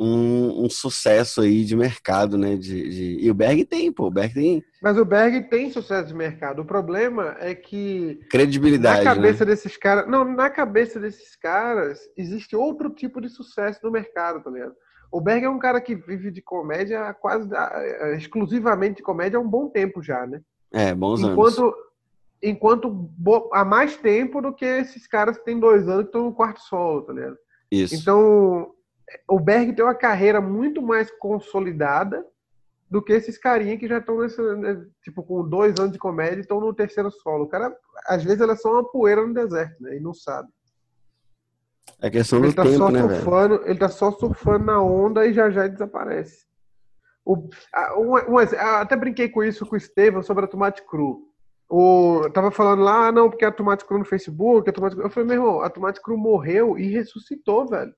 um, 0.00 0.64
um, 0.64 0.70
sucesso 0.70 1.42
aí 1.42 1.62
de 1.62 1.76
mercado, 1.76 2.38
né? 2.38 2.56
De, 2.56 2.88
de, 2.88 3.18
E 3.20 3.30
o 3.30 3.34
Berg 3.34 3.66
tem, 3.66 3.92
pô, 3.92 4.06
o 4.06 4.10
Berg 4.10 4.32
tem. 4.32 4.64
Mas 4.82 4.96
o 4.96 5.04
Berg 5.04 5.42
tem 5.50 5.70
sucesso 5.70 6.08
de 6.08 6.14
mercado. 6.14 6.62
O 6.62 6.64
problema 6.64 7.36
é 7.38 7.54
que. 7.54 8.18
Credibilidade. 8.30 9.04
Na 9.04 9.14
cabeça 9.14 9.44
né? 9.44 9.50
desses 9.50 9.76
caras. 9.76 10.08
Não, 10.08 10.24
na 10.24 10.48
cabeça 10.48 10.98
desses 10.98 11.36
caras 11.36 12.00
existe 12.16 12.56
outro 12.56 12.88
tipo 12.88 13.20
de 13.20 13.28
sucesso 13.28 13.80
no 13.82 13.90
mercado, 13.90 14.42
tá 14.42 14.50
ligado? 14.50 14.74
O 15.12 15.20
Berg 15.20 15.44
é 15.44 15.50
um 15.50 15.58
cara 15.58 15.80
que 15.82 15.94
vive 15.94 16.30
de 16.30 16.40
comédia 16.40 17.12
quase 17.14 17.50
exclusivamente 18.16 18.98
de 18.98 19.02
comédia 19.02 19.36
há 19.36 19.40
um 19.40 19.48
bom 19.48 19.68
tempo 19.68 20.02
já, 20.02 20.26
né? 20.26 20.40
É, 20.72 20.94
bons 20.94 21.20
enquanto, 21.20 21.62
anos. 21.62 21.74
Enquanto 22.42 23.10
há 23.52 23.66
mais 23.66 23.96
tempo 23.98 24.40
do 24.40 24.54
que 24.54 24.64
esses 24.64 25.06
caras 25.06 25.36
que 25.36 25.44
têm 25.44 25.60
dois 25.60 25.86
anos 25.88 26.04
que 26.04 26.08
estão 26.08 26.24
no 26.24 26.32
quarto 26.32 26.60
solo, 26.60 27.02
tá 27.02 27.12
ligado? 27.12 27.36
Isso. 27.70 27.94
Então, 27.94 28.72
o 29.28 29.38
Berg 29.38 29.72
tem 29.72 29.84
uma 29.84 29.94
carreira 29.94 30.40
muito 30.40 30.82
mais 30.82 31.10
consolidada 31.10 32.24
do 32.90 33.00
que 33.00 33.12
esses 33.12 33.38
carinha 33.38 33.78
que 33.78 33.86
já 33.86 33.98
estão 33.98 34.20
nesse, 34.20 34.42
né, 34.56 34.84
tipo, 35.02 35.22
com 35.22 35.48
dois 35.48 35.78
anos 35.78 35.92
de 35.92 35.98
comédia 35.98 36.38
e 36.38 36.40
estão 36.40 36.60
no 36.60 36.74
terceiro 36.74 37.10
solo. 37.10 37.44
O 37.44 37.48
cara, 37.48 37.72
às 38.06 38.24
vezes, 38.24 38.40
ele 38.40 38.52
é 38.52 38.56
só 38.56 38.72
uma 38.72 38.84
poeira 38.84 39.24
no 39.24 39.32
deserto, 39.32 39.80
né? 39.80 39.96
E 39.96 40.00
não 40.00 40.12
sabe. 40.12 40.48
É 42.00 42.10
questão 42.10 42.40
do 42.40 42.52
tá 42.52 42.64
tempo, 42.64 42.90
né, 42.90 43.00
surfando, 43.00 43.58
velho? 43.58 43.70
Ele 43.70 43.78
tá 43.78 43.88
só 43.88 44.10
surfando 44.10 44.64
na 44.64 44.82
onda 44.82 45.24
e 45.26 45.32
já 45.32 45.50
já 45.50 45.68
desaparece. 45.68 46.46
O, 47.24 47.36
um, 47.96 48.34
um, 48.34 48.38
até 48.38 48.96
brinquei 48.96 49.28
com 49.28 49.44
isso 49.44 49.64
com 49.66 49.74
o 49.74 49.78
Estevam 49.78 50.22
sobre 50.22 50.44
a 50.44 50.48
Tomate 50.48 50.82
Cru. 50.82 51.28
O, 51.68 52.28
tava 52.32 52.50
falando 52.50 52.82
lá, 52.82 53.06
ah, 53.06 53.12
não, 53.12 53.30
porque 53.30 53.44
a 53.44 53.52
Tomate 53.52 53.84
Cru 53.84 53.98
no 53.98 54.04
Facebook, 54.04 54.68
a 54.68 54.72
Tomate 54.72 54.96
Cru... 54.96 55.04
Eu 55.04 55.10
falei, 55.10 55.28
meu 55.28 55.36
irmão, 55.36 55.60
a 55.60 55.70
Tomate 55.70 56.02
Cru 56.02 56.18
morreu 56.18 56.76
e 56.76 56.88
ressuscitou, 56.88 57.68
velho. 57.68 57.94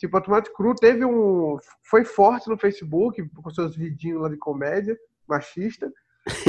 Tipo, 0.00 0.16
a 0.16 0.20
Tomate 0.22 0.50
Cru 0.54 0.74
teve 0.74 1.04
um. 1.04 1.58
Foi 1.82 2.04
forte 2.04 2.48
no 2.48 2.56
Facebook, 2.56 3.22
com 3.34 3.50
seus 3.50 3.76
vidinhos 3.76 4.22
lá 4.22 4.30
de 4.30 4.38
comédia, 4.38 4.96
machista. 5.28 5.92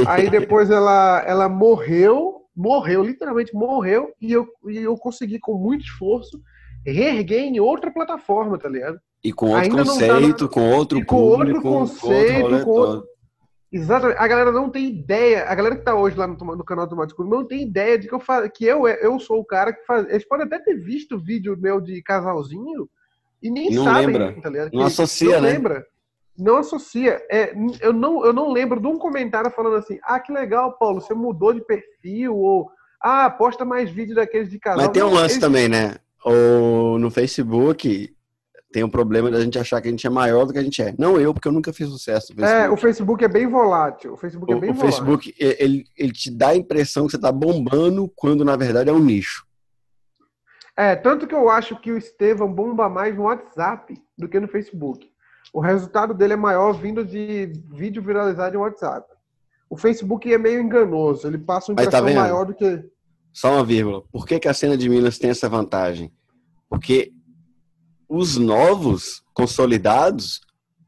Aí 0.06 0.30
depois 0.30 0.70
ela, 0.72 1.22
ela 1.26 1.48
morreu, 1.50 2.46
morreu, 2.56 3.02
literalmente 3.02 3.54
morreu, 3.54 4.10
e 4.18 4.32
eu, 4.32 4.48
e 4.70 4.78
eu 4.78 4.96
consegui, 4.96 5.38
com 5.38 5.58
muito 5.58 5.84
esforço, 5.84 6.40
reerguer 6.84 7.40
em 7.40 7.60
outra 7.60 7.90
plataforma, 7.90 8.58
tá 8.58 8.70
ligado? 8.70 8.98
E 9.22 9.34
com 9.34 9.50
outro 9.50 9.60
Ainda 9.60 9.84
conceito, 9.84 10.48
tá 10.48 10.54
com 10.54 10.70
outro 10.70 11.04
com 11.04 11.16
público, 11.16 11.68
outro 11.68 11.94
conceito, 11.94 12.32
com 12.32 12.42
outro, 12.44 12.64
com 12.64 12.70
outro... 12.70 13.08
Exatamente. 13.70 14.18
A 14.18 14.26
galera 14.26 14.50
não 14.50 14.70
tem 14.70 14.88
ideia. 14.88 15.44
A 15.44 15.54
galera 15.54 15.76
que 15.76 15.84
tá 15.84 15.94
hoje 15.94 16.16
lá 16.16 16.26
no, 16.26 16.34
no 16.34 16.64
canal 16.64 16.86
do 16.86 16.90
Tomate 16.90 17.14
Cru 17.14 17.28
não 17.28 17.46
tem 17.46 17.62
ideia 17.62 17.98
de 17.98 18.08
que 18.08 18.14
eu 18.14 18.20
faço, 18.20 18.50
que 18.50 18.64
eu, 18.64 18.88
eu 18.88 19.20
sou 19.20 19.40
o 19.40 19.44
cara 19.44 19.72
que 19.72 19.84
faz. 19.84 20.08
Eles 20.08 20.26
podem 20.26 20.46
até 20.46 20.58
ter 20.58 20.74
visto 20.74 21.16
o 21.16 21.20
vídeo 21.20 21.56
meu 21.58 21.80
de 21.80 22.02
casalzinho, 22.02 22.88
e 23.42 23.50
nem 23.50 23.70
não 23.70 23.84
sabem, 23.84 24.06
lembra. 24.06 24.40
tá 24.40 24.48
ligado? 24.48 24.70
Não 24.72 24.84
associa, 24.84 25.34
não 25.36 25.40
né? 25.42 25.52
lembra. 25.52 25.86
Não 26.38 26.56
associa. 26.56 27.20
É, 27.30 27.54
eu, 27.80 27.92
não, 27.92 28.24
eu 28.24 28.32
não 28.32 28.50
lembro 28.50 28.80
de 28.80 28.86
um 28.86 28.98
comentário 28.98 29.50
falando 29.50 29.76
assim: 29.76 29.98
ah, 30.04 30.18
que 30.18 30.32
legal, 30.32 30.78
Paulo, 30.78 31.00
você 31.00 31.14
mudou 31.14 31.52
de 31.52 31.60
perfil, 31.60 32.36
ou 32.36 32.70
ah, 33.02 33.28
posta 33.28 33.64
mais 33.64 33.90
vídeo 33.90 34.14
daqueles 34.14 34.50
de 34.50 34.58
casal. 34.58 34.84
Mas 34.84 34.88
tem 34.88 35.02
um 35.02 35.12
lance 35.12 35.34
Eles... 35.34 35.38
também, 35.38 35.68
né? 35.68 35.96
Ou 36.24 36.98
no 36.98 37.10
Facebook 37.10 38.14
tem 38.72 38.82
um 38.82 38.88
problema 38.88 39.30
da 39.30 39.40
gente 39.40 39.58
achar 39.58 39.80
que 39.80 39.88
a 39.88 39.90
gente 39.90 40.06
é 40.06 40.10
maior 40.10 40.46
do 40.46 40.52
que 40.52 40.58
a 40.58 40.62
gente 40.62 40.80
é. 40.80 40.94
Não 40.98 41.20
eu, 41.20 41.34
porque 41.34 41.46
eu 41.46 41.52
nunca 41.52 41.72
fiz 41.72 41.88
sucesso 41.88 42.32
é. 42.40 42.64
É, 42.64 42.70
o 42.70 42.76
Facebook 42.76 43.22
é 43.22 43.28
bem 43.28 43.46
volátil. 43.46 44.14
O 44.14 44.16
Facebook 44.16 44.50
é 44.50 44.56
bem 44.56 44.70
o, 44.70 44.74
volátil. 44.74 44.88
O 44.88 44.90
Facebook, 44.90 45.34
ele, 45.38 45.84
ele 45.96 46.12
te 46.12 46.30
dá 46.30 46.48
a 46.48 46.56
impressão 46.56 47.04
que 47.04 47.10
você 47.10 47.16
está 47.16 47.30
bombando, 47.30 48.10
quando 48.16 48.44
na 48.44 48.56
verdade 48.56 48.88
é 48.88 48.92
um 48.92 48.98
nicho. 48.98 49.44
É, 50.76 50.96
tanto 50.96 51.26
que 51.26 51.34
eu 51.34 51.50
acho 51.50 51.78
que 51.78 51.92
o 51.92 51.98
Estevam 51.98 52.52
bomba 52.52 52.88
mais 52.88 53.14
no 53.14 53.24
WhatsApp 53.24 53.94
do 54.16 54.28
que 54.28 54.40
no 54.40 54.48
Facebook. 54.48 55.10
O 55.52 55.60
resultado 55.60 56.14
dele 56.14 56.32
é 56.32 56.36
maior 56.36 56.72
vindo 56.72 57.04
de 57.04 57.52
vídeo 57.70 58.02
viralizado 58.02 58.54
no 58.54 58.62
WhatsApp. 58.62 59.06
O 59.68 59.76
Facebook 59.76 60.32
é 60.32 60.38
meio 60.38 60.60
enganoso, 60.60 61.26
ele 61.26 61.38
passa 61.38 61.72
uma 61.72 61.76
tá 61.76 61.82
impressão 61.84 62.06
tá 62.06 62.14
maior 62.14 62.44
do 62.44 62.54
que. 62.54 62.84
Só 63.32 63.52
uma 63.52 63.64
vírgula. 63.64 64.02
Por 64.12 64.26
que, 64.26 64.38
que 64.38 64.48
a 64.48 64.54
cena 64.54 64.76
de 64.76 64.88
Minas 64.88 65.18
tem 65.18 65.30
essa 65.30 65.48
vantagem? 65.48 66.12
Porque 66.68 67.12
os 68.08 68.36
novos 68.36 69.22
consolidados 69.32 70.40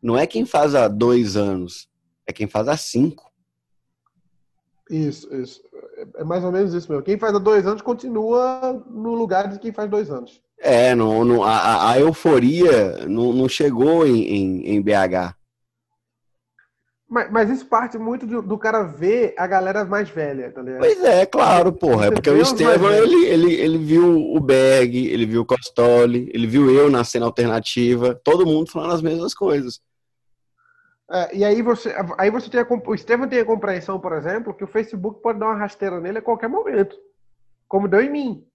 não 0.03 0.17
é 0.17 0.27
quem 0.27 0.45
faz 0.45 0.75
há 0.75 0.87
dois 0.87 1.37
anos, 1.37 1.89
é 2.27 2.33
quem 2.33 2.47
faz 2.47 2.69
há 2.69 2.77
cinco. 2.77 3.33
Isso, 4.91 5.35
isso. 5.35 5.63
É 6.17 6.25
mais 6.25 6.45
ou 6.45 6.53
menos 6.53 6.73
isso 6.75 6.91
mesmo. 6.91 7.05
Quem 7.05 7.19
faz 7.19 7.35
há 7.35 7.39
dois 7.39 7.67
anos 7.67 7.83
continua 7.83 8.83
no 8.91 9.15
lugar 9.15 9.49
de 9.49 9.59
quem 9.59 9.73
faz 9.73 9.91
dois 9.91 10.11
anos. 10.11 10.41
É, 10.59 10.95
não, 10.95 11.25
não 11.25 11.43
a, 11.43 11.91
a, 11.91 12.01
euforia 12.01 13.07
não, 13.07 13.33
não 13.33 13.49
chegou 13.49 14.07
em, 14.07 14.23
em, 14.23 14.77
em 14.77 14.83
BH. 14.83 15.35
Mas, 17.09 17.31
mas, 17.31 17.51
isso 17.51 17.67
parte 17.67 17.99
muito 17.99 18.27
do, 18.27 18.41
do, 18.41 18.59
cara 18.59 18.83
ver 18.83 19.35
a 19.37 19.47
galera 19.47 19.85
mais 19.85 20.09
velha, 20.09 20.51
tá 20.51 20.63
ligado? 20.63 20.81
Pois 20.81 21.05
é, 21.05 21.27
claro, 21.27 21.73
porra. 21.73 22.07
É 22.07 22.11
porque 22.11 22.31
o 22.31 22.41
Estevam, 22.41 22.91
ele, 22.91 23.27
ele, 23.27 23.55
ele 23.55 23.79
viu 23.79 24.35
o 24.35 24.41
Berg, 24.41 24.97
ele 24.97 25.27
viu 25.27 25.43
o 25.43 25.47
Costoli, 25.47 26.31
ele 26.33 26.47
viu 26.47 26.71
eu 26.71 26.91
na 26.91 27.05
cena 27.05 27.27
alternativa, 27.27 28.19
todo 28.25 28.47
mundo 28.47 28.71
falando 28.71 28.95
as 28.95 29.03
mesmas 29.03 29.35
coisas. 29.35 29.81
É, 31.11 31.37
e 31.37 31.45
aí 31.45 31.61
você, 31.61 31.95
aí 32.19 32.31
você 32.31 32.49
tem 32.49 32.61
a, 32.61 32.67
o 32.69 32.95
Estevam 32.95 33.29
tem 33.29 33.41
a 33.41 33.45
compreensão, 33.45 34.01
por 34.01 34.13
exemplo, 34.13 34.55
que 34.55 34.65
o 34.65 34.69
Facebook 34.69 35.21
pode 35.21 35.39
dar 35.39 35.47
uma 35.47 35.59
rasteira 35.59 36.01
nele 36.01 36.19
a 36.19 36.23
qualquer 36.23 36.49
momento, 36.49 36.97
como 37.69 37.89
deu 37.89 38.01
em 38.01 38.11
mim, 38.11 38.47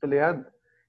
tá 0.00 0.06
ligado? 0.06 0.44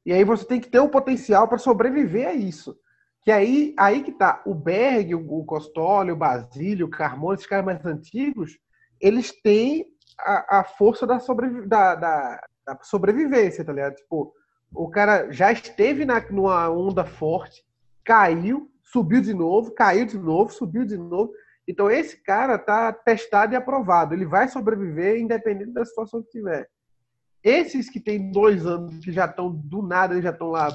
E 0.05 0.11
aí 0.13 0.23
você 0.23 0.45
tem 0.45 0.59
que 0.59 0.69
ter 0.69 0.79
o 0.79 0.89
potencial 0.89 1.47
para 1.47 1.57
sobreviver 1.57 2.27
a 2.27 2.33
isso. 2.33 2.77
Que 3.23 3.31
aí, 3.31 3.73
aí 3.77 4.03
que 4.03 4.11
tá, 4.11 4.43
o 4.45 4.53
Berg, 4.53 5.15
o 5.15 5.43
Costoli, 5.45 6.11
o 6.11 6.15
Basílio, 6.15 6.85
o 6.85 6.89
Carmona, 6.89 7.33
esses 7.33 7.47
caras 7.47 7.65
mais 7.65 7.83
antigos, 7.83 8.59
eles 9.01 9.31
têm 9.41 9.87
a, 10.19 10.59
a 10.59 10.63
força 10.63 11.07
da, 11.07 11.19
sobrevi 11.19 11.67
da, 11.67 11.95
da, 11.95 12.41
da, 12.67 12.77
sobrevivência, 12.83 13.65
tá 13.65 13.73
ligado? 13.73 13.95
Tipo, 13.95 14.31
o 14.71 14.89
cara 14.89 15.31
já 15.31 15.51
esteve 15.51 16.05
na, 16.05 16.19
numa 16.29 16.69
onda 16.69 17.03
forte, 17.03 17.65
caiu, 18.03 18.69
subiu 18.85 19.21
de 19.21 19.33
novo, 19.33 19.71
caiu 19.71 20.05
de 20.05 20.17
novo, 20.17 20.53
subiu 20.53 20.85
de 20.85 20.97
novo. 20.97 21.31
Então 21.67 21.89
esse 21.89 22.17
cara 22.17 22.57
tá 22.57 22.93
testado 22.93 23.53
e 23.53 23.55
aprovado. 23.55 24.13
Ele 24.13 24.25
vai 24.25 24.47
sobreviver 24.47 25.19
independente 25.19 25.71
da 25.71 25.85
situação 25.85 26.21
que 26.21 26.29
tiver. 26.29 26.69
Esses 27.43 27.89
que 27.89 27.99
têm 27.99 28.31
dois 28.31 28.65
anos, 28.65 29.03
que 29.03 29.11
já 29.11 29.25
estão 29.25 29.51
do 29.51 29.81
nada, 29.81 30.21
já 30.21 30.29
estão 30.31 30.49
lá 30.49 30.69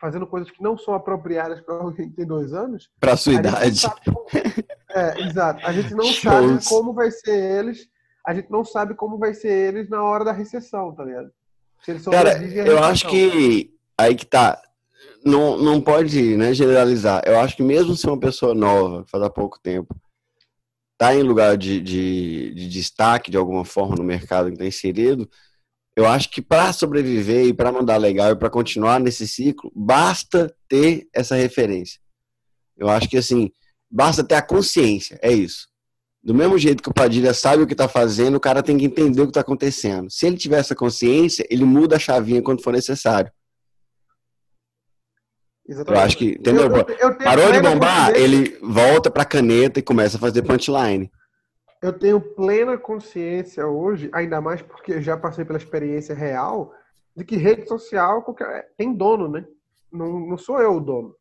fazendo 0.00 0.26
coisas 0.26 0.50
que 0.50 0.62
não 0.62 0.76
são 0.76 0.94
apropriadas 0.94 1.60
para 1.60 1.74
alguém 1.76 2.10
que 2.10 2.16
tem 2.16 2.26
dois 2.26 2.52
anos. 2.52 2.90
Para 3.00 3.16
sua 3.16 3.34
idade. 3.34 3.82
Como... 4.04 4.26
É, 4.94 5.22
exato. 5.22 5.66
A 5.66 5.72
gente 5.72 5.94
não 5.94 6.04
Shows. 6.04 6.20
sabe 6.20 6.68
como 6.68 6.92
vai 6.92 7.10
ser 7.10 7.34
eles. 7.34 7.88
A 8.26 8.34
gente 8.34 8.50
não 8.50 8.62
sabe 8.62 8.94
como 8.94 9.16
vai 9.16 9.32
ser 9.32 9.48
eles 9.48 9.88
na 9.88 10.02
hora 10.02 10.22
da 10.22 10.32
recessão, 10.32 10.94
tá 10.94 11.02
ligado? 11.02 11.30
Se 11.82 11.92
eles 11.92 12.04
Cara, 12.04 12.44
eu 12.44 12.78
acho 12.84 13.08
que 13.08 13.74
aí 13.96 14.14
que 14.14 14.26
tá 14.26 14.60
não, 15.24 15.56
não 15.56 15.80
pode 15.80 16.36
né, 16.36 16.52
generalizar. 16.52 17.22
Eu 17.26 17.38
acho 17.38 17.56
que 17.56 17.62
mesmo 17.62 17.96
se 17.96 18.06
uma 18.06 18.18
pessoa 18.18 18.54
nova, 18.54 19.04
faz 19.06 19.22
há 19.22 19.30
pouco 19.30 19.58
tempo, 19.60 19.94
está 20.92 21.14
em 21.14 21.22
lugar 21.22 21.56
de, 21.56 21.80
de, 21.80 22.54
de, 22.54 22.68
destaque 22.68 23.30
de 23.30 23.36
alguma 23.36 23.64
forma 23.64 23.96
no 23.96 24.04
mercado 24.04 24.46
que 24.46 24.52
está 24.52 24.66
inserido, 24.66 25.28
eu 25.96 26.06
acho 26.06 26.30
que 26.30 26.40
para 26.40 26.72
sobreviver 26.72 27.46
e 27.46 27.52
para 27.52 27.72
mandar 27.72 27.96
legal 27.96 28.32
e 28.32 28.36
para 28.36 28.48
continuar 28.48 28.98
nesse 28.98 29.26
ciclo, 29.26 29.70
basta 29.74 30.54
ter 30.68 31.08
essa 31.12 31.34
referência. 31.34 32.00
Eu 32.76 32.88
acho 32.88 33.08
que 33.08 33.16
assim, 33.16 33.50
basta 33.90 34.24
ter 34.24 34.36
a 34.36 34.42
consciência, 34.42 35.18
é 35.22 35.30
isso. 35.32 35.68
Do 36.22 36.34
mesmo 36.34 36.56
jeito 36.56 36.82
que 36.82 36.88
o 36.88 36.94
Padilha 36.94 37.34
sabe 37.34 37.62
o 37.62 37.66
que 37.66 37.74
está 37.74 37.88
fazendo, 37.88 38.36
o 38.36 38.40
cara 38.40 38.62
tem 38.62 38.78
que 38.78 38.84
entender 38.84 39.20
o 39.20 39.24
que 39.24 39.30
está 39.30 39.40
acontecendo. 39.40 40.08
Se 40.08 40.26
ele 40.26 40.36
tiver 40.36 40.60
essa 40.60 40.74
consciência, 40.74 41.44
ele 41.50 41.64
muda 41.64 41.96
a 41.96 41.98
chavinha 41.98 42.40
quando 42.40 42.62
for 42.62 42.72
necessário. 42.72 43.30
Exatamente. 45.68 46.00
Eu 46.00 46.06
acho 46.06 46.18
que, 46.18 46.30
entendeu? 46.32 46.64
Eu, 46.64 46.76
eu, 46.76 46.86
eu 46.98 47.18
Parou 47.18 47.52
de 47.52 47.60
bombar, 47.60 48.14
ele 48.14 48.58
volta 48.62 49.10
para 49.10 49.22
a 49.22 49.26
caneta 49.26 49.78
e 49.78 49.82
começa 49.82 50.16
a 50.16 50.20
fazer 50.20 50.42
punchline. 50.42 51.10
Eu 51.82 51.92
tenho 51.92 52.20
plena 52.20 52.78
consciência 52.78 53.66
hoje, 53.66 54.08
ainda 54.12 54.40
mais 54.40 54.62
porque 54.62 55.00
já 55.00 55.16
passei 55.16 55.44
pela 55.44 55.58
experiência 55.58 56.14
real, 56.14 56.72
de 57.16 57.24
que 57.24 57.36
rede 57.36 57.66
social 57.66 58.24
tem 58.76 58.92
dono, 58.92 59.28
né? 59.28 59.44
Não, 59.92 60.20
não 60.20 60.38
sou 60.38 60.60
eu 60.60 60.76
o 60.76 60.80
dono. 60.80 61.14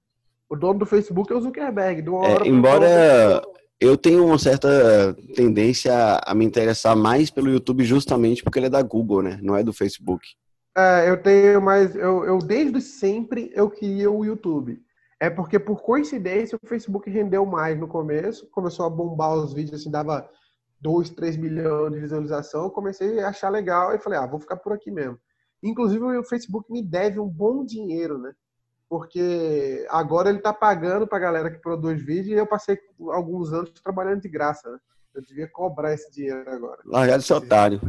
O 0.49 0.55
dono 0.55 0.79
do 0.79 0.85
Facebook 0.85 1.31
é 1.31 1.35
o 1.35 1.41
Zuckerberg. 1.41 2.03
É, 2.23 2.47
embora 2.47 3.41
eu 3.79 3.97
tenha 3.97 4.21
uma 4.21 4.37
certa 4.37 5.15
tendência 5.35 6.21
a 6.25 6.35
me 6.35 6.45
interessar 6.45 6.95
mais 6.95 7.31
pelo 7.31 7.49
YouTube 7.49 7.83
justamente 7.83 8.43
porque 8.43 8.59
ele 8.59 8.67
é 8.67 8.69
da 8.69 8.81
Google, 8.81 9.23
né? 9.23 9.39
Não 9.41 9.55
é 9.55 9.63
do 9.63 9.73
Facebook. 9.73 10.25
É, 10.75 11.09
eu 11.09 11.21
tenho 11.21 11.61
mais. 11.61 11.95
Eu, 11.95 12.23
eu 12.23 12.39
desde 12.39 12.81
sempre 12.81 13.51
eu 13.53 13.69
queria 13.69 14.09
o 14.09 14.25
YouTube. 14.25 14.81
É 15.19 15.29
porque, 15.29 15.59
por 15.59 15.81
coincidência, 15.81 16.57
o 16.61 16.67
Facebook 16.67 17.07
rendeu 17.09 17.45
mais 17.45 17.79
no 17.79 17.87
começo, 17.87 18.49
começou 18.49 18.87
a 18.87 18.89
bombar 18.89 19.33
os 19.33 19.53
vídeos, 19.53 19.79
assim, 19.79 19.91
dava 19.91 20.27
2, 20.79 21.11
3 21.11 21.37
milhões 21.37 21.93
de 21.93 21.99
visualização. 21.99 22.63
Eu 22.63 22.71
comecei 22.71 23.19
a 23.19 23.29
achar 23.29 23.49
legal 23.49 23.93
e 23.93 23.99
falei, 23.99 24.17
ah, 24.17 24.25
vou 24.25 24.39
ficar 24.39 24.57
por 24.57 24.73
aqui 24.73 24.89
mesmo. 24.89 25.19
Inclusive, 25.61 26.03
o 26.03 26.23
Facebook 26.23 26.71
me 26.71 26.81
deve 26.81 27.19
um 27.19 27.27
bom 27.27 27.63
dinheiro, 27.63 28.17
né? 28.17 28.33
porque 28.91 29.87
agora 29.89 30.27
ele 30.27 30.39
está 30.39 30.51
pagando 30.51 31.07
para 31.07 31.17
a 31.17 31.21
galera 31.21 31.49
que 31.49 31.61
produz 31.61 32.03
vídeo 32.03 32.33
e 32.33 32.37
eu 32.37 32.45
passei 32.45 32.77
alguns 33.07 33.53
anos 33.53 33.71
trabalhando 33.81 34.19
de 34.19 34.27
graça. 34.27 34.69
Né? 34.69 34.77
Eu 35.15 35.21
devia 35.21 35.47
cobrar 35.47 35.93
esse 35.93 36.11
dinheiro 36.11 36.43
agora. 36.51 36.81
Largar 36.83 37.17
de 37.17 37.23
seu 37.23 37.37
otário. 37.37 37.79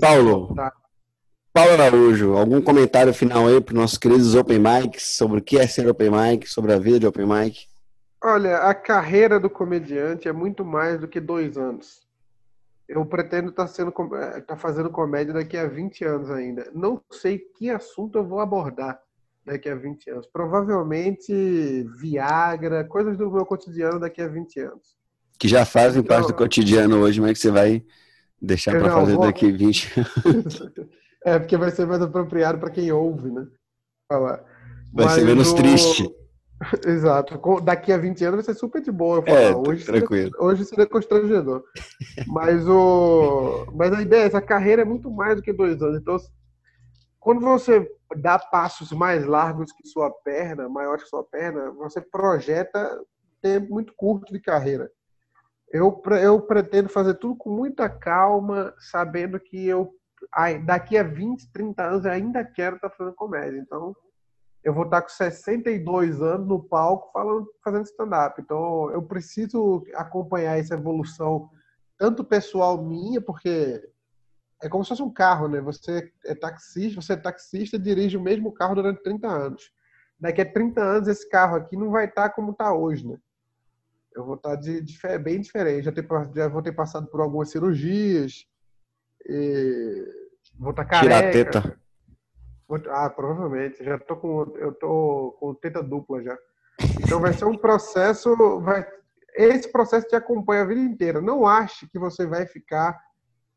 Paulo, 0.00 0.52
Paulo 1.52 1.72
Araújo, 1.72 2.36
algum 2.36 2.62
comentário 2.62 3.12
final 3.12 3.48
aí 3.48 3.60
para 3.60 3.72
os 3.74 3.80
nossos 3.80 3.98
queridos 3.98 4.36
Open 4.36 4.60
Mics 4.60 5.16
sobre 5.16 5.40
o 5.40 5.42
que 5.42 5.58
é 5.58 5.66
ser 5.66 5.88
Open 5.88 6.10
Mic, 6.10 6.48
sobre 6.48 6.72
a 6.72 6.78
vida 6.78 7.00
de 7.00 7.06
Open 7.08 7.26
Mic? 7.26 7.66
Olha, 8.22 8.58
a 8.58 8.74
carreira 8.74 9.40
do 9.40 9.50
comediante 9.50 10.28
é 10.28 10.32
muito 10.32 10.64
mais 10.64 11.00
do 11.00 11.08
que 11.08 11.18
dois 11.18 11.58
anos. 11.58 12.06
Eu 12.88 13.04
pretendo 13.04 13.50
estar 13.50 13.64
tá 13.64 13.68
sendo, 13.68 13.92
eh, 14.14 14.40
tá 14.42 14.56
fazendo 14.56 14.90
comédia 14.90 15.34
daqui 15.34 15.56
a 15.56 15.66
20 15.66 16.04
anos 16.04 16.30
ainda. 16.30 16.70
Não 16.72 17.02
sei 17.10 17.38
que 17.38 17.68
assunto 17.68 18.18
eu 18.18 18.24
vou 18.24 18.38
abordar 18.38 19.00
daqui 19.44 19.68
a 19.68 19.74
20 19.74 20.10
anos. 20.10 20.26
Provavelmente 20.26 21.84
Viagra, 21.98 22.84
coisas 22.84 23.16
do 23.16 23.28
meu 23.28 23.44
cotidiano 23.44 23.98
daqui 23.98 24.22
a 24.22 24.28
20 24.28 24.60
anos. 24.60 24.96
Que 25.36 25.48
já 25.48 25.64
fazem 25.64 26.02
então, 26.02 26.16
parte 26.16 26.28
do 26.28 26.34
cotidiano 26.34 27.00
hoje, 27.00 27.20
mas 27.20 27.32
que 27.32 27.38
você 27.38 27.50
vai 27.50 27.84
deixar 28.40 28.78
para 28.78 28.92
fazer 28.92 29.14
vou... 29.14 29.24
daqui 29.24 29.48
a 29.48 29.56
20 29.56 29.92
anos. 30.26 30.62
é, 31.24 31.38
porque 31.38 31.56
vai 31.56 31.70
ser 31.70 31.86
mais 31.86 32.00
apropriado 32.00 32.58
para 32.58 32.70
quem 32.70 32.90
ouve, 32.92 33.30
né? 33.30 33.46
Falar. 34.08 34.44
Vai 34.92 35.06
mas 35.06 35.12
ser 35.12 35.24
menos 35.24 35.52
o... 35.52 35.54
triste. 35.54 36.20
Exato. 36.86 37.40
Daqui 37.62 37.92
a 37.92 37.96
20 37.96 38.24
anos 38.24 38.44
vai 38.44 38.54
ser 38.54 38.58
super 38.58 38.82
de 38.82 38.90
boa. 38.90 39.22
Falar, 39.22 39.40
é, 39.40 39.54
hoje 39.54 39.84
tranquilo. 39.84 40.30
Seria, 40.30 40.44
hoje 40.46 40.64
seria 40.64 40.86
constrangedor. 40.86 41.64
mas, 42.26 42.66
o, 42.68 43.66
mas 43.74 43.92
a 43.92 44.02
ideia 44.02 44.24
é 44.24 44.26
essa 44.26 44.40
carreira 44.40 44.82
é 44.82 44.84
muito 44.84 45.10
mais 45.10 45.36
do 45.36 45.42
que 45.42 45.52
dois 45.52 45.80
anos. 45.82 46.00
Então, 46.00 46.16
quando 47.18 47.40
você 47.40 47.90
dá 48.16 48.38
passos 48.38 48.92
mais 48.92 49.24
largos 49.24 49.72
que 49.72 49.86
sua 49.88 50.10
perna, 50.10 50.68
maiores 50.68 51.04
que 51.04 51.08
sua 51.08 51.24
perna, 51.24 51.70
você 51.70 52.00
projeta 52.00 53.00
tempo 53.40 53.72
muito 53.72 53.94
curto 53.96 54.32
de 54.32 54.40
carreira. 54.40 54.90
Eu, 55.72 56.02
eu 56.20 56.40
pretendo 56.40 56.88
fazer 56.88 57.14
tudo 57.14 57.36
com 57.36 57.50
muita 57.50 57.88
calma, 57.88 58.74
sabendo 58.78 59.38
que 59.38 59.66
eu 59.66 59.94
daqui 60.64 60.96
a 60.96 61.02
20, 61.02 61.50
30 61.52 61.82
anos 61.82 62.04
eu 62.04 62.12
ainda 62.12 62.44
quero 62.44 62.76
estar 62.76 62.90
fazendo 62.90 63.14
comédia. 63.14 63.58
Então, 63.58 63.94
eu 64.62 64.74
vou 64.74 64.84
estar 64.84 65.02
com 65.02 65.08
62 65.08 66.20
anos 66.20 66.46
no 66.46 66.62
palco 66.62 67.10
falando, 67.12 67.46
fazendo 67.64 67.84
stand-up. 67.84 68.40
Então, 68.40 68.90
eu 68.90 69.02
preciso 69.02 69.84
acompanhar 69.94 70.58
essa 70.58 70.74
evolução, 70.74 71.50
tanto 71.98 72.24
pessoal 72.24 72.82
minha, 72.82 73.20
porque 73.20 73.82
é 74.62 74.68
como 74.68 74.84
se 74.84 74.90
fosse 74.90 75.02
um 75.02 75.12
carro, 75.12 75.48
né? 75.48 75.60
Você 75.62 76.12
é 76.26 76.34
taxista, 76.34 77.00
você 77.00 77.14
é 77.14 77.16
taxista 77.16 77.76
e 77.76 77.80
dirige 77.80 78.16
o 78.16 78.22
mesmo 78.22 78.52
carro 78.52 78.74
durante 78.74 79.02
30 79.02 79.26
anos. 79.26 79.72
Daqui 80.18 80.42
a 80.42 80.52
30 80.52 80.82
anos, 80.82 81.08
esse 81.08 81.26
carro 81.28 81.56
aqui 81.56 81.76
não 81.76 81.90
vai 81.90 82.04
estar 82.04 82.28
como 82.30 82.52
está 82.52 82.74
hoje, 82.74 83.06
né? 83.08 83.18
Eu 84.14 84.26
vou 84.26 84.34
estar 84.34 84.56
de, 84.56 84.82
de, 84.82 85.18
bem 85.18 85.40
diferente. 85.40 85.84
Já, 85.84 85.92
ter, 85.92 86.06
já 86.34 86.48
vou 86.48 86.60
ter 86.60 86.72
passado 86.72 87.06
por 87.06 87.22
algumas 87.22 87.50
cirurgias. 87.50 88.44
Vou 90.58 90.70
estar 90.70 90.84
careca. 90.84 91.02
Tirar 91.02 91.28
a 91.28 91.30
teta. 91.30 91.80
Ah, 92.88 93.10
provavelmente. 93.10 93.82
Já 93.82 93.98
tô 93.98 94.16
com, 94.16 94.52
eu 94.56 94.72
tô 94.72 95.36
com 95.40 95.54
teta 95.54 95.82
dupla 95.82 96.22
já. 96.22 96.38
Então 97.00 97.20
vai 97.20 97.32
ser 97.32 97.44
um 97.44 97.56
processo, 97.56 98.60
vai, 98.60 98.86
esse 99.34 99.70
processo 99.70 100.06
te 100.06 100.14
acompanha 100.14 100.62
a 100.62 100.66
vida 100.66 100.80
inteira. 100.80 101.20
Não 101.20 101.46
ache 101.46 101.88
que 101.90 101.98
você 101.98 102.26
vai 102.26 102.46
ficar 102.46 102.98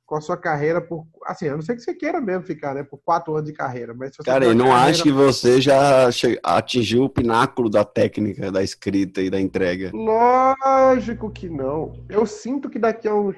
com 0.05 0.15
a 0.15 0.21
sua 0.21 0.35
carreira 0.35 0.81
por, 0.81 1.07
assim, 1.25 1.47
a 1.47 1.55
não 1.55 1.61
ser 1.61 1.75
que 1.75 1.81
você 1.81 1.93
queira 1.93 2.19
mesmo 2.19 2.45
ficar, 2.45 2.75
né, 2.75 2.83
por 2.83 2.97
quatro 2.97 3.33
anos 3.33 3.49
de 3.49 3.55
carreira. 3.55 3.93
Mas 3.93 4.15
Cara, 4.17 4.45
e 4.45 4.53
não 4.53 4.67
carreira... 4.67 4.91
acho 4.91 5.03
que 5.03 5.11
você 5.11 5.61
já 5.61 6.09
atingiu 6.43 7.03
o 7.03 7.09
pináculo 7.09 7.69
da 7.69 7.85
técnica, 7.85 8.51
da 8.51 8.61
escrita 8.61 9.21
e 9.21 9.29
da 9.29 9.39
entrega. 9.39 9.91
Lógico 9.93 11.31
que 11.31 11.49
não. 11.49 12.05
Eu 12.09 12.25
sinto 12.25 12.69
que 12.69 12.77
daqui 12.77 13.07
a 13.07 13.15
uns, 13.15 13.35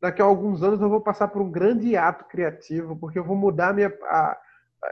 daqui 0.00 0.22
a 0.22 0.24
alguns 0.24 0.62
anos 0.62 0.80
eu 0.80 0.88
vou 0.88 1.00
passar 1.00 1.28
por 1.28 1.42
um 1.42 1.50
grande 1.50 1.96
ato 1.96 2.24
criativo, 2.26 2.96
porque 2.96 3.18
eu 3.18 3.24
vou 3.24 3.36
mudar 3.36 3.74
minha 3.74 3.92
a, 4.04 4.38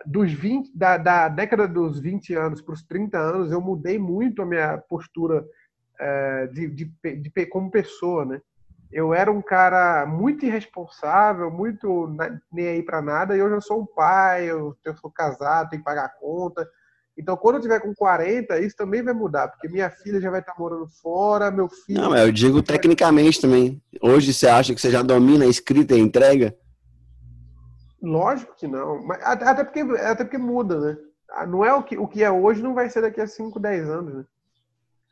dos 0.05 0.33
20, 0.33 0.77
da, 0.77 0.97
da 0.97 1.29
década 1.29 1.69
dos 1.69 2.01
20 2.01 2.35
anos 2.35 2.61
para 2.61 2.75
os 2.75 2.83
30 2.83 3.19
anos, 3.19 3.53
eu 3.53 3.61
mudei 3.61 3.99
muito 3.99 4.43
a 4.43 4.47
minha 4.47 4.79
postura 4.79 5.45
é, 5.99 6.47
de, 6.49 6.69
de, 6.69 6.93
de, 7.17 7.47
como 7.47 7.71
pessoa, 7.71 8.25
né? 8.25 8.41
Eu 8.93 9.13
era 9.13 9.31
um 9.31 9.43
cara 9.43 10.07
muito 10.07 10.47
irresponsável, 10.47 11.51
muito 11.51 12.09
nem 12.53 12.69
aí 12.69 12.83
para 12.83 13.03
nada, 13.03 13.37
e 13.37 13.43
hoje 13.43 13.55
eu 13.55 13.61
sou 13.61 13.83
um 13.83 13.87
pai, 13.87 14.45
eu, 14.45 14.77
eu 14.85 14.97
sou 14.97 15.11
casado, 15.11 15.71
tenho 15.71 15.81
que 15.83 15.85
pagar 15.85 16.05
a 16.05 16.09
conta. 16.21 16.67
Então, 17.19 17.37
quando 17.37 17.57
eu 17.57 17.63
tiver 17.63 17.81
com 17.81 17.95
40, 17.95 18.59
isso 18.61 18.77
também 18.77 19.03
vai 19.03 19.15
mudar, 19.15 19.49
porque 19.49 19.69
minha 19.69 19.91
filha 19.91 20.21
já 20.21 20.31
vai 20.31 20.41
estar 20.41 20.55
morando 20.59 20.87
fora, 20.87 21.51
meu 21.51 21.69
filho. 21.69 22.01
Não, 22.01 22.15
eu 22.15 22.31
digo 22.31 22.63
tecnicamente 22.63 23.41
também. 23.41 23.83
Hoje 24.03 24.35
você 24.35 24.47
acha 24.47 24.75
que 24.75 24.81
você 24.81 24.91
já 24.91 25.03
domina 25.03 25.47
a 25.47 25.49
escrita 25.49 25.95
e 25.95 25.97
a 25.97 26.01
entrega? 26.01 26.55
Lógico 28.03 28.55
que 28.55 28.69
não. 28.69 29.03
Mas, 29.03 29.23
até, 29.23 29.65
porque, 29.65 29.81
até 29.81 30.25
porque 30.25 30.37
muda, 30.37 30.79
né? 30.79 30.99
Ah, 31.31 31.47
não 31.47 31.65
é 31.65 31.73
o 31.75 31.83
que, 31.83 31.97
o 31.97 32.07
que 32.07 32.23
é 32.23 32.31
hoje, 32.31 32.63
não 32.63 32.75
vai 32.75 32.91
ser 32.91 33.01
daqui 33.01 33.21
a 33.21 33.27
5, 33.27 33.59
10 33.59 33.89
anos, 33.89 34.15
né? 34.15 34.25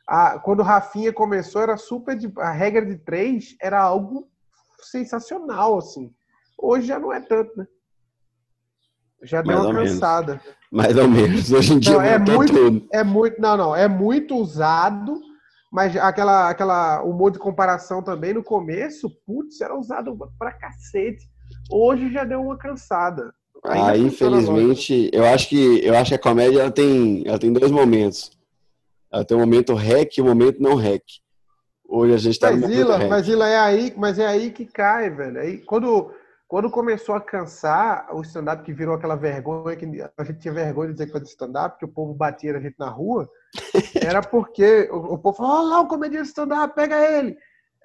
A, 0.07 0.37
quando 0.37 0.59
o 0.59 0.63
Rafinha 0.63 1.11
começou, 1.11 1.61
era 1.61 1.75
super. 1.75 2.15
De, 2.15 2.31
a 2.37 2.51
regra 2.51 2.85
de 2.85 2.97
três 2.97 3.55
era 3.59 3.81
algo 3.81 4.27
sensacional, 4.79 5.79
assim. 5.79 6.13
Hoje 6.57 6.85
já 6.85 6.99
não 6.99 7.11
é 7.11 7.19
tanto, 7.19 7.57
né? 7.57 7.67
Já 9.23 9.41
deu 9.41 9.57
uma 9.57 9.73
cansada. 9.73 10.33
Menos. 10.33 10.55
Mais 10.71 10.97
ou 10.97 11.07
menos. 11.07 11.51
Hoje 11.51 11.73
em 11.73 11.79
dia 11.79 11.93
não, 11.93 12.01
é 12.01 12.19
muito, 12.19 12.53
tudo. 12.53 12.87
é 12.91 13.03
muito. 13.03 13.41
Não, 13.41 13.57
não. 13.57 13.75
É 13.75 13.87
muito 13.87 14.35
usado, 14.35 15.19
mas 15.71 15.95
aquela, 15.95 16.49
aquela 16.49 17.01
humor 17.03 17.31
de 17.31 17.39
comparação 17.39 18.03
também 18.03 18.33
no 18.33 18.43
começo, 18.43 19.09
putz, 19.25 19.61
era 19.61 19.77
usado 19.77 20.17
pra 20.37 20.51
cacete. 20.51 21.27
Hoje 21.71 22.11
já 22.11 22.23
deu 22.23 22.41
uma 22.41 22.57
cansada. 22.57 23.33
Ainda 23.63 23.91
ah, 23.91 23.97
infelizmente, 23.97 25.09
eu 25.11 25.25
acho 25.25 25.49
que 25.49 25.83
eu 25.83 25.95
acho 25.95 26.09
que 26.09 26.15
a 26.15 26.19
comédia 26.19 26.61
ela 26.61 26.71
tem, 26.71 27.23
ela 27.25 27.39
tem 27.39 27.51
dois 27.51 27.71
momentos. 27.71 28.31
Ela 29.11 29.25
tem 29.25 29.35
um 29.35 29.39
momento 29.39 29.73
rec 29.73 30.17
e 30.17 30.21
um 30.21 30.25
momento 30.25 30.61
não 30.61 30.75
rec. 30.75 31.03
Hoje 31.87 32.13
a 32.13 32.17
gente 32.17 32.39
tá 32.39 32.51
mas 32.51 32.61
no 32.61 32.71
Ila. 32.71 33.07
Mas 33.07 33.27
Ila 33.27 33.47
é 33.47 33.57
aí, 33.57 33.93
mas 33.95 34.19
é 34.19 34.27
aí 34.27 34.51
que 34.51 34.65
cai, 34.65 35.09
velho. 35.09 35.39
Aí 35.39 35.57
quando 35.59 36.11
quando 36.47 36.69
começou 36.69 37.15
a 37.15 37.21
cansar 37.21 38.07
o 38.15 38.21
stand-up 38.21 38.63
que 38.63 38.73
virou 38.73 38.95
aquela 38.95 39.15
vergonha 39.15 39.75
que 39.75 39.85
a 40.17 40.23
gente 40.23 40.39
tinha 40.39 40.53
vergonha 40.53 40.87
de 40.87 40.93
dizer 40.93 41.07
que 41.07 41.13
fazia 41.13 41.27
stand-up, 41.27 41.77
que 41.79 41.85
o 41.85 41.91
povo 41.91 42.13
batia 42.13 42.53
na 42.53 42.59
gente 42.59 42.75
na 42.77 42.89
rua, 42.89 43.29
era 44.01 44.21
porque 44.21 44.87
o, 44.91 45.13
o 45.13 45.17
povo 45.17 45.37
falou: 45.37 45.51
"Olha 45.53 45.69
lá 45.69 45.81
o 45.81 45.87
comediante 45.87 46.29
stand-up, 46.29 46.75
pega 46.75 46.99
ele" 46.99 47.35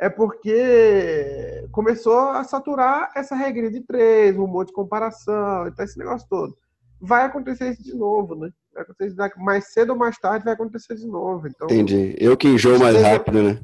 é 0.01 0.09
porque 0.09 1.69
começou 1.71 2.31
a 2.31 2.43
saturar 2.43 3.13
essa 3.15 3.37
regra 3.37 3.71
de 3.71 3.83
três, 3.83 4.37
um 4.37 4.47
monte 4.47 4.69
de 4.69 4.73
comparação, 4.73 5.67
então 5.69 5.85
esse 5.85 5.99
negócio 5.99 6.27
todo. 6.29 6.57
Vai 6.99 7.25
acontecer 7.25 7.71
isso 7.71 7.83
de 7.83 7.95
novo, 7.95 8.35
né? 8.35 8.51
Vai 8.73 8.83
acontecer 8.83 9.33
mais 9.37 9.73
cedo 9.73 9.91
ou 9.91 9.97
mais 9.97 10.19
tarde 10.19 10.45
vai 10.45 10.55
acontecer 10.55 10.95
de 10.95 11.07
novo. 11.07 11.47
Então, 11.47 11.67
Entendi. 11.67 12.17
Eu 12.19 12.35
que 12.35 12.49
enjoo 12.49 12.79
mais 12.79 12.97
seja... 12.97 13.09
rápido, 13.09 13.43
né? 13.43 13.61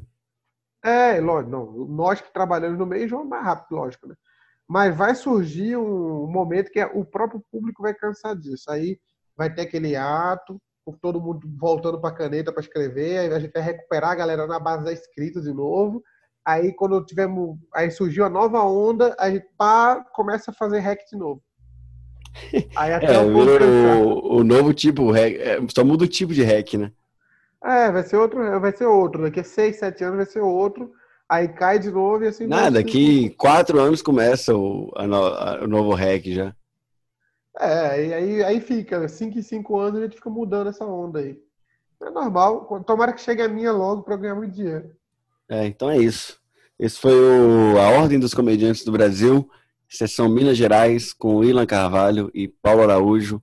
É, 0.83 1.19
lógico, 1.19 1.51
não. 1.51 1.87
Nós 1.87 2.21
que 2.21 2.31
trabalhamos 2.31 2.77
no 2.77 2.85
meio 2.85 3.05
enjoamos 3.05 3.29
mais 3.29 3.43
rápido, 3.43 3.75
lógico, 3.75 4.07
né? 4.07 4.15
Mas 4.67 4.95
vai 4.95 5.15
surgir 5.15 5.77
um 5.77 6.27
momento 6.27 6.71
que 6.71 6.79
é, 6.79 6.85
o 6.85 7.05
próprio 7.05 7.41
público 7.51 7.81
vai 7.81 7.93
cansar 7.93 8.35
disso. 8.35 8.69
Aí 8.69 8.99
vai 9.35 9.53
ter 9.53 9.61
aquele 9.61 9.95
ato, 9.95 10.59
todo 11.01 11.21
mundo 11.21 11.47
voltando 11.57 11.99
para 11.99 12.09
a 12.09 12.17
caneta 12.17 12.51
para 12.51 12.61
escrever, 12.61 13.19
aí 13.19 13.33
a 13.33 13.39
gente 13.39 13.51
vai 13.51 13.61
recuperar 13.61 14.11
a 14.11 14.15
galera 14.15 14.47
na 14.47 14.59
base 14.59 14.85
da 14.85 14.91
escrita 14.93 15.41
de 15.41 15.53
novo 15.53 16.01
Aí 16.47 16.71
quando 16.71 17.03
tivemos, 17.03 17.57
aí 17.75 17.91
surgiu 17.91 18.23
a 18.23 18.29
nova 18.29 18.63
onda, 18.63 19.13
a 19.19 19.29
gente 19.29 19.45
pá, 19.57 20.01
começa 20.13 20.49
a 20.49 20.53
fazer 20.53 20.79
hack 20.79 20.97
de 21.11 21.17
novo. 21.17 21.43
Aí 22.73 22.93
até 22.93 23.15
é, 23.15 23.19
o, 23.19 24.37
o, 24.37 24.43
novo 24.45 24.73
tipo, 24.73 25.13
é, 25.13 25.57
só 25.75 25.83
muda 25.83 26.05
o 26.05 26.07
tipo 26.07 26.33
de 26.33 26.43
hack, 26.43 26.75
né? 26.75 26.93
É, 27.61 27.91
vai 27.91 28.01
ser 28.03 28.15
outro, 28.15 28.61
vai 28.61 28.71
ser 28.71 28.85
outro. 28.85 29.23
Daqui 29.23 29.41
a 29.41 29.43
seis, 29.43 29.77
sete 29.77 30.05
anos 30.05 30.15
vai 30.15 30.25
ser 30.25 30.39
outro. 30.39 30.93
Aí 31.29 31.47
cai 31.49 31.77
de 31.77 31.91
novo 31.91 32.23
e 32.23 32.27
assim. 32.27 32.47
Nada, 32.47 32.71
daqui 32.71 33.29
quatro 33.31 33.79
anos 33.79 34.01
começa 34.01 34.55
o, 34.55 34.91
a 34.95 35.05
no, 35.05 35.25
a, 35.25 35.63
o 35.63 35.67
novo 35.67 35.93
hack 35.93 36.25
já. 36.25 36.55
É, 37.59 38.05
e 38.07 38.13
aí, 38.13 38.43
aí 38.43 38.61
fica, 38.61 39.07
cinco 39.07 39.37
em 39.37 39.41
cinco 39.41 39.79
anos 39.79 39.99
a 39.99 40.03
gente 40.03 40.15
fica 40.15 40.29
mudando 40.29 40.69
essa 40.69 40.85
onda 40.85 41.19
aí. 41.19 41.37
É 42.01 42.09
normal. 42.09 42.83
Tomara 42.85 43.11
que 43.11 43.21
chegue 43.21 43.41
a 43.41 43.47
minha 43.47 43.71
logo 43.71 44.03
para 44.03 44.15
ganhar 44.15 44.35
muito 44.35 44.53
dinheiro. 44.53 44.91
É, 45.49 45.65
então 45.65 45.89
é 45.89 45.97
isso. 45.97 46.39
Esse 46.79 46.99
foi 46.99 47.13
o, 47.13 47.79
a 47.79 47.89
Ordem 47.89 48.19
dos 48.19 48.33
Comediantes 48.33 48.85
do 48.85 48.91
Brasil, 48.91 49.49
sessão 49.89 50.29
Minas 50.29 50.57
Gerais, 50.57 51.11
com 51.11 51.43
Ilan 51.43 51.65
Carvalho 51.65 52.29
e 52.33 52.47
Paulo 52.47 52.83
Araújo. 52.83 53.41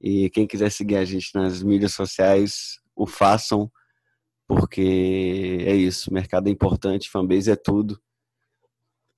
E 0.00 0.28
quem 0.30 0.46
quiser 0.46 0.70
seguir 0.70 0.96
a 0.96 1.04
gente 1.04 1.30
nas 1.34 1.62
mídias 1.62 1.94
sociais, 1.94 2.78
o 2.94 3.06
façam, 3.06 3.70
porque 4.48 5.62
é 5.66 5.74
isso. 5.74 6.12
Mercado 6.12 6.48
é 6.48 6.50
importante, 6.50 7.10
fanbase 7.10 7.50
é 7.50 7.56
tudo. 7.56 8.00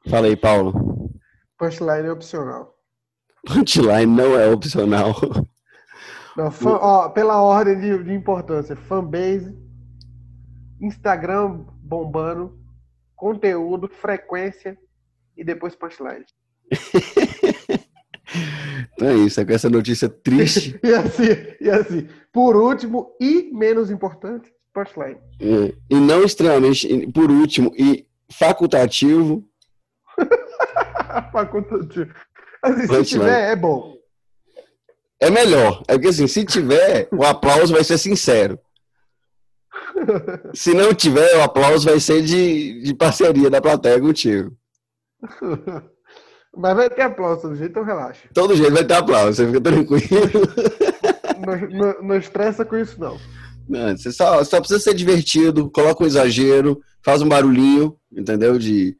Fala 0.08 0.26
aí, 0.26 0.36
Paulo. 0.36 1.12
Punchline 1.56 2.08
é 2.08 2.12
opcional. 2.12 2.76
Punchline 3.46 4.06
não 4.06 4.36
é 4.36 4.48
opcional. 4.48 5.14
Não, 6.36 6.52
ó, 6.64 7.08
pela 7.10 7.40
ordem 7.40 7.78
de, 7.78 8.04
de 8.04 8.12
importância, 8.12 8.74
fanbase, 8.74 9.56
Instagram 10.80 11.64
bombando, 11.82 12.58
conteúdo, 13.14 13.88
frequência 13.88 14.76
e 15.36 15.44
depois 15.44 15.76
punchline. 15.76 16.24
então 18.94 19.08
é 19.08 19.14
isso, 19.14 19.40
é 19.40 19.44
com 19.44 19.52
essa 19.52 19.68
notícia 19.68 20.08
triste. 20.08 20.80
e, 20.82 20.94
assim, 20.94 21.24
e 21.60 21.68
assim, 21.68 22.08
por 22.32 22.56
último 22.56 23.14
e 23.20 23.50
menos 23.52 23.90
importante. 23.90 24.50
É, 25.40 25.74
e 25.90 25.94
não 25.96 26.22
extremamente, 26.22 27.06
por 27.12 27.30
último 27.30 27.72
e 27.76 28.06
facultativo. 28.32 29.44
facultativo. 31.32 32.12
Assim, 32.62 32.86
se 32.86 33.04
tiver, 33.04 33.52
é 33.52 33.56
bom. 33.56 33.96
É 35.20 35.30
melhor. 35.30 35.82
É 35.88 35.94
porque 35.94 36.08
assim, 36.08 36.26
se 36.26 36.44
tiver, 36.44 37.08
o 37.12 37.24
aplauso 37.24 37.72
vai 37.72 37.84
ser 37.84 37.98
sincero. 37.98 38.58
Se 40.54 40.72
não 40.72 40.94
tiver, 40.94 41.36
o 41.36 41.42
aplauso 41.42 41.88
vai 41.88 42.00
ser 42.00 42.22
de, 42.22 42.82
de 42.82 42.94
parceria 42.94 43.50
da 43.50 43.60
plateia 43.60 44.00
contigo. 44.00 44.52
Mas 46.56 46.76
vai 46.76 46.90
ter 46.90 47.02
aplauso 47.02 47.42
todo 47.42 47.54
jeito, 47.54 47.70
então 47.70 47.84
relaxa. 47.84 48.28
Todo 48.34 48.56
jeito 48.56 48.72
vai 48.72 48.84
ter 48.84 48.94
aplauso, 48.94 49.34
você 49.34 49.46
fica 49.46 49.60
tranquilo. 49.60 50.00
Não, 51.46 51.68
não, 51.70 52.02
não 52.02 52.16
estressa 52.16 52.64
com 52.64 52.76
isso, 52.76 52.98
não. 52.98 53.16
Não, 53.70 53.96
você 53.96 54.10
só, 54.10 54.42
só 54.42 54.58
precisa 54.58 54.80
ser 54.80 54.94
divertido, 54.94 55.70
coloca 55.70 56.02
um 56.02 56.06
exagero, 56.06 56.82
faz 57.04 57.22
um 57.22 57.28
barulhinho, 57.28 57.96
entendeu? 58.10 58.58
De 58.58 58.96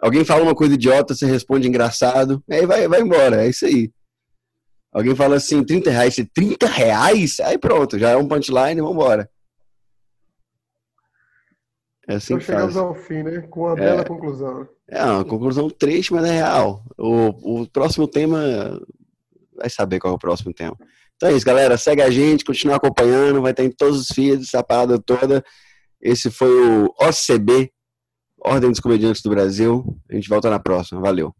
alguém 0.00 0.24
fala 0.24 0.42
uma 0.42 0.56
coisa 0.56 0.74
idiota, 0.74 1.14
você 1.14 1.24
responde 1.24 1.68
engraçado, 1.68 2.42
aí 2.50 2.66
vai, 2.66 2.88
vai 2.88 3.00
embora, 3.00 3.44
é 3.44 3.48
isso 3.48 3.64
aí. 3.64 3.92
Alguém 4.92 5.14
fala 5.14 5.36
assim, 5.36 5.62
30 5.62 5.88
reais, 5.88 6.16
30 6.34 6.66
reais? 6.66 7.38
Aí 7.38 7.56
pronto, 7.56 7.96
já 7.96 8.10
é 8.10 8.16
um 8.16 8.26
punchline, 8.26 8.80
vambora. 8.80 9.30
É 12.08 12.16
assim 12.16 12.34
então 12.34 12.44
chegamos 12.44 12.74
faz. 12.74 12.84
ao 12.84 12.94
fim, 12.96 13.22
né? 13.22 13.40
Com 13.42 13.60
uma 13.60 13.72
é, 13.74 13.76
bela 13.76 14.04
conclusão. 14.04 14.68
É 14.88 15.04
uma 15.04 15.24
conclusão 15.24 15.70
triste, 15.70 16.12
mas 16.12 16.24
é 16.24 16.32
real. 16.32 16.84
O, 16.98 17.60
o 17.60 17.66
próximo 17.68 18.08
tema, 18.08 18.80
vai 19.56 19.70
saber 19.70 20.00
qual 20.00 20.12
é 20.12 20.16
o 20.16 20.18
próximo 20.18 20.52
tema. 20.52 20.76
Então 21.22 21.30
é 21.30 21.36
isso, 21.36 21.46
galera. 21.46 21.78
Segue 21.78 22.02
a 22.02 22.10
gente, 22.10 22.44
continua 22.44 22.74
acompanhando, 22.74 23.40
vai 23.40 23.54
ter 23.54 23.62
em 23.62 23.70
todos 23.70 24.00
os 24.00 24.08
feeds, 24.08 24.48
essa 24.48 24.60
parada 24.60 24.98
toda. 24.98 25.44
Esse 26.00 26.32
foi 26.32 26.50
o 26.50 26.92
OCB, 26.98 27.70
Ordem 28.44 28.70
dos 28.70 28.80
Comediantes 28.80 29.22
do 29.22 29.30
Brasil. 29.30 29.84
A 30.10 30.16
gente 30.16 30.28
volta 30.28 30.50
na 30.50 30.58
próxima. 30.58 31.00
Valeu. 31.00 31.32